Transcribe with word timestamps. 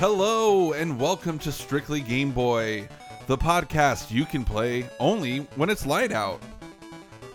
Hello, 0.00 0.72
and 0.72 0.98
welcome 0.98 1.38
to 1.40 1.52
Strictly 1.52 2.00
Game 2.00 2.30
Boy, 2.32 2.88
the 3.26 3.36
podcast 3.36 4.10
you 4.10 4.24
can 4.24 4.44
play 4.44 4.88
only 4.98 5.40
when 5.56 5.68
it's 5.68 5.84
light 5.84 6.10
out. 6.10 6.40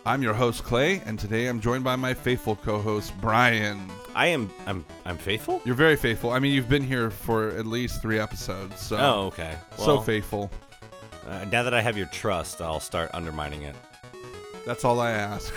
I'm 0.04 0.23
your 0.23 0.34
host, 0.34 0.63
Clay, 0.63 0.99
and 1.05 1.20
today 1.20 1.45
I'm 1.45 1.59
joined 1.59 1.84
by 1.84 1.95
my 1.95 2.16
faithful 2.16 2.55
co 2.55 2.80
host, 2.80 3.13
Bryan. 3.21 3.88
I 4.16 4.25
am. 4.30 4.49
I'm. 4.66 4.84
I'm 5.05 5.16
faithful. 5.20 5.62
You're 5.63 5.75
very 5.75 5.95
faithful. 5.95 6.31
I 6.31 6.39
mean, 6.39 6.54
you've 6.54 6.67
been 6.67 6.81
here 6.81 7.12
for 7.12 7.49
at 7.49 7.67
least 7.67 8.02
three 8.02 8.17
episodes, 8.17 8.79
so 8.79 8.97
Oh, 8.97 9.25
okay. 9.27 9.55
so 9.77 9.86
Well, 9.86 10.02
faithful. 10.02 10.50
uh, 11.27 11.45
now 11.52 11.61
that 11.61 11.75
I 11.75 11.81
have 11.81 11.95
your 11.95 12.08
trust, 12.08 12.61
I'll 12.61 12.80
start 12.80 13.11
undermining 13.13 13.61
it. 13.61 13.75
That's 14.66 14.84
all 14.84 15.00
I 15.00 15.11
ask. 15.11 15.53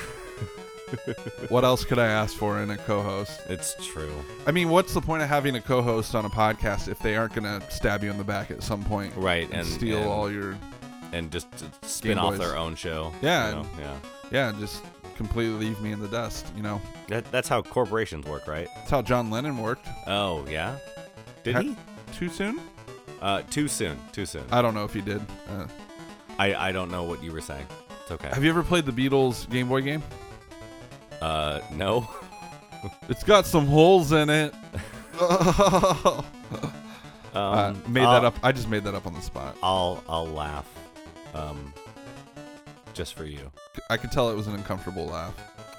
What 1.48 1.65
else 1.65 1.84
could 1.84 1.98
I 1.98 2.06
ask 2.06 2.37
for 2.37 2.60
in 2.60 2.70
a 2.70 2.77
co-host? 2.77 3.41
It's 3.48 3.74
true. 3.87 4.12
I 4.46 4.51
mean, 4.52 4.69
what's 4.69 4.95
the 4.95 5.01
point 5.01 5.23
of 5.23 5.29
having 5.29 5.55
a 5.56 5.60
co-host 5.60 6.15
on 6.15 6.24
a 6.24 6.30
podcast 6.30 6.88
if 6.88 6.98
they 6.98 7.16
aren't 7.16 7.34
going 7.34 7.45
to 7.60 7.70
stab 7.70 8.02
you 8.05 8.10
in 8.10 8.19
the 8.19 8.24
back 8.24 8.51
at 8.51 8.62
some 8.62 8.84
point 8.84 9.12
Right, 9.16 9.45
and, 9.51 9.60
and 9.60 9.66
steal 9.66 9.98
and, 9.98 10.06
all 10.06 10.30
your 10.30 10.56
and 11.12 11.30
just 11.30 11.46
spin 11.84 12.19
off 12.19 12.37
their 12.37 12.56
own 12.56 12.74
show. 12.74 13.12
Yeah, 13.23 13.48
you 13.48 13.55
know? 13.56 13.66
yeah. 13.79 13.96
yeah, 14.30 14.52
just 14.59 14.84
completely 15.16 15.66
leave 15.66 15.80
me 15.80 15.93
in 15.93 16.01
the 16.01 16.09
dust? 16.09 16.46
You 16.56 16.62
know, 16.62 16.80
That, 17.09 17.30
that's 17.32 17.48
how 17.48 17.62
corporations 17.62 18.27
work, 18.27 18.46
right? 18.46 18.68
that's 18.77 18.91
how 18.91 19.02
John 19.02 19.30
Lennon 19.30 19.59
worked. 19.59 19.87
Oh 20.07 20.45
yeah. 20.48 20.77
Did 21.45 21.55
Ha- 21.55 21.60
he? 21.62 21.77
Too 22.15 22.29
soon? 22.29 22.60
Uh, 23.20 23.43
too 23.51 23.68
soon. 23.68 23.98
Too 24.12 24.27
soon. 24.27 24.45
I 24.52 24.62
don't 24.62 24.74
know 24.74 24.84
if 24.84 24.93
he 24.95 25.01
did. 25.01 25.20
Uh, 25.48 25.66
I 26.38 26.55
I 26.68 26.73
don't 26.73 26.90
know 26.90 27.02
what 27.05 27.23
you 27.23 27.32
were 27.32 27.40
saying. 27.40 27.66
It's 28.02 28.12
okay. 28.12 28.29
have 28.29 28.45
you 28.45 28.51
ever 28.51 28.62
played 28.62 28.87
the 28.87 28.93
Beatles 28.93 29.49
Game 29.51 29.68
Boy 29.68 29.80
game? 29.82 30.02
Uh, 31.21 31.61
no. 31.73 32.09
It's 33.09 33.24
got 33.24 33.45
some 33.45 33.66
holes 33.66 34.13
in 34.13 34.30
it. 34.30 34.55
Um, 37.35 37.45
uh, 37.45 37.74
made 37.88 38.02
I'll, 38.05 38.13
that 38.13 38.24
up. 38.24 38.37
I 38.43 38.52
just 38.52 38.69
made 38.69 38.85
that 38.85 38.95
up 38.95 39.07
on 39.07 39.13
the 39.15 39.21
spot. 39.21 39.57
I'll 39.63 40.02
I'll 40.09 40.27
laugh. 40.27 40.66
Um, 41.35 41.74
just 42.95 43.15
for 43.15 43.24
you. 43.24 43.51
I 43.91 43.96
could 43.96 44.11
tell 44.11 44.30
it 44.30 44.35
was 44.35 44.46
an 44.46 44.55
uncomfortable 44.55 45.07
laugh. 45.07 45.35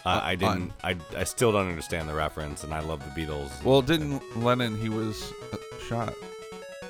I, 0.06 0.14
Uh, 0.14 0.22
I 0.24 0.36
didn't. 0.36 0.74
I, 0.84 0.96
I 1.18 1.24
still 1.24 1.52
don't 1.52 1.68
understand 1.68 2.08
the 2.08 2.14
reference, 2.14 2.64
and 2.64 2.74
I 2.74 2.82
love 2.82 3.00
the 3.04 3.20
Beatles. 3.20 3.64
Well, 3.64 3.82
didn't 3.82 4.22
Lennon? 4.38 4.80
He 4.80 4.90
was 4.90 5.34
uh, 5.52 5.58
shot 5.88 6.14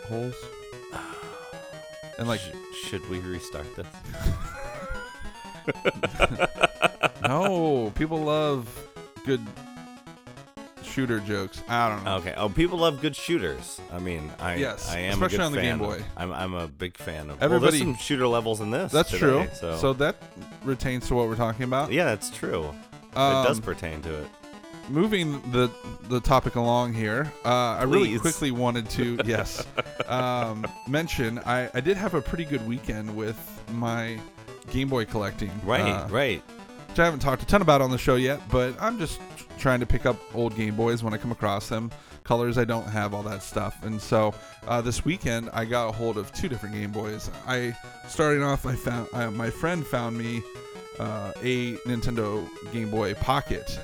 holes 0.07 0.35
and 2.19 2.27
like 2.27 2.41
Sh- 2.41 2.87
should 2.89 3.09
we 3.09 3.19
restart 3.19 3.65
this? 3.75 3.87
no. 7.23 7.91
People 7.95 8.19
love 8.19 8.67
good 9.25 9.41
shooter 10.83 11.19
jokes. 11.19 11.61
I 11.67 11.89
don't 11.89 12.03
know. 12.03 12.15
Okay. 12.17 12.33
Oh, 12.35 12.49
people 12.49 12.79
love 12.79 13.01
good 13.01 13.15
shooters. 13.15 13.79
I 13.91 13.99
mean, 13.99 14.31
I 14.39 14.55
Yes, 14.55 14.89
I 14.89 14.99
am 14.99 15.13
especially 15.13 15.45
on 15.45 15.51
the 15.51 15.57
fan 15.59 15.77
Game 15.79 15.81
of- 15.89 15.97
Boy. 15.99 16.03
I'm 16.17 16.31
I'm 16.31 16.53
a 16.53 16.67
big 16.67 16.97
fan 16.97 17.29
of. 17.29 17.41
Everybody- 17.41 17.51
well, 17.51 17.71
there's 17.71 17.79
some 17.81 17.95
shooter 17.95 18.27
levels 18.27 18.61
in 18.61 18.71
this. 18.71 18.91
That's 18.91 19.09
today, 19.09 19.19
true. 19.19 19.47
So, 19.55 19.77
So 19.77 19.93
that 19.93 20.15
retains 20.63 21.07
to 21.07 21.15
what 21.15 21.27
we're 21.27 21.35
talking 21.35 21.63
about. 21.63 21.91
yeah, 21.91 22.05
that's 22.05 22.29
true. 22.29 22.73
Um, 23.15 23.43
it 23.45 23.47
does 23.47 23.59
pertain 23.59 24.01
to 24.03 24.13
it. 24.21 24.27
moving 24.87 25.41
the 25.51 25.69
the 26.09 26.19
topic 26.19 26.55
along 26.55 26.93
here, 26.93 27.31
uh, 27.45 27.49
I 27.79 27.83
really 27.83 28.17
quickly 28.19 28.51
wanted 28.51 28.89
to 28.91 29.19
yes 29.25 29.65
um, 30.07 30.65
mention 30.87 31.39
I, 31.39 31.69
I 31.73 31.79
did 31.81 31.97
have 31.97 32.13
a 32.15 32.21
pretty 32.21 32.45
good 32.45 32.65
weekend 32.67 33.15
with 33.15 33.37
my 33.71 34.19
Game 34.71 34.89
Boy 34.89 35.05
collecting. 35.05 35.51
Right. 35.63 35.81
uh, 35.81 36.07
right. 36.09 36.41
which 36.89 36.99
I 36.99 37.05
haven't 37.05 37.19
talked 37.21 37.43
a 37.43 37.45
ton 37.45 37.61
about 37.61 37.81
on 37.81 37.91
the 37.91 37.97
show 37.97 38.15
yet, 38.15 38.41
but 38.49 38.75
I'm 38.79 38.97
just 38.99 39.19
trying 39.57 39.79
to 39.79 39.85
pick 39.85 40.05
up 40.05 40.17
old 40.33 40.55
Game 40.55 40.75
Boys 40.75 41.03
when 41.03 41.13
I 41.13 41.17
come 41.17 41.31
across 41.31 41.69
them. 41.69 41.91
Colors 42.23 42.57
I 42.59 42.63
don't 42.65 42.87
have, 42.87 43.13
all 43.15 43.23
that 43.23 43.41
stuff. 43.41 43.83
And 43.83 43.99
so 43.99 44.35
uh, 44.67 44.81
this 44.81 45.03
weekend 45.03 45.49
I 45.51 45.65
got 45.65 45.89
a 45.89 45.91
hold 45.91 46.17
of 46.17 46.31
two 46.31 46.47
different 46.47 46.75
Game 46.75 46.91
Boys. 46.91 47.29
I 47.47 47.75
starting 48.07 48.43
off, 48.43 48.65
I 48.65 48.75
found 48.75 49.07
uh, 49.13 49.31
my 49.31 49.49
friend 49.49 49.85
found 49.85 50.17
me 50.17 50.43
uh, 50.99 51.31
a 51.41 51.73
Nintendo 51.87 52.47
Game 52.71 52.91
Boy 52.91 53.13
Pocket 53.15 53.79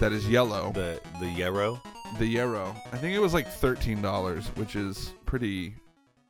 that 0.00 0.12
is 0.12 0.28
yellow, 0.28 0.72
The 0.74 1.00
the 1.20 1.28
Yarrow. 1.28 1.80
the 2.18 2.26
Yarrow. 2.26 2.74
I 2.92 2.96
think 2.98 3.14
it 3.14 3.20
was 3.20 3.32
like 3.32 3.46
thirteen 3.48 4.02
dollars, 4.02 4.46
which 4.56 4.74
is 4.74 5.12
pretty 5.24 5.74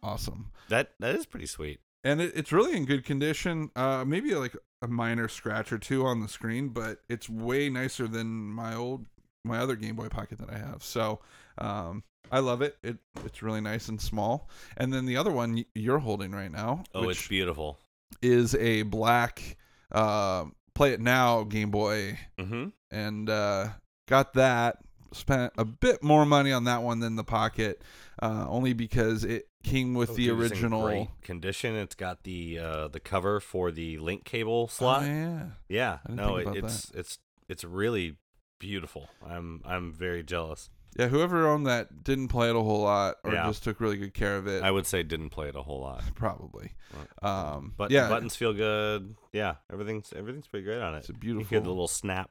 awesome. 0.03 0.51
That 0.69 0.91
that 1.01 1.15
is 1.15 1.25
pretty 1.25 1.47
sweet. 1.47 1.81
And 2.07 2.21
it, 2.21 2.33
it's 2.37 2.53
really 2.53 2.77
in 2.77 2.85
good 2.85 3.05
condition. 3.05 3.71
Uh, 3.77 4.05
maybe 4.07 4.35
like 4.35 4.57
a 4.83 4.89
minor 4.89 5.29
scratch 5.29 5.73
or 5.73 5.79
two 5.79 6.05
on 6.07 6.21
the 6.21 6.29
screen, 6.29 6.69
but 6.69 7.01
it's 7.09 7.29
way 7.29 7.69
nicer 7.71 8.07
than 8.07 8.27
my 8.51 8.75
old 8.75 9.07
my 9.45 9.59
other 9.59 9.77
Game 9.77 9.97
Boy 9.97 10.09
Pocket 10.09 10.39
that 10.39 10.51
I 10.51 10.59
have. 10.59 10.83
So 10.83 11.21
um, 11.59 12.03
I 12.33 12.41
love 12.41 12.63
it. 12.63 12.77
It 12.83 12.99
it's 13.25 13.43
really 13.43 13.61
nice 13.61 13.89
and 13.89 14.01
small. 14.01 14.49
And 14.77 14.93
then 14.93 15.07
the 15.07 15.17
other 15.17 15.31
one 15.33 15.65
you're 15.75 15.99
holding 16.01 16.33
right 16.33 16.51
now, 16.51 16.85
Oh, 16.95 17.09
it's 17.09 17.27
beautiful. 17.29 17.79
is 18.23 18.55
a 18.57 18.83
black 18.83 19.57
uh, 19.93 20.45
Play 20.75 20.93
It 20.93 21.01
Now 21.01 21.45
Game 21.45 21.71
Boy, 21.71 22.19
Mm-hmm. 22.39 22.69
and 22.91 23.31
uh, 23.31 23.69
got 24.09 24.35
that. 24.35 24.79
Spent 25.13 25.53
a 25.57 25.65
bit 25.65 26.03
more 26.03 26.27
money 26.27 26.53
on 26.53 26.65
that 26.65 26.83
one 26.83 26.99
than 27.01 27.17
the 27.17 27.25
Pocket, 27.25 27.81
uh, 28.21 28.45
only 28.49 28.75
because 28.75 29.25
it 29.25 29.49
came 29.67 29.95
with 29.95 30.15
the 30.17 30.31
original. 30.31 30.83
great 30.85 31.09
condition. 31.23 31.75
It's 31.77 31.95
got 31.95 32.23
the 32.23 32.59
uh, 32.59 32.89
the 32.89 33.01
cover 33.01 33.41
for 33.41 33.71
the 33.71 33.99
link 33.99 34.25
cable 34.25 34.65
Oh, 34.71 34.73
slot. 34.73 35.03
yeah. 35.05 35.47
Yeah, 35.69 35.99
no, 36.09 36.37
it, 36.37 36.49
it's 36.57 36.91
it's 36.95 37.19
it's 37.49 37.65
really 37.65 38.17
beautiful. 38.59 39.09
I'm 39.27 39.61
I'm 39.65 39.93
very 39.93 40.23
jealous. 40.23 40.71
Yeah, 40.99 41.09
whoever 41.09 41.47
owned 41.47 41.67
that 41.67 42.05
didn't 42.05 42.29
play 42.29 42.49
it 42.49 42.57
a 42.57 42.61
whole 42.63 42.81
lot, 42.81 43.17
or 43.23 43.35
Yeah. 43.35 43.47
just 43.49 43.63
took 43.63 43.81
really 43.81 43.99
good 43.99 44.15
care 44.15 44.39
of 44.39 44.47
it. 44.47 44.63
I 44.63 44.71
would 44.71 44.87
say 44.87 45.03
didn't 45.03 45.29
play 45.29 45.49
it 45.49 45.55
a 45.55 45.61
whole 45.61 45.81
lot, 45.83 46.03
probably. 46.15 46.73
Um, 47.21 47.75
but 47.77 47.91
yeah, 47.91 48.09
buttons 48.09 48.35
feel 48.35 48.55
good. 48.55 49.15
Yeah, 49.33 49.57
everything's 49.71 50.13
everything's 50.15 50.47
pretty 50.47 50.65
great 50.65 50.81
on 50.81 50.95
it. 50.95 50.99
it's 50.99 51.11
a 51.11 51.13
You 51.13 51.19
beautiful. 51.19 51.49
hear 51.51 51.61
the 51.61 51.69
little 51.69 51.87
snap 51.89 52.31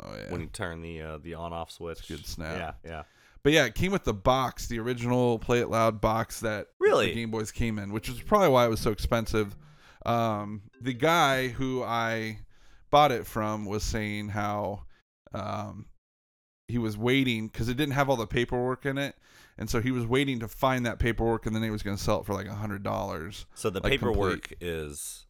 oh 0.00 0.14
yeah. 0.14 0.30
when 0.30 0.42
you 0.42 0.48
turn 0.48 0.82
the 0.82 1.00
uh, 1.00 1.18
the 1.18 1.32
on 1.34 1.54
off 1.54 1.70
switch. 1.70 2.06
good 2.08 2.26
snap. 2.26 2.76
Yeah, 2.84 2.90
yeah. 2.90 3.02
But 3.42 3.52
yeah, 3.52 3.64
it 3.66 3.74
came 3.74 3.92
with 3.92 4.04
the 4.04 4.14
box, 4.14 4.66
the 4.66 4.78
original 4.80 5.38
Play 5.38 5.60
It 5.60 5.70
Loud 5.70 6.00
box 6.00 6.40
that 6.40 6.68
Really? 6.80 7.06
the 7.08 7.14
Game 7.14 7.30
Boys 7.30 7.50
came 7.52 7.78
in, 7.78 7.92
which 7.92 8.08
is 8.08 8.20
probably 8.20 8.48
why 8.48 8.66
it 8.66 8.68
was 8.68 8.80
so 8.80 8.90
expensive. 8.90 9.56
Um, 10.04 10.62
the 10.80 10.92
guy 10.94 11.48
who 11.48 11.82
I 11.82 12.40
bought 12.90 13.12
it 13.12 13.26
from 13.26 13.64
was 13.66 13.82
saying 13.82 14.28
how 14.30 14.82
um, 15.32 15.86
he 16.66 16.78
was 16.78 16.96
waiting 16.96 17.48
because 17.48 17.68
it 17.68 17.76
didn't 17.76 17.94
have 17.94 18.08
all 18.10 18.16
the 18.16 18.26
paperwork 18.26 18.86
in 18.86 18.98
it, 18.98 19.14
and 19.56 19.68
so 19.68 19.80
he 19.80 19.90
was 19.90 20.06
waiting 20.06 20.40
to 20.40 20.48
find 20.48 20.84
that 20.86 20.98
paperwork, 20.98 21.46
and 21.46 21.54
then 21.54 21.62
he 21.62 21.70
was 21.70 21.82
going 21.82 21.96
to 21.96 22.02
sell 22.02 22.20
it 22.20 22.26
for 22.26 22.34
like 22.34 22.46
a 22.46 22.54
hundred 22.54 22.82
dollars. 22.82 23.46
So 23.54 23.70
the 23.70 23.80
Like, 23.80 23.92
paperwork 23.92 24.52
is 24.60 25.26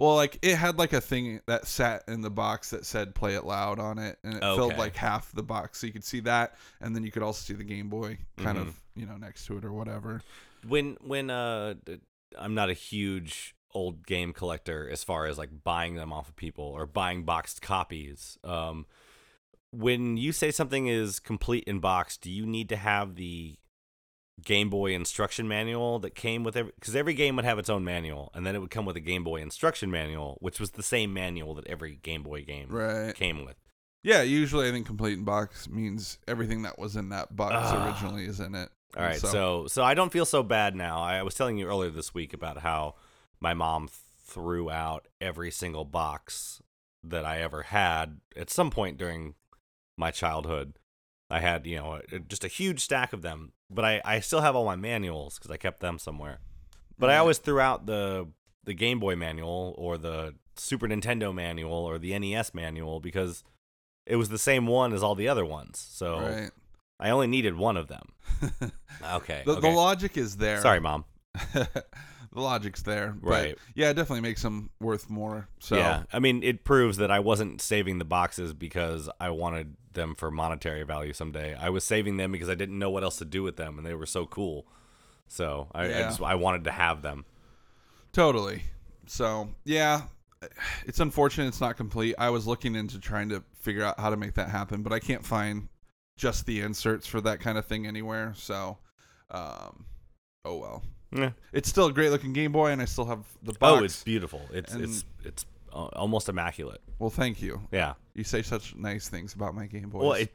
Well, 0.00 0.14
like 0.16 0.38
it 0.40 0.56
had 0.56 0.78
like 0.78 0.94
a 0.94 1.00
thing 1.00 1.40
that 1.46 1.66
sat 1.66 2.04
in 2.08 2.22
the 2.22 2.30
box 2.30 2.70
that 2.70 2.86
said 2.86 3.14
"Play 3.14 3.34
It 3.34 3.44
Loud" 3.44 3.78
on 3.78 3.98
it, 3.98 4.18
and 4.24 4.34
it 4.34 4.40
filled 4.40 4.78
like 4.78 4.96
half 4.96 5.30
the 5.32 5.42
box, 5.42 5.78
so 5.78 5.86
you 5.86 5.92
could 5.92 6.04
see 6.04 6.20
that, 6.20 6.56
and 6.80 6.96
then 6.96 7.04
you 7.04 7.12
could 7.12 7.22
also 7.22 7.42
see 7.42 7.52
the 7.52 7.64
Game 7.64 7.90
Boy 7.90 8.16
kind 8.38 8.56
Mhm. 8.56 8.62
of 8.62 8.80
you 8.96 9.04
know 9.04 9.18
next 9.18 9.44
to 9.46 9.58
it 9.58 9.64
or 9.64 9.72
whatever. 9.72 10.22
when 10.66 10.96
when 11.02 11.28
uh 11.30 11.74
I'm 12.38 12.54
not 12.54 12.70
a 12.70 12.74
huge 12.74 13.54
old 13.72 14.06
game 14.06 14.32
collector 14.32 14.88
as 14.90 15.04
far 15.04 15.26
as 15.26 15.36
like 15.38 15.50
buying 15.64 15.94
them 15.96 16.12
off 16.12 16.28
of 16.30 16.36
people 16.36 16.64
or 16.64 16.86
buying 16.86 17.24
boxed 17.24 17.60
copies. 17.62 18.38
Um 18.42 18.86
when 19.72 20.16
you 20.16 20.32
say 20.32 20.50
something 20.50 20.86
is 20.88 21.20
complete 21.20 21.62
in 21.64 21.78
box, 21.78 22.16
do 22.16 22.28
you 22.30 22.44
need 22.44 22.68
to 22.70 22.76
have 22.76 23.14
the 23.14 23.56
Game 24.44 24.70
Boy 24.70 24.94
instruction 24.94 25.46
manual 25.48 25.98
that 26.00 26.14
came 26.14 26.44
with 26.44 26.56
every 26.56 26.72
because 26.78 26.94
every 26.96 27.14
game 27.14 27.36
would 27.36 27.44
have 27.44 27.58
its 27.58 27.68
own 27.70 27.84
manual 27.84 28.30
and 28.34 28.46
then 28.46 28.54
it 28.54 28.58
would 28.60 28.70
come 28.70 28.84
with 28.84 28.96
a 28.96 29.00
Game 29.00 29.24
Boy 29.24 29.40
instruction 29.40 29.90
manual, 29.90 30.36
which 30.40 30.58
was 30.60 30.72
the 30.72 30.82
same 30.82 31.12
manual 31.12 31.54
that 31.54 31.66
every 31.66 31.96
Game 31.96 32.22
Boy 32.22 32.42
game 32.44 32.68
Right. 32.70 33.14
came 33.14 33.44
with. 33.44 33.56
Yeah. 34.02 34.22
Usually, 34.22 34.68
I 34.68 34.72
think 34.72 34.86
complete 34.86 35.18
in 35.18 35.24
box 35.24 35.68
means 35.68 36.18
everything 36.26 36.62
that 36.62 36.78
was 36.78 36.96
in 36.96 37.08
that 37.10 37.34
box 37.36 37.72
originally 37.72 38.24
is 38.24 38.40
in 38.40 38.54
it. 38.54 38.70
All 38.96 39.02
right, 39.04 39.20
So- 39.20 39.28
so 39.28 39.66
so 39.68 39.82
I 39.84 39.94
don't 39.94 40.10
feel 40.12 40.24
so 40.24 40.42
bad 40.42 40.74
now. 40.74 41.00
I 41.00 41.22
was 41.22 41.34
telling 41.34 41.58
you 41.58 41.66
earlier 41.66 41.90
this 41.90 42.12
week 42.14 42.32
about 42.32 42.58
how 42.58 42.94
my 43.40 43.54
mom 43.54 43.88
threw 44.26 44.70
out 44.70 45.06
every 45.20 45.50
single 45.50 45.84
box 45.84 46.60
that 47.02 47.24
I 47.24 47.40
ever 47.40 47.62
had 47.62 48.20
at 48.36 48.50
some 48.50 48.70
point 48.70 48.96
during 48.98 49.34
my 49.96 50.10
childhood. 50.10 50.78
I 51.30 51.38
had, 51.40 51.66
you 51.66 51.76
know, 51.76 52.00
just 52.28 52.44
a 52.44 52.48
huge 52.48 52.80
stack 52.80 53.12
of 53.12 53.22
them, 53.22 53.52
but 53.70 53.84
I, 53.84 54.00
I 54.04 54.20
still 54.20 54.40
have 54.40 54.56
all 54.56 54.64
my 54.64 54.76
manuals 54.76 55.38
because 55.38 55.50
I 55.50 55.56
kept 55.56 55.80
them 55.80 55.98
somewhere. 55.98 56.40
But 56.98 57.08
I 57.08 57.16
always 57.16 57.38
threw 57.38 57.60
out 57.60 57.86
the 57.86 58.28
the 58.64 58.74
Game 58.74 59.00
Boy 59.00 59.16
manual 59.16 59.74
or 59.78 59.96
the 59.96 60.34
Super 60.56 60.86
Nintendo 60.86 61.34
manual 61.34 61.72
or 61.72 61.98
the 61.98 62.18
NES 62.18 62.52
manual 62.52 63.00
because 63.00 63.42
it 64.06 64.16
was 64.16 64.28
the 64.28 64.38
same 64.38 64.66
one 64.66 64.92
as 64.92 65.02
all 65.02 65.14
the 65.14 65.28
other 65.28 65.44
ones. 65.44 65.78
So 65.90 66.20
Right. 66.20 66.50
I 66.98 67.08
only 67.08 67.26
needed 67.26 67.56
one 67.56 67.76
of 67.76 67.88
them. 67.88 68.08
Okay. 69.14 69.42
the, 69.46 69.52
okay. 69.52 69.60
the 69.62 69.74
logic 69.74 70.18
is 70.18 70.36
there. 70.36 70.60
Sorry, 70.60 70.78
mom. 70.78 71.06
the 71.54 72.40
logic's 72.40 72.82
there. 72.82 73.14
But 73.20 73.28
Right. 73.30 73.58
yeah, 73.74 73.90
it 73.90 73.94
definitely 73.94 74.22
makes 74.22 74.42
them 74.42 74.70
worth 74.80 75.10
more. 75.10 75.48
So 75.58 75.76
Yeah, 75.76 76.04
I 76.12 76.18
mean, 76.18 76.42
it 76.42 76.64
proves 76.64 76.96
that 76.98 77.10
I 77.10 77.20
wasn't 77.20 77.60
saving 77.60 77.98
the 77.98 78.04
boxes 78.04 78.52
because 78.52 79.08
I 79.20 79.30
wanted 79.30 79.76
them 79.92 80.14
for 80.14 80.30
monetary 80.30 80.82
value 80.84 81.12
someday. 81.12 81.54
I 81.54 81.70
was 81.70 81.84
saving 81.84 82.16
them 82.16 82.32
because 82.32 82.48
I 82.48 82.54
didn't 82.54 82.78
know 82.78 82.90
what 82.90 83.02
else 83.02 83.16
to 83.18 83.24
do 83.24 83.42
with 83.42 83.56
them, 83.56 83.78
and 83.78 83.86
they 83.86 83.94
were 83.94 84.06
so 84.06 84.26
cool. 84.26 84.66
So 85.28 85.68
I, 85.72 85.84
I 85.84 86.02
just 86.02 86.20
I 86.20 86.34
wanted 86.34 86.64
to 86.64 86.70
have 86.70 87.02
them. 87.02 87.24
Totally. 88.12 88.62
So 89.06 89.48
yeah, 89.64 90.02
it's 90.86 91.00
unfortunate 91.00 91.48
it's 91.48 91.60
not 91.60 91.76
complete. 91.76 92.14
I 92.18 92.30
was 92.30 92.46
looking 92.46 92.74
into 92.74 92.98
trying 92.98 93.28
to 93.30 93.42
figure 93.54 93.84
out 93.84 93.98
how 93.98 94.10
to 94.10 94.16
make 94.16 94.34
that 94.34 94.48
happen, 94.48 94.82
but 94.82 94.92
I 94.92 94.98
can't 94.98 95.24
find 95.24 95.68
just 96.16 96.46
the 96.46 96.60
inserts 96.60 97.06
for 97.06 97.20
that 97.22 97.40
kind 97.40 97.56
of 97.58 97.64
thing 97.66 97.86
anywhere. 97.86 98.34
So, 98.36 98.78
um, 99.30 99.86
oh 100.44 100.58
well. 100.58 100.82
Yeah. 101.12 101.30
It's 101.52 101.68
still 101.68 101.86
a 101.86 101.92
great 101.92 102.10
looking 102.10 102.32
Game 102.32 102.52
Boy, 102.52 102.70
and 102.70 102.80
I 102.80 102.84
still 102.84 103.06
have 103.06 103.24
the 103.42 103.52
box. 103.54 103.80
Oh, 103.80 103.84
it's 103.84 104.04
beautiful. 104.04 104.42
It's 104.52 104.72
And- 104.72 104.84
it's 104.84 105.04
it's 105.24 105.44
uh, 105.72 105.86
almost 105.94 106.28
immaculate. 106.28 106.80
well, 106.98 107.10
thank 107.10 107.40
you. 107.42 107.60
Yeah. 107.72 107.94
You 108.14 108.24
say 108.24 108.42
such 108.42 108.74
nice 108.76 109.08
things 109.08 109.34
about 109.34 109.54
my 109.54 109.66
Game 109.66 109.88
Boys. 109.88 110.02
Well, 110.02 110.12
it, 110.12 110.32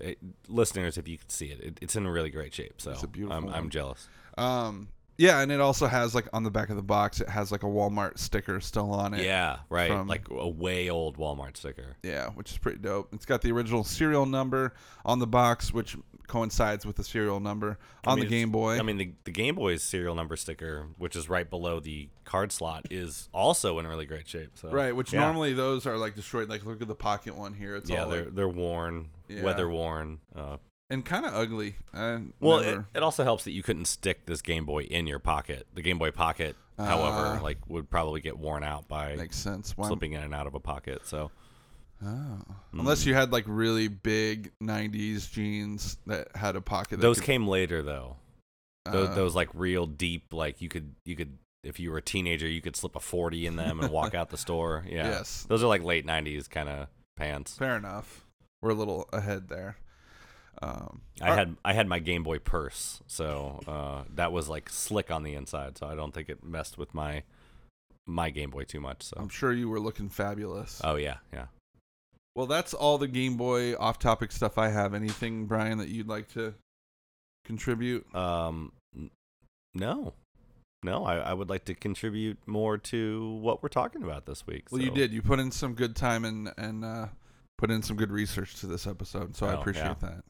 it 0.00 0.18
listeners, 0.48 0.98
if 0.98 1.06
you 1.08 1.18
could 1.18 1.30
see 1.30 1.46
it, 1.46 1.60
it, 1.60 1.78
it's 1.80 1.96
in 1.96 2.06
really 2.06 2.30
great 2.30 2.52
shape. 2.54 2.80
So 2.80 2.90
It's 2.92 3.02
a 3.02 3.06
beautiful 3.08 3.36
I'm, 3.36 3.44
one. 3.46 3.54
I'm 3.54 3.70
jealous. 3.70 4.08
um, 4.38 4.88
yeah, 5.18 5.40
and 5.40 5.52
it 5.52 5.60
also 5.60 5.86
has 5.86 6.14
like 6.14 6.28
on 6.32 6.44
the 6.44 6.50
back 6.50 6.70
of 6.70 6.76
the 6.76 6.82
box, 6.82 7.20
it 7.20 7.28
has 7.28 7.52
like 7.52 7.62
a 7.62 7.66
Walmart 7.66 8.18
sticker 8.18 8.58
still 8.58 8.90
on 8.94 9.12
it. 9.12 9.22
Yeah, 9.22 9.58
right. 9.68 9.90
from- 9.90 10.08
like 10.08 10.26
a 10.30 10.48
way 10.48 10.88
old 10.88 11.18
Walmart 11.18 11.58
sticker. 11.58 11.96
Yeah, 12.02 12.30
which 12.30 12.50
is 12.52 12.56
pretty 12.56 12.78
dope. 12.78 13.12
It's 13.12 13.26
got 13.26 13.42
the 13.42 13.52
original 13.52 13.84
serial 13.84 14.24
number 14.24 14.72
on 15.04 15.18
the 15.18 15.26
box, 15.26 15.74
which 15.74 15.94
coincides 16.30 16.86
with 16.86 16.96
the 16.96 17.02
serial 17.04 17.40
number 17.40 17.76
I 18.06 18.12
on 18.12 18.20
mean, 18.20 18.24
the 18.24 18.30
Game 18.30 18.50
Boy. 18.50 18.78
I 18.78 18.82
mean, 18.82 18.96
the, 18.96 19.12
the 19.24 19.32
Game 19.32 19.56
Boy's 19.56 19.82
serial 19.82 20.14
number 20.14 20.36
sticker, 20.36 20.86
which 20.96 21.16
is 21.16 21.28
right 21.28 21.48
below 21.50 21.80
the 21.80 22.08
card 22.24 22.52
slot, 22.52 22.86
is 22.90 23.28
also 23.34 23.78
in 23.80 23.86
really 23.86 24.06
great 24.06 24.28
shape. 24.28 24.50
So 24.54 24.70
right, 24.70 24.94
which 24.94 25.12
yeah. 25.12 25.20
normally 25.20 25.52
those 25.52 25.86
are 25.86 25.96
like 25.98 26.14
destroyed. 26.14 26.48
Like 26.48 26.64
look 26.64 26.80
at 26.80 26.88
the 26.88 26.94
pocket 26.94 27.36
one 27.36 27.52
here. 27.54 27.74
It's 27.76 27.90
yeah, 27.90 28.04
all 28.04 28.10
they're 28.10 28.24
like, 28.26 28.34
they're 28.34 28.48
worn, 28.48 29.08
Yeah. 29.28 29.42
weather 29.42 29.68
worn. 29.68 30.20
Uh, 30.34 30.58
and 30.88 31.04
kind 31.04 31.26
of 31.26 31.34
ugly. 31.34 31.74
And 31.92 32.32
well, 32.40 32.58
it, 32.58 32.80
it 32.94 33.02
also 33.02 33.24
helps 33.24 33.44
that 33.44 33.52
you 33.52 33.62
couldn't 33.62 33.86
stick 33.86 34.26
this 34.26 34.40
Game 34.40 34.64
Boy 34.64 34.84
in 34.84 35.06
your 35.06 35.18
pocket. 35.18 35.66
The 35.74 35.82
Game 35.82 35.98
Boy 35.98 36.10
Pocket, 36.12 36.56
however, 36.78 37.38
Ah. 37.38 37.42
like 37.42 37.58
would 37.68 37.90
probably 37.90 38.20
get 38.20 38.38
worn 38.38 38.62
out 38.64 38.88
by 38.88 39.16
makes 39.16 39.36
sense. 39.36 39.76
Why? 39.76 39.86
slipping 39.88 40.12
in 40.12 40.22
and 40.22 40.34
out 40.34 40.46
of 40.46 40.54
a 40.54 40.60
pocket. 40.60 41.06
So 41.06 41.30
Oh. 42.04 42.38
Unless 42.72 43.04
you 43.06 43.14
had 43.14 43.32
like 43.32 43.44
really 43.46 43.88
big 43.88 44.52
'90s 44.62 45.30
jeans 45.30 45.96
that 46.06 46.28
had 46.34 46.56
a 46.56 46.60
pocket. 46.60 46.96
That 46.96 47.02
those 47.02 47.18
could, 47.18 47.26
came 47.26 47.46
later 47.46 47.82
though. 47.82 48.16
Those, 48.90 49.08
uh, 49.08 49.14
those 49.14 49.34
like 49.34 49.48
real 49.54 49.86
deep, 49.86 50.32
like 50.32 50.60
you 50.62 50.68
could 50.68 50.94
you 51.04 51.16
could 51.16 51.36
if 51.62 51.78
you 51.78 51.90
were 51.90 51.98
a 51.98 52.02
teenager, 52.02 52.48
you 52.48 52.62
could 52.62 52.76
slip 52.76 52.96
a 52.96 53.00
forty 53.00 53.46
in 53.46 53.56
them 53.56 53.80
and 53.80 53.92
walk 53.92 54.14
out 54.14 54.30
the 54.30 54.36
store. 54.46 54.84
Yeah, 54.88 55.08
Yes. 55.08 55.44
those 55.48 55.62
are 55.62 55.66
like 55.66 55.82
late 55.82 56.06
'90s 56.06 56.48
kind 56.48 56.68
of 56.68 56.88
pants. 57.16 57.56
Fair 57.58 57.76
enough. 57.76 58.24
We're 58.62 58.70
a 58.70 58.74
little 58.74 59.08
ahead 59.12 59.48
there. 59.48 59.76
Um, 60.62 61.02
I 61.22 61.34
had 61.34 61.56
I 61.64 61.72
had 61.74 61.86
my 61.86 61.98
Game 61.98 62.22
Boy 62.22 62.38
purse, 62.38 63.02
so 63.06 63.60
uh, 63.66 64.04
that 64.14 64.32
was 64.32 64.48
like 64.48 64.68
slick 64.68 65.10
on 65.10 65.22
the 65.22 65.34
inside, 65.34 65.78
so 65.78 65.86
I 65.86 65.94
don't 65.94 66.12
think 66.12 66.28
it 66.28 66.42
messed 66.42 66.76
with 66.78 66.92
my 66.94 67.22
my 68.06 68.30
Game 68.30 68.50
Boy 68.50 68.64
too 68.64 68.80
much. 68.80 69.02
So 69.04 69.16
I'm 69.18 69.28
sure 69.28 69.52
you 69.52 69.68
were 69.68 69.80
looking 69.80 70.08
fabulous. 70.08 70.80
oh 70.84 70.96
yeah, 70.96 71.18
yeah. 71.32 71.46
Well, 72.40 72.46
that's 72.46 72.72
all 72.72 72.96
the 72.96 73.06
Game 73.06 73.36
Boy 73.36 73.74
off-topic 73.76 74.32
stuff 74.32 74.56
I 74.56 74.70
have. 74.70 74.94
Anything, 74.94 75.44
Bryan, 75.44 75.76
that 75.76 75.88
you'd 75.88 76.08
like 76.08 76.26
to 76.28 76.54
contribute? 77.44 78.06
Um, 78.14 78.72
no, 79.74 80.14
no, 80.82 81.04
I, 81.04 81.18
I 81.18 81.34
would 81.34 81.50
like 81.50 81.66
to 81.66 81.74
contribute 81.74 82.38
more 82.46 82.78
to 82.78 83.34
what 83.42 83.62
we're 83.62 83.68
talking 83.68 84.02
about 84.02 84.24
this 84.24 84.46
week. 84.46 84.68
Well, 84.70 84.80
you 84.80 84.90
did. 84.90 85.12
You 85.12 85.20
put 85.20 85.38
in 85.38 85.50
some 85.50 85.74
good 85.74 85.94
time 85.94 86.24
and 86.24 86.50
and 86.56 86.82
uh, 86.82 87.08
put 87.58 87.70
in 87.70 87.82
some 87.82 87.98
good 87.98 88.10
research 88.10 88.58
to 88.60 88.66
this 88.66 88.86
episode, 88.86 89.36
so 89.36 89.46
I 89.46 89.52
Oh, 89.56 89.60
appreciate 89.60 89.84
yeah. 89.84 89.94
that. 90.00 90.24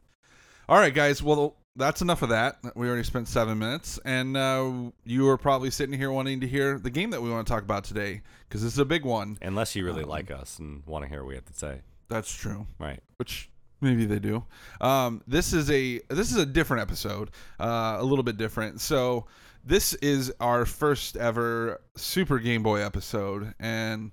All 0.68 0.78
right, 0.78 0.92
guys. 0.92 1.22
Well, 1.22 1.54
that's 1.76 2.02
enough 2.02 2.22
of 2.22 2.30
that. 2.30 2.58
We 2.74 2.88
already 2.88 3.04
spent 3.04 3.28
seven 3.28 3.60
minutes, 3.60 4.00
and 4.04 4.36
uh, 4.36 4.72
you 5.04 5.28
are 5.28 5.38
probably 5.38 5.70
sitting 5.70 5.96
here 5.96 6.10
wanting 6.10 6.40
to 6.40 6.48
hear 6.48 6.76
the 6.76 6.90
game 6.90 7.10
that 7.10 7.22
we 7.22 7.30
want 7.30 7.46
to 7.46 7.52
talk 7.52 7.62
about 7.62 7.84
today 7.84 8.22
because 8.48 8.64
this 8.64 8.72
is 8.72 8.80
a 8.80 8.84
big 8.84 9.04
one. 9.04 9.38
Unless 9.42 9.76
you 9.76 9.84
really 9.84 10.02
Um, 10.02 10.08
like 10.08 10.32
us 10.32 10.58
and 10.58 10.82
want 10.86 11.04
to 11.04 11.08
hear 11.08 11.20
what 11.22 11.28
we 11.28 11.34
have 11.36 11.44
to 11.44 11.54
say, 11.54 11.82
That's 12.10 12.34
true. 12.34 12.66
right? 12.78 13.00
which 13.16 13.50
maybe 13.80 14.04
they 14.04 14.18
do. 14.18 14.44
Um, 14.80 15.22
this 15.26 15.52
is 15.52 15.70
a 15.70 16.00
this 16.08 16.30
is 16.30 16.36
a 16.36 16.46
different 16.46 16.82
episode, 16.82 17.30
uh, 17.58 17.96
a 17.98 18.04
little 18.04 18.22
bit 18.22 18.36
different. 18.36 18.80
So 18.80 19.26
this 19.64 19.94
is 19.94 20.32
our 20.40 20.66
first 20.66 21.16
ever 21.16 21.80
Super 21.96 22.38
Game 22.38 22.62
Boy 22.62 22.80
episode, 22.80 23.54
and 23.60 24.10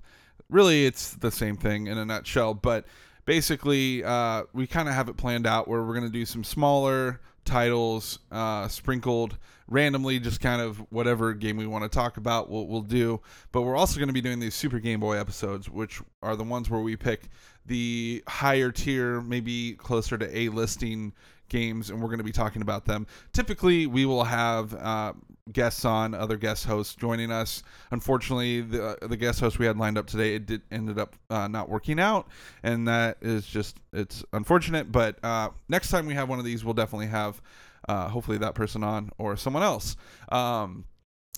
really 0.50 0.86
it's 0.86 1.16
the 1.16 1.32
same 1.32 1.58
thing 1.58 1.88
in 1.88 1.98
a 1.98 2.06
nutshell. 2.06 2.54
But 2.54 2.86
basically, 3.26 4.04
uh, 4.04 4.44
we 4.54 4.68
kind 4.68 4.88
of 4.88 4.96
have 4.96 5.10
it 5.10 5.18
planned 5.18 5.48
out 5.48 5.68
where 5.68 5.84
we're 5.84 5.94
gonna 5.94 6.10
do 6.10 6.26
some 6.26 6.44
smaller 6.44 7.20
titles 7.46 8.20
uh, 8.32 8.68
sprinkled 8.68 9.38
randomly, 9.70 10.20
just 10.20 10.40
kind 10.40 10.62
of 10.62 10.80
whatever 10.92 11.34
game 11.34 11.58
we 11.58 11.68
want 11.68 11.84
to 11.84 11.90
talk 11.90 12.18
about, 12.18 12.50
we'll, 12.50 12.68
we'll 12.68 12.82
do. 12.82 13.20
But 13.52 13.64
we're 13.64 13.76
also 13.76 13.98
going 14.00 14.08
to 14.08 14.14
be 14.14 14.22
doing 14.22 14.40
these 14.40 14.56
Super 14.56 14.80
Game 14.80 15.00
Boy 15.00 15.18
episodes, 15.18 15.70
which 15.70 16.02
are 16.22 16.36
the 16.36 16.44
ones 16.44 16.70
where 16.70 16.82
we 16.82 16.96
pick 16.96 17.30
the 17.68 18.24
higher 18.28 18.72
tier, 18.72 19.22
maybe 19.22 19.74
closer 19.74 20.18
to 20.18 20.38
A 20.38 20.50
listing 20.50 21.14
games, 21.50 21.90
and 21.90 22.02
we're 22.02 22.08
going 22.08 22.18
to 22.18 22.24
be 22.24 22.32
talking 22.32 22.62
about 22.62 22.86
them. 22.86 23.08
Typically, 23.34 23.88
we 23.88 24.06
will 24.06 24.24
have 24.24 24.74
uh, 24.74 25.14
guests 25.52 25.86
on, 25.86 26.14
other 26.14 26.38
guest 26.38 26.66
hosts 26.66 26.96
joining 26.96 27.32
us. 27.32 27.64
Unfortunately, 27.92 28.62
the 28.62 28.98
the 29.02 29.18
guest 29.18 29.40
host 29.40 29.60
we 29.60 29.66
had 29.66 29.78
lined 29.78 29.98
up 29.98 30.08
today, 30.08 30.36
it 30.36 30.46
did 30.46 30.62
ended 30.72 31.00
up 31.00 31.16
uh, 31.30 31.48
not 31.48 31.70
working 31.70 32.00
out, 32.00 32.28
and 32.64 32.88
that 32.88 33.18
is 33.22 33.46
just 33.46 33.78
it's 33.94 34.24
unfortunate. 34.34 34.92
But 34.92 35.24
uh, 35.24 35.50
next 35.70 35.90
time 35.90 36.06
we 36.06 36.14
have 36.14 36.30
one 36.30 36.40
of 36.40 36.46
these, 36.46 36.66
we'll 36.66 36.74
definitely 36.74 37.08
have 37.08 37.42
uh, 37.88 38.08
hopefully 38.10 38.38
that 38.40 38.56
person 38.56 38.84
on 38.84 39.12
or 39.18 39.38
someone 39.38 39.64
else. 39.64 39.96
Um, 40.30 40.86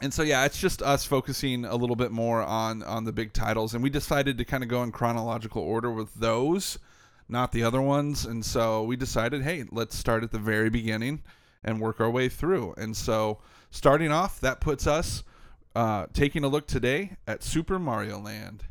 and 0.01 0.13
so 0.13 0.23
yeah, 0.23 0.45
it's 0.45 0.59
just 0.59 0.81
us 0.81 1.05
focusing 1.05 1.65
a 1.65 1.75
little 1.75 1.95
bit 1.95 2.11
more 2.11 2.41
on 2.41 2.83
on 2.83 3.03
the 3.03 3.11
big 3.11 3.33
titles, 3.33 3.73
and 3.73 3.83
we 3.83 3.89
decided 3.89 4.37
to 4.37 4.45
kind 4.45 4.63
of 4.63 4.69
go 4.69 4.83
in 4.83 4.91
chronological 4.91 5.61
order 5.61 5.91
with 5.91 6.13
those, 6.15 6.79
not 7.27 7.51
the 7.51 7.63
other 7.63 7.81
ones. 7.81 8.25
And 8.25 8.45
so 8.45 8.83
we 8.83 8.95
decided, 8.95 9.43
hey, 9.43 9.65
let's 9.71 9.97
start 9.97 10.23
at 10.23 10.31
the 10.31 10.39
very 10.39 10.69
beginning 10.69 11.21
and 11.63 11.81
work 11.81 11.99
our 11.99 12.09
way 12.09 12.29
through. 12.29 12.73
And 12.77 12.95
so 12.95 13.39
starting 13.71 14.11
off, 14.11 14.39
that 14.39 14.61
puts 14.61 14.87
us 14.87 15.23
uh, 15.75 16.07
taking 16.13 16.43
a 16.43 16.47
look 16.47 16.67
today 16.67 17.17
at 17.27 17.43
Super 17.43 17.77
Mario 17.77 18.19
Land. 18.19 18.63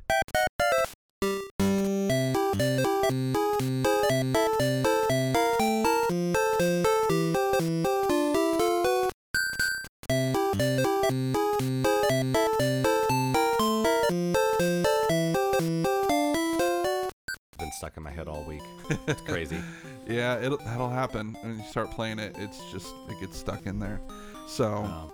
Stuck 17.89 17.97
in 17.97 18.03
my 18.03 18.11
head 18.11 18.29
all 18.29 18.43
week. 18.45 18.61
It's 19.07 19.23
crazy. 19.23 19.59
Yeah, 20.07 20.39
it'll, 20.41 20.57
that'll 20.57 20.89
happen 20.89 21.37
when 21.43 21.59
you 21.59 21.65
start 21.65 21.91
playing 21.91 22.19
it. 22.19 22.35
It's 22.39 22.59
just 22.73 22.95
it 23.11 23.21
gets 23.21 23.37
stuck 23.37 23.67
in 23.67 23.79
there. 23.79 24.01
So 24.47 24.77
Um, 24.77 25.13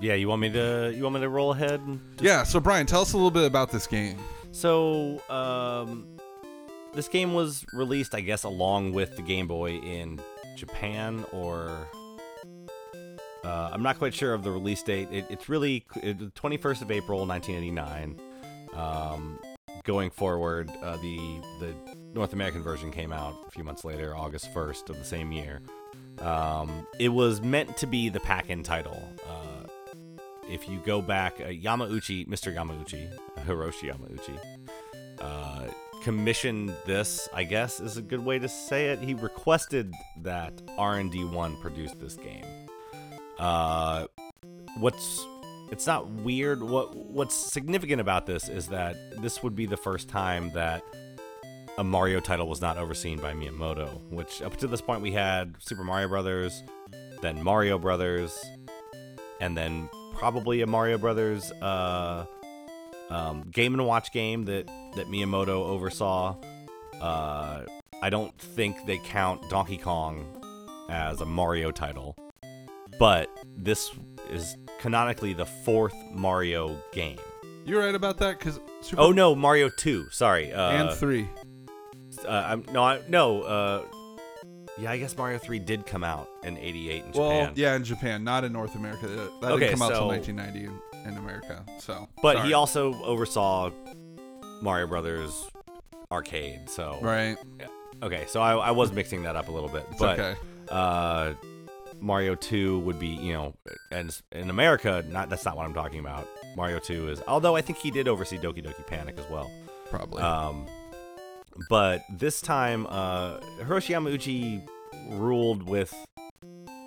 yeah, 0.00 0.14
you 0.14 0.26
want 0.28 0.40
me 0.40 0.50
to 0.50 0.92
you 0.96 1.02
want 1.04 1.14
me 1.14 1.20
to 1.20 1.28
roll 1.28 1.52
ahead? 1.52 1.78
And 1.80 2.00
just- 2.12 2.22
yeah, 2.24 2.42
so 2.42 2.58
Bryan, 2.58 2.86
tell 2.86 3.02
us 3.02 3.12
a 3.12 3.16
little 3.16 3.30
bit 3.30 3.44
about 3.44 3.70
this 3.70 3.86
game. 3.86 4.18
So, 4.50 5.20
um, 5.30 6.08
this 6.92 7.06
game 7.06 7.34
was 7.34 7.64
released, 7.72 8.16
I 8.16 8.20
guess, 8.20 8.42
along 8.42 8.92
with 8.94 9.14
the 9.16 9.22
Game 9.22 9.46
Boy 9.46 9.74
in 9.76 10.20
Japan, 10.56 11.24
or 11.32 11.70
uh, 13.44 13.70
I'm 13.72 13.82
not 13.84 13.98
quite 13.98 14.12
sure 14.12 14.34
of 14.34 14.42
the 14.42 14.50
release 14.50 14.82
date. 14.82 15.06
It, 15.12 15.26
it's 15.30 15.48
really 15.48 15.84
it, 16.02 16.18
the 16.18 16.26
21st 16.32 16.82
of 16.82 16.90
April, 16.90 17.24
1989. 17.26 18.20
Um, 18.74 19.38
going 19.84 20.10
forward, 20.10 20.68
uh, 20.82 20.96
the 20.96 21.16
the 21.60 21.74
North 22.14 22.32
American 22.32 22.62
version 22.62 22.90
came 22.90 23.12
out 23.12 23.34
a 23.46 23.50
few 23.50 23.64
months 23.64 23.84
later, 23.84 24.14
August 24.14 24.52
1st 24.52 24.90
of 24.90 24.98
the 24.98 25.04
same 25.04 25.32
year. 25.32 25.62
Um, 26.18 26.86
it 26.98 27.08
was 27.08 27.40
meant 27.40 27.76
to 27.78 27.86
be 27.86 28.08
the 28.08 28.20
pack-in 28.20 28.62
title. 28.62 29.02
Uh, 29.26 29.66
if 30.48 30.68
you 30.68 30.78
go 30.84 31.00
back, 31.00 31.40
uh, 31.40 31.44
Yamauchi, 31.44 32.28
Mr. 32.28 32.54
Yamauchi, 32.54 33.10
Hiroshi 33.46 33.90
Yamauchi, 33.90 34.38
uh, 35.20 35.68
commissioned 36.02 36.74
this. 36.84 37.28
I 37.32 37.44
guess 37.44 37.80
is 37.80 37.96
a 37.96 38.02
good 38.02 38.24
way 38.24 38.38
to 38.38 38.48
say 38.48 38.88
it. 38.88 38.98
He 38.98 39.14
requested 39.14 39.92
that 40.22 40.60
R&D 40.76 41.24
One 41.24 41.56
produce 41.56 41.92
this 41.92 42.16
game. 42.16 42.44
Uh, 43.38 44.06
what's 44.78 45.24
it's 45.70 45.86
not 45.86 46.10
weird. 46.10 46.62
What 46.62 46.94
what's 46.94 47.34
significant 47.34 48.00
about 48.00 48.26
this 48.26 48.48
is 48.50 48.68
that 48.68 48.94
this 49.22 49.42
would 49.42 49.56
be 49.56 49.64
the 49.64 49.78
first 49.78 50.08
time 50.08 50.50
that 50.52 50.82
a 51.78 51.84
Mario 51.84 52.20
title 52.20 52.48
was 52.48 52.60
not 52.60 52.76
overseen 52.76 53.18
by 53.18 53.32
Miyamoto. 53.32 53.88
Which 54.10 54.42
up 54.42 54.56
to 54.58 54.66
this 54.66 54.80
point 54.80 55.00
we 55.02 55.12
had 55.12 55.54
Super 55.58 55.84
Mario 55.84 56.08
Brothers, 56.08 56.62
then 57.20 57.42
Mario 57.42 57.78
Brothers, 57.78 58.38
and 59.40 59.56
then 59.56 59.88
probably 60.14 60.62
a 60.62 60.66
Mario 60.66 60.98
Brothers 60.98 61.50
uh, 61.52 62.26
um, 63.10 63.42
Game 63.50 63.74
and 63.74 63.86
Watch 63.86 64.12
game 64.12 64.44
that 64.44 64.66
that 64.96 65.06
Miyamoto 65.08 65.48
oversaw. 65.48 66.36
Uh, 67.00 67.62
I 68.02 68.10
don't 68.10 68.36
think 68.38 68.86
they 68.86 68.98
count 68.98 69.48
Donkey 69.48 69.78
Kong 69.78 70.26
as 70.90 71.20
a 71.20 71.26
Mario 71.26 71.70
title, 71.70 72.16
but 72.98 73.28
this 73.56 73.90
is 74.30 74.56
canonically 74.78 75.32
the 75.32 75.46
fourth 75.46 75.94
Mario 76.12 76.76
game. 76.92 77.18
You're 77.64 77.80
right 77.80 77.94
about 77.94 78.18
that 78.18 78.38
because 78.38 78.60
Oh 78.96 79.12
no, 79.12 79.34
Mario 79.34 79.68
Two. 79.68 80.10
Sorry, 80.10 80.52
uh, 80.52 80.70
and 80.70 80.98
three. 80.98 81.28
Uh, 82.24 82.44
I'm, 82.48 82.64
no, 82.72 82.82
I, 82.82 83.00
no. 83.08 83.42
Uh, 83.42 83.82
yeah, 84.78 84.90
I 84.90 84.98
guess 84.98 85.16
Mario 85.16 85.38
Three 85.38 85.58
did 85.58 85.86
come 85.86 86.02
out 86.04 86.28
in 86.44 86.56
'88 86.56 87.04
in 87.04 87.12
Well, 87.12 87.30
Japan. 87.40 87.52
yeah, 87.56 87.76
in 87.76 87.84
Japan, 87.84 88.24
not 88.24 88.44
in 88.44 88.52
North 88.52 88.74
America. 88.74 89.06
That, 89.06 89.52
Okay, 89.52 89.66
didn't 89.66 89.78
come 89.78 89.82
out 89.82 89.94
so- 89.96 90.10
until 90.10 90.34
1990 90.36 90.64
in, 91.04 91.12
in 91.12 91.18
America. 91.18 91.64
So, 91.78 92.08
But 92.22 92.36
sorry. 92.36 92.48
he 92.48 92.54
also 92.54 92.94
oversaw 93.02 93.70
Mario 94.62 94.86
Brothers 94.86 95.44
arcade. 96.10 96.68
So 96.70 96.98
right. 97.02 97.36
okay, 98.02 98.24
so 98.28 98.40
I, 98.40 98.54
I 98.54 98.70
was 98.70 98.92
mixing 98.92 99.22
that 99.24 99.36
up 99.36 99.48
a 99.48 99.52
little 99.52 99.68
bit. 99.68 99.86
It's 99.90 99.98
but 99.98 100.18
okay. 100.18 100.34
uh, 100.70 101.32
Mario 102.00 102.34
Two 102.34 102.78
would 102.80 102.98
be 102.98 103.08
you 103.08 103.32
know, 103.34 103.54
and 103.90 104.18
in 104.32 104.48
America, 104.50 105.04
not 105.08 105.28
that's 105.28 105.44
not 105.44 105.56
what 105.56 105.64
I'm 105.66 105.74
talking 105.74 106.00
about. 106.00 106.26
Mario 106.56 106.78
Two 106.78 107.08
is 107.10 107.22
although 107.28 107.56
I 107.56 107.60
think 107.60 107.78
he 107.78 107.90
did 107.90 108.08
oversee 108.08 108.38
Doki 108.38 108.64
Doki 108.64 108.86
Panic 108.86 109.18
as 109.18 109.28
well. 109.30 109.50
Probably. 109.90 110.22
Um, 110.22 110.66
but 111.68 112.04
this 112.10 112.40
time, 112.40 112.86
uh, 112.88 113.38
Hiroshi 113.60 113.94
Yamauchi 113.94 114.66
ruled 115.10 115.68
with 115.68 115.94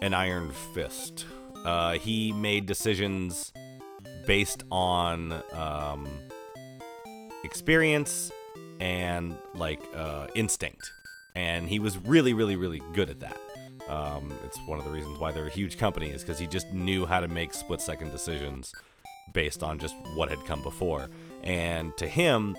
an 0.01 0.13
iron 0.13 0.51
fist. 0.73 1.25
Uh, 1.63 1.93
he 1.93 2.31
made 2.31 2.65
decisions 2.65 3.51
based 4.27 4.63
on 4.71 5.41
um, 5.53 6.07
experience 7.43 8.31
and 8.79 9.35
like 9.55 9.81
uh, 9.95 10.27
instinct, 10.35 10.91
and 11.35 11.67
he 11.67 11.79
was 11.79 11.97
really, 11.97 12.33
really, 12.33 12.55
really 12.55 12.81
good 12.93 13.09
at 13.09 13.19
that. 13.19 13.37
Um, 13.87 14.33
it's 14.43 14.57
one 14.65 14.79
of 14.79 14.85
the 14.85 14.91
reasons 14.91 15.19
why 15.19 15.31
they're 15.31 15.45
a 15.47 15.49
huge 15.49 15.77
company 15.77 16.09
is 16.09 16.21
because 16.21 16.39
he 16.39 16.47
just 16.47 16.71
knew 16.71 17.05
how 17.05 17.19
to 17.19 17.27
make 17.27 17.53
split-second 17.53 18.11
decisions 18.11 18.71
based 19.33 19.61
on 19.61 19.77
just 19.77 19.95
what 20.15 20.29
had 20.29 20.43
come 20.45 20.61
before. 20.63 21.07
And 21.43 21.95
to 21.97 22.07
him, 22.07 22.55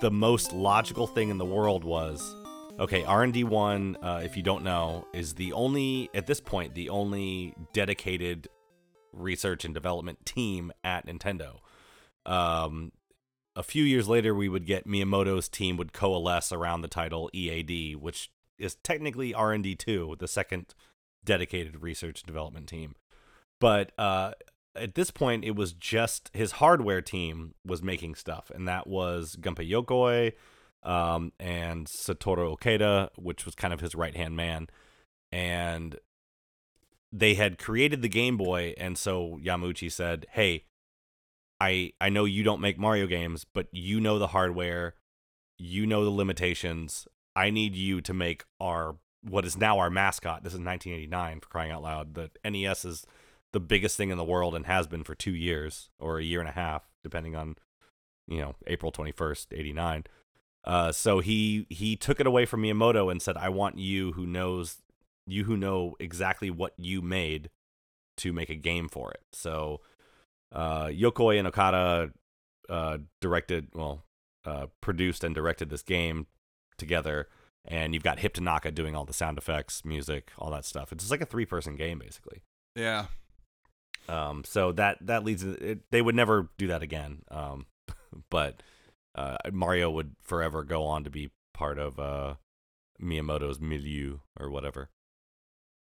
the 0.00 0.10
most 0.10 0.52
logical 0.52 1.06
thing 1.06 1.28
in 1.28 1.38
the 1.38 1.44
world 1.44 1.84
was 1.84 2.34
okay 2.78 3.04
r&d1 3.04 3.96
uh, 4.02 4.20
if 4.24 4.36
you 4.36 4.42
don't 4.42 4.64
know 4.64 5.06
is 5.12 5.34
the 5.34 5.52
only 5.52 6.08
at 6.14 6.26
this 6.26 6.40
point 6.40 6.74
the 6.74 6.88
only 6.88 7.54
dedicated 7.72 8.48
research 9.12 9.64
and 9.64 9.74
development 9.74 10.24
team 10.24 10.72
at 10.84 11.06
nintendo. 11.06 11.58
Um, 12.24 12.92
a 13.56 13.62
few 13.62 13.84
years 13.84 14.08
later 14.08 14.34
we 14.34 14.48
would 14.48 14.66
get 14.66 14.86
miyamoto's 14.86 15.48
team 15.48 15.76
would 15.76 15.92
coalesce 15.92 16.52
around 16.52 16.80
the 16.80 16.88
title 16.88 17.28
ead 17.34 17.96
which 17.96 18.30
is 18.58 18.76
technically 18.76 19.34
r&d2 19.34 20.18
the 20.18 20.28
second 20.28 20.74
dedicated 21.24 21.82
research 21.82 22.22
and 22.22 22.26
development 22.26 22.66
team. 22.66 22.94
But 23.60 23.92
uh, 23.98 24.32
at 24.80 24.94
this 24.94 25.10
point 25.10 25.44
it 25.44 25.54
was 25.54 25.72
just 25.72 26.30
his 26.32 26.52
hardware 26.52 27.02
team 27.02 27.54
was 27.64 27.82
making 27.82 28.14
stuff 28.14 28.50
and 28.54 28.66
that 28.66 28.86
was 28.86 29.36
Gunpei 29.40 29.70
Yokoi 29.70 30.32
um, 30.82 31.32
and 31.38 31.86
Satoru 31.86 32.52
Okada 32.52 33.10
which 33.16 33.44
was 33.44 33.54
kind 33.54 33.72
of 33.74 33.80
his 33.80 33.94
right 33.94 34.16
hand 34.16 34.36
man. 34.36 34.68
And 35.30 35.96
they 37.12 37.34
had 37.34 37.58
created 37.58 38.02
the 38.02 38.08
Game 38.08 38.36
Boy 38.36 38.74
and 38.78 38.96
so 38.96 39.38
Yamauchi 39.42 39.92
said 39.92 40.26
hey 40.30 40.64
I 41.60 41.92
I 42.00 42.08
know 42.08 42.24
you 42.24 42.42
don't 42.42 42.60
make 42.60 42.78
Mario 42.78 43.06
games 43.06 43.44
but 43.44 43.68
you 43.72 44.00
know 44.00 44.18
the 44.18 44.28
hardware. 44.28 44.94
You 45.58 45.84
know 45.86 46.04
the 46.04 46.10
limitations. 46.10 47.06
I 47.36 47.50
need 47.50 47.76
you 47.76 48.00
to 48.00 48.14
make 48.14 48.44
our 48.58 48.96
what 49.22 49.44
is 49.44 49.58
now 49.58 49.78
our 49.78 49.90
mascot. 49.90 50.42
This 50.42 50.54
is 50.54 50.60
1989 50.60 51.40
for 51.40 51.48
crying 51.48 51.70
out 51.70 51.82
loud 51.82 52.14
the 52.14 52.30
NES 52.48 52.86
is 52.86 53.06
the 53.52 53.60
biggest 53.60 53.96
thing 53.96 54.10
in 54.10 54.18
the 54.18 54.24
world 54.24 54.54
and 54.54 54.66
has 54.66 54.86
been 54.86 55.04
for 55.04 55.14
two 55.14 55.34
years 55.34 55.90
or 55.98 56.18
a 56.18 56.24
year 56.24 56.40
and 56.40 56.48
a 56.48 56.52
half, 56.52 56.88
depending 57.02 57.34
on, 57.34 57.56
you 58.28 58.40
know, 58.40 58.54
April 58.66 58.92
21st, 58.92 59.46
89. 59.52 60.04
Uh, 60.62 60.92
so 60.92 61.20
he 61.20 61.66
he 61.70 61.96
took 61.96 62.20
it 62.20 62.26
away 62.26 62.44
from 62.44 62.62
Miyamoto 62.62 63.10
and 63.10 63.22
said, 63.22 63.36
I 63.36 63.48
want 63.48 63.78
you 63.78 64.12
who 64.12 64.26
knows 64.26 64.78
you 65.26 65.44
who 65.44 65.56
know 65.56 65.94
exactly 65.98 66.50
what 66.50 66.74
you 66.76 67.00
made 67.00 67.50
to 68.18 68.32
make 68.32 68.50
a 68.50 68.54
game 68.54 68.88
for 68.88 69.10
it. 69.10 69.22
So 69.32 69.80
uh, 70.52 70.86
Yokoi 70.86 71.38
and 71.38 71.48
Okada 71.48 72.10
uh, 72.68 72.98
directed, 73.20 73.68
well, 73.74 74.04
uh, 74.44 74.66
produced 74.80 75.24
and 75.24 75.34
directed 75.34 75.70
this 75.70 75.82
game 75.82 76.26
together. 76.76 77.28
And 77.64 77.94
you've 77.94 78.02
got 78.02 78.20
Hip 78.20 78.34
Tanaka 78.34 78.70
doing 78.70 78.96
all 78.96 79.04
the 79.04 79.12
sound 79.12 79.38
effects, 79.38 79.84
music, 79.84 80.32
all 80.38 80.50
that 80.50 80.64
stuff. 80.64 80.92
It's 80.92 81.04
just 81.04 81.10
like 81.10 81.20
a 81.20 81.26
three 81.26 81.44
person 81.46 81.76
game, 81.76 81.98
basically. 81.98 82.42
yeah. 82.74 83.06
Um, 84.10 84.42
so 84.44 84.72
that 84.72 84.98
that 85.02 85.24
leads 85.24 85.44
it, 85.44 85.90
they 85.90 86.02
would 86.02 86.16
never 86.16 86.50
do 86.58 86.66
that 86.68 86.82
again. 86.82 87.22
Um, 87.30 87.66
but 88.30 88.62
uh, 89.14 89.36
Mario 89.52 89.90
would 89.90 90.16
forever 90.20 90.64
go 90.64 90.84
on 90.84 91.04
to 91.04 91.10
be 91.10 91.30
part 91.54 91.78
of 91.78 91.98
uh, 92.00 92.34
Miyamoto's 93.00 93.60
milieu 93.60 94.18
or 94.38 94.50
whatever. 94.50 94.90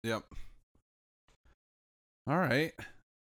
Yep. 0.03 0.25
All 2.29 2.39
right. 2.39 2.73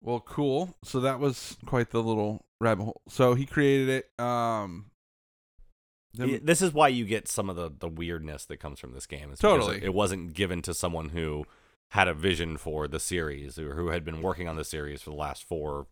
Well, 0.02 0.20
cool. 0.20 0.76
So 0.84 1.00
that 1.00 1.20
was 1.20 1.56
quite 1.64 1.90
the 1.90 2.02
little 2.02 2.44
rabbit 2.60 2.84
hole. 2.84 3.02
So 3.08 3.34
he 3.34 3.46
created 3.46 3.88
it. 3.88 4.24
Um. 4.24 4.86
Yeah, 6.14 6.36
this 6.42 6.60
is 6.60 6.74
why 6.74 6.88
you 6.88 7.06
get 7.06 7.26
some 7.26 7.48
of 7.48 7.56
the 7.56 7.70
the 7.76 7.88
weirdness 7.88 8.44
that 8.44 8.58
comes 8.58 8.78
from 8.78 8.92
this 8.92 9.06
game. 9.06 9.30
It's 9.32 9.40
Totally. 9.40 9.82
it 9.82 9.94
wasn't 9.94 10.34
given 10.34 10.60
to 10.62 10.74
someone 10.74 11.08
who 11.08 11.46
had 11.92 12.08
a 12.08 12.14
vision 12.14 12.56
for 12.56 12.88
the 12.88 12.98
series 13.00 13.58
or 13.58 13.74
who 13.74 13.88
had 13.88 14.02
been 14.04 14.22
working 14.22 14.48
on 14.48 14.56
the 14.56 14.64
series 14.64 15.02
for 15.02 15.10
the 15.10 15.16
last 15.16 15.44
four, 15.44 15.86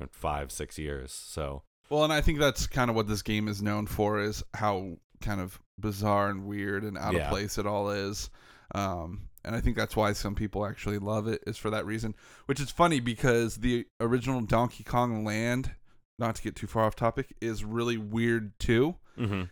uh, 0.00 0.06
five, 0.10 0.50
six 0.50 0.78
years. 0.78 1.12
So 1.12 1.62
Well, 1.90 2.02
and 2.04 2.12
I 2.12 2.20
think 2.20 2.40
that's 2.40 2.66
kind 2.66 2.90
of 2.90 2.96
what 2.96 3.06
this 3.06 3.22
game 3.22 3.46
is 3.46 3.62
known 3.62 3.86
for 3.86 4.20
is 4.20 4.42
how 4.54 4.96
kind 5.20 5.40
of 5.40 5.60
bizarre 5.78 6.28
and 6.28 6.44
weird 6.44 6.82
and 6.82 6.98
out 6.98 7.14
Yeah. 7.14 7.26
of 7.26 7.30
place 7.30 7.56
it 7.56 7.66
all 7.66 7.90
is. 7.90 8.30
Um, 8.74 9.28
and 9.44 9.54
I 9.54 9.60
think 9.60 9.76
that's 9.76 9.94
why 9.94 10.12
some 10.12 10.34
people 10.34 10.66
actually 10.66 10.98
love 10.98 11.28
it 11.28 11.40
is 11.46 11.56
for 11.56 11.70
that 11.70 11.86
reason. 11.86 12.16
Which 12.46 12.58
is 12.58 12.72
funny 12.72 12.98
because 12.98 13.58
the 13.58 13.86
original 14.00 14.40
Donkey 14.40 14.82
Kong 14.82 15.24
Land, 15.24 15.70
not 16.18 16.34
to 16.34 16.42
get 16.42 16.56
too 16.56 16.66
far 16.66 16.82
off 16.82 16.96
topic, 16.96 17.32
is 17.40 17.64
really 17.64 17.96
weird 17.96 18.58
too. 18.58 18.96
hmm 19.16 19.44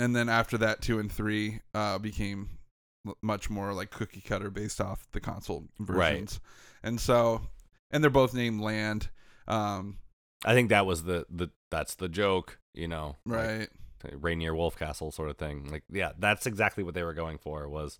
And 0.00 0.16
then 0.16 0.28
after 0.28 0.58
that, 0.58 0.82
two 0.82 0.98
and 0.98 1.12
three 1.12 1.60
uh, 1.74 1.98
became 1.98 2.58
much 3.22 3.50
more 3.50 3.72
like 3.72 3.90
cookie 3.90 4.20
cutter 4.20 4.50
based 4.50 4.80
off 4.80 5.06
the 5.12 5.20
console 5.20 5.64
versions. 5.78 6.40
Right. 6.42 6.88
And 6.88 7.00
so, 7.00 7.42
and 7.90 8.02
they're 8.02 8.10
both 8.10 8.34
named 8.34 8.60
Land. 8.60 9.08
Um, 9.46 9.98
I 10.44 10.54
think 10.54 10.70
that 10.70 10.86
was 10.86 11.04
the 11.04 11.26
the 11.30 11.50
that's 11.70 11.94
the 11.94 12.08
joke, 12.08 12.58
you 12.74 12.88
know, 12.88 13.16
like, 13.26 13.38
right. 13.40 13.68
Rainier 14.12 14.52
Wolfcastle 14.52 15.12
sort 15.12 15.30
of 15.30 15.38
thing. 15.38 15.70
Like, 15.70 15.84
yeah, 15.90 16.12
that's 16.18 16.46
exactly 16.46 16.84
what 16.84 16.94
they 16.94 17.02
were 17.02 17.14
going 17.14 17.38
for 17.38 17.68
was 17.68 17.98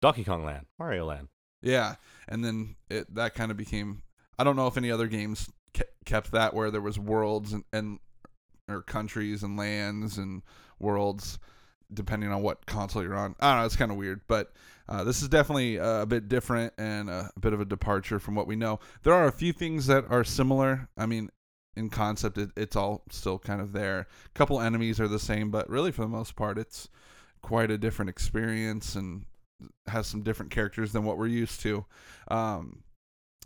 Donkey 0.00 0.24
Kong 0.24 0.44
Land, 0.44 0.66
Mario 0.78 1.06
Land. 1.06 1.28
Yeah, 1.62 1.96
and 2.28 2.44
then 2.44 2.76
it 2.88 3.14
that 3.14 3.34
kind 3.34 3.50
of 3.50 3.56
became. 3.56 4.02
I 4.38 4.44
don't 4.44 4.56
know 4.56 4.66
if 4.66 4.76
any 4.76 4.90
other 4.90 5.06
games 5.06 5.50
ke- 5.74 5.88
kept 6.04 6.32
that 6.32 6.54
where 6.54 6.70
there 6.70 6.82
was 6.82 6.98
worlds 6.98 7.52
and, 7.52 7.64
and 7.72 7.98
or 8.68 8.82
countries 8.82 9.42
and 9.42 9.56
lands 9.56 10.18
and 10.18 10.42
worlds 10.78 11.38
depending 11.92 12.30
on 12.30 12.42
what 12.42 12.66
console 12.66 13.02
you're 13.02 13.16
on. 13.16 13.34
I 13.40 13.52
don't 13.52 13.60
know. 13.60 13.66
It's 13.66 13.76
kind 13.76 13.90
of 13.90 13.96
weird, 13.96 14.20
but 14.28 14.52
uh, 14.88 15.04
this 15.04 15.22
is 15.22 15.28
definitely 15.28 15.78
uh, 15.78 16.02
a 16.02 16.06
bit 16.06 16.28
different 16.28 16.72
and 16.78 17.10
a, 17.10 17.30
a 17.36 17.40
bit 17.40 17.52
of 17.52 17.60
a 17.60 17.64
departure 17.64 18.18
from 18.18 18.34
what 18.34 18.46
we 18.46 18.56
know. 18.56 18.80
There 19.02 19.14
are 19.14 19.26
a 19.26 19.32
few 19.32 19.52
things 19.52 19.86
that 19.86 20.04
are 20.10 20.24
similar. 20.24 20.88
I 20.96 21.06
mean, 21.06 21.30
in 21.76 21.90
concept, 21.90 22.38
it, 22.38 22.50
it's 22.56 22.76
all 22.76 23.02
still 23.10 23.38
kind 23.38 23.60
of 23.60 23.72
there. 23.72 24.00
A 24.00 24.38
couple 24.38 24.60
enemies 24.60 25.00
are 25.00 25.08
the 25.08 25.18
same, 25.18 25.50
but 25.50 25.68
really 25.68 25.92
for 25.92 26.02
the 26.02 26.08
most 26.08 26.36
part, 26.36 26.58
it's 26.58 26.88
quite 27.42 27.70
a 27.70 27.78
different 27.78 28.08
experience 28.08 28.94
and 28.94 29.24
has 29.86 30.06
some 30.06 30.22
different 30.22 30.50
characters 30.50 30.92
than 30.92 31.04
what 31.04 31.18
we're 31.18 31.26
used 31.26 31.60
to. 31.60 31.84
Um, 32.28 32.82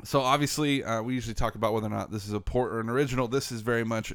so 0.04 0.20
obviously, 0.20 0.82
uh, 0.82 1.02
we 1.02 1.14
usually 1.14 1.34
talk 1.34 1.54
about 1.54 1.72
whether 1.72 1.86
or 1.86 1.90
not 1.90 2.10
this 2.10 2.26
is 2.26 2.32
a 2.32 2.40
port 2.40 2.72
or 2.72 2.80
an 2.80 2.88
original. 2.88 3.28
This 3.28 3.52
is 3.52 3.60
very 3.60 3.84
much 3.84 4.12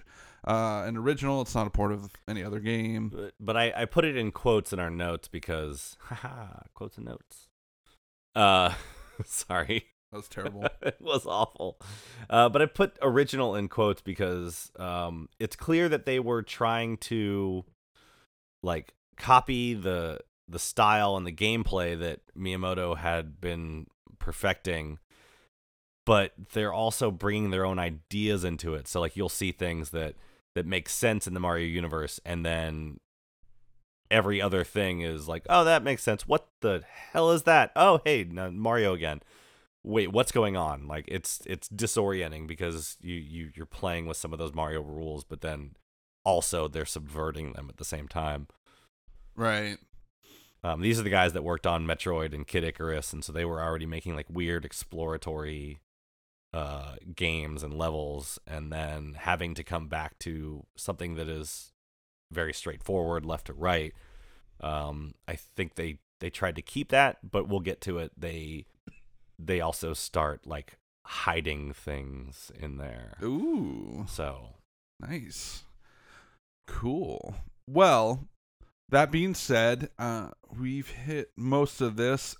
uh, 0.47 0.83
an 0.85 0.97
original. 0.97 1.41
It's 1.41 1.55
not 1.55 1.67
a 1.67 1.71
port 1.71 1.91
of 1.91 2.11
any 2.27 2.43
other 2.43 2.59
game. 2.59 3.09
But, 3.09 3.33
but 3.39 3.57
I, 3.57 3.73
I 3.75 3.85
put 3.85 4.05
it 4.05 4.15
in 4.15 4.31
quotes 4.31 4.73
in 4.73 4.79
our 4.79 4.89
notes 4.89 5.27
because, 5.27 5.97
haha, 6.01 6.61
quotes 6.73 6.97
and 6.97 7.05
notes. 7.05 7.47
Uh, 8.35 8.73
sorry. 9.25 9.85
That 10.11 10.17
was 10.17 10.27
terrible. 10.29 10.67
it 10.81 10.97
was 10.99 11.25
awful. 11.25 11.79
Uh, 12.29 12.49
but 12.49 12.61
I 12.61 12.65
put 12.67 12.97
original 13.01 13.55
in 13.55 13.67
quotes 13.67 14.01
because 14.01 14.71
um, 14.79 15.29
it's 15.39 15.55
clear 15.55 15.89
that 15.89 16.05
they 16.05 16.19
were 16.19 16.41
trying 16.41 16.97
to 16.97 17.65
like 18.63 18.93
copy 19.17 19.73
the 19.73 20.19
the 20.47 20.59
style 20.59 21.17
and 21.17 21.25
the 21.25 21.31
gameplay 21.31 21.97
that 21.97 22.19
Miyamoto 22.37 22.97
had 22.97 23.41
been 23.41 23.87
perfecting 24.19 24.99
but 26.05 26.33
they're 26.53 26.73
also 26.73 27.11
bringing 27.11 27.49
their 27.49 27.65
own 27.65 27.79
ideas 27.79 28.43
into 28.43 28.75
it. 28.75 28.87
So 28.87 29.01
like 29.01 29.17
you'll 29.17 29.29
see 29.29 29.51
things 29.51 29.89
that 29.89 30.15
that 30.53 30.65
make 30.65 30.87
sense 30.87 31.27
in 31.27 31.33
the 31.33 31.39
Mario 31.39 31.65
universe, 31.65 32.19
and 32.25 32.45
then 32.45 32.99
every 34.09 34.41
other 34.41 34.63
thing 34.63 35.01
is 35.01 35.27
like, 35.27 35.45
oh, 35.49 35.63
that 35.63 35.83
makes 35.83 36.03
sense. 36.03 36.27
What 36.27 36.47
the 36.61 36.83
hell 37.11 37.31
is 37.31 37.43
that? 37.43 37.71
Oh, 37.75 37.99
hey, 38.05 38.23
Mario 38.23 38.93
again. 38.93 39.21
Wait, 39.83 40.11
what's 40.11 40.31
going 40.31 40.55
on? 40.55 40.87
Like 40.87 41.05
it's 41.07 41.41
it's 41.45 41.69
disorienting 41.69 42.47
because 42.47 42.97
you 43.01 43.15
you 43.15 43.51
you're 43.55 43.65
playing 43.65 44.05
with 44.05 44.17
some 44.17 44.33
of 44.33 44.39
those 44.39 44.53
Mario 44.53 44.81
rules, 44.81 45.23
but 45.23 45.41
then 45.41 45.75
also 46.23 46.67
they're 46.67 46.85
subverting 46.85 47.53
them 47.53 47.67
at 47.69 47.77
the 47.77 47.85
same 47.85 48.07
time. 48.07 48.47
Right. 49.35 49.77
Um, 50.63 50.81
these 50.81 50.99
are 50.99 51.03
the 51.03 51.11
guys 51.11 51.33
that 51.33 51.43
worked 51.43 51.67
on 51.67 51.85
Metroid 51.85 52.33
and 52.33 52.47
Kid 52.47 52.63
Icarus, 52.63 53.13
and 53.13 53.23
so 53.23 53.31
they 53.31 53.45
were 53.45 53.61
already 53.61 53.85
making 53.85 54.15
like 54.15 54.25
weird 54.27 54.65
exploratory 54.65 55.79
uh, 56.55 56.95
games 57.13 57.63
and 57.63 57.73
levels, 57.73 58.39
and 58.47 58.71
then 58.71 59.17
having 59.19 59.53
to 59.55 59.63
come 59.63 59.89
back 59.89 60.17
to 60.19 60.65
something 60.77 61.15
that 61.15 61.27
is 61.27 61.73
very 62.31 62.53
straightforward, 62.53 63.25
left 63.25 63.47
to 63.47 63.53
right. 63.53 63.93
Um, 64.61 65.15
I 65.27 65.35
think 65.35 65.75
they 65.75 65.99
they 66.21 66.29
tried 66.29 66.55
to 66.55 66.61
keep 66.61 66.89
that, 66.89 67.17
but 67.29 67.49
we'll 67.49 67.59
get 67.59 67.81
to 67.81 67.97
it. 67.97 68.13
They 68.17 68.65
they 69.37 69.59
also 69.59 69.93
start 69.93 70.47
like 70.47 70.77
hiding 71.05 71.73
things 71.73 72.53
in 72.57 72.77
there. 72.77 73.17
Ooh. 73.21 74.05
So 74.07 74.55
nice. 75.01 75.63
Cool. 76.67 77.35
Well, 77.67 78.29
that 78.87 79.11
being 79.11 79.33
said, 79.33 79.89
uh, 79.99 80.29
we've 80.57 80.89
hit 80.89 81.31
most 81.35 81.81
of 81.81 81.97
this. 81.97 82.37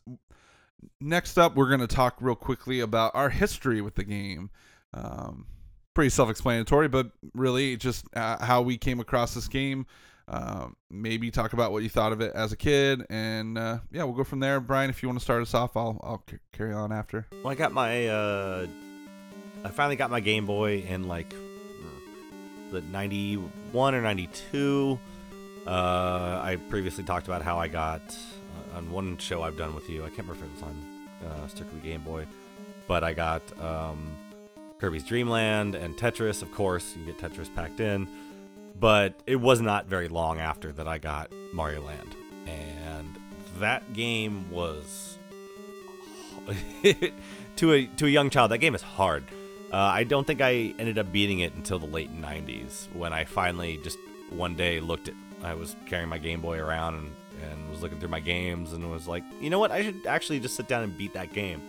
Next 1.01 1.37
up, 1.37 1.55
we're 1.55 1.67
going 1.69 1.81
to 1.81 1.87
talk 1.87 2.17
real 2.19 2.35
quickly 2.35 2.79
about 2.79 3.11
our 3.15 3.29
history 3.29 3.81
with 3.81 3.95
the 3.95 4.03
game. 4.03 4.49
Um, 4.93 5.47
pretty 5.93 6.09
self-explanatory, 6.09 6.87
but 6.87 7.11
really 7.33 7.77
just 7.77 8.05
uh, 8.15 8.43
how 8.43 8.61
we 8.61 8.77
came 8.77 8.99
across 8.99 9.33
this 9.33 9.47
game. 9.47 9.85
Uh, 10.27 10.67
maybe 10.89 11.29
talk 11.29 11.53
about 11.53 11.71
what 11.71 11.83
you 11.83 11.89
thought 11.89 12.11
of 12.11 12.19
it 12.19 12.33
as 12.33 12.51
a 12.51 12.57
kid, 12.57 13.05
and 13.09 13.57
uh, 13.57 13.77
yeah, 13.91 14.03
we'll 14.03 14.15
go 14.15 14.23
from 14.23 14.39
there. 14.39 14.59
Bryan, 14.59 14.89
if 14.89 15.03
you 15.03 15.09
want 15.09 15.19
to 15.19 15.23
start 15.23 15.41
us 15.41 15.53
off, 15.53 15.77
I'll 15.77 15.99
I'll 16.03 16.23
c- 16.29 16.37
carry 16.51 16.73
on 16.73 16.91
after. 16.91 17.27
Well, 17.31 17.49
I 17.49 17.55
got 17.55 17.71
my 17.73 18.07
uh, 18.07 18.65
I 19.63 19.69
finally 19.69 19.95
got 19.95 20.09
my 20.09 20.19
Game 20.21 20.47
Boy 20.47 20.83
in 20.87 21.07
like 21.07 21.31
the 22.71 22.81
'91 22.81 23.93
or 23.93 24.01
'92. 24.01 24.99
Uh, 25.67 25.69
I 25.69 26.57
previously 26.69 27.03
talked 27.03 27.27
about 27.27 27.43
how 27.43 27.59
I 27.59 27.67
got 27.67 28.01
on 28.75 28.91
one 28.91 29.17
show 29.17 29.41
I've 29.41 29.57
done 29.57 29.73
with 29.73 29.89
you. 29.89 30.03
I 30.03 30.09
can't 30.09 30.27
remember 30.27 30.45
if 30.45 30.51
it 30.51 30.53
was 30.53 30.63
on 30.63 31.27
uh, 31.27 31.47
strictly 31.47 31.79
Game 31.79 32.01
Boy, 32.01 32.25
but 32.87 33.03
I 33.03 33.13
got 33.13 33.41
um, 33.61 34.15
Kirby's 34.79 35.03
Dream 35.03 35.29
Land 35.29 35.75
and 35.75 35.95
Tetris. 35.95 36.41
Of 36.41 36.51
course, 36.51 36.95
you 36.95 37.05
get 37.05 37.17
Tetris 37.17 37.53
packed 37.53 37.79
in, 37.79 38.07
but 38.79 39.13
it 39.25 39.37
was 39.37 39.61
not 39.61 39.87
very 39.87 40.07
long 40.07 40.39
after 40.39 40.71
that 40.73 40.87
I 40.87 40.97
got 40.97 41.31
Mario 41.53 41.81
Land, 41.81 42.15
and 42.47 43.15
that 43.59 43.93
game 43.93 44.49
was 44.51 45.17
to 47.55 47.73
a 47.73 47.85
to 47.85 48.05
a 48.05 48.09
young 48.09 48.29
child. 48.29 48.51
That 48.51 48.59
game 48.59 48.75
is 48.75 48.81
hard. 48.81 49.23
Uh, 49.71 49.77
I 49.77 50.03
don't 50.03 50.27
think 50.27 50.41
I 50.41 50.73
ended 50.77 50.97
up 50.99 51.11
beating 51.11 51.39
it 51.39 51.53
until 51.55 51.79
the 51.79 51.87
late 51.87 52.15
'90s 52.15 52.93
when 52.93 53.13
I 53.13 53.25
finally 53.25 53.77
just 53.77 53.97
one 54.29 54.55
day 54.55 54.79
looked 54.79 55.07
at 55.07 55.15
I 55.43 55.53
was 55.53 55.75
carrying 55.85 56.09
my 56.09 56.17
Game 56.17 56.41
Boy 56.41 56.59
around 56.59 56.95
and, 56.95 57.11
and 57.43 57.69
was 57.69 57.81
looking 57.81 57.99
through 57.99 58.09
my 58.09 58.19
games 58.19 58.73
and 58.73 58.89
was 58.91 59.07
like, 59.07 59.23
you 59.39 59.49
know 59.49 59.59
what? 59.59 59.71
I 59.71 59.83
should 59.83 60.05
actually 60.07 60.39
just 60.39 60.55
sit 60.55 60.67
down 60.67 60.83
and 60.83 60.97
beat 60.97 61.13
that 61.13 61.33
game. 61.33 61.61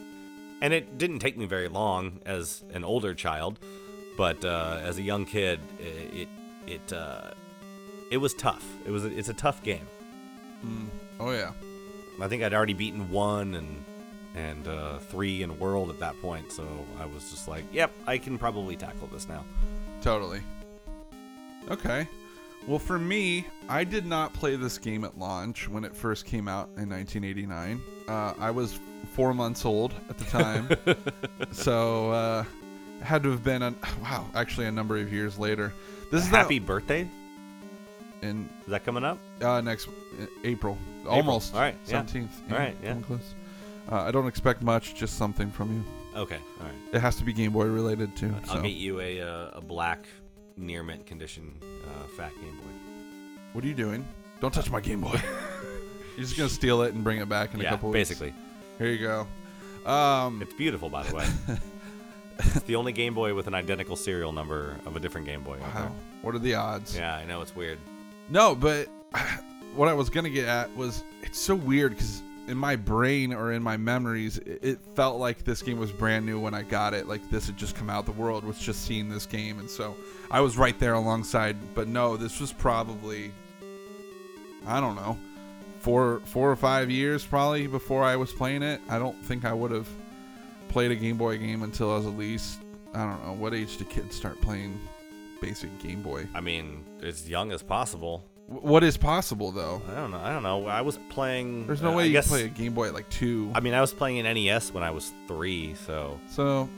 And 0.61 0.73
it 0.73 0.99
didn't 0.99 1.18
take 1.18 1.37
me 1.37 1.44
very 1.44 1.68
long 1.68 2.20
as 2.25 2.64
an 2.73 2.82
older 2.85 3.14
child, 3.14 3.58
but 4.17 4.45
uh, 4.45 4.80
as 4.82 4.99
a 4.99 5.02
young 5.02 5.26
kid, 5.26 5.60
it 5.78 6.14
it 6.14 6.28
it, 6.67 6.93
uh, 6.93 7.30
it 8.10 8.17
was 8.17 8.32
tough. 8.34 8.64
It 8.86 8.90
was 8.90 9.04
a, 9.04 9.08
it's 9.08 9.28
a 9.28 9.34
tough 9.34 9.62
game. 9.62 9.86
Mm. 10.64 10.86
Oh 11.21 11.30
yeah. 11.30 11.52
I 12.21 12.28
think 12.28 12.43
I'd 12.43 12.54
already 12.54 12.73
beaten 12.73 13.10
one 13.10 13.54
and 13.54 13.84
and 14.34 14.69
uh, 14.69 14.99
three 14.99 15.43
in 15.43 15.58
World 15.58 15.90
at 15.90 15.99
that 16.00 16.21
point, 16.21 16.52
so 16.52 16.67
I 17.00 17.06
was 17.06 17.30
just 17.30 17.49
like, 17.49 17.64
yep, 17.73 17.90
I 18.06 18.19
can 18.19 18.38
probably 18.38 18.76
tackle 18.76 19.08
this 19.08 19.28
now. 19.28 19.45
Totally. 20.02 20.40
Okay. 21.71 22.06
Well, 22.66 22.80
for 22.80 22.98
me, 22.98 23.46
I 23.68 23.84
did 23.84 24.06
not 24.06 24.32
play 24.32 24.56
this 24.56 24.76
game 24.76 25.04
at 25.04 25.16
launch 25.16 25.68
when 25.68 25.84
it 25.84 25.94
first 25.94 26.24
came 26.24 26.48
out 26.48 26.68
in 26.76 26.88
1989. 26.88 27.80
Uh, 28.08 28.34
I 28.38 28.50
was 28.50 28.78
four 29.12 29.32
months 29.32 29.64
old 29.64 29.94
at 30.10 30.18
the 30.18 30.24
time, 30.24 30.68
so 31.52 32.10
uh, 32.10 32.44
it 33.00 33.04
had 33.04 33.22
to 33.22 33.30
have 33.30 33.44
been 33.44 33.62
a 33.62 33.72
wow, 34.02 34.26
actually 34.34 34.66
a 34.66 34.72
number 34.72 34.96
of 34.96 35.12
years 35.12 35.38
later. 35.38 35.72
This 36.10 36.24
is 36.24 36.28
happy 36.28 36.58
not, 36.58 36.66
birthday. 36.66 37.08
And 38.22 38.48
is 38.64 38.70
that 38.70 38.84
coming 38.84 39.04
up? 39.04 39.18
Uh, 39.40 39.60
next 39.60 39.86
uh, 39.88 40.26
April, 40.42 40.76
April. 41.02 41.14
almost. 41.14 41.54
All 41.54 41.60
right, 41.60 41.76
seventeenth. 41.84 42.32
Yeah. 42.48 42.52
All 42.52 42.58
right, 42.58 42.76
yeah. 42.82 42.94
Close. 43.06 43.34
Uh, 43.90 44.02
I 44.02 44.10
don't 44.10 44.26
expect 44.26 44.62
much, 44.62 44.96
just 44.96 45.16
something 45.16 45.52
from 45.52 45.72
you. 45.72 46.20
Okay, 46.20 46.38
all 46.60 46.66
right. 46.66 46.74
It 46.92 47.00
has 47.00 47.14
to 47.16 47.24
be 47.24 47.32
Game 47.32 47.52
Boy 47.52 47.66
related 47.66 48.16
too. 48.16 48.34
I'll 48.48 48.56
so. 48.56 48.62
get 48.62 48.72
you 48.72 49.00
a 49.00 49.20
uh, 49.20 49.50
a 49.54 49.60
black 49.60 50.08
near 50.56 50.82
mint 50.82 51.06
condition 51.06 51.52
uh, 51.62 52.06
fat 52.16 52.32
Game 52.40 52.56
Boy. 52.56 52.73
What 53.52 53.64
are 53.64 53.69
you 53.69 53.75
doing? 53.75 54.06
Don't 54.40 54.52
touch 54.52 54.71
my 54.71 54.80
Game 54.80 55.00
Boy. 55.00 55.21
You're 56.16 56.25
just 56.25 56.36
gonna 56.36 56.49
steal 56.49 56.82
it 56.82 56.95
and 56.95 57.04
bring 57.04 57.21
it 57.21 57.28
back 57.28 57.54
in 57.54 57.60
yeah, 57.60 57.66
a 57.66 57.71
couple 57.71 57.90
weeks. 57.90 58.08
basically. 58.08 58.34
Here 58.78 58.88
you 58.88 58.99
go. 58.99 59.90
Um, 59.90 60.42
it's 60.42 60.54
beautiful, 60.54 60.88
by 60.88 61.04
the 61.04 61.14
way. 61.14 61.26
it's 62.38 62.62
the 62.62 62.76
only 62.76 62.92
Game 62.92 63.14
Boy 63.14 63.34
with 63.34 63.47
an 63.47 63.54
identical 63.54 63.97
serial 63.97 64.32
number 64.32 64.76
of 64.86 64.97
a 64.97 65.00
different 65.00 65.26
Game 65.26 65.42
Boy. 65.42 65.58
Wow. 65.58 65.92
What 66.23 66.34
are 66.34 66.38
the 66.38 66.54
odds? 66.54 66.97
Yeah, 66.97 67.14
I 67.14 67.25
know 67.25 67.40
it's 67.40 67.54
weird. 67.54 67.78
No, 68.28 68.54
but 68.54 68.88
what 69.75 69.88
I 69.88 69.92
was 69.95 70.10
gonna 70.10 70.30
get 70.30 70.47
at 70.47 70.75
was 70.76 71.04
it's 71.23 71.38
so 71.38 71.54
weird 71.54 71.92
because 71.92 72.23
in 72.49 72.56
my 72.56 72.76
brain 72.76 73.32
or 73.32 73.52
in 73.52 73.63
my 73.63 73.76
memories, 73.76 74.39
it, 74.39 74.78
felt 74.95 75.19
like 75.19 75.45
this 75.45 75.63
game 75.63 75.78
was 75.78 75.91
brand 75.93 76.25
new 76.25 76.41
when 76.41 76.54
I 76.54 76.63
got 76.63 76.95
it. 76.95 77.09
Like 77.09 77.28
this 77.30 77.47
had 77.47 77.56
just 77.56 77.75
come 77.75 77.91
out. 77.91 78.06
The 78.06 78.13
world 78.13 78.45
was 78.45 78.59
just 78.59 78.85
seeing 78.85 79.09
this 79.09 79.26
game, 79.26 79.59
and 79.59 79.69
so 79.69 79.97
I 80.30 80.41
was 80.41 80.56
right 80.56 80.78
there 80.78 80.95
alongside. 80.95 81.56
But 81.75 81.89
no, 81.89 82.17
this 82.17 82.41
was 82.41 82.52
probably 82.52 83.32
I 84.67 84.80
don't 84.80 84.97
know 84.97 85.17
four 85.80 86.21
four 86.25 86.50
or 86.50 86.56
five 86.56 86.91
years 86.91 87.25
probably 87.25 87.67
before 87.67 88.04
I 88.04 88.17
was 88.17 88.32
playing 88.32 88.63
it. 88.63 88.80
I 88.89 88.99
don't 88.99 89.17
think 89.25 89.45
I 89.45 89.52
would 89.52 89.71
have 89.71 89.89
played 90.69 90.91
a 90.91 90.97
Game 90.97 91.17
Boy 91.17 91.39
game 91.39 91.63
until 91.63 91.93
I 91.93 91.97
was 91.97 92.06
at 92.06 92.17
least 92.17 92.59
I 92.95 93.04
don't 93.04 93.25
know 93.25 93.32
what 93.32 93.54
age 93.54 93.76
do 93.76 93.85
kids 93.85 94.17
start 94.17 94.41
playing 94.41 94.80
basic 95.41 95.76
Game 95.78 96.02
Boy. 96.02 96.26
I 96.35 96.41
mean, 96.41 96.85
as 97.02 97.28
young 97.28 97.52
as 97.52 97.63
possible. 97.63 98.25
What 98.47 98.85
is 98.85 98.97
possible 98.97 99.50
though? 99.50 99.82
I 99.91 99.95
don't 99.97 100.13
know. 100.13 100.21
I 100.21 100.32
don't 100.32 100.45
know. 100.45 100.67
I 100.67 100.80
was 100.80 100.99
playing. 101.11 101.67
There's 101.67 101.82
no 101.82 101.93
uh, 101.93 101.97
way 101.97 102.04
I 102.04 102.06
you 102.06 102.13
guess, 102.13 102.28
play 102.28 102.45
a 102.45 102.49
Game 102.49 102.75
Boy 102.75 102.89
at 102.89 102.95
like 102.95 103.09
two. 103.11 103.50
I 103.54 103.61
mean, 103.61 103.75
I 103.75 103.80
was 103.80 103.93
playing 103.93 104.25
an 104.25 104.35
NES 104.35 104.73
when 104.73 104.85
I 104.85 104.91
was 104.91 105.13
three, 105.26 105.75
so. 105.75 106.21
So, 106.30 106.69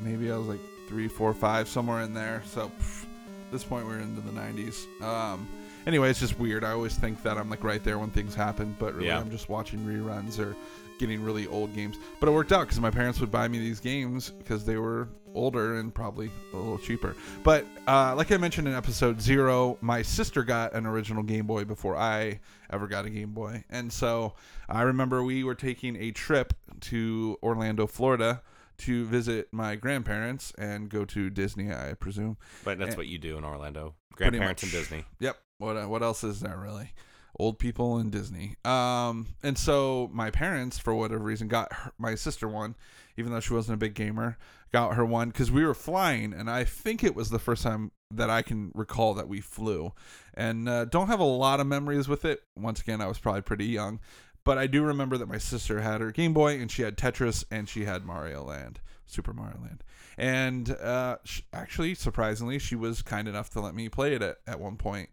maybe 0.00 0.32
I 0.32 0.36
was 0.38 0.46
like 0.46 0.60
three, 0.88 1.08
four, 1.08 1.34
five, 1.34 1.68
somewhere 1.68 2.00
in 2.00 2.14
there. 2.14 2.42
So, 2.46 2.70
pff, 2.80 3.04
this 3.50 3.62
point 3.62 3.86
we're 3.86 3.98
into 3.98 4.22
the 4.22 4.30
90s. 4.30 5.02
Um, 5.02 5.46
anyway, 5.86 6.10
it's 6.10 6.18
just 6.20 6.38
weird. 6.38 6.64
I 6.64 6.70
always 6.70 6.96
think 6.96 7.22
that 7.22 7.36
I'm 7.36 7.50
like 7.50 7.62
right 7.62 7.84
there 7.84 7.98
when 7.98 8.10
things 8.10 8.34
happen, 8.34 8.74
but 8.78 8.94
really 8.94 9.08
yeah. 9.08 9.20
I'm 9.20 9.30
just 9.30 9.48
watching 9.48 9.80
reruns 9.80 10.38
or 10.38 10.56
getting 10.98 11.22
really 11.22 11.46
old 11.46 11.74
games. 11.74 11.96
But 12.20 12.28
it 12.28 12.32
worked 12.32 12.52
out 12.52 12.66
because 12.66 12.80
my 12.80 12.90
parents 12.90 13.20
would 13.20 13.30
buy 13.30 13.48
me 13.48 13.58
these 13.58 13.80
games 13.80 14.30
because 14.30 14.64
they 14.64 14.76
were 14.76 15.08
older 15.34 15.76
and 15.76 15.94
probably 15.94 16.30
a 16.52 16.56
little 16.56 16.78
cheaper. 16.78 17.16
But 17.42 17.66
uh, 17.86 18.14
like 18.16 18.30
I 18.32 18.36
mentioned 18.36 18.68
in 18.68 18.74
episode 18.74 19.20
zero, 19.20 19.78
my 19.80 20.02
sister 20.02 20.42
got 20.42 20.74
an 20.74 20.86
original 20.86 21.22
Game 21.22 21.46
Boy 21.46 21.64
before 21.64 21.96
I 21.96 22.40
ever 22.70 22.86
got 22.86 23.06
a 23.06 23.10
Game 23.10 23.32
Boy. 23.32 23.64
And 23.70 23.92
so 23.92 24.34
I 24.68 24.82
remember 24.82 25.22
we 25.22 25.44
were 25.44 25.54
taking 25.54 25.96
a 25.96 26.10
trip 26.10 26.54
to 26.80 27.38
Orlando, 27.42 27.86
Florida 27.86 28.42
to 28.78 29.04
visit 29.04 29.48
my 29.52 29.76
grandparents 29.76 30.52
and 30.58 30.88
go 30.88 31.04
to 31.04 31.30
Disney, 31.30 31.72
I 31.72 31.94
presume. 31.94 32.36
But 32.64 32.78
that's 32.78 32.90
and 32.90 32.98
what 32.98 33.06
you 33.06 33.18
do 33.18 33.36
in 33.36 33.44
Orlando. 33.44 33.94
Grandparents 34.14 34.62
and 34.62 34.72
Disney. 34.72 35.04
Yep. 35.20 35.38
What 35.58 35.76
uh, 35.76 35.86
what 35.86 36.02
else 36.02 36.24
is 36.24 36.40
there 36.40 36.56
really? 36.56 36.92
Old 37.38 37.58
people 37.58 37.98
in 37.98 38.10
Disney. 38.10 38.56
Um, 38.64 39.28
and 39.42 39.56
so 39.56 40.10
my 40.12 40.30
parents, 40.30 40.78
for 40.78 40.94
whatever 40.94 41.24
reason, 41.24 41.48
got 41.48 41.72
her, 41.72 41.92
my 41.98 42.14
sister 42.14 42.48
one, 42.48 42.74
even 43.16 43.32
though 43.32 43.40
she 43.40 43.54
wasn't 43.54 43.74
a 43.74 43.78
big 43.78 43.94
gamer, 43.94 44.38
got 44.72 44.94
her 44.94 45.04
one 45.04 45.28
because 45.28 45.50
we 45.50 45.64
were 45.64 45.74
flying, 45.74 46.32
and 46.32 46.50
I 46.50 46.64
think 46.64 47.04
it 47.04 47.14
was 47.14 47.30
the 47.30 47.38
first 47.38 47.62
time 47.62 47.92
that 48.10 48.30
I 48.30 48.42
can 48.42 48.70
recall 48.74 49.14
that 49.14 49.28
we 49.28 49.40
flew, 49.40 49.92
and 50.34 50.68
uh, 50.68 50.84
don't 50.86 51.08
have 51.08 51.20
a 51.20 51.24
lot 51.24 51.60
of 51.60 51.66
memories 51.66 52.08
with 52.08 52.24
it. 52.24 52.42
Once 52.56 52.80
again, 52.80 53.00
I 53.00 53.06
was 53.06 53.18
probably 53.18 53.42
pretty 53.42 53.66
young, 53.66 54.00
but 54.44 54.58
I 54.58 54.66
do 54.66 54.82
remember 54.82 55.18
that 55.18 55.28
my 55.28 55.38
sister 55.38 55.80
had 55.80 56.00
her 56.00 56.10
Game 56.10 56.32
Boy, 56.32 56.58
and 56.58 56.70
she 56.70 56.82
had 56.82 56.96
Tetris, 56.96 57.44
and 57.50 57.68
she 57.68 57.84
had 57.84 58.04
Mario 58.04 58.44
Land, 58.44 58.80
Super 59.06 59.32
Mario 59.32 59.58
Land. 59.60 59.84
And 60.18 60.70
uh, 60.70 61.16
actually, 61.52 61.94
surprisingly, 61.94 62.58
she 62.58 62.76
was 62.76 63.02
kind 63.02 63.28
enough 63.28 63.50
to 63.50 63.60
let 63.60 63.74
me 63.74 63.88
play 63.88 64.14
it 64.14 64.22
at, 64.22 64.38
at 64.46 64.60
one 64.60 64.76
point. 64.76 65.08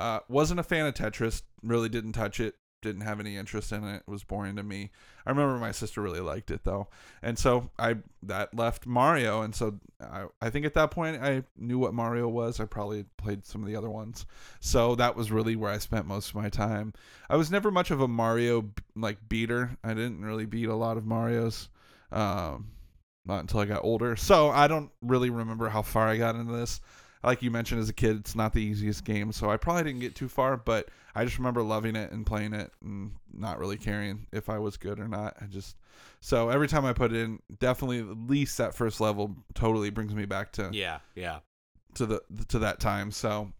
Uh, 0.00 0.20
wasn't 0.28 0.58
a 0.58 0.62
fan 0.62 0.86
of 0.86 0.94
Tetris. 0.94 1.42
Really 1.62 1.90
didn't 1.90 2.12
touch 2.12 2.40
it. 2.40 2.54
didn't 2.80 3.02
have 3.02 3.20
any 3.20 3.36
interest 3.36 3.70
in 3.72 3.84
it. 3.84 3.96
It 3.96 4.08
was 4.10 4.24
boring 4.24 4.56
to 4.56 4.62
me. 4.62 4.90
I 5.26 5.30
remember 5.30 5.58
my 5.58 5.72
sister 5.72 6.00
really 6.00 6.20
liked 6.20 6.50
it 6.50 6.64
though, 6.64 6.88
and 7.22 7.38
so 7.38 7.68
I 7.78 7.96
that 8.22 8.54
left 8.54 8.86
Mario, 8.86 9.42
and 9.42 9.54
so 9.54 9.78
I 10.00 10.24
I 10.40 10.48
think 10.48 10.64
at 10.64 10.72
that 10.72 10.90
point 10.90 11.22
I 11.22 11.44
knew 11.58 11.78
what 11.78 11.92
Mario 11.92 12.28
was. 12.28 12.58
I 12.58 12.64
probably 12.64 13.04
played 13.18 13.44
some 13.44 13.60
of 13.60 13.68
the 13.68 13.76
other 13.76 13.90
ones, 13.90 14.24
so 14.60 14.94
that 14.94 15.16
was 15.16 15.30
really 15.30 15.56
where 15.56 15.70
I 15.70 15.76
spent 15.76 16.06
most 16.06 16.30
of 16.30 16.34
my 16.36 16.48
time. 16.48 16.94
I 17.28 17.36
was 17.36 17.50
never 17.50 17.70
much 17.70 17.90
of 17.90 18.00
a 18.00 18.08
Mario 18.08 18.70
like 18.96 19.28
beater. 19.28 19.76
I 19.84 19.92
didn't 19.92 20.22
really 20.24 20.46
beat 20.46 20.70
a 20.70 20.74
lot 20.74 20.96
of 20.96 21.04
Mario's. 21.04 21.68
Um, 22.10 22.68
not 23.26 23.40
until 23.40 23.60
I 23.60 23.66
got 23.66 23.84
older. 23.84 24.16
So 24.16 24.48
I 24.48 24.66
don't 24.66 24.90
really 25.02 25.30
remember 25.30 25.68
how 25.68 25.82
far 25.82 26.08
I 26.08 26.16
got 26.16 26.34
into 26.36 26.52
this. 26.52 26.80
Like 27.22 27.42
you 27.42 27.50
mentioned 27.50 27.80
as 27.80 27.88
a 27.88 27.94
kid, 27.94 28.16
it's 28.16 28.34
not 28.34 28.52
the 28.52 28.62
easiest 28.62 29.04
game, 29.04 29.32
so 29.32 29.50
I 29.50 29.56
probably 29.58 29.84
didn't 29.84 30.00
get 30.00 30.14
too 30.14 30.28
far, 30.28 30.56
but 30.56 30.88
I 31.14 31.24
just 31.24 31.36
remember 31.38 31.62
loving 31.62 31.94
it 31.96 32.12
and 32.12 32.24
playing 32.24 32.54
it 32.54 32.72
and 32.82 33.12
not 33.32 33.58
really 33.58 33.76
caring 33.76 34.26
if 34.32 34.48
I 34.48 34.58
was 34.58 34.76
good 34.76 34.98
or 34.98 35.08
not. 35.08 35.36
I 35.40 35.44
just 35.44 35.76
so 36.20 36.48
every 36.48 36.68
time 36.68 36.84
I 36.84 36.92
put 36.92 37.12
it 37.12 37.18
in, 37.18 37.40
definitely 37.58 38.00
at 38.00 38.16
least 38.30 38.56
that 38.58 38.74
first 38.74 39.00
level 39.00 39.36
totally 39.54 39.90
brings 39.90 40.14
me 40.14 40.24
back 40.24 40.52
to 40.52 40.70
Yeah, 40.72 41.00
yeah. 41.14 41.40
to 41.94 42.06
the 42.06 42.22
to 42.48 42.60
that 42.60 42.80
time. 42.80 43.10
So 43.10 43.52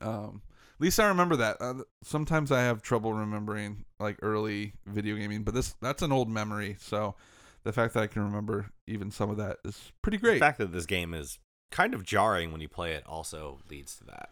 um 0.00 0.40
at 0.78 0.82
least 0.82 1.00
I 1.00 1.08
remember 1.08 1.36
that. 1.36 1.56
Uh, 1.60 1.74
sometimes 2.04 2.52
I 2.52 2.60
have 2.60 2.82
trouble 2.82 3.12
remembering 3.12 3.84
like 3.98 4.16
early 4.22 4.74
video 4.86 5.16
gaming, 5.16 5.42
but 5.42 5.52
this 5.52 5.74
that's 5.82 6.02
an 6.02 6.12
old 6.12 6.30
memory. 6.30 6.76
So 6.80 7.16
the 7.64 7.72
fact 7.72 7.94
that 7.94 8.02
I 8.02 8.06
can 8.06 8.22
remember 8.22 8.70
even 8.86 9.10
some 9.10 9.28
of 9.28 9.36
that 9.38 9.58
is 9.64 9.92
pretty 10.02 10.18
great. 10.18 10.34
The 10.34 10.40
fact 10.40 10.58
that 10.58 10.72
this 10.72 10.86
game 10.86 11.14
is 11.14 11.38
kind 11.70 11.94
of 11.94 12.04
jarring 12.04 12.52
when 12.52 12.60
you 12.60 12.68
play 12.68 12.92
it 12.92 13.04
also 13.06 13.60
leads 13.70 13.96
to 13.98 14.04
that. 14.04 14.30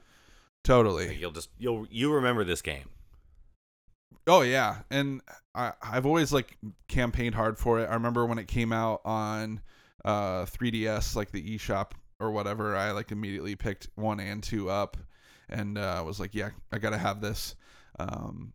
Totally. 0.65 1.09
Like 1.09 1.21
you'll 1.21 1.31
just 1.33 1.51
you'll 1.59 1.87
you 1.91 2.13
remember 2.13 2.45
this 2.45 2.63
game. 2.63 2.89
Oh 4.27 4.43
yeah, 4.43 4.79
and 4.91 5.21
I 5.55 5.73
I've 5.83 6.07
always 6.07 6.33
like 6.33 6.57
campaigned 6.89 7.35
hard 7.35 7.59
for 7.59 7.79
it. 7.81 7.87
I 7.89 7.95
remember 7.95 8.27
when 8.27 8.39
it 8.39 8.49
came 8.49 8.73
out 8.73 9.01
on 9.05 9.61
uh 10.05 10.45
3DS, 10.47 11.15
like 11.15 11.31
the 11.31 11.57
eShop 11.57 11.93
or 12.19 12.31
whatever. 12.33 12.75
I 12.75 12.91
like 12.91 13.13
immediately 13.13 13.55
picked 13.55 13.89
one 13.95 14.19
and 14.19 14.43
two 14.43 14.69
up, 14.69 14.97
and 15.49 15.79
uh, 15.79 16.03
was 16.05 16.19
like, 16.19 16.35
yeah, 16.35 16.51
I 16.73 16.79
gotta 16.79 16.99
have 16.99 17.21
this. 17.21 17.55
Um, 18.01 18.53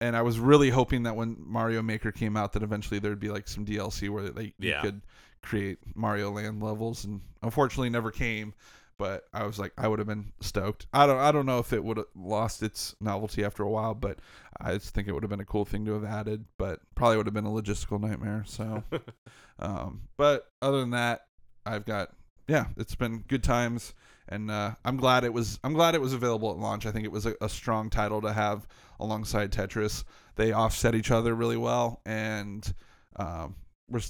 and 0.00 0.16
I 0.16 0.22
was 0.22 0.38
really 0.38 0.70
hoping 0.70 1.02
that 1.04 1.16
when 1.16 1.36
Mario 1.38 1.82
Maker 1.82 2.10
came 2.12 2.36
out, 2.36 2.52
that 2.54 2.62
eventually 2.62 2.98
there'd 3.00 3.20
be 3.20 3.30
like 3.30 3.46
some 3.48 3.64
DLC 3.66 4.08
where 4.08 4.30
they 4.30 4.54
you 4.58 4.70
Yeah. 4.70 4.80
could 4.82 5.02
create 5.44 5.78
Mario 5.94 6.30
Land 6.30 6.62
levels, 6.62 7.04
and 7.04 7.20
unfortunately 7.42 7.90
never 7.90 8.10
came. 8.10 8.54
But 8.96 9.24
I 9.32 9.44
was 9.44 9.58
like, 9.58 9.72
I 9.76 9.88
would 9.88 9.98
have 9.98 10.06
been 10.06 10.32
stoked. 10.40 10.86
I 10.92 11.06
don't, 11.06 11.18
I 11.18 11.32
don't 11.32 11.46
know 11.46 11.58
if 11.58 11.72
it 11.72 11.82
would 11.82 11.96
have 11.96 12.06
lost 12.14 12.62
its 12.62 12.94
novelty 13.00 13.44
after 13.44 13.64
a 13.64 13.68
while, 13.68 13.94
but 13.94 14.20
I 14.60 14.74
just 14.74 14.94
think 14.94 15.08
it 15.08 15.12
would 15.12 15.24
have 15.24 15.30
been 15.30 15.40
a 15.40 15.44
cool 15.44 15.64
thing 15.64 15.84
to 15.86 15.94
have 15.94 16.04
added. 16.04 16.44
But 16.58 16.80
probably 16.94 17.16
would 17.16 17.26
have 17.26 17.34
been 17.34 17.46
a 17.46 17.50
logistical 17.50 18.00
nightmare. 18.00 18.44
So, 18.46 18.84
um, 19.58 20.02
but 20.16 20.46
other 20.62 20.78
than 20.78 20.90
that, 20.90 21.26
I've 21.66 21.84
got, 21.84 22.10
yeah, 22.46 22.66
it's 22.76 22.94
been 22.94 23.24
good 23.26 23.42
times, 23.42 23.94
and 24.28 24.48
uh, 24.50 24.74
I'm 24.84 24.96
glad 24.96 25.24
it 25.24 25.32
was, 25.32 25.58
I'm 25.64 25.72
glad 25.72 25.96
it 25.96 26.00
was 26.00 26.12
available 26.12 26.50
at 26.52 26.58
launch. 26.58 26.86
I 26.86 26.92
think 26.92 27.04
it 27.04 27.12
was 27.12 27.26
a, 27.26 27.34
a 27.40 27.48
strong 27.48 27.90
title 27.90 28.20
to 28.20 28.32
have 28.32 28.66
alongside 29.00 29.50
Tetris. 29.50 30.04
They 30.36 30.52
offset 30.52 30.94
each 30.94 31.10
other 31.10 31.34
really 31.34 31.56
well, 31.56 32.00
and 32.06 32.72
um, 33.16 33.56
were 33.88 34.00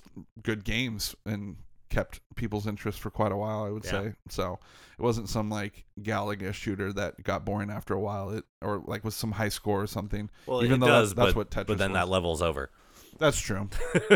good 0.42 0.64
games 0.64 1.14
and 1.26 1.56
kept 1.90 2.20
people's 2.34 2.66
interest 2.66 2.98
for 3.00 3.10
quite 3.10 3.30
a 3.32 3.36
while. 3.36 3.62
I 3.64 3.70
would 3.70 3.84
Yeah. 3.84 3.90
say 3.90 4.12
so. 4.28 4.58
It 4.98 5.02
wasn't 5.02 5.28
some 5.28 5.48
like 5.50 5.84
Galaga 6.00 6.52
shooter 6.52 6.92
that 6.92 7.22
got 7.22 7.44
boring 7.44 7.70
after 7.70 7.94
a 7.94 8.00
while. 8.00 8.30
It 8.30 8.44
or 8.62 8.82
like 8.84 9.04
with 9.04 9.14
some 9.14 9.32
high 9.32 9.48
score 9.48 9.82
or 9.82 9.86
something. 9.86 10.28
Well, 10.46 10.64
Even 10.64 10.76
it 10.76 10.80
though 10.80 10.86
does, 10.86 11.14
that's, 11.14 11.26
that's 11.26 11.34
but, 11.34 11.36
what 11.36 11.50
Tetris. 11.50 11.66
but 11.68 11.78
then 11.78 11.92
was. 11.92 11.98
that 12.00 12.08
level's 12.08 12.42
over. 12.42 12.70
that's 13.18 13.38
true. 13.38 13.68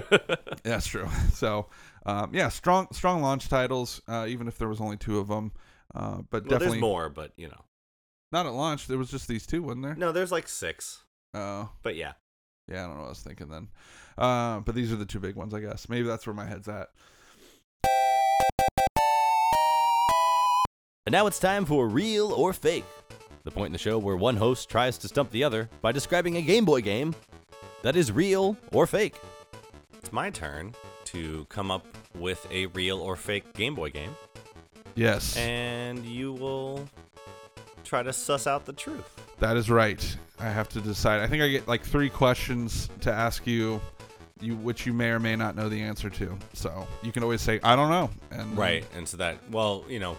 That's 0.65 0.87
true. 0.87 1.09
So, 1.33 1.69
um, 2.05 2.35
yeah, 2.35 2.49
strong 2.49 2.89
strong 2.93 3.23
launch 3.23 3.49
titles. 3.49 4.01
Uh, 4.09 4.27
even 4.29 4.49
if 4.49 4.59
there 4.59 4.69
was 4.69 4.81
only 4.81 4.97
two 4.97 5.19
of 5.19 5.29
them, 5.29 5.53
uh, 5.95 6.23
but 6.31 6.43
well, 6.45 6.51
definitely 6.51 6.69
there's 6.69 6.81
more, 6.81 7.09
but 7.09 7.33
you 7.37 7.47
know. 7.49 7.65
not 8.33 8.47
at 8.47 8.53
launch. 8.53 8.87
There 8.89 8.99
was 8.99 9.11
just 9.11 9.29
these 9.29 9.47
two, 9.47 9.63
wasn't 9.63 9.83
there? 9.85 9.95
No, 9.95 10.11
there's 10.11 10.33
like 10.33 10.49
six. 10.49 11.05
Oh, 11.35 11.71
But 11.83 11.95
yeah. 11.95 12.15
Yeah. 12.69 12.85
I 12.85 12.87
don't 12.87 12.95
know 12.95 13.01
what 13.01 13.07
I 13.07 13.11
was 13.11 13.21
thinking 13.21 13.49
then. 13.49 13.69
Uh, 14.17 14.61
but 14.61 14.75
these 14.75 14.93
are 14.93 14.97
the 14.97 15.07
two 15.07 15.21
big 15.21 15.37
ones, 15.37 15.55
I 15.55 15.61
guess. 15.61 15.89
Maybe 15.89 16.07
that's 16.07 16.27
where 16.27 16.35
my 16.35 16.47
head's 16.47 16.69
at. 16.69 16.89
And 21.07 21.13
now 21.13 21.27
it's 21.27 21.39
time 21.39 21.65
for 21.65 21.89
Real 21.89 22.33
or 22.33 22.53
Fake, 22.53 22.85
the 23.45 23.51
point 23.51 23.67
in 23.67 23.73
the 23.73 23.79
show 23.79 23.97
where 23.97 24.17
one 24.17 24.37
host 24.37 24.69
tries 24.69 24.99
to 24.99 25.09
stump 25.09 25.31
the 25.31 25.43
other 25.43 25.71
by 25.81 25.91
describing 25.93 26.37
a 26.37 26.43
Game 26.43 26.67
Boy 26.67 26.83
game 26.83 27.15
that 27.83 27.97
is 27.97 28.13
real 28.13 28.57
or 28.73 28.87
fake. 28.87 29.15
It's 29.97 30.13
my 30.13 30.31
turn 30.31 30.75
to 31.07 31.47
come 31.49 31.71
up 31.71 31.87
with 32.15 32.47
a 32.51 32.67
real 32.67 33.01
or 33.01 33.17
fake 33.17 33.55
Game 33.55 33.75
Boy 33.75 33.91
game, 33.91 34.15
Yes, 34.95 35.37
and 35.37 36.05
you 36.05 36.33
will 36.33 36.89
try 37.89 38.03
to 38.03 38.13
suss 38.13 38.47
out 38.47 38.67
the 38.67 38.73
truth. 38.73 39.21
that 39.41 39.57
is 39.57 39.71
right. 39.71 40.17
I 40.39 40.51
have 40.51 40.69
to 40.71 40.81
decide. 40.81 41.21
I 41.21 41.27
think 41.27 41.43
I 41.43 41.49
get 41.49 41.67
like 41.67 41.83
three 41.83 42.11
questions 42.11 42.89
to 43.01 43.11
ask 43.13 43.47
you, 43.47 43.81
you 44.41 44.55
which 44.57 44.87
you 44.87 44.93
may 44.93 45.09
or 45.09 45.19
may 45.19 45.35
not 45.35 45.57
know 45.57 45.69
the 45.69 45.81
answer 45.81 46.11
to. 46.11 46.37
So 46.53 46.87
you 47.03 47.11
can 47.13 47.23
always 47.23 47.41
say 47.41 47.59
I 47.63 47.75
don't 47.75 47.91
know, 47.91 48.11
and 48.31 48.57
Right. 48.57 48.85
And 48.95 49.09
so 49.09 49.17
that, 49.17 49.39
well, 49.51 49.85
you 49.89 49.99
know, 49.99 50.17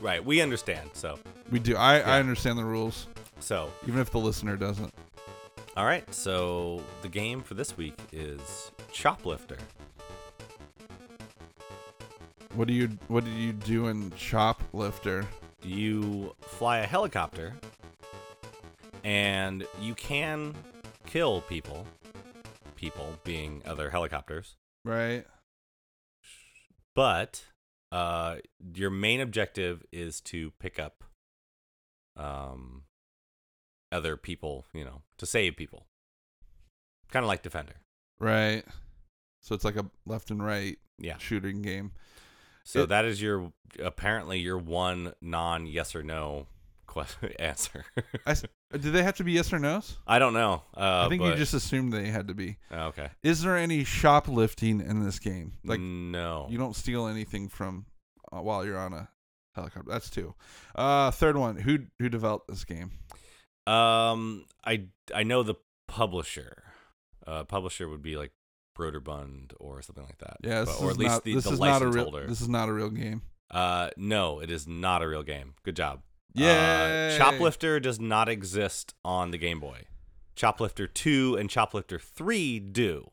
right. 0.00 0.24
We 0.24 0.40
understand. 0.42 0.90
So, 0.92 1.18
we 1.50 1.58
do. 1.58 1.76
I 1.76 1.98
Yeah. 1.98 2.14
I 2.14 2.18
understand 2.20 2.58
the 2.58 2.64
rules, 2.64 3.06
so, 3.40 3.72
even 3.88 3.98
if 4.00 4.10
the 4.10 4.18
listener 4.18 4.56
doesn't. 4.56 4.92
all 5.76 5.86
right. 5.86 6.12
So 6.14 6.84
the 7.02 7.08
game 7.08 7.40
for 7.40 7.54
this 7.54 7.76
week 7.76 7.98
is 8.12 8.70
Choplifter. 8.92 9.58
What 12.54 12.68
do 12.68 12.74
you 12.74 12.88
What 13.08 13.24
do 13.24 13.30
you 13.30 13.52
do 13.52 13.88
in 13.88 14.10
Choplifter? 14.12 15.26
You 15.62 16.34
fly 16.40 16.78
a 16.78 16.86
helicopter, 16.86 17.54
and 19.04 19.66
you 19.80 19.94
can 19.94 20.54
kill 21.06 21.42
people. 21.42 21.86
People 22.76 23.18
being 23.24 23.62
other 23.66 23.90
helicopters. 23.90 24.56
Right. 24.84 25.26
but 26.96 27.44
uh 27.92 28.36
your 28.74 28.88
main 28.90 29.20
objective 29.20 29.84
is 29.92 30.20
to 30.22 30.52
pick 30.58 30.78
up 30.78 31.04
um 32.16 32.84
other 33.92 34.16
people 34.16 34.64
you 34.72 34.84
know 34.84 35.02
to 35.18 35.26
save 35.26 35.56
people 35.56 35.86
kind 37.10 37.24
of 37.24 37.28
like 37.28 37.42
defender 37.42 37.74
Right. 38.20 38.64
So 39.40 39.54
it's 39.54 39.64
like 39.64 39.76
a 39.76 39.86
left 40.06 40.30
and 40.30 40.44
right 40.44 40.78
yeah 40.98 41.16
shooting 41.18 41.62
game. 41.62 41.92
So 42.70 42.82
It- 42.82 42.88
that 42.90 43.04
is 43.04 43.20
your 43.20 43.52
apparently 43.82 44.38
your 44.40 44.58
one 44.58 45.12
non 45.20 45.66
yes 45.66 45.94
or 45.94 46.02
no 46.02 46.46
question 46.86 47.32
answer 47.38 47.84
I 48.26 48.34
do 48.76 48.90
they 48.90 49.02
have 49.02 49.14
to 49.16 49.24
be 49.24 49.32
yes 49.32 49.52
or 49.52 49.58
no's? 49.58 49.96
i 50.06 50.18
don't 50.18 50.32
know 50.34 50.62
uh 50.76 51.04
I 51.06 51.08
think 51.08 51.22
but- 51.22 51.28
you 51.30 51.34
just 51.36 51.54
assumed 51.54 51.92
they 51.92 52.08
had 52.08 52.28
to 52.28 52.34
be. 52.34 52.56
oh, 52.72 52.86
okay 52.88 53.10
Is 53.22 53.42
there 53.42 53.56
any 53.56 53.84
shoplifting 53.84 54.80
in 54.80 55.04
this 55.04 55.18
game? 55.18 55.52
Like 55.64 55.80
no 55.80 56.46
you 56.50 56.58
don't 56.58 56.74
steal 56.76 57.06
anything 57.06 57.48
from 57.48 57.86
uh, 58.32 58.40
while 58.40 58.64
you're 58.64 58.78
on 58.78 58.92
a 58.92 59.08
helicopter. 59.56 59.90
That's 59.90 60.08
two. 60.10 60.34
Uh, 60.76 61.10
third 61.10 61.36
one. 61.36 61.56
Who 61.56 61.78
who 61.98 62.08
developed 62.08 62.46
this 62.48 62.64
game? 62.64 62.92
um 63.66 64.46
i 64.64 64.84
i 65.14 65.22
know 65.22 65.42
the 65.42 65.54
publisher 65.86 66.62
uh 67.26 67.44
publisher 67.44 67.88
would 67.88 68.02
be 68.02 68.16
like 68.16 68.32
broderbund 68.80 69.52
or 69.60 69.82
something 69.82 70.04
like 70.04 70.18
that 70.18 70.36
Yeah, 70.42 70.64
But- 70.64 70.80
or 70.80 70.90
at 70.90 70.96
least 70.96 71.10
not, 71.12 71.24
the, 71.24 71.34
this 71.34 71.44
the 71.44 71.50
is 71.52 71.60
not 71.60 71.66
a 71.66 71.72
license 71.72 71.94
real. 71.94 72.04
holder 72.04 72.26
This 72.26 72.40
is 72.40 72.48
not 72.48 72.68
a 72.68 72.72
real 72.72 72.90
game. 72.90 73.22
Uh, 73.50 73.90
no, 73.96 74.40
it 74.40 74.50
is 74.50 74.66
not 74.66 75.02
a 75.02 75.08
real 75.08 75.22
game. 75.24 75.54
Good 75.64 75.76
job. 75.76 76.02
Yeah, 76.34 77.16
Uh, 77.18 77.18
Choplifter 77.18 77.82
does 77.82 77.98
not 77.98 78.28
exist 78.28 78.94
on 79.04 79.32
the 79.32 79.38
Game 79.38 79.58
Boy. 79.60 79.86
Choplifter 80.36 80.86
2 80.92 81.36
and 81.38 81.50
Choplifter 81.50 82.00
3 82.00 82.60
do, 82.60 83.10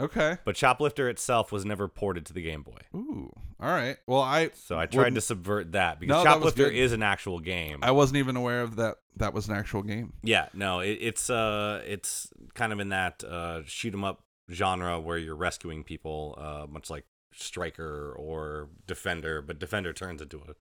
Okay. 0.00 0.36
but 0.44 0.54
Choplifter 0.54 1.08
itself 1.08 1.50
was 1.50 1.64
never 1.64 1.88
ported 1.88 2.26
to 2.26 2.32
the 2.34 2.42
Game 2.42 2.62
Boy. 2.62 2.78
Ooh. 2.94 3.32
All 3.60 3.70
right. 3.70 3.96
Well, 4.06 4.20
I 4.20 4.50
So 4.54 4.78
I 4.78 4.84
tried 4.86 5.14
to 5.14 5.20
subvert 5.22 5.72
that 5.72 5.98
because 6.00 6.22
No, 6.22 6.30
Choplifter 6.30 6.56
good. 6.68 6.74
is 6.74 6.92
an 6.92 7.02
actual 7.02 7.40
game. 7.40 7.78
I 7.82 7.92
wasn't 7.92 8.18
even 8.18 8.36
aware 8.36 8.60
of 8.60 8.76
that. 8.76 8.96
That 9.16 9.32
was 9.32 9.48
an 9.48 9.54
actual 9.56 9.82
game. 9.82 10.12
yeah, 10.22 10.48
no, 10.52 10.80
it, 10.80 10.98
it's 11.00 11.30
uh, 11.30 11.80
it's 11.86 12.28
kind 12.54 12.72
of 12.72 12.80
in 12.80 12.88
that 12.90 13.22
uh, 13.24 13.62
shoot 13.64 13.94
'em 13.94 14.02
up 14.04 14.23
genre 14.50 15.00
where 15.00 15.18
you're 15.18 15.34
rescuing 15.34 15.84
people, 15.84 16.36
uh, 16.38 16.66
much 16.68 16.90
like 16.90 17.04
Striker 17.32 18.14
or 18.16 18.68
Defender, 18.86 19.42
but 19.42 19.58
Defender 19.58 19.92
turns 19.92 20.22
into 20.22 20.38
a 20.38 20.54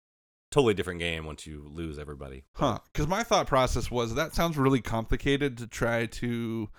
totally 0.52 0.74
different 0.74 1.00
game 1.00 1.26
once 1.26 1.48
you 1.48 1.68
lose 1.72 1.98
everybody. 1.98 2.44
Huh. 2.54 2.80
Because 2.92 3.08
my 3.08 3.24
thought 3.24 3.48
process 3.48 3.90
was 3.90 4.16
that 4.16 4.36
sounds 4.36 4.58
really 4.58 4.82
complicated 4.82 5.58
to 5.58 5.68
try 5.68 6.06
to 6.06 6.70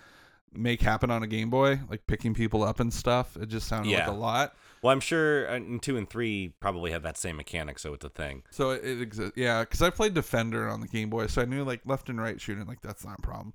make 0.52 0.80
happen 0.80 1.10
on 1.10 1.22
a 1.22 1.26
Game 1.26 1.50
Boy, 1.50 1.80
like 1.90 2.06
picking 2.06 2.34
people 2.34 2.62
up 2.62 2.80
and 2.80 2.92
stuff. 2.92 3.36
It 3.36 3.48
just 3.48 3.66
sounded 3.66 3.92
like 3.92 4.06
a 4.06 4.12
lot. 4.12 4.54
Well, 4.82 4.92
I'm 4.92 5.00
sure 5.00 5.50
uh, 5.50 5.56
in 5.56 5.80
two 5.80 5.96
and 5.96 6.08
three 6.08 6.52
probably 6.60 6.90
have 6.92 7.02
that 7.02 7.16
same 7.16 7.36
mechanic, 7.36 7.78
so 7.78 7.94
it's 7.94 8.04
a 8.04 8.10
thing. 8.10 8.42
So 8.50 8.70
it, 8.70 8.84
it 8.84 9.00
exists. 9.00 9.32
Yeah. 9.36 9.62
Because 9.62 9.82
I 9.82 9.90
played 9.90 10.14
Defender 10.14 10.68
on 10.68 10.80
the 10.80 10.88
Game 10.88 11.10
Boy, 11.10 11.26
so 11.26 11.42
I 11.42 11.44
knew 11.44 11.64
like 11.64 11.80
left 11.84 12.08
and 12.08 12.20
right 12.20 12.40
shooting, 12.40 12.66
like 12.66 12.80
that's 12.80 13.04
not 13.04 13.18
a 13.18 13.22
problem. 13.22 13.54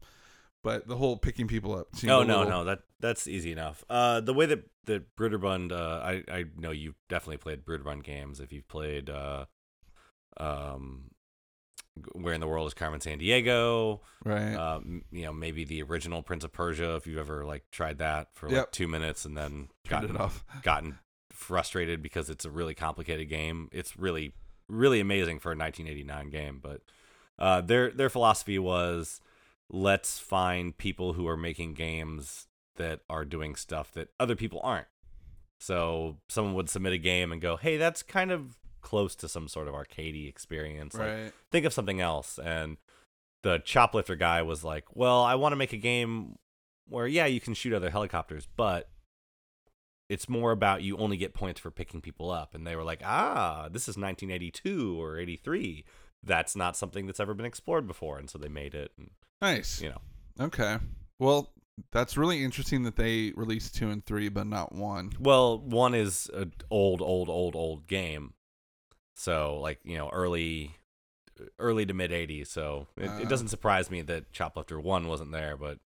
But 0.64 0.88
the 0.88 0.98
whole 0.98 1.16
picking 1.18 1.48
people 1.48 1.74
up. 1.76 1.88
seemed 1.96 2.12
Oh 2.12 2.24
no, 2.24 2.40
little- 2.40 2.50
no, 2.52 2.64
that 2.66 2.80
that's 3.00 3.28
easy 3.28 3.52
enough. 3.52 3.84
Uh, 3.90 4.20
the 4.20 4.34
way 4.34 4.46
that 4.46 4.64
that 4.86 5.16
Broderbund, 5.16 5.72
uh, 5.72 6.02
I 6.04 6.24
I 6.30 6.46
know 6.58 6.72
you've 6.72 6.96
definitely 7.08 7.38
played 7.38 7.64
Broderbund 7.66 8.04
games. 8.04 8.40
If 8.40 8.52
you've 8.52 8.68
played, 8.68 9.10
uh, 9.10 9.46
um, 10.38 11.12
Where 12.14 12.34
in 12.34 12.40
the 12.42 12.48
World 12.48 12.68
is 12.68 12.74
Carmen 12.74 13.00
Sandiego? 13.00 14.00
right. 14.24 14.54
Um, 14.56 15.04
you 15.12 15.24
know, 15.24 15.34
maybe 15.34 15.64
the 15.66 15.82
original 15.84 16.22
Prince 16.24 16.44
of 16.44 16.52
Persia. 16.54 16.96
If 16.96 17.08
you've 17.08 17.18
ever 17.20 17.46
like 17.46 17.64
tried 17.72 18.00
that 18.00 18.30
for 18.34 18.48
like 18.48 18.56
Yep. 18.56 18.72
two 18.72 18.88
minutes 18.88 19.26
and 19.26 19.38
then 19.38 19.70
Turned 19.86 20.04
gotten 20.08 20.18
off. 20.18 20.44
gotten 20.64 21.00
frustrated 21.32 22.02
because 22.02 22.30
it's 22.30 22.46
a 22.46 22.50
really 22.52 22.74
complicated 22.74 23.30
game. 23.30 23.70
It's 23.72 23.98
really 23.98 24.34
really 24.68 25.00
amazing 25.00 25.40
for 25.40 25.52
a 25.52 25.56
1989 25.58 26.30
game, 26.30 26.60
but 26.62 26.82
uh, 27.40 27.62
their 27.62 27.92
their 27.92 28.10
philosophy 28.10 28.60
was 28.60 29.20
let's 29.70 30.20
find 30.20 30.78
people 30.78 31.14
who 31.14 31.28
are 31.28 31.38
making 31.38 31.74
games 31.76 32.48
that 32.76 33.02
are 33.10 33.26
doing 33.26 33.56
stuff 33.56 33.92
that 33.94 34.10
other 34.20 34.36
people 34.36 34.60
aren't. 34.64 34.88
So 35.60 36.18
someone 36.30 36.54
would 36.56 36.70
submit 36.70 36.94
a 36.94 36.98
game 36.98 37.32
and 37.32 37.42
go, 37.42 37.58
"Hey, 37.58 37.78
that's 37.78 38.02
kind 38.02 38.32
of 38.32 38.58
close 38.82 39.16
to 39.18 39.28
some 39.28 39.48
sort 39.48 39.68
of 39.68 39.74
arcadey 39.74 40.28
experience. 40.28 40.96
Like, 40.96 41.34
think 41.52 41.66
of 41.66 41.74
something 41.74 42.00
else." 42.00 42.40
And 42.40 42.78
the 43.44 43.60
choplifter 43.60 44.16
guy 44.18 44.42
was 44.42 44.64
like, 44.64 44.86
"Well, 44.96 45.22
I 45.22 45.36
want 45.36 45.52
to 45.52 45.58
make 45.58 45.74
a 45.74 45.78
game 45.78 46.38
where 46.88 47.08
yeah, 47.08 47.26
you 47.26 47.42
can 47.42 47.54
shoot 47.54 47.74
other 47.74 47.90
helicopters, 47.90 48.48
but 48.56 48.90
it's 50.08 50.28
more 50.30 50.52
about 50.52 50.82
you 50.82 50.98
only 50.98 51.18
get 51.18 51.34
points 51.34 51.60
for 51.60 51.72
picking 51.72 52.02
people 52.02 52.32
up." 52.32 52.56
And 52.56 52.66
they 52.66 52.76
were 52.78 52.86
like, 52.86 53.02
"Ah, 53.04 53.68
this 53.70 53.90
is 53.90 53.98
1982 53.98 55.00
or 55.00 55.20
83. 55.20 55.86
That's 56.24 56.56
not 56.56 56.76
something 56.76 57.06
that's 57.06 57.20
ever 57.20 57.34
been 57.34 57.46
explored 57.46 57.88
before." 57.88 58.18
And 58.18 58.30
so 58.30 58.38
they 58.38 58.50
made 58.50 58.74
it 58.76 58.92
and, 58.98 59.12
Nice. 59.42 59.82
you 59.82 59.90
know. 59.90 60.02
Okay. 60.40 60.78
Well, 61.18 61.52
that's 61.92 62.18
really 62.18 62.44
interesting 62.44 62.84
that 62.84 62.96
they 62.98 63.32
released 63.36 63.76
two 63.76 63.90
and 63.90 64.06
three, 64.06 64.28
but 64.30 64.48
not 64.48 64.74
one. 64.74 65.12
Well, 65.20 65.58
one 65.60 65.94
is 65.96 66.30
an 66.34 66.54
old, 66.70 67.02
old, 67.02 67.30
old, 67.30 67.56
old 67.56 67.88
game. 67.88 68.34
So, 69.16 69.60
like 69.60 69.80
you 69.84 69.98
know, 69.98 70.10
early, 70.10 70.76
early 71.58 71.86
to 71.86 71.94
mid 71.94 72.12
'80s. 72.12 72.48
So 72.48 72.88
it, 72.98 73.10
Uh. 73.10 73.20
it 73.20 73.30
doesn't 73.30 73.50
surprise 73.50 73.90
me 73.92 74.02
that 74.04 74.32
Choplifter 74.34 74.82
One 74.82 75.08
wasn't 75.08 75.32
there, 75.32 75.58
but 75.58 75.80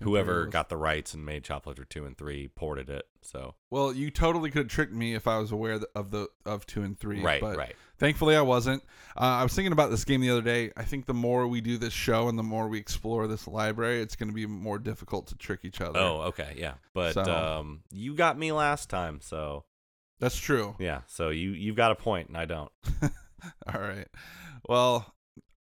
whoever 0.00 0.46
got 0.46 0.70
the 0.70 0.78
rights 0.78 1.12
and 1.12 1.24
made 1.26 1.42
Choplifter 1.44 1.86
Two 1.86 2.06
and 2.06 2.16
Three 2.16 2.48
ported 2.48 2.88
it. 2.88 3.06
So 3.22 3.54
Well, 3.70 3.92
you 3.94 4.10
totally 4.10 4.50
could 4.50 4.60
have 4.62 4.68
tricked 4.68 4.94
me 4.94 5.14
if 5.14 5.26
I 5.28 5.38
was 5.38 5.52
aware 5.52 5.78
of 5.94 6.10
the 6.10 6.28
of 6.46 6.64
two 6.66 6.82
and 6.82 6.98
three. 6.98 7.20
right, 7.20 7.40
but 7.40 7.56
right. 7.58 7.76
Thankfully, 8.00 8.34
I 8.34 8.40
wasn't. 8.40 8.82
Uh, 9.16 9.20
I 9.20 9.42
was 9.42 9.52
thinking 9.54 9.72
about 9.72 9.90
this 9.90 10.04
game 10.04 10.20
the 10.22 10.30
other 10.30 10.40
day. 10.42 10.72
I 10.76 10.84
think 10.84 11.04
the 11.06 11.14
more 11.14 11.46
we 11.46 11.60
do 11.60 11.76
this 11.76 11.92
show 11.92 12.28
and 12.28 12.38
the 12.38 12.42
more 12.42 12.66
we 12.68 12.78
explore 12.78 13.26
this 13.26 13.46
library, 13.46 14.00
it's 14.00 14.16
going 14.16 14.30
to 14.30 14.34
be 14.34 14.46
more 14.46 14.78
difficult 14.78 15.26
to 15.28 15.36
trick 15.36 15.60
each 15.64 15.80
other. 15.82 15.98
Oh, 15.98 16.22
okay, 16.28 16.54
yeah. 16.56 16.74
But 16.94 17.12
So- 17.12 17.22
um, 17.24 17.82
you 17.92 18.14
got 18.14 18.38
me 18.38 18.52
last 18.52 18.88
time, 18.88 19.20
so 19.20 19.64
that's 20.18 20.38
true. 20.38 20.74
yeah. 20.78 21.02
So 21.08 21.28
you 21.28 21.50
you've 21.50 21.76
got 21.76 21.92
a 21.92 21.94
point, 21.94 22.28
and 22.28 22.36
I 22.38 22.46
don't. 22.46 22.72
All 23.72 23.80
right. 23.80 24.08
Well, 24.68 25.14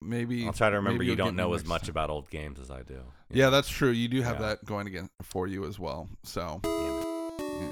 maybe 0.01 0.45
I'll 0.45 0.53
try 0.53 0.69
to 0.69 0.75
remember 0.75 1.03
you 1.03 1.15
don't 1.15 1.35
know 1.37 1.53
as 1.53 1.65
much 1.65 1.83
time. 1.83 1.89
about 1.91 2.09
old 2.09 2.29
games 2.29 2.59
as 2.59 2.69
I 2.69 2.83
do. 2.83 2.99
Yeah, 3.31 3.49
that's 3.49 3.69
true. 3.69 3.89
You 3.91 4.07
do 4.09 4.21
have 4.23 4.39
Yeah. 4.41 4.47
that 4.47 4.65
going 4.65 4.87
again 4.87 5.09
for 5.21 5.47
you 5.47 5.65
as 5.65 5.79
well. 5.79 6.09
So. 6.23 6.59
Damn 6.63 6.71
it. 6.99 7.05
Yeah. 7.39 7.67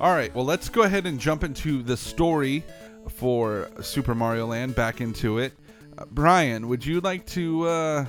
All 0.00 0.12
right, 0.12 0.34
well, 0.34 0.44
let's 0.44 0.68
go 0.68 0.82
ahead 0.82 1.06
and 1.06 1.20
jump 1.20 1.44
into 1.44 1.80
the 1.84 1.96
story 1.96 2.64
for 3.10 3.68
Super 3.80 4.14
Mario 4.14 4.46
Land. 4.46 4.74
Back 4.74 5.00
into 5.00 5.38
it. 5.38 5.52
Uh, 5.98 6.04
Bryan, 6.10 6.68
would 6.68 6.84
you 6.86 7.00
like 7.00 7.26
to 7.26 7.66
uh, 7.66 8.06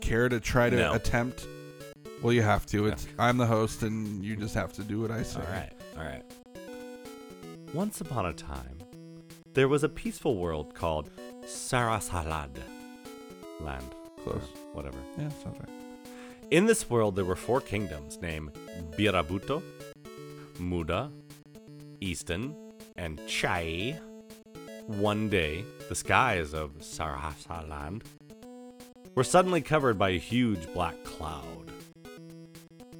care 0.00 0.28
to 0.28 0.40
try 0.40 0.70
to 0.70 0.76
No. 0.76 0.92
attempt? 0.94 1.46
Well, 2.22 2.32
you 2.32 2.42
have 2.42 2.64
to. 2.66 2.86
It's 2.86 3.06
I'm 3.18 3.36
the 3.36 3.46
host, 3.46 3.82
and 3.82 4.24
you 4.24 4.34
just 4.36 4.54
have 4.54 4.72
to 4.74 4.82
do 4.82 5.00
what 5.00 5.10
I 5.10 5.22
say. 5.22 5.40
All 5.40 5.46
right, 5.52 5.72
all 5.98 6.04
right. 6.04 6.22
Once 7.74 8.00
upon 8.00 8.26
a 8.26 8.32
time, 8.32 8.78
there 9.52 9.68
was 9.68 9.84
a 9.84 9.88
peaceful 9.88 10.36
world 10.36 10.74
called 10.74 11.10
Sarasalad. 11.42 12.56
Land. 13.60 13.84
Close. 14.22 14.42
Whatever. 14.72 14.96
Yeah, 15.18 15.28
sounds 15.42 15.58
right. 15.60 15.68
In 16.50 16.66
this 16.66 16.88
world, 16.88 17.16
there 17.16 17.24
were 17.24 17.36
four 17.36 17.60
kingdoms 17.60 18.18
named 18.22 18.50
Birabuto, 18.96 19.62
Muda, 20.58 21.10
Easton, 22.00 22.54
and 22.96 23.20
Chai. 23.26 23.98
One 24.86 25.28
day, 25.28 25.64
the 25.88 25.94
skies 25.94 26.54
of 26.54 26.72
Sarasaland 26.80 28.02
were 29.14 29.24
suddenly 29.24 29.60
covered 29.60 29.98
by 29.98 30.10
a 30.10 30.18
huge 30.18 30.72
black 30.72 31.02
cloud. 31.04 31.70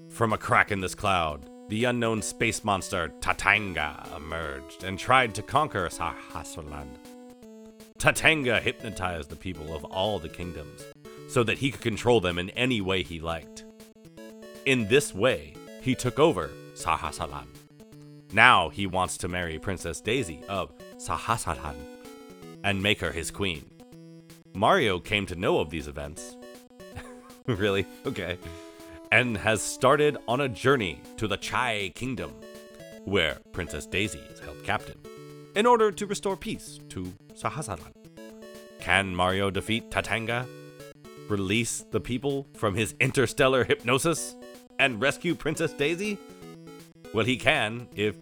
From 0.09 0.33
a 0.33 0.39
crack 0.39 0.71
in 0.71 0.81
this 0.81 0.95
cloud, 0.95 1.49
the 1.69 1.85
unknown 1.85 2.23
space 2.23 2.65
monster 2.65 3.13
Tatanga 3.21 4.15
emerged 4.17 4.85
and 4.85 4.99
tried 4.99 5.35
to 5.35 5.43
conquer 5.43 5.89
Sarasaland. 5.89 6.97
Tatanga 7.99 8.61
hypnotized 8.61 9.31
the 9.31 9.37
people 9.37 9.75
of 9.75 9.85
all 9.85 10.19
the 10.19 10.29
kingdoms 10.29 10.85
so 11.29 11.43
that 11.43 11.59
he 11.59 11.71
could 11.71 11.81
control 11.81 12.21
them 12.21 12.39
in 12.39 12.51
any 12.51 12.81
way 12.81 13.03
he 13.03 13.21
liked. 13.21 13.65
In 14.67 14.89
this 14.89 15.15
way, 15.15 15.55
he 15.83 15.95
took 15.95 16.19
over 16.19 16.51
Sahasalan. 16.75 17.47
Now 18.35 18.69
he 18.69 18.89
wants 18.89 19.17
to 19.19 19.29
marry 19.29 19.61
Princess 19.61 20.01
Daisy 20.01 20.43
of 20.49 20.73
Sahasalan 20.97 21.77
and 22.65 22.83
make 22.83 22.99
her 22.99 23.13
his 23.13 23.31
queen. 23.31 23.65
Mario 24.53 24.99
came 24.99 25.25
to 25.27 25.37
know 25.37 25.61
of 25.61 25.71
these 25.71 25.87
events. 25.87 26.37
really? 27.47 27.87
Okay. 28.05 28.37
And 29.13 29.37
has 29.37 29.63
started 29.63 30.17
on 30.27 30.41
a 30.41 30.49
journey 30.49 31.01
to 31.17 31.29
the 31.29 31.37
Chai 31.37 31.93
Kingdom, 31.95 32.33
where 33.05 33.39
Princess 33.53 33.87
Daisy 33.87 34.19
is 34.33 34.41
held 34.41 34.65
captive, 34.65 34.97
in 35.55 35.65
order 35.65 35.93
to 35.93 36.05
restore 36.05 36.37
peace 36.37 36.81
to 36.89 37.13
Sahasalan. 37.35 37.93
Can 38.81 39.15
Mario 39.15 39.49
defeat 39.49 39.93
Tatanga 39.93 40.45
release 41.29 41.85
the 41.93 42.01
people 42.01 42.49
from 42.57 42.75
his 42.75 42.97
interstellar 42.99 43.63
hypnosis 43.63 44.35
and 44.81 45.01
rescue 45.01 45.37
Princess 45.37 45.73
Daisy? 45.73 46.19
Well, 47.15 47.25
he 47.25 47.37
can 47.37 47.87
if 47.95 48.17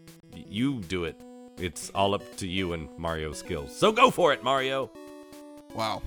you 0.52 0.80
do 0.80 1.04
it. 1.04 1.20
It's 1.58 1.90
all 1.94 2.14
up 2.14 2.36
to 2.36 2.46
you 2.46 2.72
and 2.72 2.88
Mario's 2.98 3.38
skills. 3.38 3.74
So 3.76 3.92
go 3.92 4.10
for 4.10 4.32
it, 4.32 4.42
Mario! 4.42 4.90
Wow. 5.74 6.02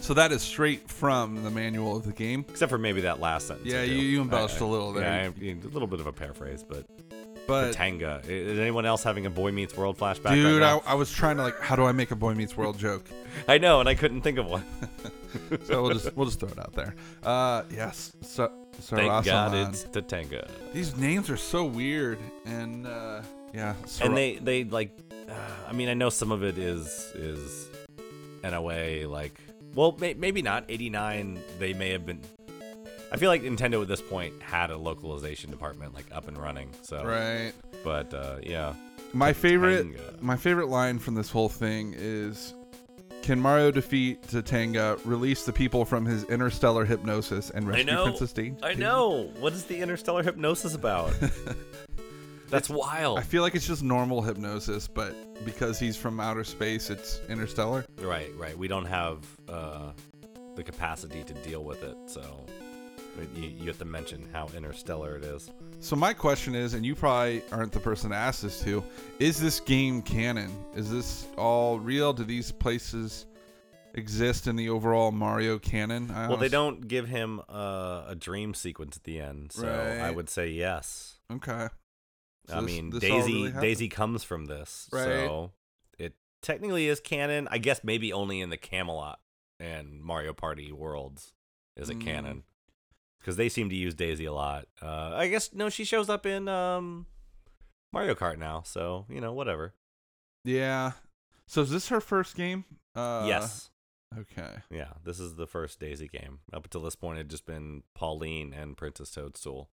So 0.00 0.14
that 0.14 0.30
is 0.30 0.42
straight 0.42 0.88
from 0.88 1.42
the 1.42 1.50
manual 1.50 1.96
of 1.96 2.04
the 2.04 2.12
game. 2.12 2.44
Except 2.48 2.70
for 2.70 2.78
maybe 2.78 3.00
that 3.02 3.18
last 3.20 3.48
sentence. 3.48 3.66
Yeah, 3.68 3.82
you- 3.82 3.94
you 4.02 4.20
embellished 4.22 4.60
I- 4.62 4.64
a 4.64 4.68
little 4.68 4.92
there. 4.92 5.04
Yeah, 5.04 5.48
I- 5.48 5.50
a 5.66 5.68
little 5.72 5.88
bit 5.88 6.00
of 6.00 6.06
a 6.06 6.12
paraphrase, 6.12 6.62
but 6.66 6.84
But 7.48 7.74
Tatanga. 7.74 8.24
I- 8.24 8.28
Is 8.30 8.58
anyone 8.58 8.84
else 8.86 9.02
having 9.02 9.24
a 9.26 9.30
Boy 9.30 9.50
Meets 9.52 9.76
World 9.76 9.98
flashback? 9.98 10.34
dude, 10.34 10.60
right 10.60 10.66
now? 10.68 10.82
I, 10.86 10.92
I 10.92 10.94
was 10.94 11.10
trying 11.10 11.38
to 11.38 11.42
like, 11.42 11.58
how 11.60 11.74
do 11.76 11.84
I 11.84 11.92
make 11.92 12.10
a 12.10 12.16
Boy 12.16 12.34
Meets 12.34 12.56
World 12.56 12.78
joke? 12.78 13.06
I, 13.48 13.56
know, 13.58 13.80
and 13.80 13.88
I 13.88 13.94
couldn't 13.94 14.20
think 14.20 14.38
of 14.38 14.46
one. 14.46 14.64
So 15.64 15.82
we'll 15.82 15.92
just 15.92 16.16
we'll 16.16 16.24
just 16.24 16.40
throw 16.40 16.48
it 16.48 16.58
out 16.58 16.72
there. 16.72 16.94
Uh, 17.22 17.62
yes. 17.70 18.12
So, 18.22 18.50
Thank 18.80 19.26
God 19.26 19.52
it's 19.54 19.84
Tatanga. 19.84 20.48
These 20.72 20.96
names 20.96 21.28
are 21.28 21.36
so 21.36 21.66
weird, 21.66 22.18
and 22.46 22.86
uh, 22.86 23.20
yeah. 23.54 23.74
And 24.02 24.16
they 24.16 24.36
they 24.36 24.64
like 24.64 24.96
uh, 25.28 25.32
i 25.68 25.72
mean 25.72 25.88
i 25.88 25.94
know 25.94 26.10
some 26.10 26.32
of 26.32 26.42
it 26.42 26.58
is 26.58 26.86
is 27.14 27.68
in 28.44 28.54
a 28.54 28.62
way 28.62 29.04
like 29.06 29.38
well 29.74 29.96
may, 30.00 30.14
maybe 30.14 30.42
not 30.42 30.64
89 30.68 31.38
they 31.58 31.72
may 31.74 31.90
have 31.90 32.06
been 32.06 32.20
i 33.12 33.16
feel 33.16 33.28
like 33.28 33.42
nintendo 33.42 33.82
at 33.82 33.88
this 33.88 34.00
point 34.00 34.40
had 34.40 34.70
a 34.70 34.76
localization 34.76 35.50
department 35.50 35.94
like 35.94 36.06
up 36.12 36.28
and 36.28 36.38
running 36.38 36.70
so 36.82 37.04
right. 37.04 37.52
but 37.84 38.12
uh 38.14 38.36
yeah 38.42 38.74
My 39.12 39.32
favorite 39.32 40.22
my 40.22 40.36
favorite 40.36 40.68
line 40.68 40.98
from 40.98 41.14
this 41.14 41.30
whole 41.30 41.48
thing 41.48 41.94
is 41.96 42.54
can 43.22 43.40
Mario 43.40 43.70
defeat 43.70 44.22
Tatanga, 44.22 44.98
release 45.04 45.44
the 45.44 45.52
people 45.52 45.84
from 45.84 46.06
his 46.06 46.24
interstellar 46.24 46.86
hypnosis, 46.86 47.50
and 47.50 47.68
rescue 47.68 47.84
know. 47.84 48.04
Princess 48.04 48.32
Daisy? 48.32 48.54
i 48.62 48.72
know 48.74 49.30
what 49.40 49.52
is 49.52 49.64
the 49.64 49.78
interstellar 49.80 50.22
hypnosis 50.22 50.74
about 50.74 51.12
that's 52.50 52.68
wild 52.70 53.18
I 53.18 53.22
feel 53.22 53.42
like 53.42 53.54
it's 53.54 53.66
just 53.66 53.82
normal 53.82 54.22
hypnosis, 54.22 54.88
but 54.88 55.14
because 55.44 55.78
he's 55.78 55.96
from 55.96 56.20
outer 56.20 56.44
space, 56.44 56.90
it's 56.90 57.20
interstellar. 57.28 57.84
right 58.00 58.30
right 58.36 58.56
we 58.56 58.68
don't 58.68 58.86
have 58.86 59.24
uh 59.48 59.92
the 60.56 60.62
capacity 60.62 61.22
to 61.22 61.34
deal 61.34 61.62
with 61.62 61.82
it 61.84 61.96
so 62.06 62.44
you, 63.34 63.48
you 63.48 63.66
have 63.66 63.78
to 63.78 63.84
mention 63.84 64.28
how 64.32 64.48
interstellar 64.56 65.16
it 65.16 65.24
is 65.24 65.50
So 65.80 65.94
my 65.96 66.12
question 66.12 66.54
is, 66.54 66.74
and 66.74 66.84
you 66.84 66.94
probably 66.94 67.42
aren't 67.52 67.72
the 67.72 67.80
person 67.80 68.10
to 68.10 68.16
ask 68.16 68.42
this 68.42 68.60
to, 68.62 68.82
is 69.18 69.40
this 69.40 69.60
game 69.60 70.02
canon? 70.02 70.52
Is 70.74 70.90
this 70.90 71.26
all 71.36 71.78
real? 71.78 72.12
Do 72.12 72.24
these 72.24 72.50
places 72.50 73.26
exist 73.94 74.46
in 74.46 74.56
the 74.56 74.68
overall 74.68 75.12
Mario 75.12 75.58
canon? 75.58 76.10
I 76.10 76.28
Well, 76.28 76.36
they 76.36 76.48
don't 76.48 76.88
give 76.88 77.08
him 77.08 77.40
uh, 77.48 78.04
a 78.08 78.16
dream 78.16 78.54
sequence 78.54 78.96
at 78.96 79.04
the 79.04 79.20
end, 79.20 79.52
so 79.52 79.68
I 79.68 80.10
would 80.10 80.28
say 80.28 80.48
yes. 80.48 81.18
Okay. 81.32 81.68
So 82.48 82.56
I 82.56 82.60
this- 82.60 82.66
mean, 82.66 82.90
this 82.90 83.00
Daisy 83.00 83.42
really? 83.44 83.60
Daisy 83.60 83.88
comes 83.88 84.24
from 84.24 84.46
this, 84.46 84.88
Right. 84.92 85.04
so 85.04 85.52
it 85.98 86.14
technically 86.42 86.86
is 86.88 87.00
canon. 87.00 87.46
I 87.50 87.58
guess 87.58 87.82
maybe 87.84 88.12
only 88.12 88.40
in 88.40 88.50
the 88.50 88.56
Camelot 88.56 89.20
and 89.60 90.00
Mario 90.02 90.32
Party 90.32 90.72
worlds 90.72 91.32
is 91.76 91.90
it 91.90 91.98
Mm. 91.98 92.04
canon 92.04 92.44
because 93.20 93.36
they 93.36 93.48
seem 93.48 93.68
to 93.70 93.76
use 93.76 93.94
Daisy 93.94 94.24
a 94.24 94.32
lot. 94.32 94.66
Uh, 94.80 95.12
I 95.14 95.28
guess 95.28 95.52
no, 95.52 95.68
she 95.68 95.84
shows 95.84 96.08
up 96.08 96.24
in 96.26 96.48
um, 96.48 97.06
Mario 97.92 98.14
Kart 98.14 98.38
now, 98.38 98.62
so 98.62 99.04
you 99.08 99.20
know 99.20 99.32
whatever. 99.32 99.74
Yeah. 100.44 100.92
So 101.46 101.62
is 101.62 101.70
this 101.70 101.88
her 101.88 102.00
first 102.00 102.34
game? 102.36 102.64
Uh, 102.94 103.24
yes, 103.26 103.70
Okay. 104.16 104.58
yeah, 104.70 104.92
this 105.04 105.18
is 105.20 105.34
the 105.36 105.46
first 105.46 105.80
Daisy 105.80 106.08
game. 106.08 106.40
Up 106.52 106.64
until 106.64 106.82
this 106.82 106.94
point, 106.96 107.16
it 107.18 107.20
had 107.20 107.30
just 107.30 107.46
been 107.46 107.82
Pauline 107.94 108.52
and 108.54 108.76
Princess 108.76 109.10
Toadstool. 109.10 109.70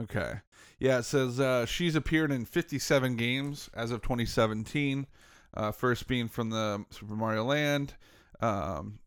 Okay. 0.00 0.34
Yeah, 0.78 0.98
it 0.98 1.04
says 1.04 1.40
uh, 1.40 1.64
she's 1.66 1.94
appeared 1.96 2.30
in 2.30 2.44
57 2.44 3.16
games 3.16 3.70
as 3.74 3.90
of 3.90 4.02
2017. 4.02 5.06
Uh, 5.54 5.72
first 5.72 6.06
being 6.06 6.28
from 6.28 6.50
the 6.50 6.84
Super 6.90 7.14
Mario 7.14 7.44
Land. 7.44 7.94
Um, 8.40 8.98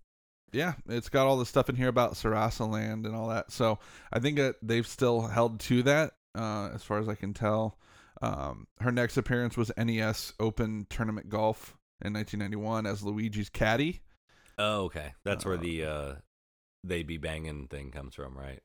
yeah, 0.51 0.73
it's 0.87 1.09
got 1.09 1.27
all 1.27 1.37
the 1.37 1.45
stuff 1.45 1.69
in 1.69 1.75
here 1.75 1.89
about 1.89 2.13
Sarasa 2.13 2.67
Land 2.67 3.05
and 3.05 3.15
all 3.15 3.27
that. 3.29 3.51
So 3.51 3.77
I 4.11 4.19
think 4.19 4.37
that 4.37 4.55
they've 4.63 4.87
still 4.87 5.21
held 5.27 5.59
to 5.61 5.83
that, 5.83 6.13
uh, 6.35 6.69
as 6.73 6.81
far 6.83 6.97
as 6.97 7.07
I 7.07 7.13
can 7.13 7.35
tell. 7.35 7.77
Um, 8.21 8.65
her 8.79 8.91
next 8.91 9.17
appearance 9.17 9.55
was 9.57 9.71
NES 9.77 10.33
Open 10.39 10.87
Tournament 10.89 11.29
Golf 11.29 11.77
in 12.03 12.13
1991 12.13 12.87
as 12.87 13.03
Luigi's 13.03 13.49
caddy. 13.49 14.01
Oh, 14.57 14.85
okay, 14.85 15.13
that's 15.23 15.45
where 15.45 15.55
Uh, 15.55 15.61
the 15.61 15.85
uh, 15.85 16.15
they 16.83 17.03
be 17.03 17.17
banging 17.17 17.67
thing 17.67 17.91
comes 17.91 18.15
from, 18.15 18.37
right? 18.37 18.61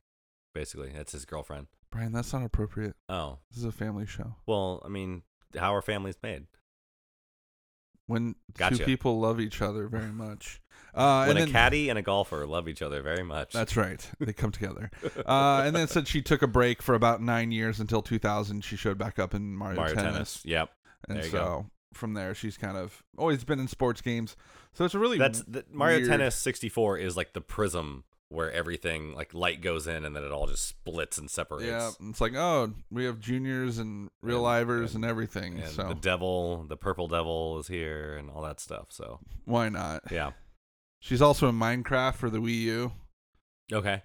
Basically, 0.53 0.89
that's 0.89 1.11
his 1.11 1.25
girlfriend. 1.25 1.67
Bryan, 1.95 2.11
that's 2.11 2.33
not 2.33 2.43
appropriate. 2.43 2.95
Oh, 3.07 3.39
This 3.49 3.59
is 3.59 3.65
a 3.65 3.71
family 3.71 4.05
show. 4.05 4.35
well, 4.45 4.81
I 4.85 4.89
mean, 4.89 5.21
how 5.57 5.73
are 5.73 5.81
families 5.81 6.15
made? 6.21 6.47
When 8.07 8.35
two 8.69 8.77
people 8.79 9.19
love 9.19 9.39
each 9.39 9.61
other 9.63 9.87
very 9.87 10.11
much. 10.11 10.61
Uh, 10.93 11.25
when 11.25 11.37
and 11.37 11.39
a 11.39 11.41
then- 11.45 11.51
caddy 11.51 11.89
and 11.89 11.97
a 11.97 12.01
golfer 12.03 12.45
love 12.45 12.67
each 12.67 12.81
other 12.83 13.01
very 13.01 13.23
much. 13.23 13.51
That's 13.53 13.75
right. 13.75 14.07
They 14.19 14.33
come 14.33 14.51
together. 14.51 14.91
Uh, 15.25 15.63
and 15.65 15.75
then 15.75 15.87
said 15.87 16.07
she 16.07 16.21
took 16.21 16.41
a 16.43 16.47
break 16.47 16.81
for 16.83 16.93
about 16.93 17.19
nine 17.21 17.51
years 17.51 17.79
until 17.79 18.01
2000. 18.03 18.63
She 18.63 18.75
showed 18.75 18.97
back 18.97 19.17
up 19.17 19.33
in 19.33 19.55
Mario, 19.55 19.77
Mario 19.77 19.95
Tennis. 19.95 20.13
Tennis. 20.13 20.41
Yep. 20.45 20.69
And 21.07 21.17
There 21.17 21.25
you 21.25 21.31
so 21.31 21.37
go. 21.37 21.65
from 21.93 22.13
there, 22.13 22.35
she's 22.35 22.57
kind 22.57 22.77
of 22.77 23.01
always 23.17 23.43
been 23.43 23.59
in 23.59 23.67
sports 23.67 24.01
games. 24.01 24.35
So 24.73 24.85
it's 24.85 24.93
a 24.93 24.99
really 24.99 25.17
That's 25.17 25.41
the, 25.47 25.65
Mario 25.71 25.97
weird- 25.99 26.09
Tennis 26.09 26.35
64 26.35 26.99
is 26.99 27.17
like 27.17 27.33
the 27.33 27.41
prism 27.41 28.03
where 28.35 28.51
everything 28.51 29.15
like 29.15 29.33
light 29.33 29.61
goes 29.61 29.87
in 29.87 30.05
and 30.05 30.15
then 30.15 30.23
it 30.23 30.31
all 30.31 30.45
just 30.47 30.67
splits 30.67 31.17
and 31.17 31.29
separates. 31.29 31.67
Yeah, 31.67 31.91
it's 32.09 32.21
like 32.21 32.35
oh, 32.35 32.73
we 32.91 33.05
have 33.05 33.19
juniors 33.19 33.77
and 33.79 34.09
real 34.21 34.37
And- 34.37 34.45
livers 34.45 34.93
and- 34.95 35.03
and, 35.03 35.09
everything. 35.09 35.59
And 35.59 35.69
so 35.71 35.87
the 35.87 35.95
devil, 35.95 36.65
the 36.67 36.77
purple 36.77 37.07
devil 37.07 37.57
is 37.59 37.67
here 37.67 38.15
and 38.17 38.29
all 38.29 38.41
that 38.43 38.59
stuff. 38.59 38.87
So, 38.89 39.19
why 39.45 39.69
not? 39.69 40.03
yeah. 40.11 40.31
She's 40.99 41.21
also 41.21 41.49
in 41.49 41.55
Minecraft 41.55 42.15
for 42.15 42.29
the 42.29 42.39
Wii 42.39 42.61
U. 42.61 42.91
Okay. 43.71 44.01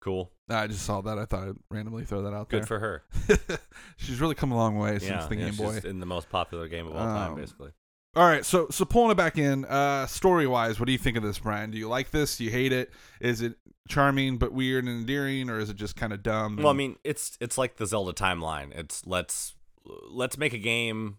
Cool. 0.00 0.30
I 0.48 0.66
just 0.66 0.84
saw 0.84 1.00
that. 1.00 1.18
I 1.18 1.24
thought 1.24 1.48
I'd 1.48 1.56
randomly 1.70 2.04
throw 2.04 2.22
that 2.22 2.32
out 2.34 2.48
Good 2.48 2.58
there. 2.58 2.60
Good 2.60 2.68
for 2.68 2.78
her. 3.48 3.58
she's 3.96 4.20
really 4.20 4.34
come 4.34 4.52
a 4.52 4.56
long 4.56 4.78
way 4.78 4.98
since 4.98 5.10
yeah. 5.10 5.26
the 5.26 5.36
yeah, 5.36 5.44
Game 5.50 5.56
Boy. 5.56 5.80
in 5.84 6.00
the 6.00 6.06
most 6.06 6.28
popular 6.30 6.68
game 6.68 6.86
of 6.86 6.94
all 6.94 7.04
time, 7.04 7.32
Um, 7.32 7.36
basically. 7.38 7.70
All 8.18 8.26
right, 8.26 8.44
so 8.44 8.66
so 8.68 8.84
pulling 8.84 9.12
it 9.12 9.16
back 9.16 9.38
in, 9.38 9.64
uh, 9.64 10.08
story 10.08 10.48
wise, 10.48 10.80
what 10.80 10.86
do 10.86 10.92
you 10.92 10.98
think 10.98 11.16
of 11.16 11.22
this, 11.22 11.38
Bryan? 11.38 11.70
Do 11.70 11.78
you 11.78 11.88
like 11.88 12.10
this? 12.10 12.36
Do 12.36 12.42
you 12.42 12.50
hate 12.50 12.72
it? 12.72 12.90
Is 13.20 13.42
it 13.42 13.54
charming 13.88 14.38
but 14.38 14.52
weird 14.52 14.84
and 14.86 14.92
endearing, 14.92 15.48
or 15.48 15.60
is 15.60 15.70
it 15.70 15.76
just 15.76 15.94
kind 15.94 16.12
of 16.12 16.24
dumb? 16.24 16.56
Well, 16.56 16.66
I 16.66 16.72
mean, 16.72 16.96
it's 17.04 17.38
it's 17.40 17.56
like 17.56 17.76
the 17.76 17.86
Zelda 17.86 18.12
timeline. 18.12 18.76
It's 18.76 19.06
let's 19.06 19.54
let's 20.10 20.36
make 20.36 20.52
a 20.52 20.58
game, 20.58 21.18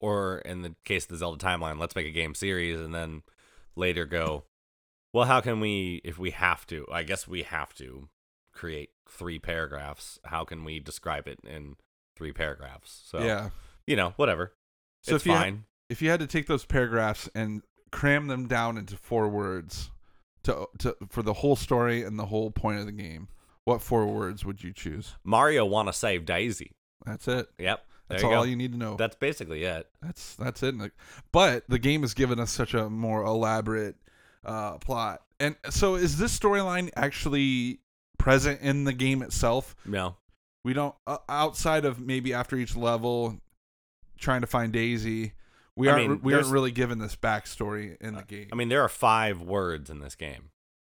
or 0.00 0.40
in 0.40 0.60
the 0.60 0.74
case 0.84 1.04
of 1.04 1.12
the 1.12 1.16
Zelda 1.16 1.42
timeline, 1.42 1.78
let's 1.78 1.96
make 1.96 2.06
a 2.06 2.10
game 2.10 2.34
series, 2.34 2.78
and 2.78 2.94
then 2.94 3.22
later 3.74 4.04
go, 4.04 4.44
well, 5.14 5.24
how 5.24 5.40
can 5.40 5.60
we, 5.60 6.02
if 6.04 6.18
we 6.18 6.32
have 6.32 6.66
to? 6.66 6.86
I 6.92 7.04
guess 7.04 7.26
we 7.26 7.44
have 7.44 7.72
to 7.76 8.10
create 8.52 8.90
three 9.08 9.38
paragraphs. 9.38 10.18
How 10.24 10.44
can 10.44 10.62
we 10.62 10.78
describe 10.78 11.26
it 11.26 11.38
in 11.42 11.76
three 12.14 12.32
paragraphs? 12.32 13.00
So 13.06 13.24
yeah. 13.24 13.48
you 13.86 13.96
know, 13.96 14.12
whatever. 14.16 14.52
So 15.00 15.14
it's 15.14 15.22
if 15.22 15.26
you 15.26 15.38
fine. 15.38 15.64
If 15.88 16.02
you 16.02 16.10
had 16.10 16.20
to 16.20 16.26
take 16.26 16.46
those 16.46 16.64
paragraphs 16.64 17.28
and 17.34 17.62
cram 17.92 18.26
them 18.26 18.46
down 18.46 18.76
into 18.76 18.96
four 18.96 19.28
words 19.28 19.90
to 20.42 20.66
to 20.78 20.96
for 21.08 21.22
the 21.22 21.34
whole 21.34 21.56
story 21.56 22.02
and 22.02 22.18
the 22.18 22.26
whole 22.26 22.50
point 22.50 22.80
of 22.80 22.86
the 22.86 22.92
game, 22.92 23.28
what 23.64 23.80
four 23.82 24.06
words 24.06 24.44
would 24.44 24.62
you 24.62 24.72
choose? 24.72 25.14
Mario 25.24 25.64
want 25.64 25.88
to 25.88 25.92
save 25.92 26.24
Daisy. 26.24 26.72
That's 27.04 27.28
it. 27.28 27.48
Yep. 27.58 27.84
There 28.08 28.16
That's 28.16 28.22
you 28.22 28.28
all 28.28 28.44
go. 28.44 28.48
you 28.48 28.56
need 28.56 28.72
to 28.72 28.78
know. 28.78 28.96
That's 28.96 29.16
basically 29.16 29.64
it. 29.64 29.88
That's 30.02 30.36
that's 30.36 30.62
it. 30.62 30.74
But 31.32 31.64
the 31.68 31.78
game 31.78 32.02
has 32.02 32.12
given 32.12 32.38
us 32.38 32.50
such 32.50 32.74
a 32.74 32.90
more 32.90 33.24
elaborate 33.24 33.96
uh, 34.44 34.76
plot. 34.78 35.22
And 35.40 35.56
so, 35.70 35.94
is 35.94 36.18
this 36.18 36.38
storyline 36.38 36.90
actually 36.96 37.80
present 38.18 38.60
in 38.60 38.84
the 38.84 38.92
game 38.92 39.22
itself? 39.22 39.74
No. 39.86 40.16
We 40.64 40.74
don't 40.74 40.94
uh, 41.06 41.18
outside 41.28 41.84
of 41.84 41.98
maybe 41.98 42.34
after 42.34 42.56
each 42.56 42.76
level, 42.76 43.40
trying 44.18 44.42
to 44.42 44.46
find 44.46 44.72
Daisy. 44.72 45.32
We 45.76 45.88
I 45.88 45.92
aren't 45.92 46.08
mean, 46.08 46.20
we 46.22 46.34
aren't 46.34 46.46
really 46.48 46.70
given 46.70 46.98
this 46.98 47.16
backstory 47.16 47.96
in 48.00 48.14
the 48.14 48.20
Uh, 48.20 48.24
game. 48.26 48.48
I 48.52 48.54
mean, 48.54 48.68
there 48.68 48.82
are 48.82 48.88
five 48.88 49.40
words 49.40 49.90
in 49.90 49.98
this 50.00 50.14
game, 50.14 50.50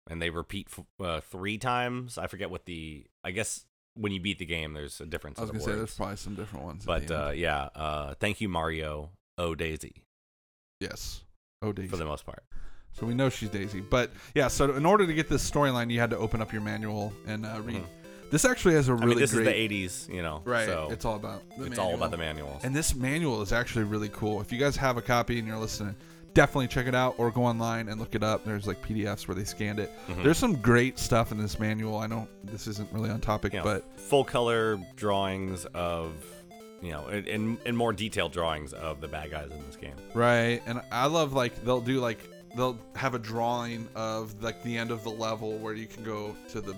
and 0.09 0.21
they 0.21 0.29
repeat 0.29 0.67
f- 0.71 0.85
uh, 1.05 1.19
three 1.21 1.57
times. 1.57 2.17
I 2.17 2.27
forget 2.27 2.49
what 2.49 2.65
the. 2.65 3.05
I 3.23 3.31
guess 3.31 3.65
when 3.95 4.13
you 4.13 4.21
beat 4.21 4.39
the 4.39 4.45
game, 4.45 4.73
there's 4.73 5.01
a 5.01 5.05
difference. 5.05 5.37
I 5.37 5.41
was 5.41 5.51
gonna 5.51 5.63
say 5.63 5.75
there's 5.75 5.95
probably 5.95 6.15
some 6.15 6.35
different 6.35 6.65
ones. 6.65 6.85
But 6.85 7.11
uh, 7.11 7.31
yeah, 7.35 7.69
uh, 7.75 8.13
thank 8.19 8.39
you, 8.39 8.47
Mario. 8.47 9.11
Oh, 9.37 9.53
Daisy, 9.55 10.03
yes, 10.79 11.23
oh 11.61 11.71
Daisy. 11.73 11.89
for 11.89 11.97
the 11.97 12.05
most 12.05 12.25
part. 12.25 12.43
So 12.93 13.05
we 13.05 13.13
know 13.13 13.29
she's 13.29 13.49
Daisy. 13.49 13.81
But 13.81 14.11
yeah, 14.33 14.47
so 14.47 14.73
in 14.75 14.85
order 14.85 15.05
to 15.05 15.13
get 15.13 15.29
this 15.29 15.49
storyline, 15.49 15.91
you 15.91 15.99
had 15.99 16.09
to 16.09 16.17
open 16.17 16.41
up 16.41 16.51
your 16.51 16.61
manual 16.61 17.13
and 17.27 17.45
uh, 17.45 17.61
read. 17.63 17.83
This 18.31 18.45
actually 18.45 18.75
has 18.75 18.87
a 18.89 18.93
really 18.93 18.99
Mm-hmm. 18.99 19.11
I 19.11 19.15
mean, 19.15 19.19
this 19.19 19.33
great. 19.33 19.47
is 19.47 19.99
the 20.07 20.09
'80s, 20.09 20.15
you 20.15 20.21
know. 20.21 20.41
right. 20.45 20.65
So 20.67 20.89
it's 20.91 21.05
all 21.05 21.15
about. 21.15 21.41
The 21.57 21.65
it's 21.65 21.79
all 21.79 21.93
about 21.95 22.11
the 22.11 22.17
manual. 22.17 22.45
manuals. 22.47 22.63
And 22.65 22.75
this 22.75 22.93
manual 22.95 23.41
is 23.41 23.51
actually 23.51 23.85
really 23.85 24.09
cool. 24.09 24.39
If 24.41 24.51
you 24.51 24.57
guys 24.59 24.75
have 24.77 24.97
a 24.97 25.01
copy 25.01 25.39
and 25.39 25.47
you're 25.47 25.57
listening, 25.57 25.95
definitely 26.35 26.67
check 26.67 26.85
it 26.87 26.93
out 26.95 27.15
or 27.17 27.31
go 27.31 27.43
online 27.43 27.89
and 27.89 27.99
look 27.99 28.13
it 28.15 28.23
up. 28.23 28.45
There's 28.45 28.67
like 28.67 28.81
PDFs 28.85 29.27
where 29.27 29.33
they 29.35 29.43
scanned 29.43 29.79
it. 29.79 29.91
Mhm. 30.07 30.23
There's 30.23 30.37
some 30.37 30.55
great 30.57 30.99
stuff 30.99 31.31
in 31.31 31.37
this 31.39 31.59
manual. 31.59 31.97
I 31.97 32.05
know 32.07 32.27
this 32.43 32.67
isn't 32.67 32.91
really 32.93 33.09
on 33.09 33.19
topic, 33.19 33.53
You 33.53 33.59
know, 33.59 33.63
but 33.65 33.99
full 33.99 34.23
color 34.23 34.79
drawings 34.95 35.65
of, 35.73 36.13
you 36.83 36.91
know, 36.91 37.07
and, 37.07 37.57
and 37.65 37.75
more 37.75 37.91
detailed 37.93 38.31
drawings 38.31 38.73
of 38.73 39.01
the 39.01 39.07
bad 39.07 39.31
guys 39.31 39.49
in 39.51 39.65
this 39.65 39.75
game. 39.75 39.95
right. 40.13 40.61
And 40.67 40.81
I 40.91 41.07
love 41.07 41.33
like 41.33 41.63
they'll 41.65 41.81
do 41.81 41.99
like 41.99 42.19
they'll 42.55 42.77
have 42.95 43.15
a 43.15 43.19
drawing 43.19 43.87
of 43.95 44.41
like 44.43 44.61
the 44.63 44.77
end 44.77 44.91
of 44.91 45.03
the 45.03 45.09
level 45.11 45.57
where 45.57 45.73
you 45.73 45.87
can 45.87 46.03
go 46.03 46.35
to 46.49 46.61
the 46.61 46.75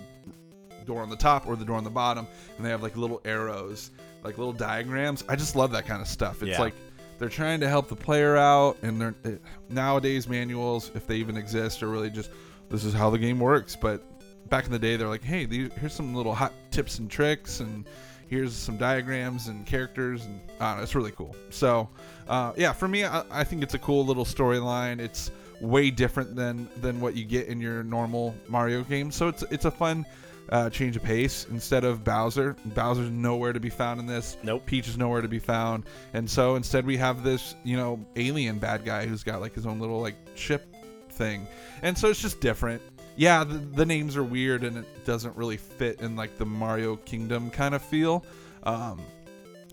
door 0.86 1.02
on 1.02 1.10
the 1.10 1.16
top 1.16 1.46
or 1.46 1.56
the 1.56 1.64
door 1.64 1.76
on 1.76 1.84
the 1.84 1.90
bottom, 1.90 2.26
and 2.56 2.64
they 2.66 2.70
have 2.70 2.82
like 2.82 2.96
little 2.96 3.20
arrows, 3.24 3.90
like 4.22 4.38
little 4.38 4.52
diagrams. 4.52 5.24
I 5.28 5.36
just 5.36 5.56
love 5.56 5.72
that 5.72 5.86
kind 5.86 6.00
of 6.02 6.08
stuff. 6.08 6.42
It's 6.42 6.50
Yeah. 6.52 6.60
like 6.60 6.74
they're 7.18 7.28
trying 7.28 7.60
to 7.60 7.68
help 7.68 7.88
the 7.88 7.96
player 7.96 8.36
out, 8.36 8.76
and 8.82 9.00
they're 9.00 9.14
it, 9.24 9.42
nowadays 9.68 10.28
manuals, 10.28 10.90
if 10.94 11.06
they 11.06 11.16
even 11.16 11.36
exist, 11.36 11.82
are 11.82 11.88
really 11.88 12.10
just 12.10 12.30
this 12.70 12.84
is 12.84 12.92
how 12.94 13.10
the 13.10 13.18
game 13.18 13.38
works. 13.38 13.76
But 13.76 14.02
back 14.48 14.64
in 14.66 14.72
the 14.72 14.78
day, 14.78 14.96
they're 14.96 15.08
like, 15.08 15.22
hey, 15.22 15.44
these, 15.44 15.70
here's 15.80 15.92
some 15.94 16.14
little 16.14 16.34
hot 16.34 16.52
tips 16.70 16.98
and 16.98 17.10
tricks, 17.10 17.60
and 17.60 17.84
here's 18.28 18.54
some 18.54 18.76
diagrams 18.76 19.48
and 19.48 19.64
characters, 19.66 20.24
and 20.24 20.40
I 20.58 20.70
don't 20.70 20.76
know, 20.78 20.82
it's 20.82 20.94
really 20.94 21.10
cool. 21.12 21.36
So, 21.50 21.88
uh, 22.28 22.52
yeah, 22.56 22.72
for 22.72 22.88
me, 22.88 23.04
I, 23.04 23.24
I 23.30 23.44
think 23.44 23.62
it's 23.62 23.74
a 23.74 23.78
cool 23.78 24.04
little 24.06 24.24
storyline. 24.24 24.98
It's 25.00 25.30
way 25.60 25.90
different 25.90 26.34
than 26.34 26.68
than 26.80 27.00
what 27.00 27.14
you 27.14 27.24
get 27.24 27.46
in 27.46 27.60
your 27.60 27.84
normal 27.84 28.34
Mario 28.48 28.82
game. 28.82 29.12
So 29.12 29.28
it's 29.28 29.44
it's 29.44 29.64
a 29.64 29.70
fun 29.70 30.04
uh, 30.52 30.68
change 30.70 30.96
of 30.96 31.02
pace. 31.02 31.46
Instead 31.50 31.82
of 31.82 32.04
Bowser, 32.04 32.54
Bowser's 32.66 33.10
nowhere 33.10 33.52
to 33.52 33.58
be 33.58 33.70
found 33.70 33.98
in 33.98 34.06
this. 34.06 34.36
Nope. 34.42 34.66
Peach 34.66 34.86
is 34.86 34.98
nowhere 34.98 35.22
to 35.22 35.28
be 35.28 35.38
found, 35.38 35.84
and 36.12 36.30
so 36.30 36.54
instead 36.54 36.86
we 36.86 36.96
have 36.98 37.24
this 37.24 37.56
you 37.64 37.76
know 37.76 37.98
alien 38.14 38.58
bad 38.58 38.84
guy 38.84 39.06
who's 39.06 39.24
got 39.24 39.40
like 39.40 39.54
his 39.54 39.66
own 39.66 39.80
little 39.80 40.00
like 40.00 40.14
ship 40.34 40.76
thing, 41.10 41.46
and 41.82 41.96
so 41.96 42.08
it's 42.08 42.20
just 42.20 42.40
different. 42.40 42.80
Yeah, 43.16 43.44
the, 43.44 43.54
the 43.54 43.84
names 43.84 44.16
are 44.16 44.24
weird 44.24 44.64
and 44.64 44.78
it 44.78 45.04
doesn't 45.04 45.36
really 45.36 45.58
fit 45.58 46.00
in 46.00 46.16
like 46.16 46.38
the 46.38 46.46
Mario 46.46 46.96
Kingdom 46.96 47.50
kind 47.50 47.74
of 47.74 47.82
feel. 47.82 48.24
Um, 48.62 49.02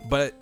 but 0.10 0.34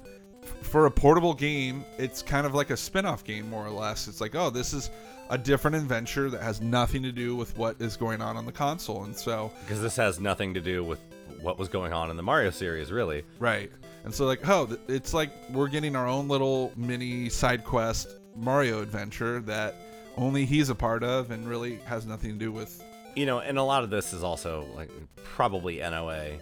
f- 0.42 0.68
for 0.68 0.88
a 0.88 0.92
portable 0.92 1.36
game, 1.36 1.86
it's 2.00 2.24
kind 2.24 2.48
of 2.48 2.56
like 2.56 2.72
a 2.72 2.78
spin-off 2.78 3.24
game 3.24 3.48
more 3.52 3.64
or 3.64 3.70
less. 3.70 4.08
It's 4.08 4.20
like, 4.20 4.34
oh, 4.34 4.50
this 4.50 4.74
is 4.74 4.90
a 5.30 5.38
different 5.38 5.76
adventure 5.76 6.30
that 6.30 6.42
has 6.42 6.62
nothing 6.62 7.04
to 7.04 7.12
do 7.12 7.36
with 7.36 7.58
what 7.58 7.82
is 7.82 7.98
going 7.98 8.22
on 8.22 8.38
on 8.38 8.46
the 8.46 8.52
console. 8.52 9.04
And 9.04 9.16
so, 9.16 9.52
Because 9.62 9.82
this 9.82 9.96
has 9.98 10.20
nothing 10.20 10.54
to 10.54 10.62
do 10.62 10.84
with 10.84 11.00
what 11.42 11.60
was 11.60 11.70
going 11.70 11.94
on 11.94 12.10
in 12.10 12.18
the 12.18 12.24
Mario 12.24 12.50
series, 12.50 12.92
really. 12.92 13.24
right. 13.40 13.72
And 14.06 14.14
so 14.16 14.26
like, 14.26 14.48
oh, 14.48 14.70
it's 14.88 15.14
like 15.14 15.32
we're 15.52 15.68
getting 15.68 15.94
our 15.94 16.08
own 16.08 16.30
little 16.30 16.72
mini 16.78 17.28
side 17.28 17.66
quest 17.66 18.08
Mario 18.38 18.82
adventure 18.82 19.42
that 19.42 19.76
only 20.16 20.46
he's 20.46 20.70
a 20.70 20.76
part 20.76 21.04
of 21.04 21.30
and 21.32 21.46
really 21.46 21.76
has 21.86 22.06
nothing 22.06 22.32
to 22.32 22.38
do 22.38 22.52
with 22.52 22.82
you 23.18 23.26
know, 23.26 23.40
and 23.40 23.58
a 23.58 23.64
lot 23.64 23.84
of 23.84 23.90
this 23.90 24.14
is 24.14 24.24
also 24.24 24.68
like 24.76 24.92
probably 25.24 25.80
NOA. 25.80 26.38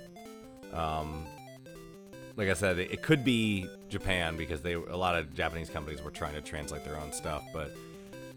Um, 0.73 1.25
like 2.35 2.49
I 2.49 2.53
said, 2.53 2.79
it, 2.79 2.91
it 2.91 3.01
could 3.01 3.23
be 3.23 3.69
Japan 3.87 4.35
because 4.35 4.61
they 4.61 4.73
a 4.73 4.97
lot 4.97 5.15
of 5.15 5.33
Japanese 5.33 5.69
companies 5.69 6.03
were 6.03 6.11
trying 6.11 6.33
to 6.33 6.41
translate 6.41 6.83
their 6.83 6.97
own 6.97 7.13
stuff, 7.13 7.43
but 7.53 7.73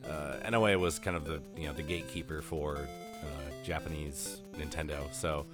uh, 0.09 0.51
NOA 0.51 0.79
was 0.79 0.99
kind 0.99 1.17
of 1.17 1.25
the 1.25 1.41
you 1.57 1.67
know 1.67 1.73
the 1.75 1.83
gatekeeper 1.83 2.43
for 2.43 2.77
uh, 2.77 3.27
Japanese 3.65 4.41
Nintendo. 4.57 5.13
So 5.13 5.45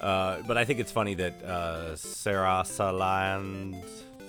Uh, 0.00 0.42
but 0.48 0.56
I 0.58 0.64
think 0.64 0.80
it's 0.80 0.90
funny 0.90 1.14
that 1.14 1.34
uh, 1.44 1.94
Sarasaland, 1.94 3.76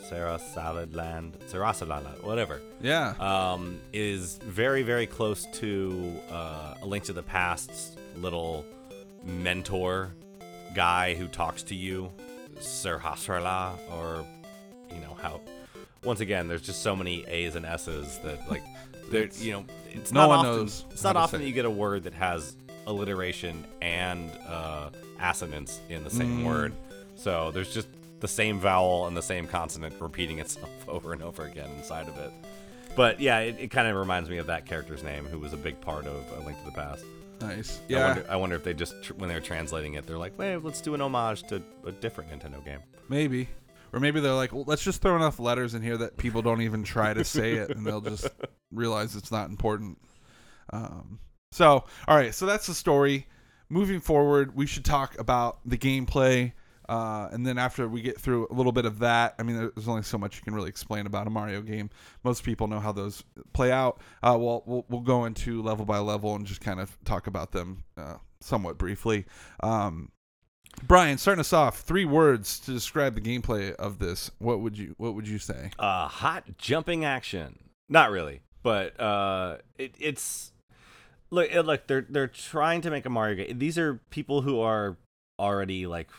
Sarasaland, 0.10 1.32
Sarasaland, 1.50 2.24
whatever, 2.24 2.62
Yeah. 2.82 3.16
um, 3.20 3.80
is 3.92 4.38
very, 4.44 4.84
very 4.84 5.08
close 5.08 5.46
to 5.54 6.14
uh, 6.30 6.76
A 6.82 6.86
Link 6.86 7.06
to 7.06 7.14
the 7.14 7.24
Past's 7.24 7.96
little 8.18 8.66
mentor 9.24 10.14
guy 10.76 11.16
who 11.16 11.28
talks 11.28 11.64
to 11.64 11.76
you, 11.76 12.12
Sahasrahla, 12.60 13.78
or 13.92 14.26
you 14.92 15.00
know 15.02 15.16
how. 15.22 15.42
Once 16.04 16.20
again, 16.20 16.48
there's 16.48 16.62
just 16.62 16.82
so 16.84 16.96
many 16.96 17.24
A's 17.28 17.56
and 17.56 17.66
S's 17.66 18.20
that 18.24 18.48
like, 18.50 18.64
there, 19.10 19.24
It's- 19.24 19.42
you 19.42 19.52
know, 19.54 19.66
it's 19.92 20.12
no 20.12 20.22
not 20.22 20.30
one 20.30 20.38
often, 20.40 20.52
knows 20.58 20.86
It's 20.92 21.04
not 21.04 21.16
often 21.16 21.42
that 21.42 21.48
you 21.48 21.54
get 21.54 21.66
a 21.66 21.70
word 21.70 22.04
that 22.04 22.14
has 22.14 22.56
alliteration 22.88 23.66
and 23.82 24.30
uh, 24.48 24.90
assonance 25.20 25.80
in 25.90 26.04
the 26.04 26.10
same 26.10 26.40
Mm. 26.42 26.46
word. 26.46 26.74
So 27.16 27.52
there's 27.52 27.74
just 27.74 27.88
the 28.20 28.28
same 28.28 28.60
vowel 28.60 29.08
and 29.08 29.16
the 29.16 29.22
same 29.22 29.48
consonant 29.48 29.96
repeating 30.00 30.40
itself 30.40 30.70
over 30.88 31.14
and 31.14 31.22
over 31.22 31.44
again 31.46 31.70
inside 31.78 32.08
of 32.08 32.18
it. 32.18 32.32
But 32.96 33.20
yeah, 33.20 33.40
it, 33.40 33.58
it 33.60 33.68
kind 33.72 33.88
of 33.88 33.96
reminds 33.96 34.30
me 34.30 34.38
of 34.38 34.48
that 34.48 34.66
character's 34.66 35.02
name, 35.04 35.26
who 35.26 35.40
was 35.40 35.54
a 35.54 35.58
big 35.58 35.80
part 35.82 36.06
of 36.06 36.16
A 36.38 36.46
Link 36.46 36.58
to 36.60 36.66
the 36.66 36.72
Past. 36.72 37.04
nice. 37.42 37.80
I 37.80 37.82
Yeah. 37.88 38.08
wonder, 38.08 38.26
I 38.30 38.36
wonder 38.36 38.56
if 38.56 38.64
they 38.64 38.74
just, 38.74 39.02
tr- 39.04 39.14
when 39.16 39.30
they're 39.30 39.40
translating 39.42 39.96
it, 39.96 40.06
they're 40.06 40.18
like, 40.18 40.38
"Wait, 40.38 40.58
let's 40.58 40.80
do 40.82 40.94
an 40.94 41.02
homage 41.02 41.44
to 41.48 41.62
a 41.86 41.92
different 41.92 42.30
Nintendo 42.32 42.64
game." 42.64 42.80
Maybe. 43.10 43.50
Or 43.94 44.00
maybe 44.00 44.20
they're 44.20 44.34
like, 44.34 44.52
well, 44.52 44.64
let's 44.66 44.84
just 44.84 45.02
throw 45.02 45.16
enough 45.16 45.40
letters 45.40 45.76
in 45.76 45.84
here 45.84 45.98
that 45.98 46.18
people 46.18 46.42
don't 46.42 46.62
even 46.62 46.84
try 46.84 47.14
to 47.14 47.24
say 47.24 47.54
it, 47.54 47.70
and 47.70 47.86
they'll 47.86 48.02
just 48.02 48.28
realize 48.72 49.16
it's 49.16 49.32
not 49.32 49.50
important. 49.50 50.00
Um, 50.72 51.20
so, 51.52 51.86
all 52.08 52.16
right, 52.18 52.34
so 52.34 52.48
that's 52.48 52.66
the 52.66 52.74
story. 52.74 53.28
Moving 53.70 54.00
forward, 54.00 54.56
we 54.56 54.66
should 54.66 54.84
talk 54.84 55.18
about 55.20 55.60
the 55.64 55.78
gameplay. 55.78 56.54
Uh, 56.90 57.30
and 57.32 57.46
then 57.46 57.58
after 57.58 57.88
we 57.88 58.02
get 58.02 58.20
through 58.20 58.48
a 58.50 58.54
little 58.54 58.72
bit 58.72 58.86
of 58.86 59.00
that, 59.00 59.36
I 59.40 59.44
mean, 59.44 59.56
there's 59.56 59.88
only 59.88 60.02
so 60.02 60.18
much 60.18 60.36
you 60.36 60.42
can 60.42 60.54
really 60.54 60.70
explain 60.70 61.06
about 61.06 61.28
a 61.28 61.30
Mario 61.30 61.62
game. 61.62 61.90
Most 62.24 62.44
people 62.44 62.68
know 62.68 62.80
how 62.80 62.92
those 62.92 63.24
play 63.54 63.72
out. 63.72 64.02
Uh, 64.22 64.36
we'll, 64.40 64.64
we'll 64.66 64.86
we'll 64.90 65.02
go 65.02 65.26
into 65.26 65.62
level 65.62 65.86
by 65.86 66.00
level 66.00 66.36
and 66.36 66.46
just 66.46 66.60
kind 66.60 66.80
of 66.80 66.98
talk 67.06 67.28
about 67.28 67.52
them 67.52 67.84
uh, 67.96 68.18
somewhat 68.42 68.78
briefly. 68.78 69.26
Um, 69.62 70.12
Bryan, 70.82 71.18
starting 71.18 71.40
us 71.40 71.54
off, 71.54 71.80
three 71.80 72.06
words 72.06 72.60
to 72.62 72.72
describe 72.72 73.16
the 73.16 73.22
gameplay 73.22 73.74
of 73.76 74.00
this. 74.00 74.32
What 74.40 74.60
would 74.62 74.78
you 74.78 74.96
What 74.98 75.16
would 75.16 75.28
you 75.28 75.40
say? 75.40 75.72
Uh, 75.80 76.08
hot 76.08 76.58
jumping 76.58 77.06
action. 77.06 77.60
Not 77.90 78.12
really, 78.12 78.42
but 78.64 79.00
uh, 79.00 79.58
it, 79.78 79.96
it's 80.00 80.52
look 81.32 81.54
it, 81.54 81.64
look 81.64 81.88
they're 81.88 82.06
they're 82.10 82.28
trying 82.28 82.82
to 82.82 82.90
make 82.90 83.06
a 83.06 83.10
Mario 83.10 83.36
game. 83.36 83.60
These 83.60 83.78
are 83.78 84.00
people 84.10 84.42
who 84.42 84.60
are 84.60 84.98
already 85.40 85.86
like 85.88 86.10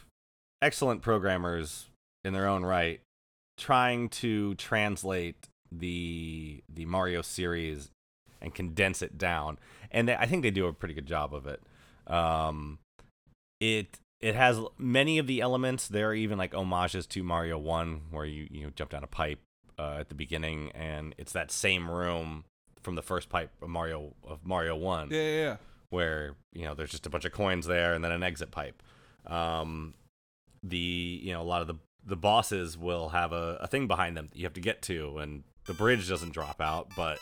excellent 0.62 1.02
programmers 1.02 1.86
in 2.24 2.32
their 2.32 2.46
own 2.46 2.64
right, 2.64 3.00
trying 3.58 4.08
to 4.10 4.54
translate 4.54 5.48
the 5.70 6.62
the 6.72 6.84
Mario 6.84 7.22
series 7.22 7.90
and 8.40 8.54
condense 8.54 9.02
it 9.02 9.18
down, 9.18 9.58
and 9.90 10.08
they, 10.08 10.16
I 10.16 10.26
think 10.26 10.42
they 10.42 10.50
do 10.50 10.66
a 10.66 10.72
pretty 10.72 10.94
good 10.94 11.06
job 11.06 11.34
of 11.34 11.46
it. 11.46 11.60
Um, 12.06 12.78
it 13.60 13.98
it 14.20 14.34
has 14.34 14.58
many 14.78 15.18
of 15.18 15.26
the 15.26 15.40
elements. 15.40 15.88
There 15.88 16.08
are 16.10 16.14
even 16.14 16.38
like 16.38 16.54
homages 16.54 17.06
to 17.08 17.22
Mario 17.22 17.58
One, 17.58 18.02
where 18.10 18.24
you 18.24 18.46
you 18.50 18.64
know 18.64 18.70
jump 18.74 18.90
down 18.90 19.04
a 19.04 19.08
pipe 19.08 19.40
uh, 19.78 19.96
at 20.00 20.08
the 20.08 20.14
beginning, 20.14 20.70
and 20.74 21.14
it's 21.18 21.32
that 21.32 21.50
same 21.50 21.90
room 21.90 22.44
from 22.82 22.94
the 22.94 23.02
first 23.02 23.28
pipe 23.28 23.50
of 23.62 23.68
Mario 23.68 24.14
of 24.26 24.44
Mario 24.44 24.76
One, 24.76 25.08
Yeah, 25.10 25.20
yeah, 25.20 25.42
yeah. 25.42 25.56
where 25.90 26.36
you 26.52 26.64
know 26.64 26.74
there's 26.74 26.90
just 26.90 27.06
a 27.06 27.10
bunch 27.10 27.24
of 27.24 27.32
coins 27.32 27.66
there 27.66 27.94
and 27.94 28.04
then 28.04 28.12
an 28.12 28.22
exit 28.22 28.50
pipe. 28.50 28.82
Um, 29.26 29.94
the 30.62 31.20
you 31.22 31.32
know 31.32 31.42
a 31.42 31.44
lot 31.44 31.60
of 31.60 31.66
the 31.66 31.76
the 32.06 32.16
bosses 32.16 32.76
will 32.76 33.08
have 33.10 33.32
a, 33.32 33.58
a 33.62 33.66
thing 33.66 33.86
behind 33.86 34.16
them 34.16 34.28
that 34.30 34.38
you 34.38 34.44
have 34.44 34.52
to 34.54 34.60
get 34.60 34.82
to, 34.82 35.18
and 35.18 35.42
the 35.66 35.72
bridge 35.74 36.06
doesn't 36.08 36.32
drop 36.32 36.60
out, 36.60 36.90
but 36.94 37.18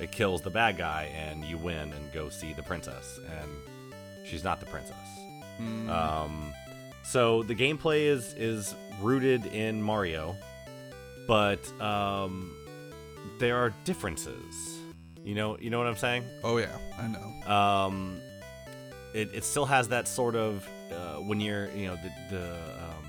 it 0.00 0.12
kills 0.12 0.40
the 0.42 0.50
bad 0.50 0.78
guy, 0.78 1.10
and 1.14 1.44
you 1.44 1.58
win 1.58 1.92
and 1.92 2.12
go 2.12 2.28
see 2.28 2.52
the 2.52 2.62
princess, 2.62 3.18
and 3.40 3.50
she's 4.24 4.44
not 4.44 4.60
the 4.60 4.66
princess. 4.66 4.96
Mm, 5.60 5.88
Um, 5.90 6.52
so 7.02 7.42
the 7.42 7.54
gameplay 7.54 8.02
is 8.06 8.34
is 8.34 8.74
rooted 9.00 9.46
in 9.46 9.82
Mario, 9.82 10.36
but 11.26 11.60
um, 11.80 12.52
there 13.38 13.56
are 13.56 13.72
differences. 13.84 14.78
You 15.24 15.34
know, 15.34 15.58
you 15.58 15.68
know 15.70 15.78
what 15.78 15.86
I'm 15.86 15.96
saying? 15.96 16.24
oh 16.44 16.56
yeah, 16.58 16.76
I 16.98 17.06
know. 17.06 17.52
Um, 17.52 18.20
it, 19.12 19.28
it 19.34 19.44
still 19.44 19.66
has 19.66 19.88
that 19.88 20.06
sort 20.08 20.34
of 20.36 20.66
uh, 20.92 21.16
when 21.16 21.40
you're 21.40 21.68
you 21.72 21.88
know 21.88 21.96
the 21.96 22.36
the 22.36 22.52
um, 22.52 23.04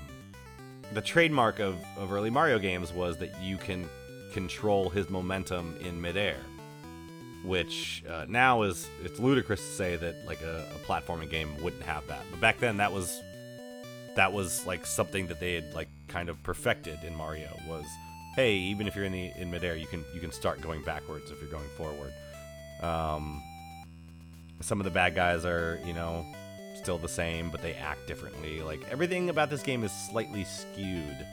the 0.92 1.00
trademark 1.00 1.58
of, 1.58 1.76
of 1.96 2.12
early 2.12 2.28
Mario 2.30 2.58
games 2.58 2.92
was 2.92 3.16
that 3.18 3.40
you 3.40 3.56
can 3.56 3.88
control 4.32 4.88
his 4.90 5.08
momentum 5.10 5.76
in 5.80 6.00
midair, 6.00 6.36
which 7.44 8.04
uh, 8.08 8.24
now 8.28 8.62
is 8.62 8.88
it's 9.02 9.18
ludicrous 9.18 9.60
to 9.60 9.72
say 9.72 9.96
that 9.96 10.14
like 10.26 10.40
a, 10.42 10.66
a 10.74 10.78
platforming 10.86 11.30
game 11.30 11.50
wouldn't 11.62 11.82
have 11.82 12.06
that, 12.08 12.22
but 12.30 12.40
back 12.40 12.58
then 12.58 12.76
that 12.78 12.92
was 12.92 13.20
that 14.14 14.32
was 14.32 14.66
like 14.66 14.84
something 14.86 15.26
that 15.26 15.40
they 15.40 15.54
had 15.54 15.74
like 15.74 15.88
kind 16.08 16.28
of 16.28 16.42
perfected 16.42 16.98
in 17.02 17.14
Mario 17.14 17.48
was 17.66 17.84
hey 18.36 18.54
even 18.54 18.86
if 18.86 18.94
you're 18.94 19.04
in 19.06 19.12
the 19.12 19.32
in 19.36 19.50
midair 19.50 19.74
you 19.74 19.86
can 19.86 20.04
you 20.14 20.20
can 20.20 20.30
start 20.30 20.60
going 20.60 20.82
backwards 20.84 21.30
if 21.30 21.40
you're 21.40 21.50
going 21.50 21.68
forward. 21.76 22.12
Um, 22.82 23.42
some 24.60 24.80
of 24.80 24.84
the 24.84 24.90
bad 24.90 25.14
guys 25.14 25.44
are 25.44 25.80
you 25.84 25.92
know 25.92 26.26
still 26.74 26.98
the 26.98 27.08
same 27.08 27.50
but 27.50 27.62
they 27.62 27.74
act 27.74 28.06
differently. 28.06 28.60
Like 28.62 28.80
everything 28.90 29.30
about 29.30 29.50
this 29.50 29.62
game 29.62 29.82
is 29.84 29.92
slightly 29.92 30.44
skewed. 30.44 31.26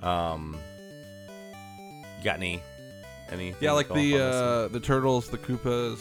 Um 0.00 0.56
you 2.18 2.24
got 2.24 2.36
any 2.36 2.62
any 3.30 3.54
Yeah, 3.60 3.72
like 3.72 3.88
the 3.92 4.18
uh, 4.18 4.68
the 4.68 4.80
turtles, 4.80 5.28
the 5.28 5.38
Koopas. 5.38 6.00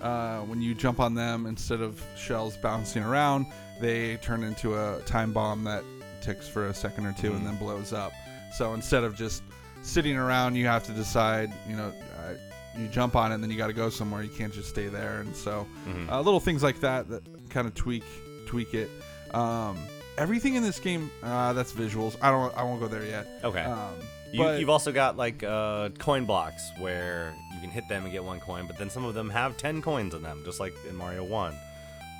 Uh, 0.00 0.40
when 0.42 0.62
you 0.62 0.74
jump 0.74 0.98
on 0.98 1.14
them, 1.14 1.44
instead 1.46 1.80
of 1.82 2.02
shells 2.16 2.56
bouncing 2.56 3.02
around, 3.02 3.44
they 3.80 4.16
turn 4.18 4.42
into 4.42 4.74
a 4.74 5.00
time 5.02 5.30
bomb 5.32 5.62
that 5.64 5.84
ticks 6.22 6.48
for 6.48 6.68
a 6.68 6.74
second 6.74 7.04
or 7.04 7.12
2 7.18 7.30
Mhm. 7.32 7.36
and 7.36 7.46
then 7.46 7.56
blows 7.56 7.92
up. 7.92 8.12
So 8.56 8.72
instead 8.72 9.04
of 9.04 9.14
just 9.14 9.42
sitting 9.82 10.16
around, 10.16 10.54
you 10.56 10.66
have 10.66 10.84
to 10.84 10.92
decide. 10.92 11.52
You 11.68 11.76
know, 11.76 11.92
uh, 12.18 12.34
you 12.78 12.88
jump 12.88 13.14
on 13.14 13.30
it, 13.30 13.34
and 13.34 13.42
then 13.44 13.50
you 13.50 13.58
got 13.58 13.66
to 13.66 13.72
go 13.74 13.90
somewhere. 13.90 14.22
You 14.22 14.30
can't 14.30 14.52
just 14.54 14.68
stay 14.70 14.86
there. 14.88 15.20
And 15.20 15.36
so 15.36 15.66
Mhm. 15.86 16.08
uh, 16.10 16.20
little 16.22 16.40
things 16.40 16.62
like 16.62 16.80
that 16.80 17.08
that 17.10 17.22
kind 17.50 17.66
of 17.66 17.74
tweak 17.74 18.04
tweak 18.46 18.72
it. 18.74 18.90
Um, 19.34 19.76
everything 20.16 20.54
in 20.54 20.62
this 20.62 20.78
game, 20.80 21.10
uh, 21.22 21.52
that's 21.52 21.72
visuals. 21.72 22.16
I 22.22 22.30
don't. 22.30 22.56
I 22.56 22.62
won't 22.62 22.80
go 22.80 22.88
there 22.88 23.04
yet. 23.04 23.26
okay 23.44 23.62
Um, 23.64 23.94
you, 24.32 24.50
you've 24.52 24.70
also 24.70 24.92
got 24.92 25.16
like 25.16 25.42
uh 25.42 25.88
coin 25.98 26.24
blocks 26.24 26.70
where 26.78 27.34
you 27.54 27.60
can 27.60 27.70
hit 27.70 27.88
them 27.88 28.04
and 28.04 28.12
get 28.12 28.22
one 28.24 28.40
coin 28.40 28.66
but 28.66 28.78
then 28.78 28.90
some 28.90 29.04
of 29.04 29.14
them 29.14 29.28
have 29.30 29.56
10 29.56 29.82
coins 29.82 30.14
in 30.14 30.22
them 30.22 30.42
just 30.44 30.60
like 30.60 30.74
in 30.88 30.94
mario 30.96 31.24
1 31.24 31.54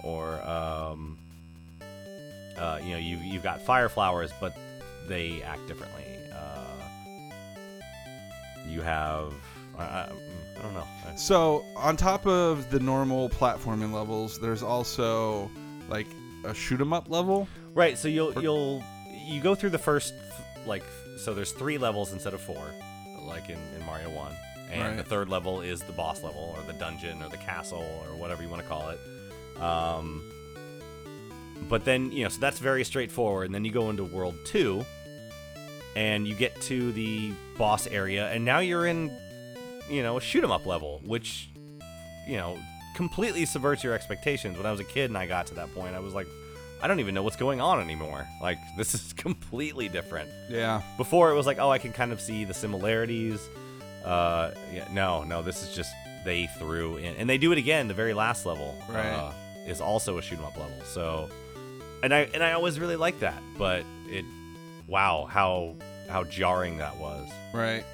or 0.04 0.40
um 0.42 1.16
uh, 2.58 2.78
you 2.82 2.90
know 2.90 2.98
you 2.98 3.16
you've 3.18 3.42
got 3.42 3.62
fire 3.62 3.88
flowers 3.88 4.30
but 4.40 4.56
they 5.08 5.42
act 5.42 5.66
differently. 5.66 6.04
Uh, 6.32 7.32
you 8.66 8.80
have 8.80 9.32
I, 9.78 9.82
I, 9.82 10.12
I 10.58 10.62
don't 10.62 10.74
know. 10.74 10.86
So 11.16 11.64
on 11.76 11.96
top 11.96 12.26
of 12.26 12.70
the 12.70 12.78
normal 12.80 13.28
platforming 13.30 13.92
levels, 13.92 14.38
there's 14.40 14.62
also 14.62 15.50
like 15.88 16.06
a 16.44 16.54
shoot 16.54 16.80
'em 16.80 16.92
up 16.92 17.10
level. 17.10 17.48
Right, 17.74 17.98
so 17.98 18.08
you'll 18.08 18.40
you'll 18.42 18.84
you 19.12 19.40
go 19.40 19.54
through 19.54 19.70
the 19.70 19.78
first 19.78 20.14
like 20.66 20.84
so 21.22 21.34
there's 21.34 21.52
three 21.52 21.78
levels 21.78 22.12
instead 22.12 22.34
of 22.34 22.40
four, 22.40 22.72
like 23.22 23.48
in, 23.48 23.58
in 23.76 23.84
Mario 23.86 24.10
One, 24.10 24.32
and 24.72 24.82
Right. 24.82 24.96
the 24.96 25.02
third 25.04 25.28
level 25.28 25.60
is 25.60 25.80
the 25.80 25.92
boss 25.92 26.22
level 26.22 26.54
or 26.56 26.62
the 26.64 26.72
dungeon 26.78 27.22
or 27.22 27.28
the 27.28 27.36
castle 27.38 27.82
or 28.08 28.16
whatever 28.16 28.42
you 28.42 28.48
want 28.48 28.62
to 28.62 28.68
call 28.68 28.88
it. 28.90 29.00
Um, 29.62 30.22
but 31.68 31.84
then 31.84 32.10
you 32.12 32.22
know 32.24 32.28
so 32.30 32.40
that's 32.40 32.58
very 32.58 32.84
straightforward, 32.84 33.46
and 33.46 33.54
then 33.54 33.64
you 33.64 33.70
go 33.72 33.90
into 33.90 34.04
World 34.04 34.34
Two, 34.44 34.84
and 35.96 36.26
you 36.26 36.34
get 36.34 36.60
to 36.62 36.92
the 36.92 37.32
boss 37.58 37.86
area, 37.86 38.30
and 38.30 38.44
now 38.44 38.60
you're 38.60 38.86
in 38.86 39.10
you 39.88 40.02
know 40.02 40.16
a 40.16 40.20
shoot 40.20 40.42
'em 40.42 40.50
up 40.50 40.66
level, 40.66 41.00
which 41.04 41.48
you 42.26 42.36
know 42.36 42.58
completely 42.96 43.44
subverts 43.46 43.84
your 43.84 43.92
expectations. 43.94 44.56
When 44.56 44.66
I 44.66 44.70
was 44.70 44.80
a 44.80 44.84
kid 44.84 45.10
and 45.10 45.18
I 45.18 45.26
got 45.26 45.46
to 45.48 45.54
that 45.54 45.72
point, 45.74 45.94
I 45.94 46.00
was 46.00 46.14
like. 46.14 46.26
I 46.82 46.86
don't 46.88 47.00
even 47.00 47.14
know 47.14 47.22
what's 47.22 47.36
going 47.36 47.60
on 47.60 47.80
anymore. 47.80 48.26
Like 48.40 48.58
this 48.76 48.94
is 48.94 49.12
completely 49.12 49.88
different. 49.88 50.30
Yeah. 50.48 50.82
Before 50.96 51.30
it 51.30 51.34
was 51.34 51.46
like, 51.46 51.58
oh, 51.58 51.70
I 51.70 51.78
can 51.78 51.92
kind 51.92 52.12
of 52.12 52.20
see 52.20 52.44
the 52.44 52.54
similarities. 52.54 53.40
Uh, 54.04 54.52
yeah, 54.72 54.88
no, 54.92 55.24
no, 55.24 55.42
this 55.42 55.62
is 55.62 55.74
just 55.74 55.92
they 56.24 56.46
threw 56.58 56.96
in, 56.96 57.14
and 57.16 57.28
they 57.28 57.38
do 57.38 57.52
it 57.52 57.58
again. 57.58 57.88
The 57.88 57.94
very 57.94 58.14
last 58.14 58.46
level 58.46 58.74
Right. 58.88 59.06
uh, 59.06 59.32
is 59.66 59.80
also 59.80 60.18
a 60.18 60.22
shoot 60.22 60.38
'em 60.38 60.44
up 60.44 60.56
level. 60.56 60.76
So, 60.84 61.28
and 62.02 62.14
I 62.14 62.20
and 62.34 62.42
I 62.42 62.52
always 62.52 62.78
really 62.80 62.96
liked 62.96 63.20
that, 63.20 63.42
but 63.58 63.84
it, 64.08 64.24
wow, 64.86 65.26
how 65.30 65.74
how 66.08 66.24
jarring 66.24 66.78
that 66.78 66.96
was. 66.96 67.28
Right. 67.52 67.84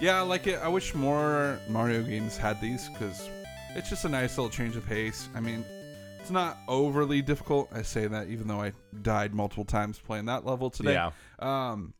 Yeah, 0.00 0.18
I 0.18 0.22
like 0.22 0.46
it. 0.46 0.58
I 0.62 0.68
wish 0.68 0.94
more 0.94 1.58
Mario 1.68 2.02
games 2.02 2.36
had 2.36 2.60
these 2.60 2.88
because 2.90 3.28
it's 3.74 3.88
just 3.88 4.04
a 4.04 4.08
nice 4.08 4.36
little 4.36 4.50
change 4.50 4.76
of 4.76 4.84
pace. 4.86 5.28
I 5.34 5.40
mean, 5.40 5.64
It's 6.24 6.30
not 6.30 6.56
overly 6.68 7.20
difficult. 7.20 7.68
I 7.70 7.82
say 7.82 8.06
that 8.06 8.28
even 8.28 8.48
though 8.48 8.62
I 8.62 8.72
died 9.02 9.34
multiple 9.34 9.66
times 9.66 9.98
playing 9.98 10.24
that 10.24 10.46
level 10.46 10.70
today. 10.70 10.94
Yeah. 10.94 11.10
Um, 11.38 11.92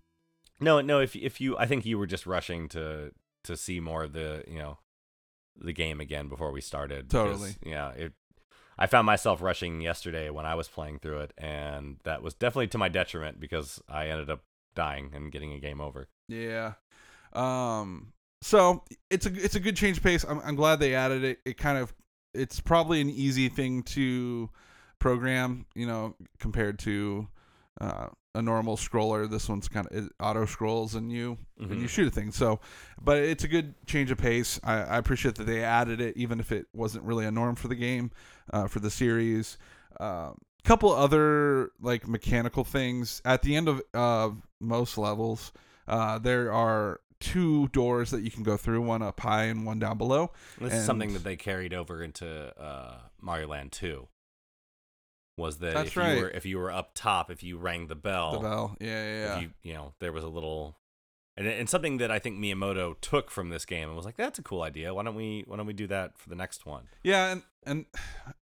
No, 0.61 0.81
no. 0.81 1.01
If 1.01 1.14
if 1.14 1.43
you, 1.43 1.59
I 1.59 1.66
think 1.66 1.85
you 1.85 1.99
were 1.99 2.07
just 2.07 2.25
rushing 2.25 2.70
to 2.70 3.12
to 3.43 3.55
see 3.55 3.81
more 3.81 4.03
of 4.05 4.14
the 4.14 4.43
you 4.49 4.59
know 4.59 4.79
the 5.59 5.75
game 5.75 6.01
again 6.01 6.29
before 6.29 6.53
we 6.53 6.62
started. 6.62 7.09
because, 7.09 7.33
Totally. 7.33 7.57
Yeah. 7.66 7.91
It. 7.91 8.12
I 8.79 8.87
found 8.87 9.05
myself 9.05 9.43
rushing 9.43 9.83
yesterday 9.83 10.31
when 10.31 10.47
I 10.47 10.55
was 10.55 10.68
playing 10.68 11.01
through 11.01 11.18
it, 11.18 11.35
and 11.37 11.99
that 12.05 12.22
was 12.22 12.33
definitely 12.33 12.68
to 12.68 12.79
my 12.79 12.89
detriment 12.89 13.39
because 13.41 13.83
I 13.91 14.07
ended 14.07 14.31
up 14.31 14.41
dying 14.75 15.11
and 15.14 15.31
getting 15.31 15.53
a 15.53 15.59
game 15.59 15.83
over. 15.83 16.09
Yeah. 16.29 16.72
Um. 17.35 18.14
So 18.41 18.85
it's 19.11 19.27
a 19.27 19.35
it's 19.35 19.55
a 19.55 19.61
good 19.61 19.77
change 19.77 19.99
of 19.99 20.03
pace. 20.03 20.25
I'm 20.27 20.41
I'm 20.41 20.55
glad 20.57 20.81
they 20.81 20.95
added 20.95 21.25
it. 21.25 21.41
It 21.45 21.59
kind 21.59 21.77
of 21.77 21.93
it's 22.35 22.61
probably 22.61 23.01
an 23.01 23.11
easy 23.11 23.49
thing 23.49 23.82
to 23.85 24.51
program. 24.99 25.66
You 25.74 25.87
know, 25.87 26.16
compared 26.39 26.78
to 26.80 27.28
uh, 27.80 28.09
a 28.35 28.43
normal 28.43 28.76
scroller. 28.76 29.30
This 29.30 29.49
one's 29.49 29.68
kind 29.68 29.87
of 29.91 30.11
auto 30.20 30.47
scrolls 30.47 30.95
and 30.95 31.11
you 31.11 31.39
and 31.59 31.80
you 31.80 31.89
shoot 31.89 32.09
a 32.09 32.11
thing. 32.11 32.32
So, 32.32 32.61
but 33.01 33.18
it's 33.18 33.45
a 33.45 33.49
good 33.49 33.74
change 33.87 34.11
of 34.11 34.18
pace. 34.18 34.61
I, 34.64 34.74
I 34.82 34.99
appreciate 34.99 35.37
that 35.37 35.45
they 35.45 35.62
added 35.62 36.01
it, 36.01 36.16
even 36.16 36.41
if 36.41 36.53
it 36.53 36.66
wasn't 36.72 37.05
really 37.05 37.26
a 37.26 37.30
norm 37.30 37.55
for 37.55 37.68
the 37.68 37.74
game, 37.74 38.11
uh, 38.53 38.66
for 38.66 38.80
the 38.80 38.91
series. 38.91 39.59
Uh, 39.99 40.32
couple 40.64 40.91
other 40.91 41.70
like 41.80 42.09
mechanical 42.09 42.64
things 42.64 43.20
at 43.26 43.43
the 43.43 43.55
end 43.55 43.68
of 43.68 43.82
uh, 43.93 44.30
most 44.61 44.99
levels. 44.99 45.53
Uh, 45.87 46.18
there 46.18 46.51
are 46.51 47.01
two 47.25 47.68
doors 47.68 48.11
that 48.11 48.22
you 48.22 48.31
can 48.31 48.43
go 48.43 48.57
through, 48.57 48.83
one 48.83 49.03
up 49.03 49.20
high 49.20 49.45
and 49.45 49.64
one 49.64 49.79
down 49.79 49.97
below. 49.99 50.31
This 50.61 50.75
is 50.75 50.85
something 50.85 51.12
that 51.14 51.25
they 51.25 51.37
carried 51.37 51.72
over 51.72 52.03
into 52.03 52.53
uh, 52.61 52.99
Mario 53.20 53.49
Land 53.49 53.72
2. 53.72 54.07
Was 55.37 55.59
that 55.59 55.87
if 55.87 55.97
right. 55.97 56.16
you 56.16 56.22
were 56.22 56.31
if 56.31 56.47
you 56.47 56.59
were 56.59 56.70
up 56.70 56.91
top, 56.95 57.29
if 57.31 57.43
you 57.43 57.59
rang 57.59 57.89
the 57.89 57.97
bell, 57.97 58.35
The 58.35 58.39
bell, 58.39 58.77
yeah, 58.81 58.87
yeah, 58.89 59.18
yeah. 59.25 59.41
you 59.41 59.51
you 59.64 59.72
know 59.72 59.93
there 59.99 60.12
was 60.12 60.22
a 60.22 60.29
little 60.29 60.77
and 61.37 61.47
and 61.49 61.68
something 61.68 61.97
that 61.99 62.11
I 62.11 62.20
think 62.20 62.39
Miyamoto 62.39 62.95
took 63.01 63.33
from 63.33 63.49
this 63.49 63.64
game 63.64 63.89
and 63.89 63.97
was 63.97 64.05
like 64.07 64.16
that's 64.16 64.39
a 64.39 64.43
cool 64.43 64.62
idea. 64.62 64.95
Why 64.95 65.03
don't 65.03 65.16
we 65.16 65.43
why 65.49 65.57
don't 65.57 65.66
we 65.66 65.72
do 65.72 65.89
that 65.89 66.16
for 66.16 66.29
the 66.29 66.37
next 66.37 66.66
one? 66.66 66.85
yeah, 67.03 67.33
and 67.33 67.43
and 67.66 67.87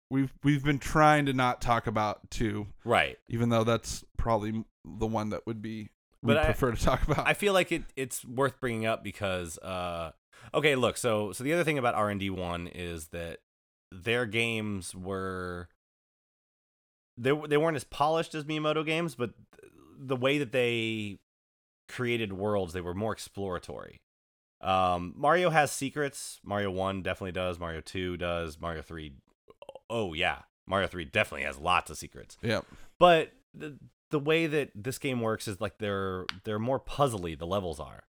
we've 0.10 0.34
we've 0.44 0.64
been 0.64 0.80
trying 0.80 1.26
to 1.28 1.34
not 1.34 1.62
talk 1.62 1.88
about 1.88 2.30
two, 2.30 2.68
Right. 2.84 3.18
even 3.30 3.48
though 3.48 3.64
that's 3.64 4.04
probably 4.18 4.66
the 4.84 5.08
one 5.08 5.30
that 5.30 5.48
would 5.48 5.62
be 5.62 5.88
But 6.24 6.38
I- 6.38 6.46
prefer 6.46 6.72
to 6.72 6.82
talk 6.82 7.04
about. 7.08 7.28
I 7.28 7.34
feel 7.34 7.54
like 7.54 7.72
it 7.72 7.84
it's 7.96 8.24
worth 8.26 8.60
bringing 8.60 8.86
up 8.86 9.04
because 9.04 9.58
uh 9.60 10.12
okay, 10.54 10.76
look, 10.76 10.98
so 10.98 11.32
so 11.32 11.44
the 11.44 11.54
other 11.54 11.64
thing 11.64 11.78
about 11.78 11.96
R&D 11.96 12.30
1 12.30 12.68
is 12.68 13.08
that 13.10 13.40
their 13.92 14.26
games 14.26 14.96
were 14.96 15.68
they 17.18 17.32
they 17.48 17.58
weren't 17.58 17.76
as 17.76 17.84
polished 17.84 18.34
as 18.36 18.44
Miyamoto 18.46 18.86
games, 18.86 19.16
but 19.16 19.32
the 19.98 20.16
way 20.16 20.38
that 20.40 20.52
they 20.52 21.20
created 21.88 22.34
worlds, 22.34 22.74
they 22.74 22.82
were 22.82 22.94
more 22.96 23.12
exploratory. 23.14 24.02
Um 24.62 25.14
Mario 25.18 25.50
has 25.50 25.72
secrets. 25.72 26.40
Mario 26.44 26.72
1 26.72 27.02
definitely 27.04 27.34
does, 27.34 27.60
Mario 27.60 27.82
2 27.82 28.18
does, 28.18 28.60
Mario 28.60 28.82
3 28.82 29.14
Oh 29.90 30.14
yeah. 30.14 30.40
Mario 30.66 30.88
3 30.88 31.04
definitely 31.06 31.44
has 31.46 31.58
lots 31.58 31.92
of 31.92 31.98
secrets 31.98 32.38
Yeah, 32.42 32.62
but 32.98 33.32
the 33.54 33.78
the 34.14 34.20
way 34.20 34.46
that 34.46 34.70
this 34.76 35.00
game 35.00 35.22
works 35.22 35.48
is 35.48 35.60
like 35.60 35.80
they're 35.80 36.28
they're 36.44 36.60
more 36.60 36.80
puzzly 36.80 37.38
the 37.38 37.48
levels 37.48 37.80
are. 37.80 38.04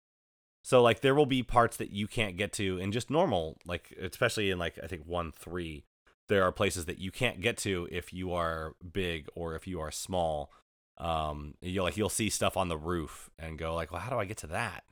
So 0.63 0.81
like 0.81 1.01
there 1.01 1.13
will 1.13 1.27
be 1.27 1.43
parts 1.43 1.77
that 1.77 1.91
you 1.91 2.07
can't 2.07 2.37
get 2.37 2.51
to 2.53 2.79
in 2.79 2.91
just 2.91 3.11
normal 3.11 3.57
like 3.67 3.95
especially 4.01 4.49
in 4.49 4.57
like 4.57 4.79
i 4.83 4.87
think 4.87 5.03
1 5.05 5.31
3 5.31 5.83
there 6.27 6.43
are 6.43 6.51
places 6.51 6.85
that 6.85 6.97
you 6.97 7.11
can't 7.11 7.39
get 7.39 7.55
to 7.57 7.87
if 7.91 8.11
you 8.13 8.33
are 8.33 8.73
big 8.91 9.27
or 9.35 9.55
if 9.55 9.67
you 9.67 9.79
are 9.79 9.91
small. 9.91 10.51
Um 10.97 11.53
you'll 11.61 11.85
like 11.85 11.97
you'll 11.97 12.09
see 12.09 12.31
stuff 12.31 12.57
on 12.57 12.67
the 12.67 12.77
roof 12.77 13.29
and 13.37 13.59
go 13.59 13.75
like 13.75 13.91
well 13.91 14.01
how 14.01 14.09
do 14.09 14.17
i 14.17 14.25
get 14.25 14.37
to 14.37 14.47
that? 14.47 14.83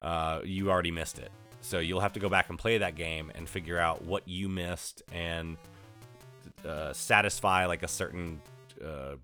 Uh 0.00 0.42
you 0.44 0.70
already 0.70 0.92
missed 0.92 1.18
it. 1.18 1.32
So 1.60 1.80
you'll 1.80 2.00
have 2.06 2.12
to 2.12 2.20
go 2.20 2.28
back 2.28 2.50
and 2.50 2.58
play 2.58 2.78
that 2.78 2.94
game 2.94 3.32
and 3.34 3.48
figure 3.48 3.80
out 3.80 4.04
what 4.04 4.28
you 4.28 4.48
missed 4.48 5.02
and 5.12 5.56
uh, 6.64 6.92
satisfy 6.92 7.66
like 7.66 7.82
a 7.82 7.88
certain 7.88 8.40
uh, 8.84 9.16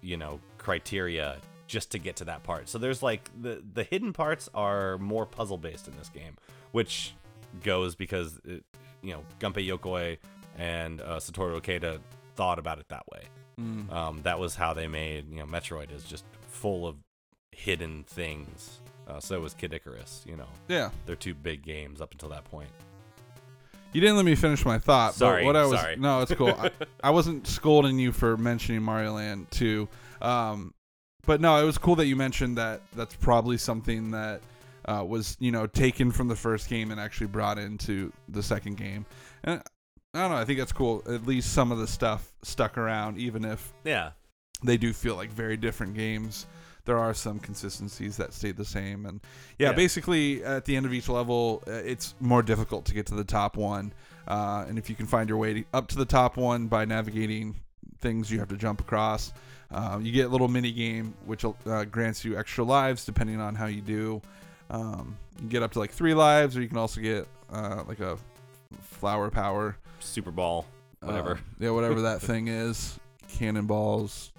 you 0.00 0.16
know 0.16 0.40
criteria 0.58 1.38
just 1.66 1.90
to 1.92 1.98
get 1.98 2.16
to 2.16 2.24
that 2.24 2.42
part. 2.42 2.68
So 2.68 2.78
there's 2.78 3.02
like 3.02 3.30
the 3.40 3.62
the 3.74 3.84
hidden 3.84 4.12
parts 4.12 4.48
are 4.54 4.98
more 4.98 5.26
puzzle 5.26 5.58
based 5.58 5.88
in 5.88 5.96
this 5.96 6.08
game 6.08 6.36
which 6.72 7.14
goes 7.62 7.94
because 7.94 8.38
it, 8.44 8.64
you 9.02 9.12
know 9.12 9.24
Gunpei 9.40 9.66
Yokoi 9.66 10.18
and 10.56 11.00
uh, 11.00 11.18
Satoru 11.18 11.54
Okada 11.56 12.00
thought 12.36 12.58
about 12.58 12.78
it 12.78 12.88
that 12.88 13.04
way. 13.10 13.22
Mm. 13.60 13.92
um, 13.92 14.22
that 14.22 14.38
was 14.38 14.54
how 14.54 14.72
they 14.72 14.86
made 14.86 15.30
you 15.30 15.38
know 15.38 15.46
Metroid 15.46 15.92
is 15.92 16.04
just 16.04 16.24
full 16.48 16.86
of 16.86 16.96
hidden 17.52 18.04
things. 18.04 18.80
Uh, 19.08 19.18
so 19.18 19.40
was 19.40 19.54
Kid 19.54 19.72
Icarus 19.72 20.24
you 20.26 20.36
know. 20.36 20.48
Yeah. 20.68 20.90
they're 21.06 21.16
two 21.16 21.34
big 21.34 21.62
games 21.62 22.00
up 22.00 22.12
until 22.12 22.28
that 22.28 22.44
point 22.44 22.68
You 23.92 24.00
didn't 24.00 24.16
let 24.16 24.24
me 24.24 24.34
finish 24.34 24.64
my 24.64 24.78
thought. 24.78 25.14
Sorry, 25.14 25.42
But 25.42 25.46
what 25.46 25.56
I 25.56 25.66
was 25.66 25.80
sorry. 25.80 25.96
no, 25.96 26.20
it's 26.20 26.34
cool. 26.34 26.50
I, 26.50 26.70
I 27.04 27.10
wasn't 27.10 27.46
scolding 27.46 27.98
you 27.98 28.12
for 28.12 28.36
mentioning 28.36 28.82
Mario 28.82 29.14
Land 29.14 29.50
2. 29.50 29.88
Um, 30.20 30.74
but 31.26 31.40
no, 31.40 31.60
it 31.60 31.64
was 31.64 31.78
cool 31.78 31.96
that 31.96 32.06
you 32.06 32.16
mentioned 32.16 32.58
that. 32.58 32.82
That's 32.94 33.14
probably 33.14 33.56
something 33.58 34.10
that 34.12 34.40
uh, 34.84 35.04
was 35.06 35.36
you 35.40 35.52
know 35.52 35.66
taken 35.66 36.10
from 36.10 36.28
the 36.28 36.36
first 36.36 36.68
game 36.68 36.90
and 36.90 37.00
actually 37.00 37.26
brought 37.28 37.58
into 37.58 38.12
the 38.28 38.42
second 38.42 38.76
game. 38.76 39.04
And 39.44 39.62
I 40.14 40.20
don't 40.22 40.30
know. 40.30 40.36
I 40.38 40.44
think 40.44 40.58
that's 40.58 40.72
cool. 40.72 41.02
At 41.06 41.26
least 41.26 41.52
some 41.52 41.70
of 41.70 41.78
the 41.78 41.86
stuff 41.86 42.32
stuck 42.42 42.78
around, 42.78 43.18
even 43.18 43.44
if 43.44 43.72
yeah 43.84 44.10
they 44.62 44.76
do 44.76 44.92
feel 44.92 45.16
like 45.16 45.30
very 45.30 45.56
different 45.56 45.94
games. 45.94 46.46
There 46.88 46.98
are 46.98 47.12
some 47.12 47.38
consistencies 47.38 48.16
that 48.16 48.32
stay 48.32 48.50
the 48.50 48.64
same, 48.64 49.04
and 49.04 49.20
yeah, 49.58 49.68
Yeah. 49.68 49.72
basically 49.76 50.42
at 50.42 50.64
the 50.64 50.74
end 50.74 50.86
of 50.86 50.94
each 50.94 51.06
level, 51.10 51.62
uh, 51.68 51.72
it's 51.72 52.14
more 52.18 52.42
difficult 52.42 52.86
to 52.86 52.94
get 52.94 53.04
to 53.08 53.14
the 53.14 53.24
top 53.24 53.58
one. 53.58 53.92
Uh, 54.26 54.64
and 54.66 54.78
if 54.78 54.88
you 54.88 54.96
can 54.96 55.04
find 55.06 55.28
your 55.28 55.36
way 55.36 55.52
to, 55.52 55.64
up 55.74 55.86
to 55.88 55.96
the 55.96 56.06
top 56.06 56.38
one 56.38 56.66
by 56.66 56.86
navigating 56.86 57.56
things 58.00 58.30
you 58.30 58.38
have 58.38 58.48
to 58.48 58.56
jump 58.56 58.80
across, 58.80 59.34
uh, 59.70 59.98
you 60.00 60.12
get 60.12 60.24
a 60.24 60.28
little 60.30 60.48
mini 60.48 60.72
game 60.72 61.12
which 61.26 61.44
uh, 61.44 61.84
grants 61.84 62.24
you 62.24 62.38
extra 62.38 62.64
lives 62.64 63.04
depending 63.04 63.38
on 63.38 63.54
how 63.54 63.66
you 63.66 63.82
do. 63.82 64.22
Um, 64.70 65.16
you 65.34 65.40
can 65.40 65.48
get 65.50 65.62
up 65.62 65.72
to 65.72 65.78
like 65.80 65.90
three 65.92 66.14
lives, 66.14 66.56
or 66.56 66.62
you 66.62 66.68
can 66.68 66.78
also 66.78 67.02
get 67.02 67.28
uh, 67.52 67.84
like 67.86 68.00
a 68.00 68.16
flower 68.80 69.30
power 69.30 69.76
Super 70.00 70.30
Ball 70.30 70.64
Whatever. 71.02 71.32
um, 71.32 71.40
yeah, 71.60 71.68
whatever 71.70 72.00
that 72.00 72.22
thing 72.30 72.48
is. 72.48 72.98
Cannonballs, 73.28 74.32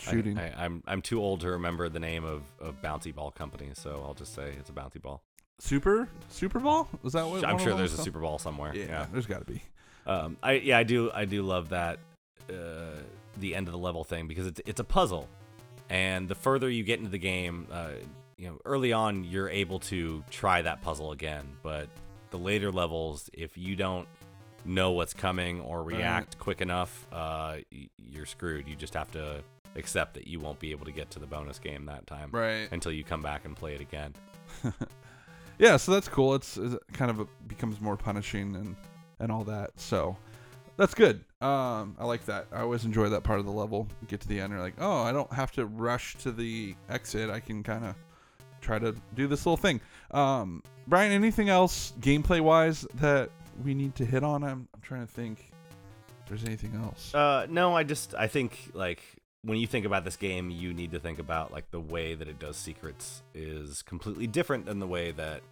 shooting. 0.00 0.38
I, 0.38 0.64
I'm 0.64 0.82
I'm 0.86 1.02
too 1.02 1.20
old 1.20 1.40
to 1.42 1.50
remember 1.50 1.88
the 1.88 2.00
name 2.00 2.24
of, 2.24 2.42
of 2.60 2.80
Bouncy 2.82 3.14
Ball 3.14 3.30
Company, 3.30 3.70
so 3.74 4.02
I'll 4.06 4.14
just 4.14 4.34
say 4.34 4.54
it's 4.58 4.70
a 4.70 4.72
Bouncy 4.72 5.00
Ball. 5.00 5.22
Super 5.58 6.08
Super 6.28 6.58
Ball? 6.58 6.88
Was 7.02 7.12
that 7.12 7.26
what? 7.26 7.44
I'm 7.46 7.58
sure 7.58 7.74
there's 7.74 7.92
was 7.92 8.00
a? 8.00 8.02
Super 8.02 8.20
Ball 8.20 8.38
somewhere. 8.38 8.74
Yeah, 8.74 8.84
Yeah. 8.86 9.06
there's 9.12 9.26
got 9.26 9.46
to 9.46 9.52
be. 9.52 9.62
Um. 10.06 10.36
I 10.42 10.52
yeah 10.52 10.78
I 10.78 10.82
do 10.84 11.10
I 11.12 11.24
do 11.26 11.42
love 11.42 11.68
that 11.70 11.98
uh 12.48 12.96
the 13.38 13.54
end 13.54 13.68
of 13.68 13.72
the 13.72 13.78
level 13.78 14.02
thing 14.04 14.26
because 14.26 14.46
it's 14.46 14.60
it's 14.66 14.80
a 14.80 14.84
puzzle, 14.84 15.28
and 15.88 16.28
the 16.28 16.34
further 16.34 16.68
you 16.70 16.82
get 16.82 16.98
into 16.98 17.10
the 17.10 17.18
game, 17.18 17.66
uh, 17.70 17.90
you 18.38 18.48
know, 18.48 18.58
early 18.64 18.92
on 18.92 19.24
you're 19.24 19.48
able 19.50 19.78
to 19.80 20.24
try 20.30 20.62
that 20.62 20.80
puzzle 20.82 21.12
again, 21.12 21.46
but 21.62 21.88
the 22.30 22.38
later 22.38 22.72
levels, 22.72 23.28
if 23.32 23.58
you 23.58 23.76
don't 23.76 24.08
know 24.64 24.92
what's 24.92 25.12
coming 25.14 25.60
or 25.60 25.82
Right. 25.82 25.96
react 25.98 26.38
quick 26.38 26.60
enough, 26.60 27.06
uh, 27.12 27.58
you're 27.98 28.26
screwed. 28.26 28.66
You 28.68 28.76
just 28.76 28.94
have 28.94 29.10
to 29.12 29.42
accept 29.76 30.14
that 30.14 30.26
you 30.26 30.40
won't 30.40 30.58
be 30.58 30.70
able 30.72 30.84
to 30.84 30.92
get 30.92 31.10
to 31.12 31.18
the 31.18 31.26
bonus 31.26 31.58
game 31.58 31.86
that 31.86 32.06
time 32.06 32.30
Right. 32.32 32.68
until 32.72 32.92
you 32.92 33.04
come 33.04 33.22
back 33.22 33.44
and 33.44 33.54
play 33.56 33.74
it 33.74 33.80
again. 33.80 34.14
yeah, 35.58 35.76
so 35.76 35.92
that's 35.92 36.08
cool. 36.08 36.34
It's, 36.34 36.56
it 36.56 36.78
kind 36.92 37.10
of 37.10 37.20
a, 37.20 37.26
becomes 37.46 37.80
more 37.80 37.96
punishing 37.96 38.56
and 38.56 38.76
and 39.20 39.30
all 39.30 39.44
that. 39.44 39.70
So 39.78 40.16
that's 40.78 40.94
good. 40.94 41.22
Um, 41.42 41.94
I 41.98 42.06
like 42.06 42.24
that. 42.24 42.46
I 42.52 42.60
always 42.60 42.84
enjoy 42.86 43.10
that 43.10 43.22
part 43.22 43.38
of 43.38 43.44
the 43.44 43.52
level. 43.52 43.86
Get 44.08 44.20
to 44.20 44.28
the 44.28 44.40
end, 44.40 44.50
you're 44.52 44.62
like, 44.62 44.74
oh, 44.80 45.02
I 45.02 45.12
don't 45.12 45.30
have 45.32 45.52
to 45.52 45.66
rush 45.66 46.16
to 46.18 46.32
the 46.32 46.74
exit. 46.88 47.28
I 47.28 47.38
can 47.40 47.62
kind 47.62 47.84
of 47.84 47.94
try 48.62 48.78
to 48.78 48.94
do 49.14 49.26
this 49.26 49.44
little 49.44 49.58
thing. 49.58 49.80
Um, 50.10 50.62
Bryan, 50.86 51.12
anything 51.12 51.50
else 51.50 51.92
gameplay 52.00 52.40
wise 52.40 52.86
that 52.94 53.30
we 53.62 53.74
need 53.74 53.94
to 53.96 54.06
hit 54.06 54.24
on? 54.24 54.42
I'm, 54.42 54.66
I'm 54.74 54.80
trying 54.80 55.06
to 55.06 55.12
think. 55.12 55.52
If 56.22 56.28
there's 56.28 56.44
anything 56.44 56.74
else? 56.82 57.14
Uh, 57.14 57.46
no, 57.50 57.76
I 57.76 57.82
just 57.82 58.14
I 58.14 58.26
think 58.26 58.70
like 58.72 59.02
when 59.42 59.58
you 59.58 59.66
think 59.66 59.86
about 59.86 60.04
this 60.04 60.16
game, 60.16 60.50
you 60.50 60.74
need 60.74 60.92
to 60.92 60.98
think 60.98 61.18
about 61.18 61.52
like 61.52 61.70
the 61.70 61.80
way 61.80 62.14
that 62.14 62.28
it 62.28 62.38
does 62.38 62.56
secrets 62.56 63.22
is 63.34 63.82
completely 63.82 64.26
different 64.26 64.66
than 64.66 64.78
the 64.78 64.86
way 64.86 65.12
that 65.12 65.42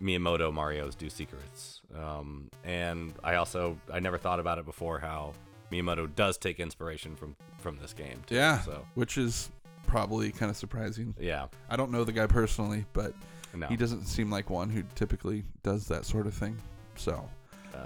Miyamoto 0.00 0.52
Mario's 0.52 0.94
do 0.94 1.10
secrets. 1.10 1.80
Um, 1.96 2.50
and 2.64 3.12
I 3.22 3.34
also 3.34 3.78
I 3.92 4.00
never 4.00 4.18
thought 4.18 4.40
about 4.40 4.58
it 4.58 4.64
before 4.64 4.98
how 4.98 5.34
Miyamoto 5.70 6.14
does 6.14 6.38
take 6.38 6.60
inspiration 6.60 7.16
from 7.16 7.36
from 7.58 7.76
this 7.78 7.92
game. 7.92 8.22
Too, 8.26 8.36
Yeah. 8.36 8.60
So 8.60 8.84
Which 8.94 9.18
is 9.18 9.50
probably 9.86 10.30
kind 10.30 10.50
of 10.50 10.56
surprising. 10.56 11.14
yeah, 11.18 11.46
I 11.68 11.76
don't 11.76 11.90
know 11.90 12.04
the 12.04 12.12
guy 12.12 12.26
personally, 12.26 12.84
but 12.92 13.14
no. 13.54 13.66
he 13.66 13.76
doesn't 13.76 14.04
seem 14.04 14.30
like 14.30 14.50
one 14.50 14.68
who 14.70 14.82
typically 14.94 15.44
does 15.62 15.88
that 15.88 16.04
sort 16.04 16.26
of 16.26 16.34
thing. 16.34 16.56
So, 16.96 17.28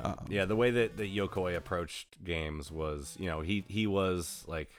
Um, 0.02 0.16
yeah, 0.28 0.44
the 0.44 0.56
way 0.56 0.70
that, 0.70 0.96
that 0.96 1.14
Yokoi 1.14 1.56
approached 1.56 2.22
games 2.24 2.70
was, 2.70 3.16
you 3.18 3.26
know, 3.26 3.40
he 3.40 3.64
he 3.68 3.86
was 3.86 4.44
like 4.46 4.70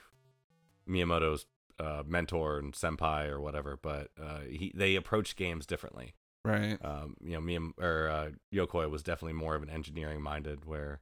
Miyamoto's 0.88 1.46
uh, 1.80 2.04
mentor 2.06 2.60
and 2.60 2.74
senpai 2.74 3.30
or 3.30 3.42
whatever, 3.42 3.78
but 3.82 4.10
uh, 4.22 4.42
he 4.50 4.72
they 4.76 4.96
approach 4.96 5.36
games 5.36 5.66
differently. 5.66 6.14
Right. 6.46 6.78
Um, 6.84 7.16
you 7.24 7.34
know, 7.34 7.42
Miyam- 7.42 7.82
or 7.82 8.10
uh, 8.10 8.30
Yokoi 8.54 8.90
was 8.90 9.04
definitely 9.04 9.34
more 9.34 9.56
of 9.56 9.64
an 9.64 9.70
engineering 9.70 10.22
minded, 10.22 10.66
where 10.66 11.00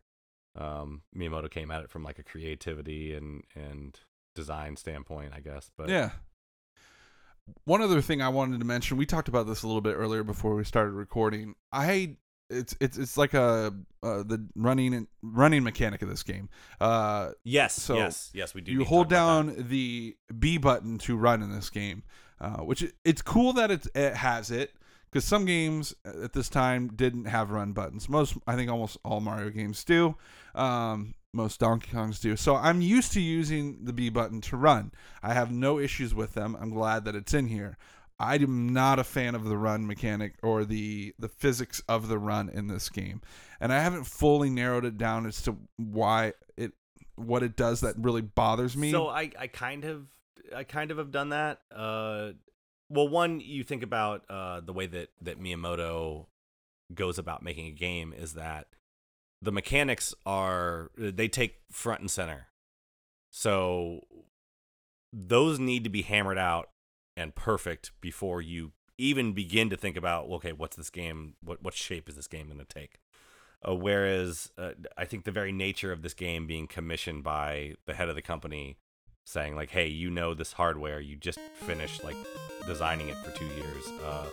um, 0.55 1.01
Miyamoto 1.15 1.49
came 1.49 1.71
at 1.71 1.83
it 1.83 1.89
from 1.89 2.03
like 2.03 2.19
a 2.19 2.23
creativity 2.23 3.13
and 3.13 3.43
and 3.55 3.99
design 4.35 4.75
standpoint, 4.75 5.33
I 5.35 5.39
guess. 5.39 5.69
But 5.75 5.89
yeah. 5.89 6.11
One 7.65 7.81
other 7.81 8.01
thing 8.01 8.21
I 8.21 8.29
wanted 8.29 8.59
to 8.59 8.65
mention, 8.65 8.97
we 8.97 9.05
talked 9.05 9.27
about 9.27 9.47
this 9.47 9.63
a 9.63 9.67
little 9.67 9.81
bit 9.81 9.95
earlier 9.95 10.23
before 10.23 10.55
we 10.55 10.63
started 10.63 10.91
recording. 10.91 11.55
I 11.71 12.17
it's 12.51 12.75
it's 12.79 12.97
it's 12.97 13.17
like 13.17 13.33
a 13.33 13.73
uh, 14.03 14.23
the 14.23 14.47
running 14.55 14.93
and 14.93 15.07
running 15.21 15.63
mechanic 15.63 16.01
of 16.01 16.09
this 16.09 16.23
game. 16.23 16.49
Uh, 16.79 17.31
yes, 17.43 17.73
So, 17.75 17.95
yes, 17.95 18.29
yes, 18.33 18.53
we 18.53 18.61
do. 18.61 18.71
you 18.71 18.83
hold 18.83 19.09
down 19.09 19.55
the 19.69 20.15
B 20.37 20.57
button 20.57 20.97
to 20.99 21.15
run 21.17 21.41
in 21.41 21.51
this 21.51 21.69
game, 21.69 22.03
uh, 22.39 22.57
which 22.57 22.83
i- 22.83 22.91
it's 23.05 23.21
cool 23.21 23.53
that 23.53 23.71
it, 23.71 23.87
it 23.95 24.15
has 24.15 24.51
it 24.51 24.73
because 25.09 25.25
some 25.25 25.45
games 25.45 25.93
at 26.05 26.33
this 26.33 26.49
time 26.49 26.87
didn't 26.95 27.25
have 27.25 27.51
run 27.51 27.73
buttons. 27.73 28.07
Most, 28.09 28.37
I 28.47 28.55
think, 28.55 28.69
almost 28.71 28.97
all 29.03 29.19
Mario 29.19 29.49
games 29.49 29.83
do. 29.83 30.15
Um, 30.55 31.13
most 31.33 31.59
Donkey 31.61 31.91
Kongs 31.91 32.19
do. 32.21 32.35
So 32.35 32.55
I'm 32.55 32.81
used 32.81 33.13
to 33.13 33.21
using 33.21 33.85
the 33.85 33.93
B 33.93 34.09
button 34.09 34.41
to 34.41 34.57
run. 34.57 34.91
I 35.23 35.33
have 35.33 35.49
no 35.51 35.79
issues 35.79 36.13
with 36.13 36.33
them. 36.33 36.57
I'm 36.59 36.71
glad 36.71 37.05
that 37.05 37.15
it's 37.15 37.33
in 37.33 37.47
here. 37.47 37.77
I 38.21 38.35
am 38.35 38.69
not 38.69 38.99
a 38.99 39.03
fan 39.03 39.33
of 39.33 39.45
the 39.45 39.57
run 39.57 39.87
mechanic 39.87 40.35
or 40.43 40.63
the 40.63 41.15
the 41.17 41.27
physics 41.27 41.81
of 41.89 42.07
the 42.07 42.19
run 42.19 42.49
in 42.49 42.67
this 42.67 42.87
game, 42.87 43.21
and 43.59 43.73
I 43.73 43.79
haven't 43.79 44.03
fully 44.03 44.51
narrowed 44.51 44.85
it 44.85 44.99
down 44.99 45.25
as 45.25 45.41
to 45.43 45.57
why 45.77 46.33
it 46.55 46.73
what 47.15 47.41
it 47.41 47.55
does 47.55 47.81
that 47.81 47.95
really 47.97 48.21
bothers 48.21 48.77
me. 48.77 48.91
So 48.91 49.07
I, 49.07 49.31
I 49.39 49.47
kind 49.47 49.85
of 49.85 50.05
I 50.55 50.63
kind 50.63 50.91
of 50.91 50.99
have 50.99 51.11
done 51.11 51.29
that. 51.29 51.61
Uh, 51.75 52.33
well, 52.89 53.07
one 53.07 53.39
you 53.39 53.63
think 53.63 53.81
about 53.81 54.23
uh, 54.29 54.59
the 54.59 54.73
way 54.73 54.85
that 54.85 55.09
that 55.21 55.41
Miyamoto 55.41 56.27
goes 56.93 57.17
about 57.17 57.41
making 57.41 57.65
a 57.65 57.71
game 57.71 58.13
is 58.15 58.35
that 58.35 58.67
the 59.41 59.51
mechanics 59.51 60.13
are 60.27 60.91
they 60.95 61.27
take 61.27 61.55
front 61.71 62.01
and 62.01 62.11
center. 62.11 62.49
So 63.31 64.01
those 65.11 65.57
need 65.57 65.83
to 65.85 65.89
be 65.89 66.03
hammered 66.03 66.37
out 66.37 66.69
and 67.15 67.35
perfect 67.35 67.91
before 68.01 68.41
you 68.41 68.71
even 68.97 69.33
begin 69.33 69.69
to 69.69 69.77
think 69.77 69.97
about 69.97 70.29
okay, 70.29 70.53
what's 70.53 70.75
this 70.75 70.89
game? 70.89 71.35
What 71.43 71.61
what 71.63 71.73
shape 71.73 72.07
is 72.09 72.15
this 72.15 72.27
game 72.27 72.47
going 72.47 72.59
to 72.59 72.65
take? 72.65 72.99
Uh, 73.67 73.75
whereas 73.75 74.51
uh, 74.57 74.71
I 74.97 75.05
think 75.05 75.25
the 75.25 75.31
very 75.31 75.51
nature 75.51 75.91
of 75.91 76.01
this 76.01 76.13
game 76.13 76.47
being 76.47 76.67
commissioned 76.67 77.23
by 77.23 77.75
the 77.85 77.93
head 77.93 78.09
of 78.09 78.15
the 78.15 78.21
company 78.21 78.77
saying 79.25 79.55
like, 79.55 79.71
"Hey, 79.71 79.87
you 79.87 80.09
know 80.09 80.33
this 80.33 80.53
hardware. 80.53 80.99
You 80.99 81.15
just 81.15 81.39
finished 81.55 82.03
like 82.03 82.15
designing 82.65 83.09
it 83.09 83.17
for 83.17 83.31
two 83.37 83.45
years. 83.45 83.87
Uh, 84.03 84.25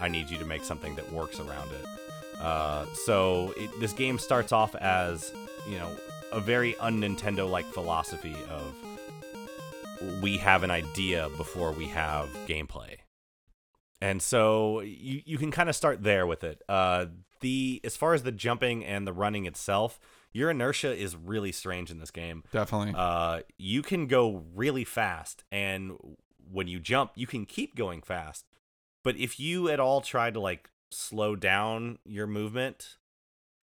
I 0.00 0.08
need 0.08 0.30
you 0.30 0.38
to 0.38 0.44
make 0.44 0.64
something 0.64 0.94
that 0.96 1.12
works 1.12 1.40
around 1.40 1.70
it." 1.72 2.40
Uh, 2.40 2.86
so 2.94 3.54
it, 3.56 3.70
this 3.80 3.92
game 3.92 4.18
starts 4.18 4.52
off 4.52 4.74
as 4.76 5.32
you 5.68 5.78
know 5.78 5.90
a 6.32 6.40
very 6.40 6.76
un 6.78 7.00
Nintendo 7.00 7.48
like 7.48 7.64
philosophy 7.66 8.36
of 8.50 8.74
we 10.22 10.38
have 10.38 10.62
an 10.62 10.70
idea 10.70 11.28
before 11.36 11.72
we 11.72 11.86
have 11.88 12.28
gameplay. 12.46 12.96
And 14.00 14.20
so 14.20 14.80
you 14.80 15.22
you 15.24 15.38
can 15.38 15.50
kind 15.50 15.68
of 15.68 15.76
start 15.76 16.02
there 16.02 16.26
with 16.26 16.44
it. 16.44 16.62
Uh, 16.68 17.06
the 17.40 17.80
as 17.84 17.96
far 17.96 18.14
as 18.14 18.22
the 18.22 18.32
jumping 18.32 18.84
and 18.84 19.06
the 19.06 19.12
running 19.12 19.46
itself, 19.46 19.98
your 20.32 20.50
inertia 20.50 20.94
is 20.94 21.16
really 21.16 21.52
strange 21.52 21.90
in 21.90 21.98
this 21.98 22.10
game. 22.10 22.44
Definitely. 22.52 22.92
Uh, 22.96 23.40
you 23.56 23.82
can 23.82 24.06
go 24.06 24.44
really 24.54 24.84
fast, 24.84 25.44
and 25.50 25.92
when 26.50 26.68
you 26.68 26.80
jump, 26.80 27.12
you 27.14 27.26
can 27.26 27.46
keep 27.46 27.76
going 27.76 28.02
fast. 28.02 28.44
But 29.02 29.16
if 29.16 29.38
you 29.38 29.68
at 29.68 29.80
all 29.80 30.00
try 30.00 30.30
to 30.30 30.40
like 30.40 30.70
slow 30.90 31.36
down 31.36 31.98
your 32.04 32.26
movement, 32.26 32.96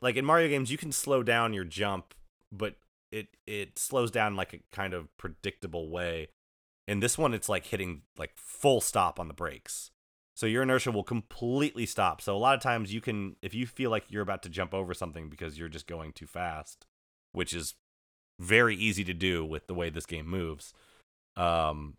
like 0.01 0.15
in 0.15 0.25
Mario 0.25 0.47
games, 0.47 0.71
you 0.71 0.77
can 0.77 0.91
slow 0.91 1.23
down 1.23 1.53
your 1.53 1.65
jump, 1.65 2.13
but 2.51 2.75
it 3.11 3.27
it 3.45 3.77
slows 3.77 4.11
down 4.11 4.35
like 4.35 4.53
a 4.53 4.59
kind 4.71 4.93
of 4.93 5.15
predictable 5.17 5.89
way. 5.89 6.29
In 6.87 6.99
this 6.99 7.17
one, 7.17 7.33
it's 7.33 7.49
like 7.49 7.67
hitting 7.67 8.03
like 8.17 8.31
full 8.35 8.81
stop 8.81 9.19
on 9.19 9.27
the 9.27 9.33
brakes. 9.33 9.91
So 10.35 10.45
your 10.45 10.63
inertia 10.63 10.91
will 10.91 11.03
completely 11.03 11.85
stop. 11.85 12.21
So 12.21 12.35
a 12.35 12.39
lot 12.39 12.55
of 12.55 12.61
times 12.61 12.93
you 12.93 13.01
can 13.01 13.35
if 13.41 13.53
you 13.53 13.67
feel 13.67 13.91
like 13.91 14.05
you're 14.09 14.23
about 14.23 14.43
to 14.43 14.49
jump 14.49 14.73
over 14.73 14.93
something 14.93 15.29
because 15.29 15.57
you're 15.57 15.69
just 15.69 15.87
going 15.87 16.13
too 16.13 16.27
fast, 16.27 16.85
which 17.31 17.53
is 17.53 17.75
very 18.39 18.75
easy 18.75 19.03
to 19.03 19.13
do 19.13 19.45
with 19.45 19.67
the 19.67 19.73
way 19.75 19.89
this 19.89 20.05
game 20.05 20.27
moves. 20.27 20.73
Um 21.35 21.97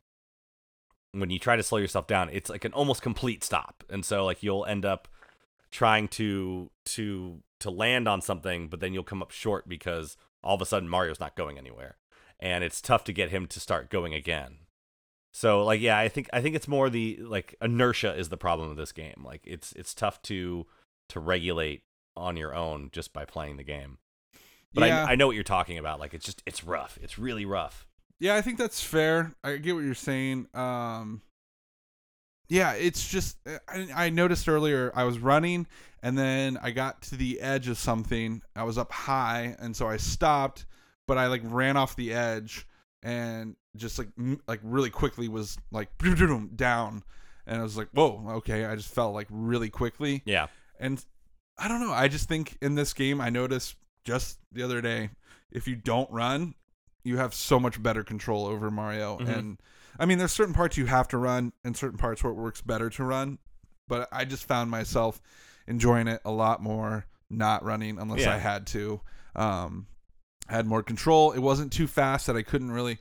when 1.12 1.28
you 1.28 1.38
try 1.38 1.56
to 1.56 1.62
slow 1.62 1.78
yourself 1.78 2.06
down, 2.06 2.30
it's 2.32 2.48
like 2.48 2.64
an 2.64 2.72
almost 2.72 3.02
complete 3.02 3.44
stop. 3.44 3.84
And 3.90 4.04
so 4.04 4.24
like 4.24 4.42
you'll 4.42 4.64
end 4.64 4.86
up 4.86 5.08
trying 5.70 6.08
to 6.08 6.70
to 6.86 7.42
to 7.60 7.70
land 7.70 8.08
on 8.08 8.20
something, 8.20 8.68
but 8.68 8.80
then 8.80 8.92
you'll 8.92 9.04
come 9.04 9.22
up 9.22 9.30
short 9.30 9.68
because 9.68 10.16
all 10.42 10.54
of 10.54 10.62
a 10.62 10.66
sudden 10.66 10.88
Mario's 10.88 11.20
not 11.20 11.36
going 11.36 11.58
anywhere. 11.58 11.96
And 12.40 12.64
it's 12.64 12.80
tough 12.80 13.04
to 13.04 13.12
get 13.12 13.30
him 13.30 13.46
to 13.46 13.60
start 13.60 13.88
going 13.90 14.14
again. 14.14 14.58
So 15.32 15.64
like 15.64 15.80
yeah, 15.80 15.98
I 15.98 16.08
think 16.08 16.28
I 16.32 16.40
think 16.42 16.54
it's 16.56 16.68
more 16.68 16.90
the 16.90 17.18
like 17.22 17.54
inertia 17.62 18.14
is 18.14 18.28
the 18.28 18.36
problem 18.36 18.70
of 18.70 18.76
this 18.76 18.92
game. 18.92 19.22
Like 19.24 19.42
it's 19.44 19.72
it's 19.72 19.94
tough 19.94 20.20
to 20.22 20.66
to 21.08 21.20
regulate 21.20 21.82
on 22.16 22.36
your 22.36 22.54
own 22.54 22.90
just 22.92 23.12
by 23.12 23.24
playing 23.24 23.56
the 23.56 23.62
game. 23.64 23.98
But 24.74 24.88
Yeah. 24.88 25.06
I 25.06 25.12
I 25.12 25.14
know 25.14 25.26
what 25.26 25.34
you're 25.34 25.44
talking 25.44 25.78
about. 25.78 26.00
Like 26.00 26.14
it's 26.14 26.26
just 26.26 26.42
it's 26.44 26.64
rough. 26.64 26.98
It's 27.00 27.18
really 27.18 27.44
rough. 27.44 27.86
Yeah, 28.18 28.36
I 28.36 28.42
think 28.42 28.58
that's 28.58 28.82
fair. 28.82 29.34
I 29.42 29.56
get 29.56 29.74
what 29.74 29.84
you're 29.84 29.94
saying. 29.94 30.46
Um, 30.54 31.22
yeah, 32.48 32.72
it's 32.74 33.08
just 33.08 33.36
I, 33.66 33.88
I 33.94 34.10
noticed 34.10 34.48
earlier 34.48 34.92
I 34.94 35.04
was 35.04 35.18
running 35.18 35.66
and 36.02 36.16
then 36.18 36.58
I 36.62 36.70
got 36.72 37.02
to 37.02 37.16
the 37.16 37.40
edge 37.40 37.68
of 37.68 37.78
something. 37.78 38.42
I 38.56 38.64
was 38.64 38.78
up 38.78 38.92
high 38.92 39.56
and 39.58 39.74
so 39.76 39.86
I 39.86 39.96
stopped, 39.96 40.66
but 41.06 41.18
I 41.18 41.26
like 41.28 41.42
ran 41.44 41.76
off 41.76 41.96
the 41.96 42.12
edge 42.12 42.66
and 43.02 43.56
just 43.76 43.98
like 43.98 44.08
m- 44.18 44.40
like 44.46 44.60
really 44.62 44.90
quickly 44.90 45.28
was 45.28 45.56
like 45.70 45.88
down 46.56 47.02
and 47.46 47.60
I 47.60 47.62
was 47.62 47.76
like, 47.76 47.88
"Whoa, 47.92 48.24
okay." 48.36 48.64
I 48.64 48.76
just 48.76 48.92
fell 48.94 49.12
like 49.12 49.26
really 49.30 49.70
quickly. 49.70 50.22
Yeah. 50.24 50.46
And 50.78 51.04
I 51.58 51.68
don't 51.68 51.80
know. 51.80 51.92
I 51.92 52.08
just 52.08 52.28
think 52.28 52.56
in 52.62 52.74
this 52.74 52.92
game, 52.92 53.20
I 53.20 53.30
noticed 53.30 53.76
just 54.04 54.38
the 54.52 54.62
other 54.62 54.80
day, 54.80 55.10
if 55.50 55.66
you 55.68 55.76
don't 55.76 56.10
run, 56.10 56.54
you 57.04 57.16
have 57.18 57.34
so 57.34 57.58
much 57.58 57.82
better 57.82 58.04
control 58.04 58.46
over 58.46 58.70
Mario. 58.70 59.18
Mhm. 59.18 59.38
And 59.38 59.60
I 59.98 60.06
mean, 60.06 60.18
there's 60.18 60.32
certain 60.32 60.54
parts 60.54 60.76
you 60.76 60.86
have 60.86 61.08
to 61.08 61.18
run 61.18 61.52
and 61.64 61.76
certain 61.76 61.98
parts 61.98 62.22
where 62.22 62.32
it 62.32 62.36
works 62.36 62.60
better 62.60 62.88
to 62.90 63.04
run. 63.04 63.38
But 63.88 64.08
I 64.12 64.24
just 64.24 64.44
found 64.46 64.70
myself 64.70 65.20
enjoying 65.66 66.08
it 66.08 66.20
a 66.24 66.30
lot 66.30 66.62
more 66.62 67.06
not 67.30 67.64
running 67.64 67.98
unless 67.98 68.20
Yeah. 68.20 68.34
I 68.34 68.38
had 68.38 68.66
to. 68.68 69.00
Um, 69.34 69.86
I 70.48 70.54
had 70.54 70.66
more 70.66 70.82
control. 70.82 71.32
It 71.32 71.38
wasn't 71.40 71.72
too 71.72 71.86
fast 71.86 72.26
that 72.26 72.36
I 72.36 72.42
couldn't 72.42 72.70
really, 72.70 72.98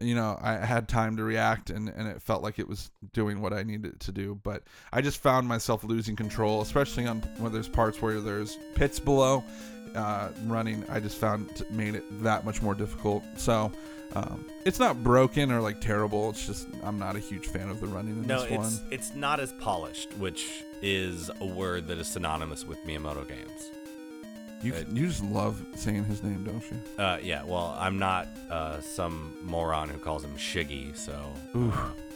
you 0.00 0.14
know, 0.14 0.38
I 0.40 0.56
had 0.56 0.88
time 0.88 1.16
to 1.16 1.24
react 1.24 1.70
and, 1.70 1.88
and 1.88 2.06
it 2.06 2.22
felt 2.22 2.42
like 2.42 2.58
it 2.58 2.68
was 2.68 2.90
doing 3.12 3.40
what 3.40 3.52
I 3.52 3.62
needed 3.64 3.94
it 3.94 4.00
to 4.00 4.12
do. 4.12 4.38
But 4.42 4.62
I 4.92 5.00
just 5.00 5.20
found 5.20 5.48
myself 5.48 5.82
losing 5.82 6.14
control, 6.14 6.62
especially 6.62 7.06
on 7.06 7.22
when 7.38 7.52
there's 7.52 7.68
parts 7.68 8.00
where 8.00 8.20
there's 8.20 8.56
pits 8.74 9.00
below. 9.00 9.42
Uh, 9.94 10.28
running, 10.46 10.84
I 10.88 10.98
just 11.00 11.16
found 11.18 11.50
it 11.60 11.70
made 11.70 11.94
it 11.94 12.04
that 12.22 12.44
much 12.44 12.60
more 12.62 12.74
difficult. 12.74 13.22
So 13.36 13.70
um, 14.14 14.44
it's 14.64 14.78
not 14.78 15.02
broken 15.04 15.52
or 15.52 15.60
like 15.60 15.80
terrible. 15.80 16.30
It's 16.30 16.46
just 16.46 16.66
I'm 16.82 16.98
not 16.98 17.14
a 17.16 17.20
huge 17.20 17.46
fan 17.46 17.68
of 17.70 17.80
the 17.80 17.86
running 17.86 18.14
in 18.18 18.26
No, 18.26 18.42
this 18.42 18.50
it's 18.50 18.56
one. 18.80 18.88
it's 18.90 19.14
not 19.14 19.38
as 19.40 19.52
polished, 19.52 20.12
which 20.14 20.62
is 20.82 21.30
a 21.40 21.46
word 21.46 21.86
that 21.88 21.98
is 21.98 22.06
synonymous 22.08 22.66
with 22.66 22.78
Miyamoto 22.84 23.26
games. 23.28 23.70
You 24.62 24.72
it- 24.74 24.88
you 24.88 25.06
just 25.08 25.22
love 25.24 25.64
saying 25.76 26.04
his 26.04 26.22
name, 26.22 26.42
don't 26.44 26.62
you? 26.70 26.78
Uh, 27.02 27.18
yeah, 27.22 27.42
well, 27.44 27.76
I'm 27.78 27.98
not 27.98 28.26
uh, 28.50 28.80
some 28.80 29.36
moron 29.42 29.88
who 29.90 29.98
calls 29.98 30.24
him 30.24 30.34
Shiggy, 30.36 30.96
so 30.96 31.14
Ooh, 31.54 31.72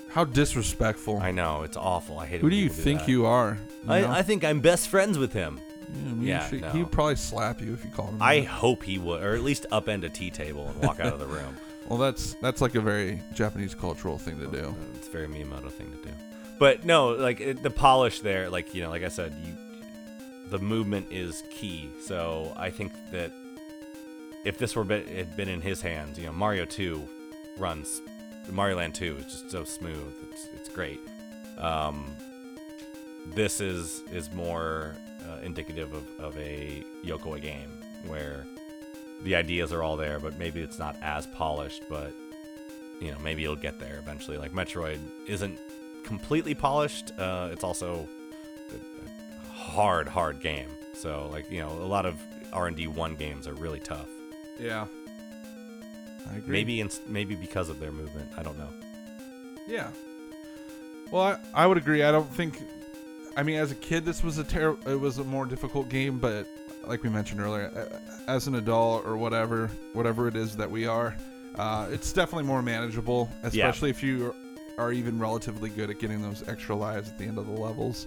how 0.08 0.24
disrespectful. 0.24 1.18
I 1.18 1.30
know 1.30 1.62
it's 1.62 1.76
awful. 1.76 2.18
I 2.18 2.26
hate. 2.26 2.36
it 2.36 2.40
Who 2.42 2.50
do 2.50 2.56
you 2.56 2.68
people 2.70 2.84
think 2.84 3.00
that. 3.00 3.08
you 3.08 3.26
are? 3.26 3.58
You? 3.84 3.92
I, 3.92 4.18
I 4.18 4.22
think 4.22 4.44
I'm 4.44 4.60
best 4.60 4.88
friends 4.88 5.18
with 5.18 5.32
him. 5.32 5.60
Yeah, 5.94 6.12
me 6.12 6.26
yeah, 6.28 6.42
and 6.42 6.50
she- 6.50 6.60
no. 6.60 6.70
He'd 6.70 6.90
probably 6.90 7.16
slap 7.16 7.60
you 7.60 7.72
if 7.74 7.84
you 7.84 7.90
called 7.90 8.10
him. 8.10 8.22
I 8.22 8.40
that. 8.40 8.46
hope 8.46 8.82
he 8.82 8.98
would, 8.98 9.22
or 9.22 9.34
at 9.34 9.42
least 9.42 9.66
upend 9.72 10.04
a 10.04 10.08
tea 10.08 10.30
table 10.30 10.68
and 10.68 10.82
walk 10.82 11.00
out 11.00 11.12
of 11.12 11.18
the 11.20 11.26
room. 11.26 11.56
Well, 11.88 11.96
that's 11.96 12.34
that's 12.42 12.60
like 12.60 12.74
a 12.74 12.82
very 12.82 13.22
Japanese 13.32 13.74
cultural 13.74 14.18
thing 14.18 14.38
to 14.40 14.46
do. 14.48 14.76
It's 14.96 15.08
a 15.08 15.10
very 15.10 15.26
Miyamoto 15.26 15.70
thing 15.72 15.90
to 15.90 15.96
do. 15.96 16.10
But 16.58 16.84
no, 16.84 17.12
like 17.12 17.40
it, 17.40 17.62
the 17.62 17.70
polish 17.70 18.20
there, 18.20 18.50
like 18.50 18.74
you 18.74 18.82
know, 18.82 18.90
like 18.90 19.02
I 19.02 19.08
said, 19.08 19.34
you 19.42 19.54
the 20.50 20.58
movement 20.58 21.06
is 21.10 21.44
key. 21.48 21.88
So 22.02 22.52
I 22.58 22.68
think 22.68 22.92
that 23.12 23.32
if 24.44 24.58
this 24.58 24.76
were 24.76 24.84
been, 24.84 25.06
had 25.06 25.34
been 25.34 25.48
in 25.48 25.62
his 25.62 25.80
hands, 25.80 26.18
you 26.18 26.26
know, 26.26 26.32
Mario 26.32 26.66
Two 26.66 27.08
runs, 27.56 28.02
Mario 28.50 28.76
Land 28.76 28.94
Two 28.94 29.16
is 29.16 29.24
just 29.24 29.50
so 29.50 29.64
smooth. 29.64 30.12
It's 30.30 30.46
it's 30.54 30.68
great. 30.68 31.00
Um, 31.56 32.14
this 33.28 33.62
is 33.62 34.02
is 34.12 34.30
more 34.30 34.94
uh, 35.28 35.38
indicative 35.42 35.92
of, 35.92 36.04
of 36.18 36.38
a 36.38 36.84
Yokoi 37.04 37.40
game 37.40 37.70
where 38.06 38.46
the 39.22 39.34
ideas 39.34 39.72
are 39.72 39.82
all 39.82 39.96
there, 39.96 40.18
but 40.20 40.38
maybe 40.38 40.60
it's 40.60 40.78
not 40.78 40.96
as 41.02 41.26
polished. 41.26 41.82
But 41.88 42.12
you 43.00 43.10
know, 43.10 43.18
maybe 43.18 43.42
you'll 43.42 43.56
get 43.56 43.78
there 43.78 43.98
eventually. 43.98 44.38
Like 44.38 44.52
Metroid 44.52 45.00
isn't 45.26 45.58
completely 46.04 46.54
polished. 46.54 47.12
Uh, 47.18 47.50
it's 47.52 47.64
also 47.64 48.08
a, 48.72 49.52
hard, 49.52 50.08
hard 50.08 50.40
game. 50.40 50.70
So 50.94 51.28
like 51.30 51.50
you 51.50 51.60
know, 51.60 51.70
a 51.70 51.86
lot 51.86 52.06
of 52.06 52.20
R 52.52 52.66
and 52.66 52.76
D 52.76 52.86
one 52.86 53.14
games 53.14 53.46
are 53.46 53.54
really 53.54 53.80
tough. 53.80 54.08
Yeah. 54.58 54.86
I 56.30 56.36
agree. 56.36 56.52
Maybe 56.52 56.80
in, 56.80 56.90
maybe 57.06 57.34
because 57.34 57.68
of 57.68 57.80
their 57.80 57.92
movement. 57.92 58.30
I 58.36 58.42
don't 58.42 58.58
know. 58.58 58.68
Yeah. 59.66 59.90
Well, 61.10 61.22
I, 61.22 61.38
I 61.54 61.66
would 61.66 61.78
agree. 61.78 62.02
I 62.02 62.12
don't 62.12 62.28
think. 62.34 62.60
I 63.36 63.42
mean, 63.42 63.56
as 63.56 63.70
a 63.70 63.76
kid, 63.76 64.04
this 64.04 64.22
was 64.22 64.38
a 64.38 64.44
ter- 64.44 64.76
It 64.86 64.98
was 65.00 65.18
a 65.18 65.24
more 65.24 65.46
difficult 65.46 65.88
game, 65.88 66.18
but 66.18 66.46
like 66.86 67.02
we 67.02 67.08
mentioned 67.10 67.40
earlier, 67.40 67.70
as 68.26 68.46
an 68.46 68.54
adult 68.56 69.04
or 69.06 69.16
whatever, 69.16 69.70
whatever 69.92 70.26
it 70.28 70.36
is 70.36 70.56
that 70.56 70.70
we 70.70 70.86
are, 70.86 71.16
uh, 71.56 71.86
it's 71.90 72.12
definitely 72.12 72.44
more 72.44 72.62
manageable. 72.62 73.28
Especially 73.42 73.90
if 73.90 74.02
you 74.02 74.34
are 74.78 74.92
even 74.92 75.18
relatively 75.18 75.70
good 75.70 75.90
at 75.90 75.98
getting 75.98 76.22
those 76.22 76.46
extra 76.48 76.74
lives 76.74 77.08
at 77.10 77.18
the 77.18 77.24
end 77.24 77.38
of 77.38 77.46
the 77.46 77.52
levels. 77.60 78.06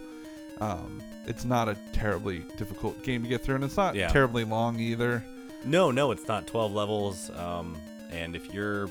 Um, 0.60 1.02
it's 1.28 1.44
not 1.46 1.68
a 1.70 1.76
terribly 1.92 2.46
difficult 2.58 3.02
game 3.04 3.24
to 3.24 3.30
get 3.30 3.42
through, 3.44 3.56
and 3.56 3.64
it's 3.64 3.78
not 3.78 3.96
Yeah. 3.96 4.08
terribly 4.10 4.44
long 4.44 4.80
either. 4.80 5.24
No, 5.66 5.92
no, 5.92 6.12
it's 6.12 6.28
not 6.28 6.48
12 6.48 6.72
levels. 6.74 7.30
Um, 7.32 7.76
and 8.12 8.36
if 8.36 8.54
you're 8.54 8.90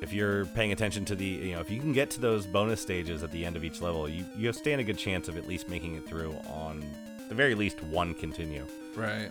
if 0.00 0.12
you're 0.12 0.46
paying 0.46 0.72
attention 0.72 1.04
to 1.06 1.16
the, 1.16 1.24
you 1.24 1.54
know, 1.54 1.60
if 1.60 1.70
you 1.70 1.80
can 1.80 1.92
get 1.92 2.10
to 2.10 2.20
those 2.20 2.46
bonus 2.46 2.80
stages 2.80 3.22
at 3.22 3.30
the 3.32 3.44
end 3.44 3.56
of 3.56 3.64
each 3.64 3.80
level, 3.80 4.08
you 4.08 4.24
you 4.36 4.52
stand 4.52 4.80
a 4.80 4.84
good 4.84 4.98
chance 4.98 5.28
of 5.28 5.36
at 5.36 5.46
least 5.46 5.68
making 5.68 5.96
it 5.96 6.06
through 6.06 6.32
on 6.48 6.84
the 7.28 7.34
very 7.34 7.54
least 7.54 7.82
one 7.84 8.14
continue. 8.14 8.64
Right. 8.94 9.30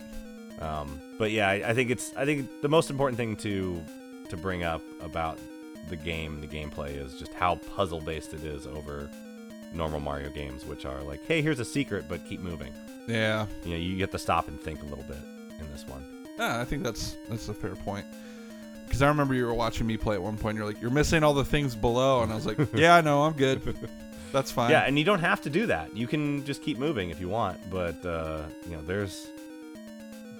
Um, 0.59 0.99
but 1.17 1.31
yeah, 1.31 1.49
I, 1.49 1.69
I 1.69 1.73
think 1.73 1.89
it's 1.89 2.15
I 2.15 2.25
think 2.25 2.49
the 2.61 2.69
most 2.69 2.89
important 2.89 3.17
thing 3.17 3.35
to 3.37 3.83
to 4.29 4.37
bring 4.37 4.63
up 4.63 4.81
about 5.01 5.39
the 5.89 5.95
game, 5.95 6.41
the 6.41 6.47
gameplay, 6.47 6.97
is 6.97 7.13
just 7.17 7.33
how 7.33 7.55
puzzle 7.75 8.01
based 8.01 8.33
it 8.33 8.43
is 8.43 8.67
over 8.67 9.09
normal 9.73 9.99
Mario 9.99 10.29
games, 10.29 10.65
which 10.65 10.85
are 10.85 11.01
like, 11.03 11.25
hey, 11.25 11.41
here's 11.41 11.59
a 11.59 11.65
secret, 11.65 12.05
but 12.09 12.25
keep 12.27 12.41
moving. 12.41 12.73
Yeah. 13.07 13.45
You 13.63 13.71
know, 13.71 13.77
you 13.77 13.97
get 13.97 14.11
to 14.11 14.19
stop 14.19 14.47
and 14.47 14.59
think 14.59 14.81
a 14.81 14.85
little 14.85 15.05
bit 15.05 15.17
in 15.59 15.71
this 15.71 15.87
one. 15.87 16.05
Yeah, 16.37 16.59
I 16.59 16.65
think 16.65 16.83
that's 16.83 17.15
that's 17.29 17.47
a 17.49 17.53
fair 17.53 17.75
point. 17.75 18.05
Because 18.87 19.01
I 19.01 19.07
remember 19.09 19.33
you 19.33 19.45
were 19.45 19.53
watching 19.53 19.85
me 19.85 19.97
play 19.97 20.15
at 20.15 20.21
one 20.21 20.37
point. 20.37 20.57
You're 20.57 20.65
like, 20.65 20.81
"You're 20.81 20.91
missing 20.91 21.23
all 21.23 21.33
the 21.33 21.45
things 21.45 21.75
below," 21.75 22.23
and 22.23 22.31
I 22.31 22.35
was 22.35 22.45
like, 22.45 22.57
"Yeah, 22.73 22.95
I 22.95 23.01
know. 23.01 23.23
I'm 23.23 23.33
good. 23.33 23.61
That's 24.31 24.51
fine." 24.51 24.71
Yeah, 24.71 24.81
and 24.81 24.97
you 24.97 25.05
don't 25.05 25.19
have 25.19 25.41
to 25.41 25.49
do 25.49 25.67
that. 25.67 25.95
You 25.95 26.07
can 26.07 26.43
just 26.45 26.63
keep 26.63 26.77
moving 26.77 27.09
if 27.09 27.19
you 27.19 27.29
want, 27.29 27.59
but 27.69 28.03
uh, 28.05 28.43
you 28.65 28.75
know, 28.75 28.81
there's 28.81 29.27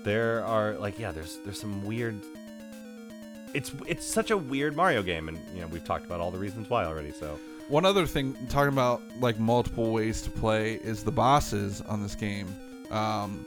there 0.04 0.44
are 0.46 0.74
like 0.76 0.98
yeah, 0.98 1.12
there's 1.12 1.38
there's 1.44 1.60
some 1.60 1.86
weird 1.86 2.20
it's 3.54 3.72
it's 3.88 4.06
such 4.06 4.32
a 4.32 4.38
weird 4.38 4.76
Mario 4.76 5.02
game 5.02 5.28
and 5.30 5.40
you 5.54 5.62
know, 5.62 5.68
we've 5.68 5.84
talked 5.86 6.06
about 6.06 6.20
all 6.20 6.32
the 6.32 6.38
reasons 6.38 6.70
why 6.70 6.86
already, 6.86 7.12
so 7.12 7.40
One 7.70 7.86
other 7.86 8.06
thing, 8.06 8.36
talking 8.50 8.72
about 8.74 9.02
like 9.20 9.40
multiple 9.40 9.92
ways 9.92 10.22
to 10.24 10.30
play, 10.30 10.76
is 10.76 11.04
the 11.04 11.12
bosses 11.12 11.82
on 11.82 12.02
this 12.04 12.16
game. 12.16 12.48
Um, 12.92 13.46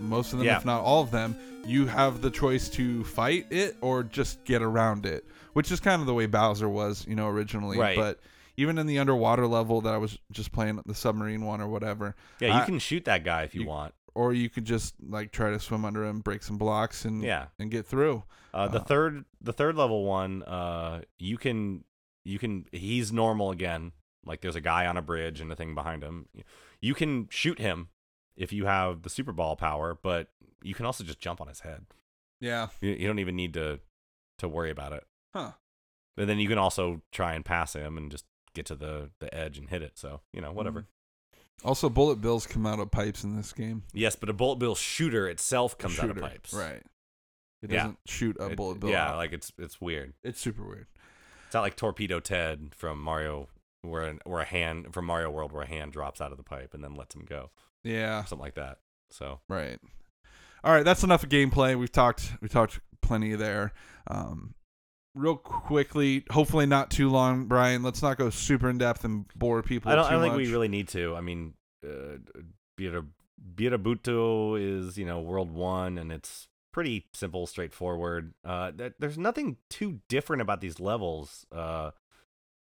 most 0.00 0.32
of 0.32 0.38
them, 0.38 0.46
Yeah. 0.46 0.56
if 0.58 0.64
not 0.64 0.82
all 0.82 1.02
of 1.02 1.10
them, 1.10 1.36
you 1.66 1.86
have 1.86 2.20
the 2.22 2.30
choice 2.30 2.68
to 2.70 3.02
fight 3.04 3.46
it 3.50 3.76
or 3.80 4.02
just 4.02 4.44
get 4.44 4.62
around 4.62 5.04
it, 5.06 5.24
which 5.54 5.72
is 5.72 5.80
kind 5.80 6.00
of 6.00 6.06
the 6.06 6.14
way 6.14 6.26
Bowser 6.26 6.68
was, 6.68 7.04
you 7.08 7.14
know, 7.16 7.28
originally. 7.28 7.78
Right. 7.78 7.96
But 7.96 8.20
even 8.56 8.78
in 8.78 8.86
the 8.86 8.98
underwater 8.98 9.46
level 9.46 9.80
that 9.82 9.92
I 9.94 9.98
was 9.98 10.18
just 10.32 10.52
playing, 10.52 10.80
the 10.86 10.94
submarine 10.94 11.44
one 11.44 11.60
or 11.60 11.68
whatever, 11.68 12.14
yeah, 12.40 12.48
you 12.48 12.60
I- 12.62 12.64
can 12.66 12.78
shoot 12.78 13.04
that 13.06 13.24
guy 13.24 13.42
if 13.42 13.54
you, 13.54 13.62
you- 13.62 13.66
want. 13.66 13.94
or 14.14 14.32
you 14.32 14.48
could 14.48 14.64
just 14.64 14.94
like 15.02 15.32
try 15.32 15.50
to 15.50 15.58
swim 15.60 15.84
under 15.84 16.04
him, 16.04 16.20
break 16.20 16.42
some 16.42 16.56
blocks, 16.56 17.04
and 17.04 17.22
Yeah. 17.22 17.46
and 17.58 17.70
get 17.70 17.86
through. 17.86 18.22
Uh, 18.54 18.68
the 18.68 18.80
Uh, 18.80 18.84
third 18.84 19.24
the 19.42 19.52
third 19.52 19.76
level 19.76 20.04
one, 20.04 20.42
uh 20.44 21.02
you 21.18 21.36
can 21.36 21.84
you 22.24 22.38
can 22.38 22.64
he's 22.72 23.12
normal 23.12 23.50
again. 23.50 23.92
Like 24.24 24.40
there's 24.40 24.56
a 24.56 24.60
guy 24.60 24.86
on 24.86 24.96
a 24.96 25.02
bridge 25.02 25.40
and 25.40 25.52
a 25.52 25.56
thing 25.56 25.74
behind 25.74 26.02
him. 26.02 26.28
You 26.80 26.94
can 26.94 27.28
shoot 27.30 27.58
him 27.58 27.88
if 28.36 28.52
you 28.52 28.66
have 28.66 29.02
the 29.02 29.10
super 29.10 29.32
ball 29.32 29.56
power, 29.56 29.98
but 30.00 30.28
you 30.62 30.74
can 30.74 30.86
also 30.86 31.04
just 31.04 31.20
jump 31.20 31.40
on 31.40 31.48
his 31.48 31.60
head. 31.60 31.86
Yeah. 32.40 32.68
You, 32.80 32.90
you 32.90 33.06
don't 33.06 33.18
even 33.18 33.36
need 33.36 33.54
to 33.54 33.80
to 34.38 34.48
worry 34.48 34.70
about 34.70 34.92
it. 34.92 35.04
Huh. 35.34 35.52
And 36.18 36.28
then 36.28 36.38
you 36.38 36.48
can 36.48 36.58
also 36.58 37.02
try 37.12 37.34
and 37.34 37.44
pass 37.44 37.74
him 37.74 37.96
and 37.96 38.10
just 38.10 38.24
get 38.54 38.66
to 38.66 38.74
the 38.74 39.10
the 39.20 39.32
edge 39.34 39.58
and 39.58 39.68
hit 39.70 39.82
it. 39.82 39.98
So 39.98 40.20
you 40.32 40.40
know 40.40 40.52
whatever. 40.52 40.80
Mhm. 40.82 40.86
Also, 41.64 41.88
bullet 41.88 42.20
bills 42.20 42.46
come 42.46 42.66
out 42.66 42.78
of 42.80 42.90
pipes 42.90 43.24
in 43.24 43.34
this 43.34 43.52
game. 43.54 43.82
Yes, 43.94 44.14
but 44.14 44.28
a 44.28 44.34
bullet 44.34 44.56
bill 44.56 44.74
shooter 44.74 45.26
itself 45.26 45.78
comes 45.78 45.98
out 45.98 46.10
of 46.10 46.18
pipes. 46.18 46.52
Right. 46.52 46.82
It 47.62 47.70
Yeah. 47.70 47.76
doesn't 47.84 47.98
shoot 48.06 48.36
a 48.38 48.50
It- 48.50 48.56
bullet 48.56 48.78
bill. 48.80 48.90
yeah, 48.90 49.12
out. 49.12 49.16
like 49.16 49.32
it's 49.32 49.52
it's 49.58 49.80
weird. 49.80 50.12
it's 50.22 50.38
super 50.40 50.62
weird. 50.64 50.86
It's 51.46 51.54
not 51.54 51.62
like 51.62 51.76
Torpedo 51.76 52.20
Ted 52.20 52.74
from 52.74 53.00
Mario, 53.00 53.48
where 53.80 54.02
an, 54.02 54.20
where 54.24 54.42
a 54.42 54.44
hand 54.44 54.92
from 54.92 55.06
Mario 55.06 55.30
World 55.30 55.52
where 55.52 55.62
a 55.62 55.66
hand 55.66 55.92
drops 55.92 56.20
out 56.20 56.30
of 56.32 56.36
the 56.36 56.44
pipe 56.44 56.74
and 56.74 56.84
then 56.84 56.94
lets 56.94 57.14
him 57.14 57.24
go, 57.24 57.50
Yeah. 57.86 58.24
something 58.24 58.44
like 58.44 58.54
that. 58.54 58.78
So 59.10 59.40
Right. 59.48 59.78
All 60.64 60.72
right, 60.72 60.84
that's 60.84 61.04
enough 61.04 61.22
of 61.22 61.28
gameplay. 61.28 61.78
We've 61.78 61.92
talked 61.92 62.32
we 62.40 62.48
talked 62.48 62.80
plenty 63.00 63.34
there. 63.34 63.72
Um 64.08 64.54
real 65.14 65.36
quickly, 65.36 66.24
hopefully 66.30 66.66
not 66.66 66.90
too 66.90 67.08
long, 67.08 67.46
Bryan. 67.46 67.82
Let's 67.82 68.02
not 68.02 68.18
go 68.18 68.30
super 68.30 68.68
in 68.68 68.78
depth 68.78 69.04
and 69.04 69.26
bore 69.34 69.62
people 69.62 69.90
I 69.90 69.94
don't, 69.96 70.04
I 70.06 70.10
don't 70.12 70.22
think 70.22 70.36
we 70.36 70.52
really 70.52 70.68
need 70.68 70.88
to. 70.88 71.16
I 71.16 71.20
mean, 71.20 71.54
uh, 71.84 72.18
Bira 72.78 73.06
Birabuto 73.54 74.60
is 74.60 74.98
you 74.98 75.06
know 75.06 75.20
World 75.20 75.50
One, 75.50 75.98
and 75.98 76.12
it's 76.12 76.48
pretty 76.72 77.06
simple, 77.14 77.46
straightforward. 77.46 78.34
Uh, 78.44 78.70
th- 78.70 78.92
there's 78.98 79.18
nothing 79.18 79.56
too 79.70 80.00
different 80.08 80.42
about 80.42 80.60
these 80.60 80.78
levels. 80.78 81.46
Uh, 81.50 81.90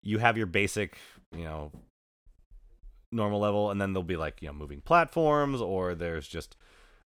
you 0.02 0.20
have 0.20 0.38
your 0.38 0.46
basic, 0.46 0.98
you 1.36 1.44
know, 1.44 1.72
normal 3.12 3.40
level, 3.40 3.72
and 3.72 3.80
then 3.82 3.94
there'll 3.94 4.04
be 4.04 4.18
like 4.18 4.42
you 4.42 4.48
know 4.48 4.54
moving 4.54 4.82
platforms, 4.82 5.62
or 5.62 5.96
there's 5.96 6.28
just 6.28 6.56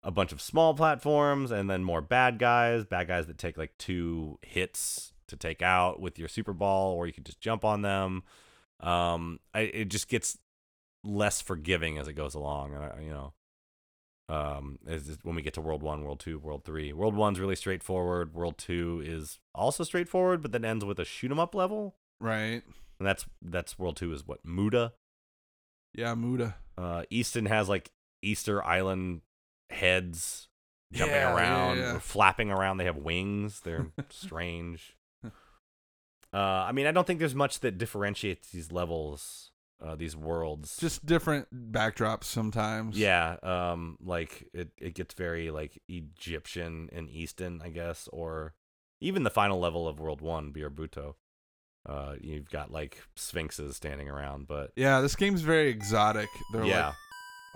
a 0.02 0.10
bunch 0.10 0.32
of 0.32 0.40
small 0.40 0.74
platforms, 0.74 1.50
and 1.50 1.68
then 1.68 1.82
more 1.84 2.00
bad 2.00 2.38
guys, 2.38 2.84
bad 2.84 3.08
guys 3.08 3.26
that 3.26 3.38
take 3.38 3.58
like 3.58 3.76
two 3.78 4.38
hits 4.42 5.12
to 5.26 5.36
take 5.36 5.60
out 5.62 6.00
with 6.00 6.18
your 6.18 6.28
super 6.28 6.52
ball, 6.52 6.94
or 6.94 7.06
you 7.06 7.12
can 7.12 7.24
just 7.24 7.40
jump 7.40 7.64
on 7.64 7.82
them. 7.82 8.22
Um, 8.80 9.40
I, 9.52 9.60
it 9.62 9.88
just 9.88 10.08
gets 10.08 10.38
less 11.04 11.40
forgiving 11.40 11.98
as 11.98 12.06
it 12.08 12.12
goes 12.14 12.34
along, 12.34 12.74
and 12.74 12.84
I- 12.84 13.00
you 13.00 13.10
know. 13.10 13.32
Um, 14.30 14.78
as 14.86 15.16
when 15.22 15.34
we 15.36 15.40
get 15.40 15.54
to 15.54 15.62
World 15.62 15.82
One, 15.82 16.04
World 16.04 16.20
Two, 16.20 16.38
World 16.38 16.62
Three, 16.62 16.92
World 16.92 17.14
One's 17.14 17.40
really 17.40 17.56
straightforward. 17.56 18.34
World 18.34 18.58
Two 18.58 19.02
is 19.02 19.38
also 19.54 19.84
straightforward, 19.84 20.42
but 20.42 20.52
then 20.52 20.66
ends 20.66 20.84
with 20.84 20.98
a 20.98 21.04
shoot 21.06 21.30
'em 21.30 21.38
up 21.40 21.54
level, 21.54 21.96
Right. 22.20 22.62
and 22.98 23.08
that's 23.08 23.24
that's 23.40 23.78
World 23.78 23.96
Two 23.96 24.12
is 24.12 24.26
what 24.26 24.44
Muda. 24.44 24.92
Yeah, 25.94 26.14
Muda. 26.14 26.56
Uh, 26.76 27.02
Easton 27.10 27.46
has 27.46 27.68
like 27.68 27.90
Easter 28.22 28.64
Island 28.64 29.22
heads 29.70 30.48
jumping 30.92 31.14
Yeah, 31.14 31.28
yeah, 31.30 31.36
around, 31.36 31.78
yeah. 31.78 31.94
or 31.96 32.00
flapping 32.00 32.50
around. 32.50 32.76
They 32.78 32.84
have 32.84 32.96
wings. 32.96 33.60
They're 33.64 33.88
strange. 34.10 34.96
Uh, 36.32 36.36
I 36.36 36.72
mean, 36.72 36.86
I 36.86 36.92
don't 36.92 37.06
think 37.06 37.20
there's 37.20 37.34
much 37.34 37.60
that 37.60 37.78
differentiates 37.78 38.50
these 38.50 38.70
levels, 38.70 39.50
uh, 39.82 39.94
these 39.96 40.14
worlds. 40.14 40.76
Just 40.76 41.06
different 41.06 41.48
backdrops 41.72 42.24
sometimes. 42.24 42.98
yeah, 42.98 43.36
um, 43.42 43.96
like 44.04 44.46
it, 44.52 44.68
it 44.76 44.94
gets 44.94 45.14
very 45.14 45.50
like 45.50 45.80
Egyptian 45.88 46.90
and 46.92 47.08
Easton, 47.08 47.62
I 47.64 47.70
guess, 47.70 48.08
or 48.12 48.52
even 49.00 49.22
the 49.22 49.30
final 49.30 49.58
level 49.58 49.88
of 49.88 50.00
World 50.00 50.20
One, 50.20 50.52
Birabuto. 50.52 51.14
Uh, 51.88 52.14
you've 52.20 52.50
got 52.50 52.70
like 52.70 53.02
sphinxes 53.14 53.76
standing 53.76 54.08
around, 54.08 54.46
but 54.46 54.70
Yeah, 54.76 55.00
this 55.00 55.16
game's 55.16 55.40
very 55.40 55.68
exotic. 55.70 56.28
They're 56.52 56.64
yeah, 56.64 56.86
like, 56.88 56.94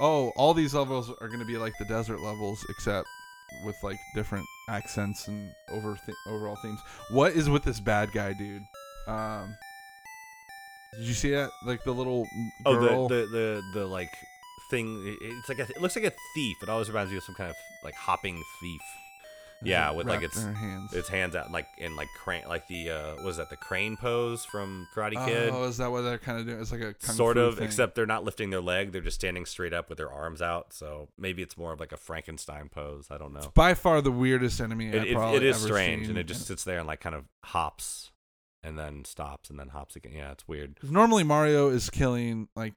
oh, 0.01 0.33
all 0.37 0.55
these 0.55 0.75
levels 0.75 1.11
are 1.21 1.29
going 1.29 1.41
to 1.41 1.47
be 1.47 1.59
like 1.59 1.75
the 1.79 1.85
desert 1.85 2.21
levels, 2.21 2.65
except 2.71 3.07
with 3.67 3.77
like 3.83 3.99
different 4.15 4.47
accents 4.71 5.29
and 5.29 5.51
over 5.71 5.99
th- 6.07 6.17
overall 6.27 6.57
themes. 6.63 6.81
What 7.11 7.33
is 7.33 7.51
with 7.51 7.63
this 7.63 7.79
bad 7.81 8.11
guy, 8.13 8.33
dude? 8.33 8.63
Um, 9.07 9.55
did 10.99 11.07
you 11.07 11.15
see 11.15 11.31
that? 11.31 11.51
Like 11.67 11.85
the 11.85 11.93
little 11.93 12.27
Oh, 12.65 13.09
the, 13.09 13.15
the 13.15 13.27
the 13.27 13.63
the 13.81 13.87
like 13.87 14.09
thing. 14.71 15.17
It's 15.21 15.49
like 15.49 15.59
a, 15.59 15.71
it 15.71 15.81
looks 15.83 15.97
like 15.97 16.07
a 16.07 16.13
thief. 16.35 16.57
It 16.63 16.69
always 16.69 16.89
reminds 16.89 17.11
me 17.11 17.19
of 17.19 17.25
some 17.25 17.35
kind 17.35 17.51
of 17.51 17.57
like 17.85 17.95
hopping 17.95 18.43
thief. 18.61 18.81
Yeah, 19.65 19.91
with 19.93 20.07
like 20.07 20.23
its 20.23 20.43
hands. 20.43 20.93
its 20.93 21.09
hands 21.09 21.37
out 21.37 21.51
like 21.51 21.67
in 21.79 21.97
like 21.97 22.09
crane 22.17 22.45
like 22.49 22.67
the 22.69 22.91
uh 22.91 23.23
was 23.23 23.37
that 23.37 23.51
the 23.51 23.57
crane 23.57 23.97
pose 23.97 24.45
from 24.45 24.87
Karate 24.95 25.25
Kid. 25.27 25.51
Oh, 25.53 25.65
is 25.65 25.77
that 25.79 25.91
what 25.91 26.03
they're 26.03 26.19
kind 26.19 26.39
of 26.41 26.47
doing? 26.47 26.61
It's 26.61 26.73
like 26.73 26.81
a 26.81 26.95
sort 27.01 27.37
of, 27.37 27.57
thing. 27.57 27.65
except 27.65 27.95
they're 27.95 28.07
not 28.07 28.25
lifting 28.25 28.51
their 28.51 28.61
leg. 28.61 28.93
They're 28.93 29.01
just 29.01 29.17
standing 29.21 29.47
straight 29.47 29.73
up 29.73 29.89
with 29.89 29.99
their 29.99 30.11
arms 30.13 30.43
out. 30.43 30.73
So 30.73 31.09
maybe 31.19 31.43
it's 31.43 31.57
more 31.57 31.73
of 31.73 31.81
like 31.81 31.93
a 31.93 31.97
Frankenstein 31.97 32.69
pose. 32.69 33.09
I 33.11 33.19
don't 33.19 33.33
know. 33.33 33.39
It's 33.41 33.49
by 33.49 33.75
far 33.75 34.01
the 34.01 34.13
weirdest 34.13 34.61
enemy 34.61 34.89
It, 34.89 35.05
it, 35.05 35.15
probably 35.15 35.37
it 35.39 35.43
is 35.45 35.57
strange, 35.57 36.03
seen. 36.03 36.11
and 36.11 36.19
it 36.19 36.25
just 36.25 36.47
sits 36.47 36.65
there 36.65 36.79
and 36.79 36.87
like 36.87 37.01
kind 37.01 37.15
of 37.15 37.25
hops, 37.45 38.11
and 38.63 38.79
then 38.79 39.05
stops, 39.05 39.51
and 39.51 39.59
then 39.59 39.69
hops 39.69 39.97
again. 39.97 40.13
Yeah, 40.15 40.33
it's 40.33 40.47
weird. 40.47 40.79
normally 40.83 41.25
Mario 41.25 41.69
is 41.69 41.91
killing 41.91 42.49
like 42.57 42.75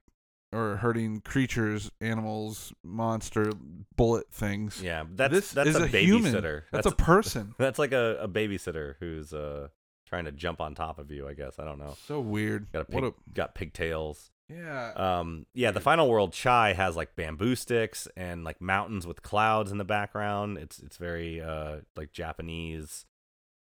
or 0.56 0.78
hurting 0.78 1.22
creatures, 1.22 1.92
animals, 2.00 2.74
monster, 2.84 3.52
bullet 3.96 4.32
things. 4.32 4.82
Yeah, 4.82 5.04
that's 5.14 5.34
this 5.34 5.52
that's 5.52 5.76
a, 5.76 5.84
a, 5.84 5.88
human. 5.88 6.34
babysitter. 6.34 6.64
That's, 6.72 6.88
a 6.88 6.92
person. 6.96 7.56
that's 7.58 7.80
like 7.80 7.92
a, 7.92 8.18
a 8.22 8.28
babysitter 8.28 8.96
who's 9.00 9.34
uh 9.34 9.68
trying 10.08 10.26
to 10.26 10.32
jump 10.32 10.62
on 10.62 10.76
top 10.76 11.00
of 11.00 11.12
you. 11.12 11.28
I 11.28 11.34
guess 11.34 11.60
I 11.60 11.66
don't 11.66 11.80
know. 11.80 11.96
so 12.08 12.20
weird. 12.20 12.72
Got 12.72 12.82
a 12.82 12.86
pig, 12.86 13.04
a 13.04 13.14
got 13.34 13.56
pigtails. 13.56 14.32
yeah. 14.50 14.92
Um, 14.96 15.46
yeah, 15.54 15.72
the 15.72 15.80
final 15.80 16.10
world 16.10 16.32
chai 16.32 16.74
has 16.74 16.96
like 16.96 17.16
bamboo 17.16 17.56
sticks 17.56 18.08
and 18.16 18.44
like 18.44 18.62
mountains 18.62 19.06
with 19.06 19.22
clouds 19.22 19.72
in 19.72 19.78
the 19.78 19.86
background. 19.86 20.58
It's 20.58 20.80
it's 20.80 20.98
very 20.98 21.42
uh 21.42 21.78
like 21.96 22.12
Japanese, 22.12 23.06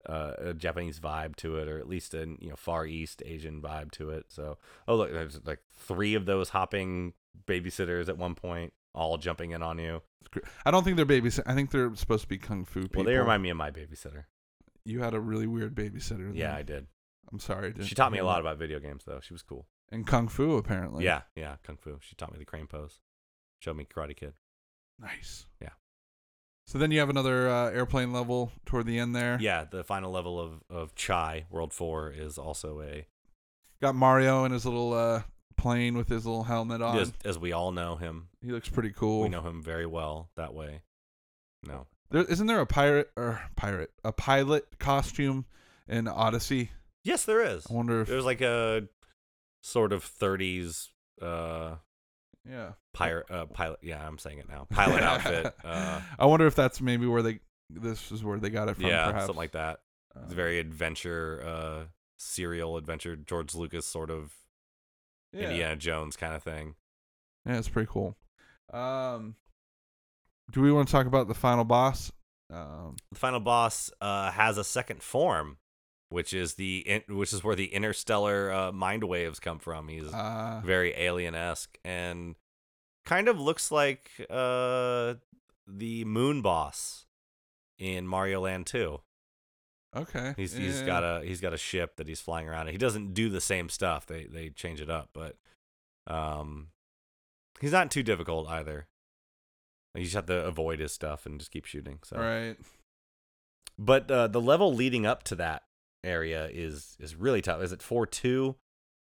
uh, 0.08 0.34
a 0.38 0.54
Japanese 0.54 1.00
vibe 1.00 1.36
to 1.38 1.58
it, 1.58 1.68
or 1.68 1.80
at 1.80 1.88
least 1.88 2.14
a 2.14 2.26
you 2.40 2.50
know 2.50 2.56
Far 2.56 2.86
East 2.86 3.22
Asian 3.26 3.62
vibe 3.62 3.92
to 3.92 4.10
it. 4.12 4.26
So 4.30 4.58
oh 4.88 4.96
look, 4.96 5.12
there's 5.12 5.40
like 5.46 5.60
three 5.78 6.16
of 6.16 6.26
those 6.26 6.50
hopping 6.50 7.14
babysitters 7.48 8.10
at 8.10 8.18
one 8.18 8.36
point, 8.36 8.74
all 8.94 9.18
jumping 9.18 9.52
in 9.52 9.62
on 9.62 9.78
you. 9.80 10.02
I 10.66 10.72
don't 10.72 10.84
think 10.84 10.98
they're 10.98 11.06
babies. 11.06 11.40
I 11.46 11.54
think 11.54 11.72
they're 11.72 11.96
supposed 11.96 12.24
to 12.24 12.28
be 12.28 12.38
kung 12.38 12.66
fu 12.66 12.82
people. 12.84 13.04
Well, 13.04 13.12
they 13.14 13.18
remind 13.18 13.42
me 13.44 13.50
of 13.50 13.58
my 13.58 13.72
babysitter. 13.72 14.26
You 14.84 15.02
had 15.02 15.14
a 15.14 15.20
really 15.20 15.48
weird 15.48 15.76
babysitter. 15.76 16.32
Yeah. 16.36 16.56
I 16.56 16.62
did. 16.62 16.88
I'm 17.32 17.40
sorry. 17.40 17.74
She 17.82 17.96
taught 17.96 18.12
me 18.12 18.20
a 18.20 18.26
lot 18.26 18.40
about 18.42 18.58
video 18.58 18.80
games 18.80 19.04
though. 19.06 19.20
She 19.22 19.34
was 19.34 19.42
cool. 19.42 19.66
and 19.92 20.06
kung 20.06 20.28
fu 20.28 20.58
apparently. 20.58 21.06
Yeah, 21.06 21.22
yeah, 21.36 21.56
kung 21.64 21.78
fu. 21.78 21.98
She 22.02 22.16
taught 22.16 22.32
me 22.32 22.40
the 22.40 22.46
crane 22.46 22.68
pose. 22.68 23.00
Showed 23.60 23.78
me 23.78 23.86
Karate 23.86 24.16
Kid. 24.16 24.34
Nice. 25.00 25.46
Yeah. 25.62 25.70
So 26.68 26.78
then 26.80 26.92
you 26.92 27.00
have 27.00 27.10
another 27.10 27.48
uh, 27.48 27.70
airplane 27.70 28.12
level 28.12 28.52
toward 28.66 28.86
the 28.88 28.98
end 28.98 29.16
there. 29.16 29.38
Yeah, 29.40 29.66
the 29.70 29.84
final 29.84 30.12
level 30.12 30.40
of 30.40 30.64
of 30.70 30.96
Chai 30.96 31.46
World 31.50 31.74
Four 31.74 32.12
is 32.12 32.38
also 32.38 32.82
a 32.82 33.06
Got 33.82 33.96
Mario 33.96 34.46
in 34.46 34.52
his 34.52 34.66
little 34.66 34.94
uh, 34.94 35.24
plane 35.58 35.96
with 35.98 36.08
his 36.10 36.26
little 36.26 36.44
helmet 36.46 36.82
on. 36.82 36.98
as, 36.98 37.14
as 37.24 37.38
we 37.38 37.52
all 37.52 37.72
know 37.72 37.96
him. 37.98 38.30
He 38.42 38.52
looks 38.52 38.70
pretty 38.70 38.92
cool. 38.92 39.24
We 39.24 39.30
know 39.30 39.42
him 39.42 39.62
very 39.62 39.86
well 39.86 40.30
that 40.38 40.54
way. 40.54 40.82
No, 41.68 41.88
There, 42.10 42.24
isn't 42.24 42.48
there 42.48 42.60
a 42.62 42.66
pirate 42.66 43.12
or 43.16 43.42
pirate 43.56 43.92
a 44.04 44.12
pilot 44.12 44.80
costume 44.80 45.46
in 45.88 46.08
Odyssey? 46.08 46.72
yes, 47.04 47.26
there 47.26 47.42
is. 47.44 47.66
I 47.70 47.74
wonder 47.74 48.02
if 48.02 48.08
There's 48.08 48.26
like 48.26 48.42
a 48.42 48.88
sort 49.62 49.94
of 49.94 50.04
30s 50.04 50.90
uh 51.22 51.76
yeah 52.50 52.72
pirate 52.94 53.26
uh 53.30 53.46
pilot. 53.48 53.80
Yeah, 53.82 54.06
I'm 54.06 54.18
saying 54.18 54.40
it 54.40 54.48
now. 54.50 54.68
Pilot 54.70 55.02
outfit. 55.04 55.54
Uh, 55.64 56.02
I 56.20 56.26
wonder 56.26 56.46
if 56.48 56.56
that's 56.56 56.80
maybe 56.82 57.06
where 57.08 57.22
they 57.22 57.40
this 57.70 58.12
is 58.12 58.24
where 58.24 58.38
they 58.40 58.50
got 58.50 58.70
it 58.70 58.76
from. 58.76 58.86
yeah, 58.86 59.06
perhaps. 59.08 59.26
something 59.26 59.38
like 59.38 59.52
that. 59.54 59.80
It's 60.24 60.32
Uh, 60.32 60.36
very 60.36 60.60
adventure, 60.60 61.44
uh, 61.46 61.84
serial 62.18 62.78
adventure, 62.78 63.16
George 63.16 63.56
Lucas 63.56 63.86
sort 63.86 64.10
of 64.12 64.34
yeah. 65.34 65.50
Indiana 65.50 65.76
Jones 65.76 66.16
kind 66.16 66.34
of 66.36 66.44
thing. 66.44 66.76
Yeah, 67.46 67.58
it's 67.58 67.68
pretty 67.70 67.90
cool. 67.92 68.16
Um, 68.72 69.36
do 70.52 70.62
we 70.62 70.72
want 70.72 70.88
to 70.88 70.92
talk 70.92 71.06
about 71.08 71.28
the 71.28 71.34
final 71.34 71.64
boss? 71.64 72.12
Um, 72.52 72.96
The 73.12 73.20
final 73.20 73.40
boss 73.40 73.92
uh, 74.02 74.32
has 74.32 74.58
a 74.58 74.64
second 74.64 75.02
form, 75.04 75.58
which 76.16 76.34
is 76.34 76.54
the 76.56 76.80
in- 76.88 77.16
which 77.18 77.34
is 77.34 77.44
where 77.44 77.56
the 77.58 77.74
interstellar 77.74 78.52
uh, 78.52 78.72
mind 78.72 79.04
waves 79.04 79.40
come 79.40 79.60
from. 79.60 79.90
He's 79.90 80.12
uh, 80.14 80.62
very 80.66 80.94
alien 80.98 81.36
esque 81.36 81.78
and 81.84 82.36
kind 83.06 83.28
of 83.28 83.38
looks 83.40 83.70
like 83.72 84.10
uh, 84.30 85.16
the 85.68 86.06
moon 86.06 86.42
boss 86.42 87.06
in 87.78 88.08
Mario 88.08 88.40
Land 88.42 88.66
2. 88.68 89.00
okay. 89.98 90.34
He's 90.38 90.54
he's 90.54 90.80
Yeah. 90.80 90.86
got 90.86 91.04
a 91.04 91.22
he's 91.26 91.42
got 91.42 91.54
a 91.54 91.58
ship 91.58 91.98
that 91.98 92.08
he's 92.08 92.22
flying 92.22 92.48
around. 92.48 92.68
in. 92.68 92.72
He 92.74 92.78
doesn't 92.78 93.14
do 93.14 93.30
the 93.30 93.42
same 93.42 93.68
stuff. 93.70 94.06
They 94.06 94.24
they 94.26 94.50
change 94.50 94.80
it 94.82 94.90
up, 94.90 95.10
but 95.14 95.36
um, 96.08 96.70
he's 97.60 97.72
not 97.74 97.92
too 97.92 98.04
difficult 98.04 98.48
either. 98.50 98.88
You 99.94 100.04
just 100.04 100.16
have 100.16 100.26
to 100.28 100.46
avoid 100.46 100.80
his 100.80 100.92
stuff 100.94 101.26
and 101.26 101.40
just 101.40 101.52
keep 101.52 101.66
shooting. 101.66 102.00
So 102.04 102.18
right. 102.18 102.58
but 103.78 104.10
uh, 104.12 104.28
the 104.28 104.42
level 104.42 104.74
leading 104.74 105.06
up 105.06 105.24
to 105.24 105.36
that 105.36 105.64
area 106.06 106.50
is 106.52 106.96
is 107.00 107.16
really 107.16 107.42
tough. 107.42 107.62
Is 107.62 107.72
it 107.72 107.82
four 107.82 108.06
two? 108.06 108.56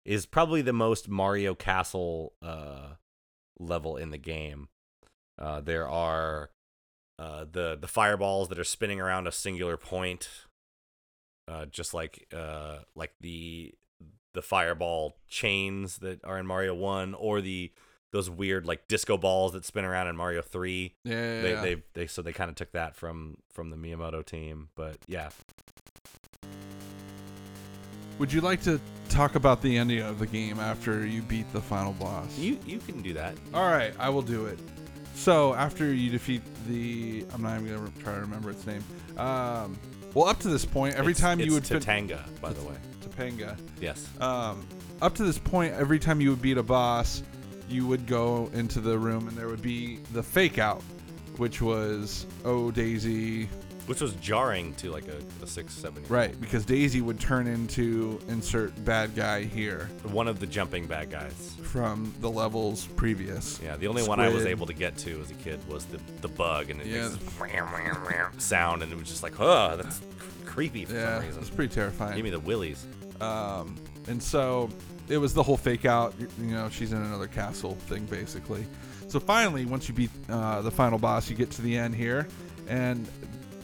Is 0.05 0.27
probably 0.27 0.63
the 0.63 0.73
most 0.73 1.09
Mario 1.09 1.55
Castle 1.55 2.33
uh, 2.43 2.95
level 3.59 3.97
in 3.97 4.11
the 4.11 4.19
game. 4.19 4.69
Uh, 5.39 5.61
there 5.61 5.89
are 5.89 6.51
uh, 7.19 7.45
the 7.51 7.77
the 7.81 7.89
fireballs 7.89 8.49
that 8.49 8.59
are 8.59 8.65
spinning 8.65 9.01
around 9.01 9.27
a 9.27 9.33
singular 9.33 9.77
point, 9.77 10.29
uh, 11.49 11.67
just 11.67 11.93
like 11.93 12.27
uh, 12.35 12.79
like 12.95 13.13
the 13.21 13.75
the 14.33 14.43
fireball 14.43 15.17
chains 15.29 15.99
that 15.99 16.25
are 16.25 16.39
in 16.39 16.47
Mario 16.47 16.75
One, 16.75 17.15
or 17.15 17.41
the 17.41 17.73
those 18.13 18.29
weird 18.31 18.67
like 18.67 18.89
disco 18.89 19.17
balls 19.17 19.53
that 19.53 19.65
spin 19.65 19.85
around 19.85 20.09
in 20.09 20.17
Mario 20.17 20.43
Three 20.43 20.95
Yeah. 21.05 21.15
yeah, 21.15 21.43
they 21.43 21.51
yeah. 21.53 21.61
they 21.63 21.83
they 21.95 22.07
so 22.07 22.23
they 22.23 22.33
kind 22.33 22.49
of 22.49 22.57
took 22.57 22.73
that 22.73 22.97
from 22.97 23.37
from 23.53 23.71
the 23.71 23.77
Miyamoto 23.77 24.25
team, 24.25 24.69
but 24.75 24.97
yeah, 25.07 25.31
Would 28.21 28.31
you 28.35 28.43
like 28.43 28.61
to 28.65 28.79
talk 29.09 29.35
about 29.35 29.63
the 29.63 29.79
ending 29.79 30.01
of 30.01 30.19
the 30.19 30.27
game 30.27 30.61
after 30.61 31.07
you 31.07 31.23
beat 31.23 31.51
the 31.55 31.61
final 31.63 31.95
boss? 31.95 32.37
you 32.39 32.59
you 32.67 32.79
can 32.79 33.01
do 33.01 33.15
that. 33.15 33.35
All 33.55 33.67
right, 33.67 33.95
I 33.99 34.11
will 34.11 34.21
do 34.21 34.45
it. 34.45 34.59
So 35.15 35.55
after 35.55 35.91
you 35.95 36.11
defeat 36.11 36.43
the, 36.69 37.25
I'm 37.33 37.41
not 37.41 37.59
even 37.63 37.75
gonna 37.75 37.91
try 38.03 38.13
to 38.17 38.21
remember 38.21 38.51
its 38.51 38.67
name. 38.67 38.85
Um, 39.17 39.79
well, 40.13 40.27
up 40.29 40.39
to 40.41 40.49
this 40.49 40.67
point, 40.67 40.97
every 40.97 41.13
It's- 41.13 41.21
time 41.23 41.41
you 41.41 41.53
would 41.53 41.63
it's 41.63 41.71
fin- 41.71 41.81
Tatanga, 42.09 42.21
by 42.43 42.53
the 42.53 42.61
way. 42.63 42.75
Topanga. 43.01 43.57
Yes. 43.81 44.07
Um, 44.21 44.67
up 45.01 45.15
to 45.15 45.25
this 45.25 45.39
point, 45.39 45.73
every 45.73 45.99
time 45.99 46.21
you 46.21 46.29
would 46.29 46.43
beat 46.43 46.59
a 46.59 46.63
boss, 46.63 47.23
you 47.71 47.87
would 47.87 48.07
go 48.07 48.51
into 48.53 48.81
the 48.83 48.99
room 48.99 49.29
and 49.29 49.37
there 49.39 49.49
would 49.49 49.63
be 49.63 49.99
the 50.13 50.23
fake 50.23 50.59
out, 50.59 50.83
which 51.39 51.63
was 51.63 52.27
oh 52.45 52.71
Daisy, 52.71 53.49
Which 53.87 54.01
was 54.01 54.13
jarring 54.15 54.75
to 54.75 54.91
like 54.93 55.07
a, 55.09 55.19
a 55.43 55.47
six 55.47 55.75
seven. 55.75 56.03
year 56.05 56.13
right? 56.13 56.41
Because 56.41 56.65
Daisy 56.65 57.01
would 57.01 57.19
turn 57.19 57.47
into 57.49 58.21
insert 58.29 58.85
bad 58.85 59.15
guy 59.17 59.43
here 59.45 59.89
old. 60.05 60.13
One 60.13 60.29
of 60.29 60.39
the 60.39 60.47
jumping 60.47 60.87
bad 60.87 61.11
guys. 61.11 61.57
from 61.63 62.15
the 62.21 62.31
levels 62.31 62.87
previous. 62.97 63.61
Yeah, 63.63 63.77
the 63.77 63.89
only 63.89 64.03
one 64.05 64.21
I 64.21 64.29
was 64.29 64.43
Squid. 64.43 64.51
able 64.51 64.67
to 64.67 64.73
get 64.75 64.97
to 64.99 65.21
as 65.21 65.31
a 65.31 65.35
kid 65.35 65.59
was 65.69 65.85
the 65.87 65.99
the 66.21 66.29
bug, 66.29 66.71
and 66.71 66.81
it 66.81 66.87
Yeah. 66.87 67.09
makes 67.09 67.17
this 67.17 68.45
sound, 68.45 68.83
and 68.83 68.93
it 68.93 68.99
was 68.99 69.09
just 69.09 69.23
like, 69.23 69.41
oh, 69.41 69.77
that's 69.77 70.01
cr- 70.19 70.47
creepy 70.47 70.85
for 70.85 70.95
Yeah, 70.95 71.17
some 71.19 71.27
reason. 71.27 71.41
it's 71.43 71.51
pretty 71.51 71.75
terrifying. 71.75 72.15
Give 72.17 72.25
me 72.25 72.31
the 72.31 72.41
willies. 72.41 72.87
Um, 73.21 73.75
and 74.09 74.23
so 74.23 74.71
it 75.09 75.19
was 75.19 75.35
the 75.35 75.43
whole 75.43 75.57
fake 75.57 75.85
out, 75.85 76.15
you 76.39 76.55
know, 76.55 76.69
she's 76.71 76.93
in 76.93 77.03
another 77.03 77.27
castle 77.27 77.75
thing 77.87 78.05
basically. 78.07 78.65
So 79.09 79.19
finally, 79.21 79.65
once 79.67 79.89
you 79.89 79.95
beat 79.95 80.11
uh, 80.29 80.63
the 80.63 80.71
final 80.71 80.99
boss, 80.99 81.29
you 81.29 81.35
get 81.37 81.51
to 81.53 81.63
the 81.63 81.77
end 81.77 81.95
here, 81.97 82.29
and 82.69 83.07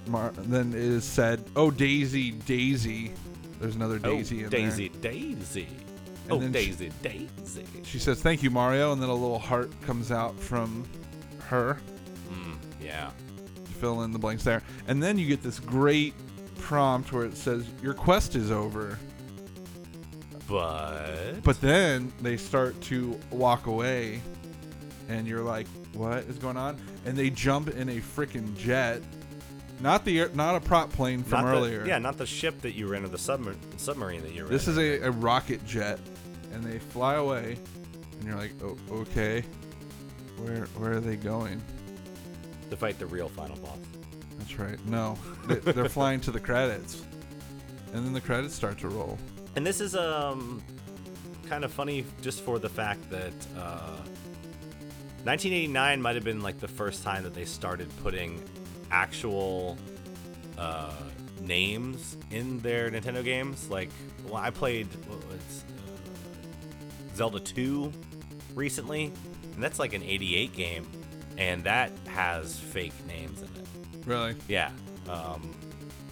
Mar- 0.09 0.33
then 0.37 0.73
it 0.73 0.79
is 0.81 1.05
said, 1.05 1.45
"Oh 1.57 1.71
Daisy, 1.71 2.33
Daisy." 2.33 3.13
There's 3.61 3.77
another 3.77 3.99
Daisy 3.99 4.43
oh, 4.43 4.45
in 4.45 4.51
Daisy, 4.51 4.89
Daisy. 4.89 5.67
And 6.25 6.33
Oh, 6.33 6.39
then 6.41 6.53
she- 6.53 6.67
Daisy, 6.71 6.93
Daisy. 7.03 7.65
She 7.85 7.99
says, 7.99 8.21
"Thank 8.21 8.43
you, 8.43 8.51
Mario," 8.51 8.93
and 8.93 9.01
then 9.01 9.09
a 9.09 9.15
little 9.15 9.39
heart 9.39 9.71
comes 9.83 10.11
out 10.13 10.39
from 10.39 10.85
her 11.47 11.79
Mm, 12.31 12.57
yeah. 12.83 13.11
fill 13.81 14.03
in 14.03 14.11
the 14.13 14.19
blanks 14.19 14.43
there, 14.45 14.63
and 14.89 15.01
then 15.03 15.19
you 15.19 15.27
get 15.27 15.43
this 15.43 15.61
great 15.61 16.13
prompt 16.59 17.13
where 17.13 17.25
it 17.25 17.37
says, 17.37 17.65
"Your 17.83 17.95
quest 17.95 18.35
is 18.35 18.51
over." 18.51 18.99
But 20.49 21.43
But 21.43 21.61
then 21.61 22.13
they 22.23 22.37
start 22.37 22.81
to 22.83 23.19
walk 23.31 23.67
away, 23.67 24.21
and 25.09 25.27
you're 25.27 25.43
like, 25.43 25.67
"What 25.93 26.19
is 26.25 26.39
going 26.39 26.57
on?" 26.57 26.77
And 27.05 27.17
they 27.17 27.31
jump 27.31 27.69
in 27.71 27.89
a 27.89 27.97
freaking 28.01 28.57
jet, 28.57 29.03
not 29.81 30.05
the 30.05 30.29
not 30.35 30.57
a 30.57 30.61
prop 30.61 30.93
plane 30.93 31.23
from 31.23 31.45
not 31.45 31.51
the- 31.53 31.57
earlier. 31.59 31.87
yeah, 31.87 31.99
not 31.99 32.17
the 32.19 32.27
ship 32.27 32.61
that 32.63 32.73
you 32.75 32.87
were 32.87 32.95
in, 32.95 33.05
or 33.05 33.09
the 33.09 33.17
submar- 33.19 33.57
submarine 33.77 34.23
that 34.23 34.33
you 34.33 34.43
were 34.45 34.49
this 34.49 34.67
in. 34.67 34.73
is 34.73 34.79
a, 34.79 35.07
a 35.07 35.11
rocket 35.11 35.65
jet, 35.67 35.99
and 36.53 36.63
they 36.65 36.79
fly 36.79 37.15
away, 37.17 37.59
and 38.19 38.25
you're 38.25 38.37
like, 38.37 38.53
"Oh, 38.63 38.77
okay." 38.91 39.45
Where 40.39 40.67
where 40.77 40.93
are 40.93 41.01
they 41.01 41.17
going? 41.17 41.63
to 42.69 42.77
fight 42.77 42.99
the 42.99 43.07
real 43.07 43.29
final 43.29 43.57
boss. 43.59 43.79
That's 44.39 44.59
right. 44.59 44.77
No, 44.87 45.17
they, 45.47 45.55
they're 45.55 45.89
flying 45.89 46.21
to 46.23 46.31
the 46.33 46.41
credits, 46.41 47.01
and 47.95 48.05
then 48.05 48.13
the 48.13 48.21
credits 48.21 48.55
start 48.55 48.77
to 48.79 48.89
roll. 48.89 49.17
And 49.55 49.65
this 49.67 49.81
is 49.81 49.95
um 49.95 50.63
kind 51.49 51.65
of 51.65 51.73
funny 51.73 52.05
just 52.23 52.43
for 52.43 52.59
the 52.59 52.69
fact 52.69 53.09
that 53.11 53.33
uh, 53.57 53.97
1989 55.25 56.03
might 56.03 56.15
have 56.17 56.25
been 56.25 56.41
like 56.41 56.59
the 56.61 56.69
first 56.69 57.03
time 57.03 57.23
that 57.23 57.35
they 57.35 57.45
started 57.45 57.89
putting 58.03 58.43
actual 58.91 59.77
uh, 60.59 60.93
names 61.41 62.17
in 62.31 62.61
their 62.61 62.91
Nintendo 62.91 63.23
games. 63.25 63.71
Like, 63.71 63.91
well, 64.25 64.37
I 64.37 64.51
played 64.51 64.87
what 65.07 65.25
was 65.29 65.65
uh, 65.69 67.15
Zelda 67.17 67.41
2 67.41 67.93
recently, 68.55 69.13
and 69.55 69.63
that's 69.63 69.79
like 69.79 69.93
an 69.93 70.03
88 70.03 70.53
game, 70.53 70.87
and 71.39 71.65
that 71.65 71.93
has 72.09 72.59
fake 72.59 72.95
names 73.07 73.43
in 73.43 73.49
it. 73.49 73.67
Really? 74.07 74.37
Yeah. 74.49 74.71
Um, 75.09 75.55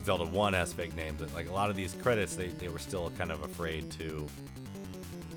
Zelda 0.05 0.25
1 0.25 0.53
has 0.53 0.73
fake 0.73 0.95
names. 0.97 1.21
Like 1.35 1.49
a 1.49 1.53
lot 1.53 1.71
of 1.71 1.77
these 1.77 1.95
credits, 1.95 2.37
they, 2.37 2.49
they 2.49 2.69
were 2.69 2.79
still 2.79 3.11
kind 3.17 3.33
of 3.33 3.43
afraid 3.43 3.91
to 3.93 4.27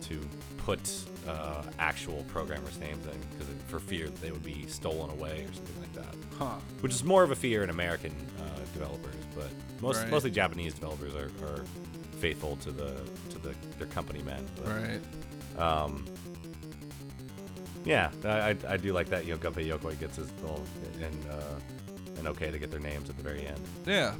to 0.01 0.19
put 0.57 0.79
uh, 1.27 1.63
actual 1.79 2.23
programmers' 2.29 2.79
names 2.79 3.05
and 3.05 3.19
because 3.31 3.47
for 3.67 3.79
fear 3.79 4.05
that 4.05 4.21
they 4.21 4.31
would 4.31 4.43
be 4.43 4.65
stolen 4.67 5.09
away 5.11 5.45
or 5.47 5.53
something 5.53 5.81
like 5.81 5.93
that. 5.93 6.15
Huh. 6.37 6.55
Which 6.81 6.93
is 6.93 7.03
more 7.03 7.23
of 7.23 7.31
a 7.31 7.35
fear 7.35 7.63
in 7.63 7.69
American 7.69 8.13
uh, 8.39 8.43
developers, 8.73 9.15
but 9.35 9.47
most 9.81 9.97
Right. 10.01 10.09
mostly 10.09 10.31
Japanese 10.31 10.73
developers 10.73 11.13
are, 11.15 11.31
are 11.45 11.63
faithful 12.19 12.55
to 12.57 12.71
the 12.71 12.93
to 13.29 13.39
the 13.39 13.53
their 13.77 13.87
company 13.87 14.21
men. 14.23 14.45
But, 14.55 14.67
Right. 14.67 15.61
um, 15.61 16.05
yeah, 17.85 18.11
I, 18.25 18.29
I, 18.49 18.55
I 18.69 18.77
do 18.77 18.91
like 18.93 19.07
that. 19.09 19.25
You 19.25 19.33
know, 19.33 19.37
Gunpei 19.37 19.65
Yokoi 19.67 19.99
gets 19.99 20.17
his 20.17 20.31
little 20.41 20.63
and 21.01 21.25
uh, 21.31 22.17
and 22.17 22.27
okay 22.27 22.51
to 22.51 22.59
get 22.59 22.71
their 22.71 22.79
names 22.79 23.09
at 23.09 23.17
the 23.17 23.23
very 23.23 23.45
end. 23.45 23.59
Yeah. 23.85 24.13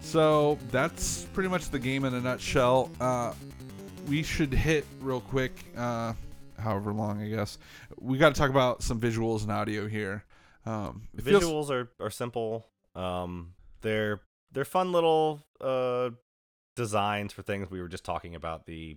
So 0.00 0.58
that's 0.70 1.24
pretty 1.34 1.48
much 1.48 1.70
the 1.70 1.78
game 1.78 2.04
in 2.04 2.14
a 2.14 2.20
nutshell. 2.20 2.90
Uh, 3.00 3.34
we 4.08 4.22
should 4.22 4.52
hit 4.52 4.84
real 5.00 5.20
quick, 5.20 5.52
uh, 5.76 6.12
however 6.58 6.92
long, 6.92 7.22
I 7.22 7.28
guess. 7.28 7.58
We 8.00 8.18
got 8.18 8.34
to 8.34 8.40
talk 8.40 8.50
about 8.50 8.82
some 8.82 9.00
visuals 9.00 9.42
and 9.42 9.52
audio 9.52 9.86
here. 9.88 10.24
Um, 10.66 11.08
it 11.16 11.22
feels- 11.24 11.44
Visuals 11.44 11.70
are, 11.70 11.88
are 12.00 12.10
simple. 12.10 12.66
Um, 12.94 13.54
they're 13.82 14.20
they're 14.50 14.64
fun 14.64 14.90
little 14.92 15.46
uh 15.60 16.10
designs 16.74 17.32
for 17.32 17.42
things 17.42 17.70
we 17.70 17.80
were 17.80 17.88
just 17.88 18.04
talking 18.04 18.34
about 18.34 18.66
the 18.66 18.96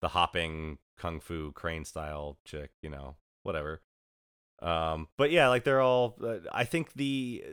the 0.00 0.08
hopping 0.08 0.78
kung 0.96 1.20
fu 1.20 1.52
crane 1.52 1.84
style 1.84 2.38
chick, 2.44 2.70
you 2.82 2.90
know, 2.90 3.16
whatever. 3.42 3.82
Um, 4.60 5.06
but 5.16 5.30
yeah, 5.30 5.48
like 5.48 5.62
they're 5.64 5.80
all. 5.80 6.16
Uh, 6.22 6.38
I 6.52 6.64
think 6.64 6.94
the 6.94 7.44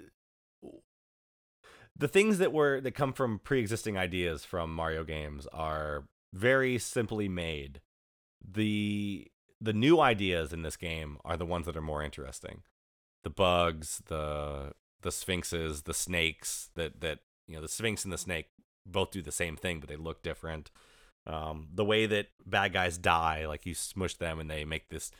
the 1.95 2.07
things 2.07 2.39
that 2.39 2.51
were 2.51 2.81
that 2.81 2.91
come 2.91 3.13
from 3.13 3.39
pre-existing 3.39 3.97
ideas 3.97 4.43
from 4.43 4.73
Mario 4.73 5.03
games 5.03 5.47
are 5.53 6.05
very 6.35 6.77
simply 6.77 7.27
made. 7.27 7.81
The 8.47 9.27
the 9.61 9.73
new 9.73 9.99
ideas 9.99 10.53
in 10.53 10.61
this 10.61 10.75
game 10.77 11.17
are 11.25 11.37
the 11.37 11.45
ones 11.45 11.65
that 11.65 11.77
are 11.77 11.81
more 11.81 12.03
interesting. 12.03 12.61
The 13.23 13.29
bugs, 13.29 14.01
the 14.07 14.73
the 15.01 15.11
sphinxes, 15.11 15.83
the 15.83 15.93
snakes 15.93 16.69
that 16.75 17.01
that 17.01 17.19
you 17.47 17.55
know, 17.55 17.61
the 17.61 17.67
sphinx 17.67 18.03
and 18.03 18.13
the 18.13 18.17
snake 18.17 18.47
both 18.85 19.11
do 19.11 19.21
the 19.21 19.31
same 19.31 19.55
thing 19.55 19.79
but 19.79 19.89
they 19.89 19.95
look 19.95 20.21
different. 20.21 20.71
Um, 21.27 21.69
the 21.73 21.85
way 21.85 22.05
that 22.05 22.27
bad 22.45 22.73
guys 22.73 22.97
die, 22.99 23.47
like 23.47 23.65
you 23.65 23.73
smush 23.73 24.15
them 24.15 24.39
and 24.39 24.49
they 24.49 24.63
make 24.65 24.89
this 24.89 25.11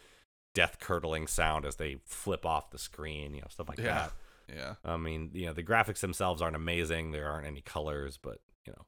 death 0.54 0.78
curdling 0.80 1.26
sound 1.28 1.66
as 1.66 1.78
they 1.78 1.98
flip 2.06 2.46
off 2.46 2.70
the 2.70 2.78
screen, 2.78 3.34
you 3.34 3.42
know, 3.42 3.48
stuff 3.50 3.68
like 3.70 3.80
Yeah. 3.80 4.10
that. 4.48 4.56
yeah. 4.56 4.76
I 4.86 4.98
mean, 4.98 5.32
you 5.34 5.48
know, 5.48 5.54
the 5.54 5.64
graphics 5.64 6.00
themselves 6.02 6.42
aren't 6.44 6.56
amazing. 6.56 7.12
There 7.12 7.28
aren't 7.28 7.48
any 7.48 7.62
colors, 7.62 8.18
but 8.22 8.40
you 8.68 8.74
know, 8.74 8.86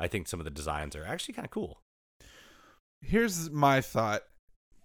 I 0.00 0.08
think 0.08 0.26
some 0.26 0.40
of 0.40 0.44
the 0.44 0.50
designs 0.50 0.96
are 0.96 1.04
actually 1.04 1.34
kind 1.34 1.44
of 1.44 1.50
cool. 1.50 1.82
Here's 3.02 3.50
my 3.50 3.80
thought. 3.80 4.22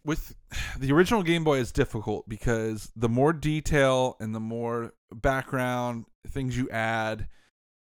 With 0.03 0.36
the 0.78 0.91
original 0.91 1.24
Game 1.24 1.43
Boy 1.43 1.59
is 1.59 1.72
difficult 1.72 2.28
because 2.30 2.91
the 2.95 3.09
more 3.09 3.34
detail 3.34 4.18
and 4.20 4.36
the 4.36 4.39
more 4.39 4.93
background 5.11 6.05
things 6.28 6.57
you 6.57 6.70
add, 6.70 7.28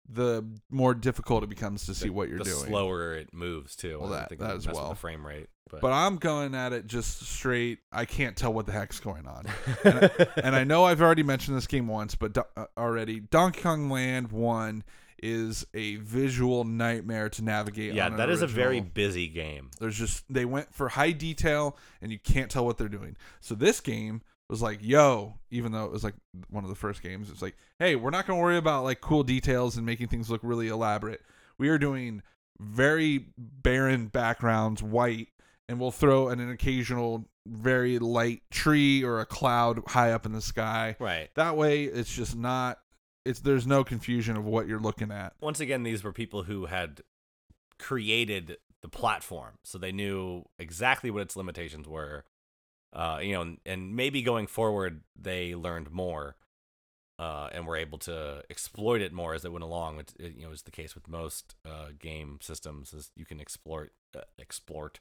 the 0.07 0.45
more 0.69 0.93
difficult 0.93 1.43
it 1.43 1.49
becomes 1.49 1.85
to 1.87 1.93
see 1.93 2.09
what 2.09 2.29
you're 2.29 2.37
doing. 2.37 2.49
the 2.49 2.55
doing. 2.55 2.69
slower 2.69 3.15
it 3.15 3.33
moves 3.33 3.75
too. 3.75 3.99
Well, 3.99 4.13
I 4.13 4.19
that- 4.19 4.29
think 4.29 4.41
that 4.41 4.55
as 4.55 4.67
well. 4.67 4.89
The 4.89 4.95
frame 4.95 5.25
rate, 5.25 5.49
but, 5.69 5.81
But 5.81 5.91
I'm 5.91 6.17
going 6.17 6.55
at 6.55 6.73
it 6.73 6.87
just 6.87 7.21
straight. 7.21 7.79
I 7.91 8.05
can't 8.05 8.37
tell 8.37 8.53
what 8.53 8.65
the 8.65 8.71
heck's 8.71 8.99
going 8.99 9.27
on. 9.27 9.45
and, 9.83 9.99
I, 10.05 10.27
and 10.43 10.55
I 10.55 10.63
know 10.63 10.85
I've 10.85 11.01
already 11.01 11.23
mentioned 11.23 11.57
this 11.57 11.67
game 11.67 11.87
once, 11.87 12.15
but 12.15 12.33
do, 12.33 12.43
uh, 12.55 12.65
already 12.77 13.19
Donkey 13.19 13.61
Kong 13.61 13.89
Land 13.89 14.31
One 14.31 14.83
is 15.25 15.65
a 15.73 15.95
visual 15.95 16.63
nightmare 16.63 17.29
to 17.29 17.43
navigate. 17.43 17.93
yeah, 17.93 18.09
that 18.09 18.29
is 18.29 18.43
a 18.43 18.47
very 18.47 18.79
busy 18.79 19.27
game. 19.27 19.71
There's 19.79 19.97
just 19.97 20.23
they 20.31 20.45
went 20.45 20.71
for 20.73 20.89
high 20.89 21.11
detail, 21.11 21.77
and 22.01 22.11
you 22.11 22.19
can't 22.19 22.51
tell 22.51 22.65
what 22.65 22.77
they're 22.77 22.87
doing. 22.87 23.17
So 23.41 23.55
this 23.55 23.81
game 23.81 24.21
was 24.49 24.61
like, 24.61 24.79
yo, 24.81 25.39
even 25.49 25.71
though 25.71 25.85
it 25.85 25.91
was 25.91 26.03
like 26.03 26.13
one 26.49 26.63
of 26.63 26.69
the 26.69 26.75
first 26.75 27.01
games, 27.01 27.31
it's 27.31 27.41
like, 27.41 27.55
hey, 27.79 27.95
we're 27.95 28.11
not 28.11 28.27
gonna 28.27 28.39
worry 28.39 28.57
about 28.57 28.83
like 28.83 29.01
cool 29.01 29.23
details 29.23 29.77
and 29.77 29.85
making 29.85 30.07
things 30.07 30.29
look 30.29 30.41
really 30.43 30.67
elaborate. 30.67 31.21
We 31.57 31.69
are 31.69 31.79
doing 31.79 32.21
very 32.59 33.25
barren 33.37 34.07
backgrounds, 34.07 34.83
white, 34.83 35.29
and 35.67 35.79
we'll 35.79 35.91
throw 35.91 36.29
an, 36.29 36.39
an 36.39 36.51
occasional 36.51 37.25
very 37.47 37.99
light 37.99 38.41
tree 38.51 39.03
or 39.03 39.19
a 39.19 39.25
cloud 39.25 39.81
high 39.87 40.11
up 40.11 40.25
in 40.25 40.31
the 40.31 40.41
sky. 40.41 40.95
Right. 40.99 41.29
That 41.35 41.57
way, 41.57 41.85
it's 41.85 42.13
just 42.13 42.35
not. 42.35 42.79
It's 43.25 43.39
there's 43.39 43.65
no 43.65 43.83
confusion 43.83 44.37
of 44.37 44.45
what 44.45 44.67
you're 44.67 44.79
looking 44.79 45.11
at. 45.11 45.33
Once 45.41 45.59
again, 45.59 45.83
these 45.83 46.03
were 46.03 46.13
people 46.13 46.43
who 46.43 46.67
had 46.67 47.01
created 47.79 48.57
the 48.81 48.87
platform, 48.87 49.57
so 49.63 49.77
they 49.77 49.91
knew 49.91 50.43
exactly 50.59 51.09
what 51.09 51.23
its 51.23 51.35
limitations 51.35 51.87
were. 51.87 52.23
Uh, 52.93 53.19
you 53.21 53.33
know, 53.33 53.55
and, 53.65 53.95
maybe 53.95 54.21
going 54.21 54.47
forward, 54.47 55.01
they 55.19 55.53
learned 55.53 55.91
more, 55.91 56.37
uh, 57.19 57.49
and 57.51 57.67
were 57.67 57.75
able 57.75 57.97
to 57.97 58.43
exploit 58.49 59.01
it 59.01 59.11
more 59.11 59.33
as 59.33 59.41
they 59.41 59.49
went 59.49 59.63
along. 59.63 59.97
Which 59.97 60.09
you 60.19 60.43
know 60.43 60.51
is 60.51 60.61
the 60.61 60.71
case 60.71 60.93
with 60.93 61.07
most 61.07 61.55
uh, 61.65 61.87
game 61.99 62.37
systems. 62.41 62.93
Is 62.93 63.11
you 63.15 63.25
can 63.25 63.41
exploit, 63.41 63.89
uh, 64.15 64.21
exploit, 64.39 64.99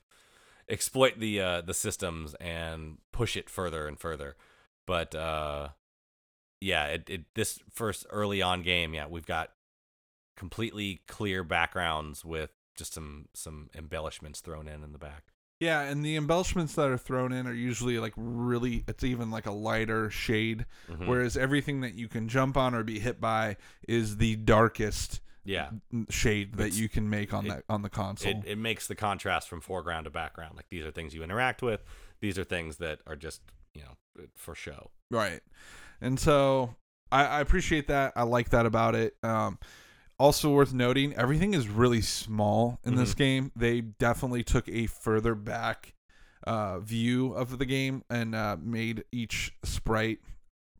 exploit 0.69 1.21
the 1.21 1.41
uh, 1.41 1.61
the 1.61 1.75
systems 1.75 2.35
and 2.41 2.99
push 3.13 3.37
it 3.37 3.51
further 3.51 3.87
and 3.87 4.01
further. 4.01 4.35
But 4.87 5.15
uh, 5.15 5.69
yeah, 6.61 6.87
it, 6.87 7.11
it 7.11 7.25
this 7.35 7.59
first 7.73 8.07
early 8.11 8.41
on 8.43 8.63
game, 8.63 8.95
yeah, 8.95 9.07
we've 9.07 9.27
got 9.27 9.51
completely 10.37 11.01
clear 11.07 11.45
backgrounds 11.45 12.25
with 12.25 12.51
just 12.77 12.95
some 12.95 13.27
some 13.35 13.71
embellishments 13.75 14.41
thrown 14.41 14.67
in 14.69 14.83
in 14.83 14.93
the 14.93 14.99
back. 14.99 15.25
Yeah, 15.61 15.83
and 15.83 16.05
the 16.05 16.17
embellishments 16.17 16.75
that 16.75 16.89
are 16.91 16.99
thrown 16.99 17.33
in 17.33 17.47
are 17.47 17.53
usually 17.55 17.99
like 17.99 18.13
really 18.17 18.85
it's 18.89 19.05
even 19.05 19.31
like 19.31 19.47
a 19.47 19.53
lighter 19.53 20.11
shade 20.11 20.67
Mhm. 20.91 21.07
whereas 21.07 21.37
everything 21.37 21.83
that 21.83 21.95
you 21.95 22.09
can 22.09 22.29
jump 22.29 22.57
on 22.57 22.75
or 22.75 22.83
be 22.83 22.99
hit 22.99 23.21
by 23.21 23.57
is 23.89 24.17
the 24.17 24.37
darkest 24.37 25.21
yeah, 25.47 25.71
shade 26.11 26.55
that 26.55 26.65
It's- 26.69 26.79
you 26.79 26.89
can 26.89 27.09
make 27.11 27.33
on 27.33 27.47
it- 27.47 27.49
that 27.51 27.65
on 27.69 27.83
the 27.83 27.91
console. 27.91 28.31
it 28.33 28.43
it 28.47 28.59
makes 28.59 28.87
the 28.89 28.95
contrast 28.97 29.49
from 29.49 29.61
foreground 29.61 30.05
to 30.07 30.11
background. 30.11 30.57
Like 30.57 30.69
these 30.71 30.85
are 30.85 30.91
things 30.91 31.15
you 31.15 31.23
interact 31.23 31.63
with. 31.63 31.85
These 32.21 32.39
are 32.39 32.45
things 32.45 32.79
that 32.79 33.01
are 33.07 33.17
just 33.17 33.43
you 33.75 33.83
know 33.83 34.27
for 34.35 34.55
show. 34.55 34.91
right. 35.11 35.43
And 36.05 36.19
so 36.21 36.75
I, 37.11 37.25
I 37.27 37.41
appreciate 37.41 37.89
that. 37.89 38.13
I 38.17 38.23
like 38.23 38.51
that 38.51 38.67
about 38.67 38.95
it. 38.95 39.17
Um 39.23 39.59
also 40.17 40.51
worth 40.53 40.73
noting, 40.73 41.13
everything 41.15 41.55
is 41.55 41.67
really 41.69 42.01
small 42.01 42.79
in 42.85 42.95
this 42.95 43.15
Mhm. 43.15 43.19
game. 43.19 43.53
They 43.57 43.81
definitely 43.81 44.45
took 44.45 44.69
a 44.69 44.87
further 44.87 45.35
back 45.35 45.95
uh, 46.47 46.79
view 46.79 47.33
of 47.33 47.59
the 47.59 47.67
game 47.67 48.05
and 48.09 48.33
uh, 48.35 48.57
made 48.61 49.03
each 49.11 49.53
sprite 49.65 50.19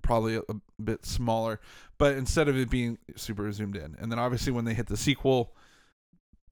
probably 0.03 0.37
a, 0.37 0.43
a 0.49 0.55
bit 0.81 1.05
smaller. 1.05 1.59
But 1.99 2.15
instead 2.17 2.49
of 2.49 2.57
it 2.57 2.71
being 2.71 2.99
super 3.17 3.51
zoomed 3.51 3.75
in, 3.77 3.97
and 3.99 4.13
then 4.13 4.19
obviously 4.21 4.53
when 4.53 4.67
they 4.67 4.75
hit 4.75 4.87
the 4.87 4.97
sequel, 4.97 5.57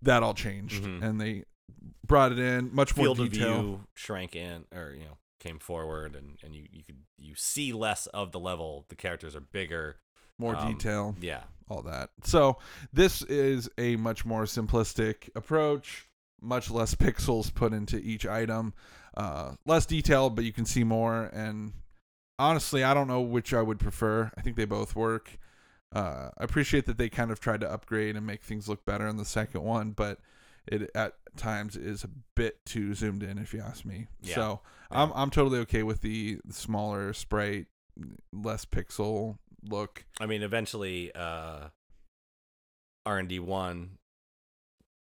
that 0.01 0.23
all 0.25 0.35
changed 0.35 0.83
Mhm. 0.83 1.03
and 1.03 1.21
they 1.21 1.45
brought 2.05 2.33
it 2.33 2.39
in 2.41 2.75
much 2.75 2.97
more 2.97 3.05
Field 3.07 3.21
of 3.21 3.31
detail. 3.31 3.61
view 3.63 3.87
shrank 3.95 4.35
in, 4.35 4.65
or 4.75 4.91
you 4.93 5.05
know 5.05 5.19
came 5.43 5.59
forward, 5.59 6.15
and 6.15 6.39
and 6.43 6.55
you 6.55 6.67
you 6.71 6.85
could 6.85 6.99
you 7.19 7.35
see 7.35 7.73
less 7.73 8.07
of 8.09 8.33
the 8.33 8.39
level. 8.39 8.87
The 8.89 8.97
characters 8.97 9.35
are 9.35 9.41
bigger. 9.41 9.97
more 10.39 10.57
Um, 10.57 10.73
detail. 10.73 11.15
Yeah, 11.21 11.43
all 11.69 11.83
that. 11.83 12.11
So 12.25 12.59
this 12.93 13.23
is 13.23 13.69
a 13.79 13.97
much 13.97 14.25
more 14.25 14.45
simplistic 14.45 15.29
approach, 15.35 16.09
much 16.41 16.71
less 16.71 16.95
pixels 16.95 17.53
put 17.53 17.73
into 17.73 17.99
each 17.99 18.27
item, 18.27 18.75
uh, 19.17 19.55
less 19.67 19.87
detail 19.87 20.31
but 20.31 20.45
you 20.45 20.53
can 20.53 20.65
see 20.65 20.85
more. 20.85 21.25
And 21.33 21.73
honestly, 22.39 22.83
I 22.83 22.95
don't 22.95 23.09
know 23.09 23.21
which 23.21 23.53
I 23.53 23.63
would 23.63 23.79
prefer. 23.79 24.31
I 24.37 24.41
think 24.41 24.57
they 24.57 24.65
both 24.65 24.97
work. 24.97 25.39
Uh, 25.95 26.31
I 26.39 26.45
appreciate 26.45 26.87
that 26.87 26.97
they 26.97 27.11
kind 27.11 27.31
of 27.31 27.39
tried 27.39 27.61
to 27.61 27.71
upgrade 27.71 28.17
and 28.17 28.27
make 28.27 28.43
things 28.43 28.69
look 28.69 28.85
better 28.85 29.07
in 29.07 29.19
the 29.19 29.27
second 29.27 29.63
one, 29.63 29.91
but 29.91 30.19
it 30.67 30.91
at 30.95 31.15
times 31.37 31.77
is 31.77 32.05
a 32.05 32.11
bit 32.37 32.65
too 32.65 32.95
zoomed 32.95 33.23
in, 33.23 33.39
if 33.39 33.53
you 33.53 33.61
ask 33.61 33.85
me. 33.85 34.07
Yeah. 34.21 34.35
So 34.35 34.61
Yeah. 34.91 35.03
I'm 35.03 35.13
I'm 35.15 35.31
totally 35.31 35.59
okay 35.61 35.83
with 35.83 36.01
the 36.03 36.39
smaller 36.51 37.13
sprite, 37.13 37.67
less 38.33 38.65
pixel 38.65 39.39
look. 39.69 40.05
I 40.21 40.27
mean, 40.27 40.43
eventually, 40.43 41.13
uh, 41.15 41.69
R 43.07 43.19
and 43.19 43.29
D 43.29 43.39
one 43.39 43.99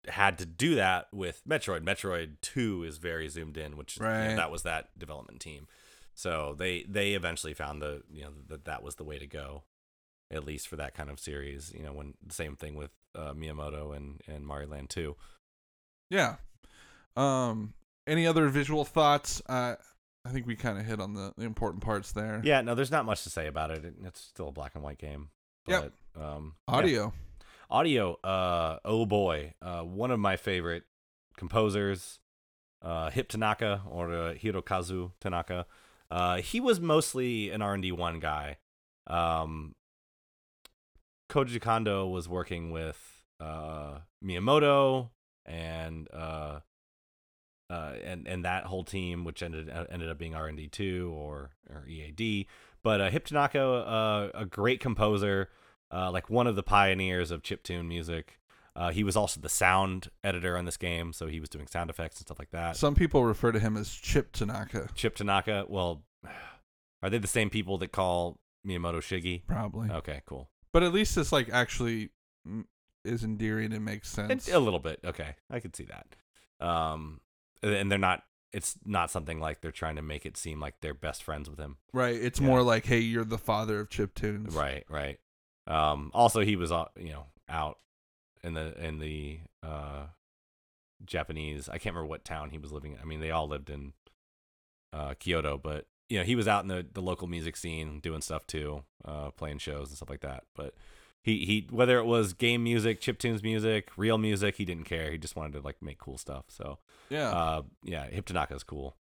had 0.08 0.38
to 0.38 0.46
do 0.46 0.76
that 0.76 1.08
with 1.12 1.42
Metroid. 1.46 1.82
Metroid 1.82 2.36
two 2.40 2.84
is 2.84 2.98
very 2.98 3.28
zoomed 3.28 3.56
in, 3.56 3.76
which 3.76 3.98
you 3.98 4.30
know, 4.30 4.36
that 4.36 4.50
was 4.50 4.62
that 4.62 4.98
development 4.98 5.40
team. 5.40 5.66
So 6.14 6.54
they 6.58 6.84
they 6.88 7.12
eventually 7.12 7.54
found 7.54 7.82
the 7.82 8.02
you 8.10 8.22
know 8.22 8.32
that 8.48 8.64
that 8.64 8.82
was 8.82 8.96
the 8.96 9.04
way 9.04 9.18
to 9.18 9.26
go, 9.26 9.64
at 10.30 10.44
least 10.44 10.68
for 10.68 10.76
that 10.76 10.94
kind 10.94 11.10
of 11.10 11.20
series. 11.20 11.72
You 11.74 11.82
know, 11.82 11.92
when 11.92 12.14
the 12.24 12.34
same 12.34 12.56
thing 12.56 12.74
with 12.76 12.90
uh, 13.14 13.32
Miyamoto 13.34 13.94
and 13.96 14.20
and 14.26 14.46
Mario 14.46 14.68
Land 14.68 14.90
two. 14.90 15.16
Yeah. 16.10 16.36
Um. 17.16 17.74
Any 18.06 18.26
other 18.26 18.48
visual 18.48 18.84
thoughts? 18.84 19.40
Uh, 19.48 19.76
I 20.24 20.30
think 20.30 20.46
we 20.46 20.56
kind 20.56 20.78
of 20.78 20.84
hit 20.84 21.00
on 21.00 21.14
the, 21.14 21.32
the 21.38 21.44
important 21.44 21.82
parts 21.82 22.12
there. 22.12 22.40
Yeah, 22.44 22.60
no, 22.60 22.74
there's 22.74 22.90
not 22.90 23.04
much 23.04 23.22
to 23.24 23.30
say 23.30 23.46
about 23.46 23.70
it. 23.70 23.84
It- 23.84 23.94
It's 24.04 24.20
still 24.20 24.48
a 24.48 24.52
black 24.52 24.74
and 24.74 24.82
white 24.82 24.98
game. 24.98 25.28
Yep. 25.68 25.92
But, 26.14 26.22
um, 26.22 26.54
yeah. 26.68 26.74
Audio. 26.74 27.12
audio 27.70 28.14
uh 28.24 28.78
oh 28.84 29.06
boy 29.06 29.54
uh 29.62 29.82
one 29.82 30.10
of 30.10 30.18
my 30.18 30.36
favorite 30.36 30.82
composers 31.36 32.18
uh, 32.82 33.10
Hip 33.10 33.28
Tanaka 33.28 33.82
or 33.88 34.12
uh, 34.12 34.34
Hirokazu 34.34 35.12
Tanaka. 35.20 35.66
Uh, 36.10 36.38
he 36.38 36.58
was 36.60 36.80
mostly 36.80 37.50
an 37.50 37.62
R 37.62 37.74
and 37.74 37.82
D 37.82 37.92
one 37.92 38.18
guy. 38.18 38.56
Um, 39.06 39.74
Koji 41.30 41.60
Kondo 41.60 42.06
was 42.08 42.28
working 42.28 42.70
with 42.70 43.22
uh, 43.38 43.98
Miyamoto 44.24 45.10
and 45.50 46.08
uh, 46.12 46.60
uh, 47.68 47.92
and 48.04 48.26
and 48.26 48.44
that 48.44 48.64
whole 48.64 48.84
team, 48.84 49.24
which 49.24 49.42
ended 49.42 49.68
uh, 49.70 49.84
ended 49.90 50.08
up 50.08 50.18
being 50.18 50.34
R 50.34 50.46
and 50.46 50.56
D 50.56 50.68
two 50.68 51.12
or 51.14 51.50
or 51.68 51.86
EAD. 51.86 52.46
But 52.82 53.00
uh, 53.00 53.10
Hip 53.10 53.26
Tanaka, 53.26 53.62
uh, 53.62 54.30
a 54.34 54.46
great 54.46 54.80
composer, 54.80 55.50
uh, 55.92 56.10
like 56.10 56.30
one 56.30 56.46
of 56.46 56.56
the 56.56 56.62
pioneers 56.62 57.30
of 57.30 57.42
chiptune 57.42 57.86
music. 57.86 58.38
Uh, 58.76 58.90
he 58.90 59.02
was 59.02 59.16
also 59.16 59.40
the 59.40 59.48
sound 59.48 60.10
editor 60.22 60.56
on 60.56 60.64
this 60.64 60.76
game, 60.76 61.12
so 61.12 61.26
he 61.26 61.40
was 61.40 61.48
doing 61.48 61.66
sound 61.66 61.90
effects 61.90 62.18
and 62.18 62.26
stuff 62.26 62.38
like 62.38 62.50
that. 62.52 62.76
Some 62.76 62.94
people 62.94 63.24
refer 63.24 63.50
to 63.52 63.58
him 63.58 63.76
as 63.76 63.90
Chip 63.90 64.32
Tanaka. 64.32 64.88
Chip 64.94 65.16
Tanaka. 65.16 65.66
Well, 65.68 66.04
are 67.02 67.10
they 67.10 67.18
the 67.18 67.26
same 67.26 67.50
people 67.50 67.78
that 67.78 67.92
call 67.92 68.38
Miyamoto 68.66 68.98
Shiggy? 68.98 69.42
Probably. 69.46 69.90
Okay, 69.90 70.22
cool. 70.24 70.48
But 70.72 70.84
at 70.84 70.92
least 70.92 71.18
it's 71.18 71.32
like 71.32 71.50
actually 71.52 72.10
is 73.04 73.24
endearing 73.24 73.72
and 73.72 73.84
makes 73.84 74.08
sense. 74.08 74.30
It's 74.46 74.52
a 74.54 74.58
little 74.58 74.78
bit. 74.80 75.00
Okay, 75.04 75.36
I 75.50 75.60
could 75.60 75.74
see 75.76 75.84
that. 75.86 76.16
Um, 76.64 77.20
and 77.62 77.90
they're 77.90 77.98
not. 77.98 78.24
It's 78.52 78.76
not 78.84 79.10
something 79.12 79.38
like 79.38 79.60
they're 79.60 79.70
trying 79.70 79.94
to 79.96 80.02
make 80.02 80.26
it 80.26 80.36
seem 80.36 80.58
like 80.58 80.74
they're 80.80 80.92
best 80.94 81.22
friends 81.22 81.48
with 81.48 81.58
him. 81.60 81.76
right. 81.92 82.16
It's 82.16 82.40
Yeah. 82.40 82.46
more 82.48 82.62
like, 82.62 82.84
hey, 82.86 82.98
you're 82.98 83.24
the 83.24 83.38
father 83.38 83.78
of 83.78 83.88
chip 83.90 84.12
tunes. 84.14 84.54
Right, 84.56 84.84
right. 84.88 85.20
Um, 85.68 86.10
also, 86.14 86.40
he 86.40 86.56
was, 86.56 86.72
uh, 86.72 86.86
you 86.98 87.12
know, 87.12 87.26
out 87.48 87.78
in 88.42 88.54
the 88.54 88.76
in 88.84 88.98
the 88.98 89.40
uh, 89.62 90.06
Japanese. 91.04 91.68
I 91.68 91.78
can't 91.78 91.94
remember 91.94 92.08
what 92.08 92.24
town 92.24 92.50
he 92.50 92.58
was 92.58 92.72
living. 92.72 92.92
in. 92.94 92.98
I 93.00 93.04
mean, 93.04 93.20
they 93.20 93.30
all 93.30 93.46
lived 93.48 93.70
in 93.70 93.92
uh, 94.92 95.14
Kyoto, 95.18 95.56
but 95.58 95.86
you 96.08 96.18
know, 96.18 96.24
he 96.24 96.34
was 96.34 96.48
out 96.48 96.62
in 96.64 96.68
the, 96.68 96.84
the 96.92 97.00
local 97.02 97.28
music 97.28 97.56
scene 97.56 98.00
doing 98.00 98.20
stuff 98.20 98.46
too, 98.46 98.82
uh, 99.04 99.30
playing 99.30 99.58
shows 99.58 99.88
and 99.90 99.96
stuff 99.96 100.10
like 100.10 100.22
that. 100.22 100.42
But 100.56 100.74
he 101.22 101.44
he 101.44 101.66
whether 101.70 101.98
it 101.98 102.04
was 102.06 102.32
game 102.32 102.62
music, 102.64 103.00
chip 103.00 103.18
tunes 103.18 103.42
music, 103.42 103.88
real 103.96 104.18
music, 104.18 104.56
he 104.56 104.64
didn't 104.64 104.84
care. 104.84 105.10
He 105.10 105.18
just 105.18 105.36
wanted 105.36 105.52
to 105.54 105.60
like 105.60 105.82
make 105.82 105.98
cool 105.98 106.18
stuff. 106.18 106.44
So 106.48 106.78
Yeah. 107.08 107.30
uh, 107.30 107.62
yeah, 107.84 108.06
Hip 108.06 108.26
Tanaka's 108.26 108.62
cool. 108.64 108.96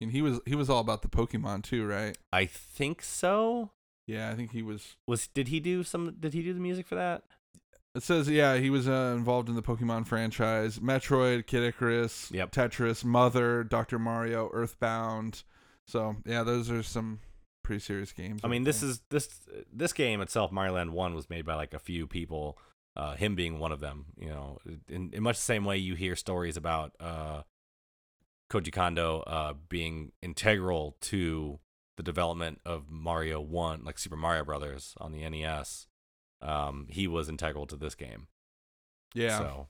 and 0.00 0.10
he 0.12 0.20
was 0.22 0.40
he 0.46 0.54
was 0.54 0.68
all 0.68 0.80
about 0.80 1.02
the 1.02 1.08
Pokemon 1.08 1.62
too, 1.62 1.86
right? 1.86 2.16
I 2.32 2.44
think 2.46 3.02
so. 3.02 3.70
Yeah, 4.06 4.30
I 4.30 4.34
think 4.34 4.50
he 4.52 4.62
was. 4.62 4.96
Was 5.06 5.28
did 5.28 5.48
he 5.48 5.60
do 5.60 5.82
some? 5.84 6.16
Did 6.18 6.34
he 6.34 6.42
do 6.42 6.52
the 6.52 6.60
music 6.60 6.86
for 6.86 6.96
that? 6.96 7.22
It 7.94 8.02
says 8.02 8.28
yeah, 8.28 8.56
he 8.56 8.68
was 8.70 8.88
uh, 8.88 9.14
involved 9.16 9.48
in 9.48 9.54
the 9.54 9.62
Pokemon 9.62 10.06
franchise, 10.06 10.78
Metroid, 10.80 11.46
Kid 11.46 11.62
Icarus, 11.62 12.30
Yep. 12.32 12.50
Tetris, 12.52 13.04
Mother, 13.04 13.62
Doctor 13.64 13.98
Mario, 13.98 14.50
Earthbound. 14.52 15.44
So 15.86 16.16
yeah, 16.26 16.42
those 16.42 16.70
are 16.70 16.82
some 16.82 17.20
pretty 17.62 17.80
serious 17.80 18.12
games. 18.12 18.40
I 18.44 18.48
mean, 18.48 18.64
this 18.64 18.82
is 18.82 19.00
this 19.10 19.28
this 19.72 19.92
game 19.92 20.20
itself, 20.20 20.52
Mario 20.52 20.74
Land 20.74 20.92
One, 20.92 21.14
was 21.14 21.28
made 21.30 21.44
by 21.44 21.54
like 21.54 21.74
a 21.74 21.78
few 21.78 22.06
people. 22.06 22.58
Uh, 22.94 23.14
him 23.14 23.34
being 23.34 23.58
one 23.58 23.72
of 23.72 23.80
them. 23.80 24.04
You 24.18 24.28
know, 24.28 24.58
in, 24.88 25.10
in 25.14 25.22
much 25.22 25.36
the 25.36 25.42
same 25.42 25.64
way 25.64 25.78
you 25.78 25.94
hear 25.94 26.14
stories 26.14 26.58
about 26.58 26.92
uh, 27.00 27.42
Koji 28.50 28.70
Kondo 28.70 29.20
uh, 29.20 29.54
being 29.70 30.12
integral 30.20 30.96
to 31.02 31.58
the 31.96 32.02
development 32.02 32.60
of 32.66 32.90
Mario 32.90 33.40
One, 33.40 33.82
like 33.84 33.98
Super 33.98 34.16
Mario 34.16 34.44
Brothers 34.44 34.94
on 34.98 35.12
the 35.12 35.26
NES. 35.28 35.86
Um, 36.42 36.86
he 36.90 37.06
was 37.08 37.28
integral 37.30 37.66
to 37.68 37.76
this 37.76 37.94
game. 37.94 38.26
yeah, 39.14 39.38
So 39.38 39.68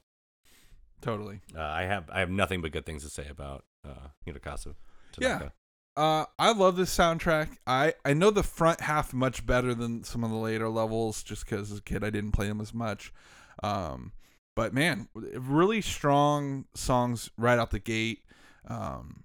totally. 1.00 1.40
uh, 1.56 1.60
I 1.60 1.82
have 1.82 2.08
I 2.10 2.20
have 2.20 2.30
nothing 2.30 2.60
but 2.62 2.72
good 2.72 2.86
things 2.86 3.04
to 3.04 3.10
say 3.10 3.26
about 3.28 3.64
uh, 3.86 4.08
Hirokazu. 4.26 4.74
Yeah. 5.18 5.50
Uh, 5.96 6.24
I 6.38 6.52
love 6.52 6.76
this 6.76 6.96
soundtrack. 6.96 7.58
I 7.66 7.94
I 8.04 8.14
know 8.14 8.30
the 8.30 8.42
front 8.42 8.80
half 8.80 9.12
much 9.12 9.44
better 9.44 9.74
than 9.74 10.04
some 10.04 10.24
of 10.24 10.30
the 10.30 10.36
later 10.36 10.68
levels, 10.68 11.22
just 11.22 11.44
because 11.44 11.70
as 11.70 11.78
a 11.78 11.82
kid 11.82 12.02
I 12.02 12.10
didn't 12.10 12.32
play 12.32 12.48
them 12.48 12.60
as 12.60 12.72
much. 12.72 13.12
Um, 13.62 14.12
but 14.56 14.72
man, 14.72 15.08
really 15.14 15.82
strong 15.82 16.64
songs 16.74 17.30
right 17.36 17.58
out 17.58 17.70
the 17.72 17.78
gate. 17.78 18.24
Um, 18.66 19.24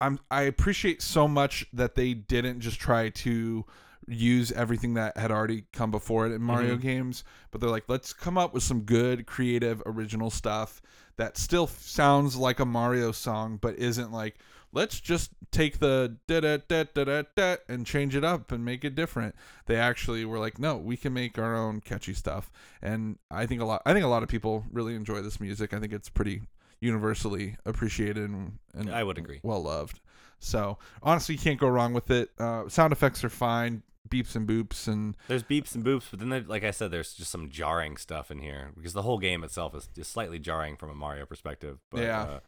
I'm 0.00 0.20
I 0.30 0.42
appreciate 0.42 1.02
so 1.02 1.26
much 1.26 1.66
that 1.72 1.96
they 1.96 2.14
didn't 2.14 2.60
just 2.60 2.78
try 2.78 3.08
to 3.10 3.64
use 4.06 4.52
everything 4.52 4.94
that 4.94 5.16
had 5.18 5.30
already 5.30 5.64
come 5.72 5.90
before 5.90 6.26
it 6.26 6.32
in 6.32 6.40
Mario 6.40 6.76
Mhm. 6.76 6.80
games, 6.80 7.24
but 7.50 7.60
they're 7.60 7.68
like, 7.68 7.88
let's 7.88 8.12
come 8.12 8.38
up 8.38 8.54
with 8.54 8.62
some 8.62 8.82
good, 8.82 9.26
creative, 9.26 9.82
original 9.84 10.30
stuff 10.30 10.80
that 11.16 11.36
still 11.36 11.66
sounds 11.66 12.34
like 12.36 12.58
a 12.60 12.64
Mario 12.64 13.12
song, 13.12 13.58
but 13.60 13.76
isn't 13.76 14.10
like, 14.12 14.38
let's 14.72 15.00
just 15.00 15.30
take 15.50 15.78
the 15.78 16.16
da 16.26 16.40
da 16.40 16.58
da 16.68 16.84
da 16.94 17.04
da 17.04 17.22
da 17.34 17.56
and 17.68 17.86
change 17.86 18.14
it 18.14 18.24
up 18.24 18.52
and 18.52 18.64
make 18.64 18.84
it 18.84 18.94
different. 18.94 19.34
They 19.66 19.76
actually 19.76 20.24
were 20.24 20.38
like, 20.38 20.58
no, 20.58 20.76
we 20.76 20.96
can 20.96 21.12
make 21.14 21.38
our 21.38 21.56
own 21.56 21.80
catchy 21.80 22.14
stuff, 22.14 22.50
and 22.82 23.18
I 23.30 23.46
think 23.46 23.60
a 23.60 23.64
lot. 23.64 23.82
I 23.86 23.92
think 23.92 24.04
a 24.04 24.08
lot 24.08 24.22
of 24.22 24.28
people 24.28 24.64
really 24.72 24.94
enjoy 24.94 25.22
this 25.22 25.40
music. 25.40 25.72
I 25.72 25.80
think 25.80 25.92
it's 25.92 26.08
pretty 26.08 26.42
universally 26.80 27.56
appreciated 27.66 28.30
and, 28.30 28.58
and 28.72 28.88
I 28.90 29.02
would 29.02 29.18
agree. 29.18 29.40
well 29.42 29.62
loved. 29.62 29.98
So 30.38 30.78
honestly, 31.02 31.34
you 31.34 31.40
can't 31.40 31.58
go 31.58 31.66
wrong 31.68 31.92
with 31.92 32.10
it. 32.10 32.30
Uh, 32.38 32.68
sound 32.68 32.92
effects 32.92 33.24
are 33.24 33.28
fine, 33.28 33.82
beeps 34.08 34.36
and 34.36 34.48
boops, 34.48 34.86
and 34.86 35.16
There's 35.26 35.42
beeps 35.42 35.74
and 35.74 35.84
boops, 35.84 36.04
but 36.10 36.20
then, 36.20 36.28
there, 36.28 36.44
like 36.46 36.62
I 36.62 36.70
said, 36.70 36.92
there's 36.92 37.14
just 37.14 37.32
some 37.32 37.48
jarring 37.50 37.96
stuff 37.96 38.30
in 38.30 38.38
here 38.38 38.70
because 38.76 38.92
the 38.92 39.02
whole 39.02 39.18
game 39.18 39.42
itself 39.42 39.74
is, 39.74 39.88
is 39.96 40.06
slightly 40.06 40.38
jarring 40.38 40.76
from 40.76 40.90
a 40.90 40.94
Mario 40.94 41.26
perspective. 41.26 41.78
But, 41.90 42.02
Yeah. 42.02 42.22
uh, 42.22 42.40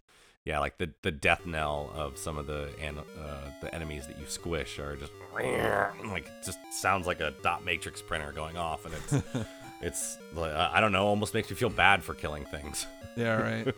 yeah, 0.45 0.59
like 0.59 0.79
the 0.79 0.91
the 1.03 1.11
death 1.11 1.45
knell 1.45 1.91
of 1.95 2.17
some 2.17 2.39
of 2.39 2.47
the 2.47 2.71
an, 2.81 2.99
uh, 2.99 3.51
the 3.61 3.75
enemies 3.75 4.07
that 4.07 4.19
you 4.19 4.25
squish 4.27 4.79
are 4.79 4.97
just 4.97 5.13
like 6.07 6.31
just 6.45 6.59
sounds 6.73 7.07
like 7.07 7.21
a 7.21 7.33
dot 7.43 7.65
matrix 7.65 8.01
printer 8.01 8.33
going 8.33 8.57
off, 8.57 8.87
and 8.87 8.95
it's 8.95 9.25
it's 9.83 10.19
like, 10.35 10.53
uh, 10.53 10.71
I 10.73 10.81
don't 10.81 10.93
know, 10.93 11.07
almost 11.07 11.35
makes 11.35 11.51
you 11.51 11.57
feel 11.57 11.71
bad 11.71 12.03
for 12.03 12.15
killing 12.15 12.45
things. 12.47 12.87
yeah, 13.17 13.37
right. 13.37 13.75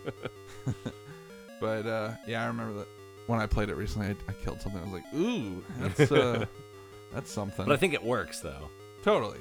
but 1.60 1.86
uh, 1.86 2.12
yeah, 2.26 2.44
I 2.44 2.46
remember 2.46 2.78
that 2.80 2.88
when 3.26 3.40
I 3.40 3.46
played 3.46 3.68
it 3.68 3.74
recently, 3.74 4.08
I, 4.08 4.16
I 4.28 4.32
killed 4.44 4.60
something. 4.60 4.80
I 4.80 4.84
was 4.84 4.92
like, 4.92 5.14
ooh, 5.14 5.64
that's 5.80 6.12
uh, 6.12 6.46
that's 7.12 7.30
something. 7.30 7.66
But 7.66 7.72
I 7.72 7.76
think 7.76 7.94
it 7.94 8.02
works 8.04 8.40
though. 8.40 8.68
totally. 9.02 9.40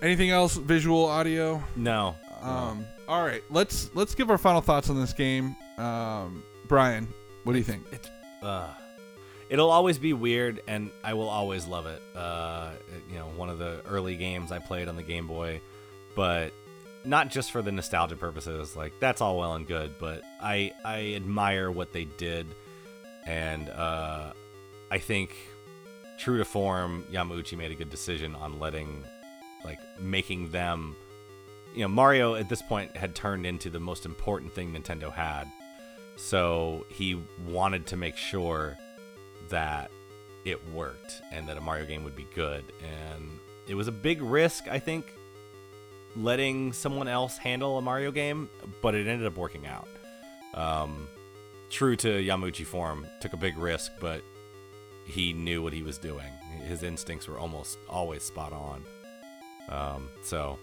Anything 0.00 0.30
else? 0.30 0.54
Visual, 0.54 1.06
audio. 1.06 1.60
No, 1.74 2.14
Um. 2.40 2.86
All 3.08 3.24
right, 3.24 3.42
let's 3.50 3.90
let's 3.94 4.14
give 4.14 4.30
our 4.30 4.38
final 4.38 4.60
thoughts 4.60 4.90
on 4.90 5.00
this 5.00 5.12
game. 5.12 5.56
Um, 5.78 6.42
Bryan, 6.66 7.08
what 7.44 7.52
do 7.54 7.58
you 7.58 7.64
think? 7.64 7.84
it's 7.92 8.08
uh 8.42 8.68
it'll 9.50 9.70
always 9.70 9.98
be 9.98 10.12
weird 10.12 10.60
and 10.68 10.90
i 11.02 11.14
will 11.14 11.28
always 11.28 11.66
love 11.66 11.86
it 11.86 12.00
uh 12.14 12.70
you 13.10 13.18
know 13.18 13.24
one 13.36 13.48
of 13.48 13.58
the 13.58 13.80
early 13.88 14.14
games 14.16 14.52
i 14.52 14.58
played 14.58 14.86
on 14.88 14.94
the 14.96 15.02
game 15.02 15.26
boy 15.26 15.60
but 16.14 16.52
not 17.04 17.28
just 17.28 17.50
for 17.50 17.62
the 17.62 17.72
nostalgia 17.72 18.14
purposes 18.16 18.76
like 18.76 18.92
that's 19.00 19.20
all 19.20 19.38
well 19.38 19.54
and 19.54 19.66
good 19.66 19.94
but 19.98 20.22
i 20.40 20.72
i 20.84 21.14
admire 21.14 21.70
what 21.70 21.92
they 21.92 22.04
did 22.04 22.46
and 23.26 23.68
uh 23.70 24.32
i 24.90 24.98
think 24.98 25.34
true 26.18 26.38
to 26.38 26.44
form 26.44 27.04
yamauchi 27.10 27.56
made 27.56 27.72
a 27.72 27.74
good 27.74 27.90
decision 27.90 28.34
on 28.36 28.60
letting 28.60 29.02
like 29.64 29.78
making 29.98 30.50
them 30.50 30.94
you 31.78 31.84
know 31.84 31.88
mario 31.88 32.34
at 32.34 32.48
this 32.48 32.62
point 32.62 32.96
had 32.96 33.14
turned 33.14 33.46
into 33.46 33.70
the 33.70 33.80
most 33.80 34.04
important 34.04 34.52
thing 34.52 34.72
nintendo 34.72 35.12
had 35.12 35.50
so 36.18 36.84
he 36.88 37.22
wanted 37.46 37.86
to 37.86 37.96
make 37.96 38.16
sure 38.16 38.76
that 39.50 39.90
it 40.44 40.66
worked 40.72 41.22
and 41.30 41.48
that 41.48 41.56
a 41.56 41.60
Mario 41.60 41.86
game 41.86 42.04
would 42.04 42.16
be 42.16 42.26
good. 42.34 42.64
And 42.82 43.38
it 43.68 43.74
was 43.74 43.88
a 43.88 43.92
big 43.92 44.20
risk, 44.20 44.66
I 44.68 44.78
think, 44.78 45.14
letting 46.16 46.72
someone 46.72 47.06
else 47.06 47.38
handle 47.38 47.78
a 47.78 47.82
Mario 47.82 48.10
game, 48.10 48.50
but 48.82 48.94
it 48.94 49.06
ended 49.06 49.26
up 49.26 49.36
working 49.36 49.66
out. 49.66 49.88
Um, 50.54 51.06
true 51.70 51.96
to 51.96 52.08
Yamauchi 52.08 52.66
form, 52.66 53.06
took 53.20 53.32
a 53.32 53.36
big 53.36 53.56
risk, 53.56 53.92
but 54.00 54.22
he 55.04 55.32
knew 55.32 55.62
what 55.62 55.72
he 55.72 55.82
was 55.82 55.98
doing. 55.98 56.26
His 56.66 56.82
instincts 56.82 57.28
were 57.28 57.38
almost 57.38 57.78
always 57.88 58.22
spot 58.22 58.52
on. 58.52 58.84
Um, 59.68 60.08
so 60.22 60.58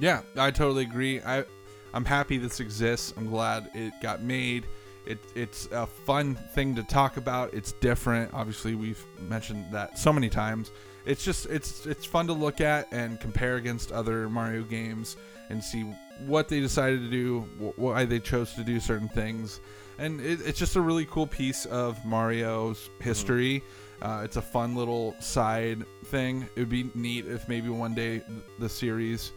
Yeah, 0.00 0.22
I 0.36 0.50
totally 0.50 0.82
agree. 0.84 1.20
I 1.20 1.44
I'm 1.92 2.04
happy 2.04 2.38
this 2.38 2.60
exists. 2.60 3.12
I'm 3.16 3.28
glad 3.28 3.70
it 3.74 3.92
got 4.00 4.22
made. 4.22 4.64
It 5.06 5.18
it's 5.34 5.68
a 5.72 5.86
fun 5.86 6.34
thing 6.54 6.74
to 6.76 6.82
talk 6.82 7.16
about. 7.16 7.52
It's 7.52 7.72
different. 7.72 8.32
Obviously, 8.32 8.74
we've 8.74 9.04
mentioned 9.28 9.66
that 9.72 9.98
so 9.98 10.12
many 10.12 10.28
times. 10.28 10.70
It's 11.04 11.24
just 11.24 11.46
it's 11.46 11.86
it's 11.86 12.06
fun 12.06 12.26
to 12.28 12.32
look 12.32 12.60
at 12.60 12.90
and 12.92 13.20
compare 13.20 13.56
against 13.56 13.92
other 13.92 14.28
Mario 14.28 14.62
games 14.62 15.16
and 15.50 15.62
see 15.62 15.82
what 16.26 16.48
they 16.48 16.60
decided 16.60 17.00
to 17.00 17.10
do, 17.10 17.40
wh- 17.58 17.78
why 17.78 18.04
they 18.04 18.20
chose 18.20 18.54
to 18.54 18.62
do 18.62 18.78
certain 18.78 19.08
things, 19.08 19.60
and 19.98 20.20
it, 20.20 20.40
it's 20.46 20.58
just 20.58 20.76
a 20.76 20.80
really 20.80 21.06
cool 21.06 21.26
piece 21.26 21.64
of 21.66 22.02
Mario's 22.04 22.88
history. 23.00 23.62
Uh, 24.02 24.22
it's 24.24 24.36
a 24.36 24.42
fun 24.42 24.74
little 24.74 25.14
side 25.20 25.84
thing. 26.06 26.48
It 26.56 26.60
would 26.60 26.68
be 26.68 26.90
neat 26.94 27.26
if 27.26 27.48
maybe 27.48 27.68
one 27.68 27.94
day 27.94 28.22
the 28.58 28.68
series 28.68 29.32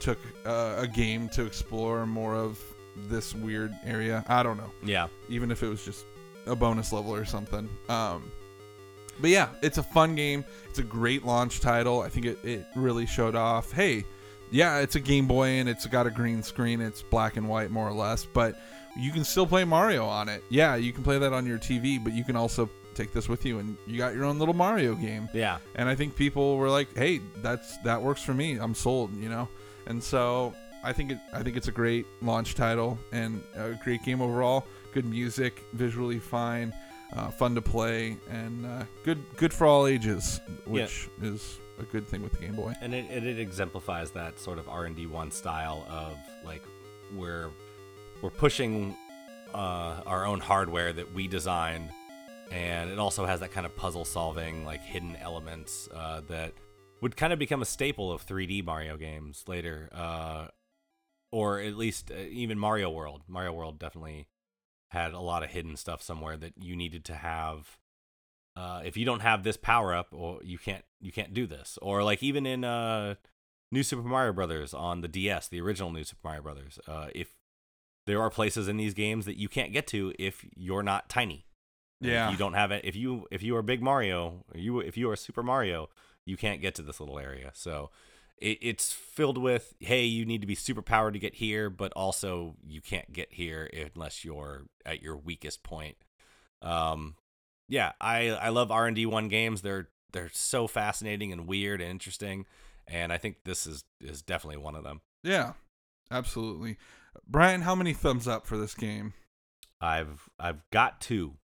took 0.00 0.18
uh, 0.46 0.76
a 0.78 0.86
game 0.86 1.28
to 1.30 1.44
explore 1.44 2.06
more 2.06 2.34
of 2.34 2.62
this 3.08 3.34
weird 3.34 3.72
area. 3.84 4.24
I 4.28 4.42
don't 4.42 4.56
know. 4.56 4.70
Yeah. 4.82 5.08
Even 5.28 5.50
if 5.50 5.62
it 5.62 5.68
was 5.68 5.84
just 5.84 6.04
a 6.46 6.56
bonus 6.56 6.92
level 6.92 7.14
or 7.14 7.24
something. 7.24 7.68
Um, 7.88 8.30
but 9.20 9.30
yeah, 9.30 9.48
it's 9.62 9.78
a 9.78 9.82
fun 9.82 10.14
game. 10.14 10.44
It's 10.68 10.78
a 10.78 10.82
great 10.82 11.24
launch 11.24 11.60
title. 11.60 12.00
I 12.00 12.08
think 12.08 12.26
it, 12.26 12.38
it 12.44 12.66
really 12.74 13.06
showed 13.06 13.34
off. 13.34 13.72
Hey, 13.72 14.04
yeah, 14.50 14.78
it's 14.78 14.94
a 14.94 15.00
Game 15.00 15.26
Boy 15.26 15.48
and 15.58 15.68
it's 15.68 15.86
got 15.86 16.06
a 16.06 16.10
green 16.10 16.42
screen. 16.42 16.80
It's 16.80 17.02
black 17.02 17.36
and 17.36 17.48
white 17.48 17.70
more 17.70 17.88
or 17.88 17.92
less, 17.92 18.24
but 18.24 18.58
you 18.96 19.12
can 19.12 19.24
still 19.24 19.46
play 19.46 19.64
Mario 19.64 20.04
on 20.06 20.28
it. 20.28 20.42
Yeah, 20.48 20.76
you 20.76 20.92
can 20.92 21.04
play 21.04 21.18
that 21.18 21.32
on 21.32 21.46
your 21.46 21.58
TV, 21.58 22.02
but 22.02 22.12
you 22.12 22.24
can 22.24 22.36
also 22.36 22.68
take 22.94 23.12
this 23.12 23.28
with 23.28 23.44
you 23.44 23.60
and 23.60 23.76
you 23.86 23.96
got 23.96 24.14
your 24.14 24.24
own 24.24 24.38
little 24.38 24.54
Mario 24.54 24.94
game. 24.94 25.28
Yeah. 25.32 25.58
And 25.76 25.88
I 25.88 25.94
think 25.94 26.16
people 26.16 26.56
were 26.56 26.68
like, 26.68 26.96
"Hey, 26.96 27.20
that's 27.36 27.76
that 27.78 28.02
works 28.02 28.22
for 28.22 28.34
me. 28.34 28.56
I'm 28.56 28.74
sold," 28.74 29.14
you 29.16 29.28
know. 29.28 29.48
And 29.88 30.02
so 30.02 30.54
I 30.84 30.92
think 30.92 31.10
it 31.12 31.18
I 31.32 31.42
think 31.42 31.56
it's 31.56 31.68
a 31.68 31.72
great 31.72 32.06
launch 32.22 32.54
title 32.54 32.98
and 33.10 33.42
a 33.56 33.72
great 33.82 34.04
game 34.04 34.20
overall. 34.20 34.66
Good 34.92 35.06
music, 35.06 35.64
visually 35.72 36.18
fine, 36.18 36.72
uh, 37.12 37.30
fun 37.30 37.54
to 37.54 37.62
play, 37.62 38.16
and 38.30 38.64
uh, 38.64 38.84
good 39.04 39.18
good 39.36 39.52
for 39.52 39.66
all 39.66 39.86
ages, 39.86 40.40
which 40.66 41.08
is 41.22 41.58
a 41.78 41.82
good 41.84 42.06
thing 42.06 42.22
with 42.22 42.32
the 42.32 42.38
Game 42.38 42.54
Boy. 42.54 42.74
And 42.80 42.94
it, 42.94 43.10
it, 43.10 43.24
it 43.24 43.38
exemplifies 43.38 44.10
that 44.12 44.38
sort 44.38 44.58
of 44.58 44.68
R 44.68 44.84
and 44.84 44.94
D 44.94 45.06
one 45.06 45.30
style 45.30 45.86
of 45.90 46.16
like 46.44 46.62
we're 47.16 47.50
we're 48.22 48.30
pushing 48.30 48.96
uh, 49.54 50.02
our 50.06 50.26
own 50.26 50.40
hardware 50.40 50.92
that 50.92 51.14
we 51.14 51.28
designed, 51.28 51.90
and 52.50 52.90
it 52.90 52.98
also 52.98 53.24
has 53.26 53.40
that 53.40 53.52
kind 53.52 53.64
of 53.64 53.74
puzzle 53.76 54.04
solving, 54.04 54.64
like 54.64 54.80
hidden 54.82 55.16
elements 55.16 55.88
uh, 55.94 56.20
that 56.28 56.52
would 57.00 57.16
kind 57.16 57.32
of 57.32 57.38
become 57.38 57.62
a 57.62 57.66
staple 57.66 58.12
of 58.12 58.26
3D 58.26 58.64
Mario 58.64 58.96
games 58.96 59.44
later, 59.46 59.88
uh, 59.92 60.48
or 61.30 61.60
at 61.60 61.76
least 61.76 62.10
uh, 62.10 62.20
even 62.30 62.58
Mario 62.58 62.90
World. 62.90 63.22
Mario 63.28 63.52
World 63.52 63.78
definitely 63.78 64.28
had 64.90 65.12
a 65.12 65.20
lot 65.20 65.42
of 65.42 65.50
hidden 65.50 65.76
stuff 65.76 66.02
somewhere 66.02 66.36
that 66.36 66.54
you 66.56 66.74
needed 66.74 67.04
to 67.06 67.14
have. 67.14 67.78
Uh, 68.56 68.80
if 68.84 68.96
you 68.96 69.04
don't 69.04 69.20
have 69.20 69.44
this 69.44 69.56
power 69.56 69.94
up, 69.94 70.08
or 70.12 70.40
you 70.42 70.58
can't 70.58 70.84
you 71.00 71.12
can't 71.12 71.32
do 71.32 71.46
this, 71.46 71.78
or 71.80 72.02
like 72.02 72.22
even 72.22 72.46
in 72.46 72.64
uh, 72.64 73.14
New 73.70 73.82
Super 73.82 74.02
Mario 74.02 74.32
Brothers 74.32 74.74
on 74.74 75.00
the 75.00 75.08
DS, 75.08 75.48
the 75.48 75.60
original 75.60 75.92
New 75.92 76.04
Super 76.04 76.20
Mario 76.24 76.42
Brothers, 76.42 76.80
uh, 76.88 77.08
if 77.14 77.28
there 78.06 78.20
are 78.22 78.30
places 78.30 78.68
in 78.68 78.78
these 78.78 78.94
games 78.94 79.26
that 79.26 79.36
you 79.36 79.48
can't 79.48 79.72
get 79.72 79.86
to 79.88 80.12
if 80.18 80.44
you're 80.56 80.82
not 80.82 81.08
tiny. 81.08 81.44
Yeah. 82.00 82.26
If 82.26 82.32
you 82.32 82.38
don't 82.38 82.54
have 82.54 82.70
it, 82.70 82.84
if 82.84 82.96
you 82.96 83.26
if 83.30 83.42
you 83.42 83.54
are 83.56 83.62
Big 83.62 83.82
Mario, 83.82 84.44
you 84.54 84.80
if 84.80 84.96
you 84.96 85.10
are 85.10 85.16
Super 85.16 85.42
Mario, 85.42 85.88
you 86.28 86.36
can't 86.36 86.60
get 86.60 86.74
to 86.76 86.82
this 86.82 87.00
little 87.00 87.18
area. 87.18 87.50
So 87.54 87.90
it, 88.36 88.58
it's 88.60 88.92
filled 88.92 89.38
with 89.38 89.74
hey, 89.80 90.04
you 90.04 90.26
need 90.26 90.40
to 90.42 90.46
be 90.46 90.54
super 90.54 90.82
powered 90.82 91.14
to 91.14 91.18
get 91.18 91.36
here, 91.36 91.70
but 91.70 91.92
also 91.94 92.56
you 92.66 92.80
can't 92.80 93.12
get 93.12 93.32
here 93.32 93.68
unless 93.94 94.24
you're 94.24 94.66
at 94.84 95.02
your 95.02 95.16
weakest 95.16 95.62
point. 95.62 95.96
Um, 96.62 97.16
yeah, 97.68 97.92
I 98.00 98.30
I 98.30 98.48
love 98.50 98.70
R 98.70 98.86
and 98.86 98.96
D 98.96 99.06
one 99.06 99.28
games. 99.28 99.62
They're 99.62 99.88
they're 100.12 100.30
so 100.32 100.66
fascinating 100.66 101.32
and 101.32 101.46
weird 101.46 101.80
and 101.80 101.90
interesting, 101.90 102.46
and 102.86 103.12
I 103.12 103.18
think 103.18 103.44
this 103.44 103.66
is 103.66 103.84
is 104.00 104.22
definitely 104.22 104.58
one 104.58 104.74
of 104.74 104.84
them. 104.84 105.00
Yeah, 105.22 105.52
absolutely. 106.10 106.76
Bryan, 107.26 107.62
how 107.62 107.74
many 107.74 107.92
thumbs 107.92 108.28
up 108.28 108.46
for 108.46 108.56
this 108.56 108.74
game? 108.74 109.14
I've 109.80 110.28
I've 110.38 110.68
got 110.70 111.00
two. 111.00 111.34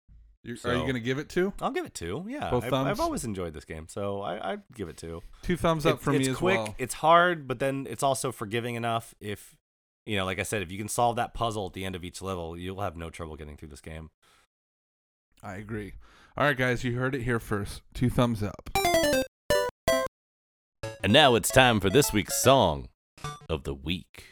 You're, 0.45 0.57
are 0.65 0.75
you 0.75 0.83
going 0.83 0.95
to 0.95 1.01
give 1.01 1.19
it 1.19 1.29
two? 1.31 1.53
I'll 1.61 1.71
give 1.71 1.87
it 1.87 1.95
two. 1.95 2.25
Yeah, 2.29 2.51
Both 2.51 2.65
I've, 2.65 2.71
thumbs? 2.71 2.89
I've 2.91 3.01
always 3.01 3.25
enjoyed 3.25 3.55
this 3.55 3.65
game, 3.65 3.87
so 3.89 4.21
I 4.21 4.53
I'd 4.53 4.63
give 4.75 4.89
it 4.91 4.97
two. 4.99 5.23
Two 5.43 5.57
thumbs 5.57 5.87
up 5.87 5.95
It's- 5.95 6.05
for 6.05 6.11
me 6.13 6.19
it's 6.19 6.29
as 6.29 6.37
quick, 6.37 6.59
well. 6.59 6.75
It's 6.79 6.95
hard, 6.95 7.49
but 7.49 7.59
then 7.59 7.87
it's 7.89 8.03
also 8.03 8.31
forgiving 8.31 8.75
enough. 8.75 9.15
If 9.21 9.57
you 10.07 10.19
know, 10.19 10.27
like 10.27 10.39
I 10.39 10.43
said, 10.43 10.61
if 10.61 10.71
you 10.71 10.77
can 10.77 10.89
solve 10.89 11.17
that 11.17 11.33
puzzle 11.33 11.67
at 11.67 11.73
the 11.73 11.85
end 11.87 11.97
of 11.97 12.05
each 12.05 12.21
level, 12.21 12.59
you'll 12.59 12.83
have 12.83 12.95
no 12.95 13.09
trouble 13.09 13.37
getting 13.37 13.57
through 13.57 13.69
this 13.69 13.81
game. 13.81 14.11
I 15.43 15.55
agree. 15.55 15.95
All 16.37 16.45
right, 16.45 16.57
guys, 16.57 16.85
you 16.85 16.97
heard 16.99 17.15
it 17.15 17.23
here 17.23 17.41
first. 17.41 17.81
Two 17.95 18.11
thumbs 18.11 18.43
up. 18.43 18.71
And 21.03 21.13
now 21.13 21.35
it's 21.37 21.51
time 21.51 21.81
for 21.81 21.89
this 21.91 22.13
week's 22.13 22.43
song 22.43 22.89
of 23.49 23.65
the 23.65 23.75
week. 23.75 24.25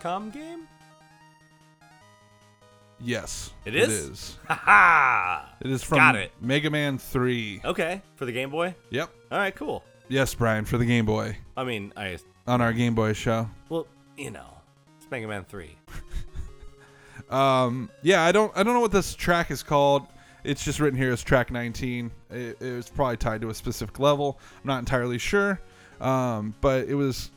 Capcom 0.00 0.32
game? 0.32 0.66
Yes. 3.00 3.52
It 3.64 3.74
It 3.74 3.82
is? 3.82 3.92
is. 3.92 4.38
Ha 4.48 4.54
ha! 4.54 5.54
It 5.60 5.70
is 5.70 5.82
from 5.82 5.98
Got 5.98 6.16
it. 6.16 6.32
Mega 6.40 6.70
Man 6.70 6.98
3. 6.98 7.60
Okay, 7.64 8.00
for 8.14 8.24
the 8.24 8.32
Game 8.32 8.50
Boy. 8.50 8.74
Yep. 8.90 9.10
All 9.30 9.38
right, 9.38 9.54
cool. 9.54 9.84
Yes, 10.08 10.34
Bryan, 10.34 10.64
for 10.64 10.78
the 10.78 10.86
Game 10.86 11.04
Boy. 11.04 11.36
I 11.56 11.64
mean, 11.64 11.92
I 11.96 12.18
On 12.46 12.60
our 12.60 12.72
Game 12.72 12.94
Boy 12.94 13.12
show. 13.12 13.50
well, 13.68 13.86
you 14.16 14.30
know, 14.30 14.46
it's 14.96 15.10
Mega 15.10 15.26
Man 15.28 15.44
Three. 15.44 15.76
Um, 17.28 17.90
yeah, 18.02 18.22
I 18.22 18.30
don't 18.30 18.56
I 18.56 18.62
don't 18.62 18.74
know 18.74 18.80
what 18.80 18.92
this 18.92 19.12
track 19.16 19.50
is 19.50 19.60
called. 19.60 20.06
It's 20.44 20.64
just 20.64 20.78
written 20.78 20.96
here 20.96 21.10
as 21.10 21.24
track 21.24 21.50
19. 21.50 22.08
It, 22.30 22.56
it 22.60 22.72
was 22.76 22.88
probably 22.88 23.16
tied 23.16 23.40
to 23.40 23.48
a 23.50 23.54
specific 23.54 23.98
level. 23.98 24.38
I'm 24.62 24.68
not 24.68 24.78
entirely 24.78 25.18
sure. 25.18 25.60
Um, 26.00 26.54
but 26.60 26.86
it 26.86 26.94
was 26.94 27.32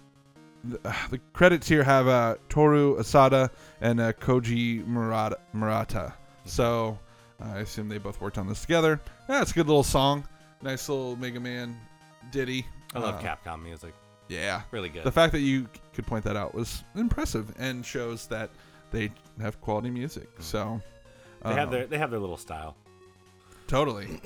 the, 0.64 1.20
credits 1.34 1.68
here 1.68 1.84
have 1.84 2.08
uh, 2.08 2.36
Toru 2.50 2.98
Asada 2.98 3.50
and 3.82 4.00
uh, 4.00 4.14
Koji 4.14 4.86
Murata. 4.86 5.38
Murata. 5.54 6.14
So 6.46 6.98
I 7.40 7.60
assume 7.60 7.90
they 7.90 7.98
both 7.98 8.20
worked 8.22 8.38
on 8.38 8.48
this 8.48 8.62
together. 8.62 9.00
Yeah, 9.30 9.42
it's 9.42 9.52
a 9.52 9.54
good 9.54 9.68
little 9.68 9.84
song. 9.84 10.28
Nice 10.62 10.90
little 10.90 11.16
Mega 11.16 11.40
Man 11.40 11.80
ditty. 12.32 12.66
I 12.94 13.00
love 13.00 13.16
Uh, 13.16 13.36
Capcom 13.36 13.62
music. 13.64 13.94
Yeah. 14.28 14.62
Really 14.72 14.90
good. 14.90 15.04
The 15.04 15.12
fact 15.12 15.32
that 15.34 15.40
you 15.40 15.68
could 15.94 16.06
point 16.06 16.24
that 16.26 16.36
out 16.36 16.54
was 16.54 16.84
impressive 16.96 17.54
and 17.58 17.86
shows 17.86 18.28
that 18.28 18.50
they 18.92 19.12
have 19.42 19.60
quality 19.62 19.90
music. 19.90 20.28
So 20.40 20.82
they 21.44 21.54
have 21.54 21.70
um, 21.70 21.74
their 21.74 21.88
they 21.88 21.98
have 21.98 22.12
their 22.12 22.20
little 22.20 22.38
style. 22.38 22.76
totally. 23.68 24.20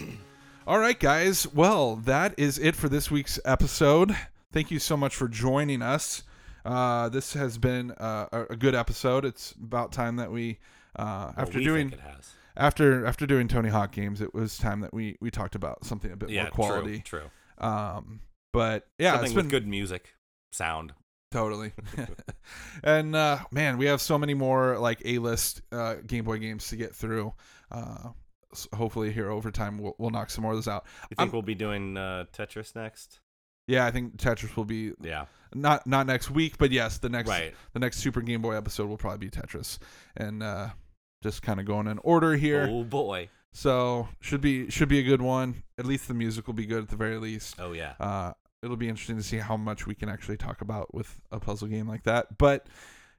All 0.66 0.80
right, 0.80 0.98
guys. 0.98 1.46
Well, 1.54 1.98
that 1.98 2.34
is 2.38 2.58
it 2.58 2.76
for 2.76 2.88
this 2.90 3.12
week's 3.12 3.38
episode. 3.46 4.16
Thank 4.54 4.72
you 4.72 4.80
so 4.80 4.96
much 4.96 5.16
for 5.16 5.28
joining 5.28 5.82
us. 5.82 6.24
Uh, 6.66 7.10
this 7.10 7.34
has 7.34 7.58
been 7.58 7.92
uh, 7.92 8.28
a, 8.32 8.42
a 8.52 8.56
good 8.56 8.76
episode. 8.76 9.26
It's 9.26 9.52
about 9.54 9.92
time 9.92 10.16
that 10.18 10.32
we, 10.32 10.60
uh, 10.96 11.04
Well, 11.04 11.34
after 11.38 11.58
we 11.58 11.64
doing 11.66 11.90
think 11.90 12.02
it 12.02 12.08
has. 12.08 12.32
after 12.56 13.06
after 13.06 13.26
doing 13.26 13.48
Tony 13.50 13.70
Hawk 13.70 13.92
games, 13.92 14.22
it 14.22 14.34
was 14.34 14.58
time 14.58 14.80
that 14.82 14.94
we 14.94 15.18
we 15.20 15.30
talked 15.32 15.56
about 15.56 15.84
something 15.86 16.12
a 16.12 16.16
bit 16.16 16.30
Yeah, 16.30 16.44
more 16.44 16.52
quality. 16.52 17.00
True. 17.00 17.20
true. 17.58 17.68
Um, 17.68 18.22
but 18.54 18.88
yeah, 19.00 19.14
Something 19.14 19.26
it's 19.26 19.36
with 19.36 19.44
been 19.46 19.50
good 19.50 19.68
music, 19.68 20.14
sound. 20.52 20.94
Totally. 21.32 21.74
and 22.84 23.16
uh, 23.16 23.40
man, 23.52 23.78
we 23.80 23.88
have 23.88 24.00
so 24.02 24.18
many 24.20 24.36
more 24.36 24.78
like 24.78 25.02
A-list 25.04 25.64
uh, 25.72 25.96
Game 26.06 26.26
Boy 26.26 26.38
games 26.38 26.68
to 26.68 26.76
get 26.76 26.94
through. 26.96 27.34
Uh, 27.72 28.10
s- 28.54 28.68
hopefully, 28.76 29.12
here 29.12 29.32
over 29.32 29.50
time, 29.50 29.80
we'll, 29.80 29.96
we'll 29.98 30.12
knock 30.12 30.30
some 30.30 30.44
more 30.44 30.52
of 30.52 30.58
those 30.58 30.68
out. 30.68 30.86
You 31.10 31.16
think 31.16 31.20
I'm- 31.22 31.32
we'll 31.32 31.42
be 31.42 31.56
doing 31.56 31.98
uh, 31.98 32.26
Tetris 32.32 32.76
next? 32.76 33.20
Yeah, 33.68 33.86
I 33.86 33.92
think 33.92 34.18
Tetris 34.18 34.56
will 34.56 34.66
be 34.66 34.94
Yeah. 35.02 35.26
not 35.54 35.86
not 35.88 36.06
next 36.08 36.30
week, 36.32 36.58
but 36.58 36.72
yes, 36.72 36.98
the 36.98 37.10
next 37.10 37.30
Right. 37.30 37.54
the 37.74 37.80
next 37.80 37.98
Super 38.00 38.22
Game 38.22 38.42
Boy 38.42 38.56
episode 38.56 38.88
will 38.90 38.98
probably 38.98 39.28
be 39.28 39.30
Tetris, 39.30 39.80
and 40.18 40.44
uh, 40.44 40.70
just 41.22 41.42
kind 41.42 41.60
of 41.60 41.66
going 41.66 41.88
in 41.88 42.00
order 42.00 42.36
here. 42.36 42.68
Oh 42.70 42.84
boy. 42.84 43.30
So 43.54 44.08
should 44.20 44.42
be 44.42 44.70
should 44.70 44.90
be 44.90 45.00
a 45.00 45.04
good 45.04 45.22
one. 45.22 45.64
At 45.78 45.86
least 45.86 46.08
the 46.08 46.14
music 46.14 46.48
will 46.48 46.54
be 46.56 46.66
good 46.66 46.84
at 46.84 46.90
the 46.90 46.96
very 46.96 47.18
least. 47.18 47.56
Oh 47.60 47.72
yeah. 47.72 47.94
Uh, 48.00 48.34
it'll 48.64 48.78
be 48.78 48.90
interesting 48.90 49.18
to 49.18 49.24
see 49.24 49.38
how 49.38 49.56
much 49.58 49.86
we 49.88 49.94
can 49.96 50.10
actually 50.10 50.38
talk 50.38 50.62
about 50.62 50.94
with 50.94 51.22
a 51.32 51.40
puzzle 51.40 51.68
game 51.68 51.88
like 51.88 52.04
that. 52.04 52.38
But 52.38 52.68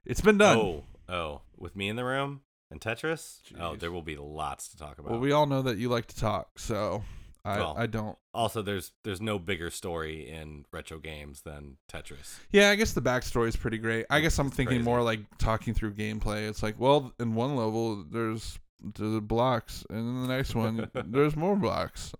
it's 0.05 0.21
been 0.21 0.37
done. 0.37 0.57
Oh 0.57 0.83
oh, 1.07 1.41
with 1.57 1.75
me 1.75 1.87
in 1.87 1.95
the 1.95 2.03
room 2.05 2.41
and 2.69 2.81
Tetris. 2.81 3.39
Oh, 3.59 3.75
there 3.77 3.91
will 3.91 4.01
be 4.01 4.17
lots 4.17 4.67
to 4.69 4.77
talk 4.77 4.99
about. 4.99 5.11
Well, 5.11 5.19
we 5.21 5.31
all 5.31 5.45
know 5.45 5.61
that 5.61 5.77
you 5.77 5.87
like 5.89 6.07
to 6.07 6.15
talk, 6.17 6.59
so 6.59 7.03
I, 7.45 7.57
Well. 7.59 7.75
I 7.77 7.85
don't. 7.85 8.17
also, 8.33 8.61
there's 8.61 8.91
there's 9.03 9.21
no 9.21 9.37
bigger 9.39 9.69
story 9.69 10.27
in 10.29 10.65
retro 10.73 10.97
games 10.99 11.41
than 11.41 11.77
Tetris. 11.91 12.39
Yeah, 12.51 12.71
I 12.71 12.75
guess 12.75 12.93
the 12.93 13.01
backstory 13.01 13.47
is 13.49 13.55
pretty 13.55 13.77
great. 13.77 14.05
I 14.09 14.19
guess 14.19 14.37
I'm 14.39 14.47
It's 14.47 14.55
thinking 14.55 14.77
crazy. 14.77 14.85
more 14.89 15.01
like 15.01 15.19
talking 15.37 15.73
through 15.73 15.93
gameplay. 15.93 16.49
It's 16.49 16.63
like, 16.63 16.79
well, 16.79 17.13
in 17.19 17.35
one 17.35 17.55
level 17.55 18.03
there's 18.03 18.57
the 18.97 19.21
blocks, 19.21 19.85
and 19.89 19.99
in 19.99 20.21
the 20.23 20.27
next 20.27 20.55
one 20.55 20.89
there's 21.05 21.35
more 21.35 21.55
blocks. 21.55 22.13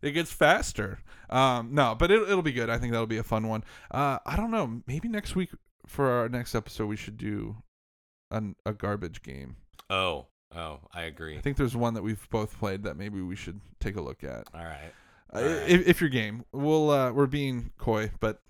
it 0.00 0.12
gets 0.12 0.32
faster. 0.32 0.98
Um, 1.30 1.74
no, 1.74 1.94
but 1.94 2.10
it, 2.10 2.22
it'll 2.22 2.42
be 2.42 2.52
good. 2.52 2.68
I 2.70 2.78
think 2.78 2.92
that'll 2.92 3.06
be 3.06 3.18
a 3.18 3.22
fun 3.22 3.48
one. 3.48 3.62
Uh, 3.90 4.18
I 4.26 4.36
don't 4.36 4.50
know. 4.50 4.82
Maybe 4.86 5.08
next 5.08 5.36
week 5.36 5.50
for 5.86 6.10
our 6.10 6.28
next 6.28 6.54
episode 6.54 6.86
we 6.86 6.96
should 6.96 7.16
do 7.18 7.56
an, 8.30 8.56
a 8.66 8.72
garbage 8.72 9.22
game. 9.22 9.56
Oh, 9.90 10.26
oh, 10.56 10.80
I 10.92 11.02
agree. 11.02 11.36
I 11.36 11.40
think 11.40 11.56
there's 11.56 11.76
one 11.76 11.94
that 11.94 12.02
we've 12.02 12.28
both 12.30 12.58
played 12.58 12.82
that 12.84 12.96
maybe 12.96 13.20
we 13.20 13.36
should 13.36 13.60
take 13.80 13.96
a 13.96 14.00
look 14.00 14.24
at. 14.24 14.46
All 14.54 14.64
right. 14.64 14.92
Uh, 15.32 15.38
All 15.38 15.42
right. 15.44 15.68
if, 15.68 15.86
if 15.86 16.00
you're 16.00 16.10
game, 16.10 16.44
we'll 16.52 16.90
uh, 16.90 17.12
we're 17.12 17.26
being 17.26 17.70
coy, 17.78 18.10
but 18.20 18.40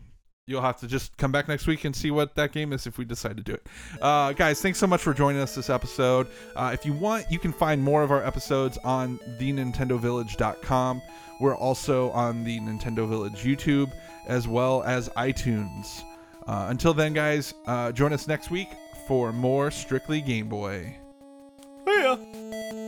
you'll 0.46 0.62
have 0.62 0.78
to 0.78 0.86
just 0.88 1.16
come 1.16 1.30
back 1.30 1.48
next 1.48 1.66
week 1.66 1.84
and 1.84 1.94
see 1.94 2.10
what 2.10 2.34
that 2.34 2.52
game 2.52 2.72
is 2.72 2.86
if 2.86 2.98
we 2.98 3.04
decide 3.04 3.36
to 3.36 3.42
do 3.42 3.52
it. 3.52 3.66
Uh, 4.00 4.32
guys, 4.32 4.60
thanks 4.60 4.78
so 4.78 4.86
much 4.86 5.00
for 5.00 5.14
joining 5.14 5.40
us 5.40 5.54
this 5.54 5.70
episode. 5.70 6.26
Uh, 6.56 6.70
if 6.74 6.84
you 6.84 6.92
want, 6.92 7.24
you 7.30 7.38
can 7.38 7.52
find 7.52 7.82
more 7.82 8.02
of 8.02 8.10
our 8.10 8.24
episodes 8.24 8.76
on 8.84 9.18
thenintendovillage.com. 9.40 11.02
We're 11.40 11.56
also 11.56 12.10
on 12.10 12.44
the 12.44 12.58
Nintendo 12.60 13.08
Village 13.08 13.42
YouTube 13.42 13.92
as 14.26 14.46
well 14.48 14.82
as 14.84 15.08
iTunes. 15.10 16.02
Uh, 16.46 16.66
until 16.68 16.92
then, 16.92 17.12
guys, 17.12 17.54
uh, 17.66 17.92
join 17.92 18.12
us 18.12 18.26
next 18.26 18.50
week 18.50 18.68
for 19.06 19.32
more 19.32 19.70
Strictly 19.70 20.20
Game 20.20 20.48
Boy. 20.48 20.96
É. 21.94 22.81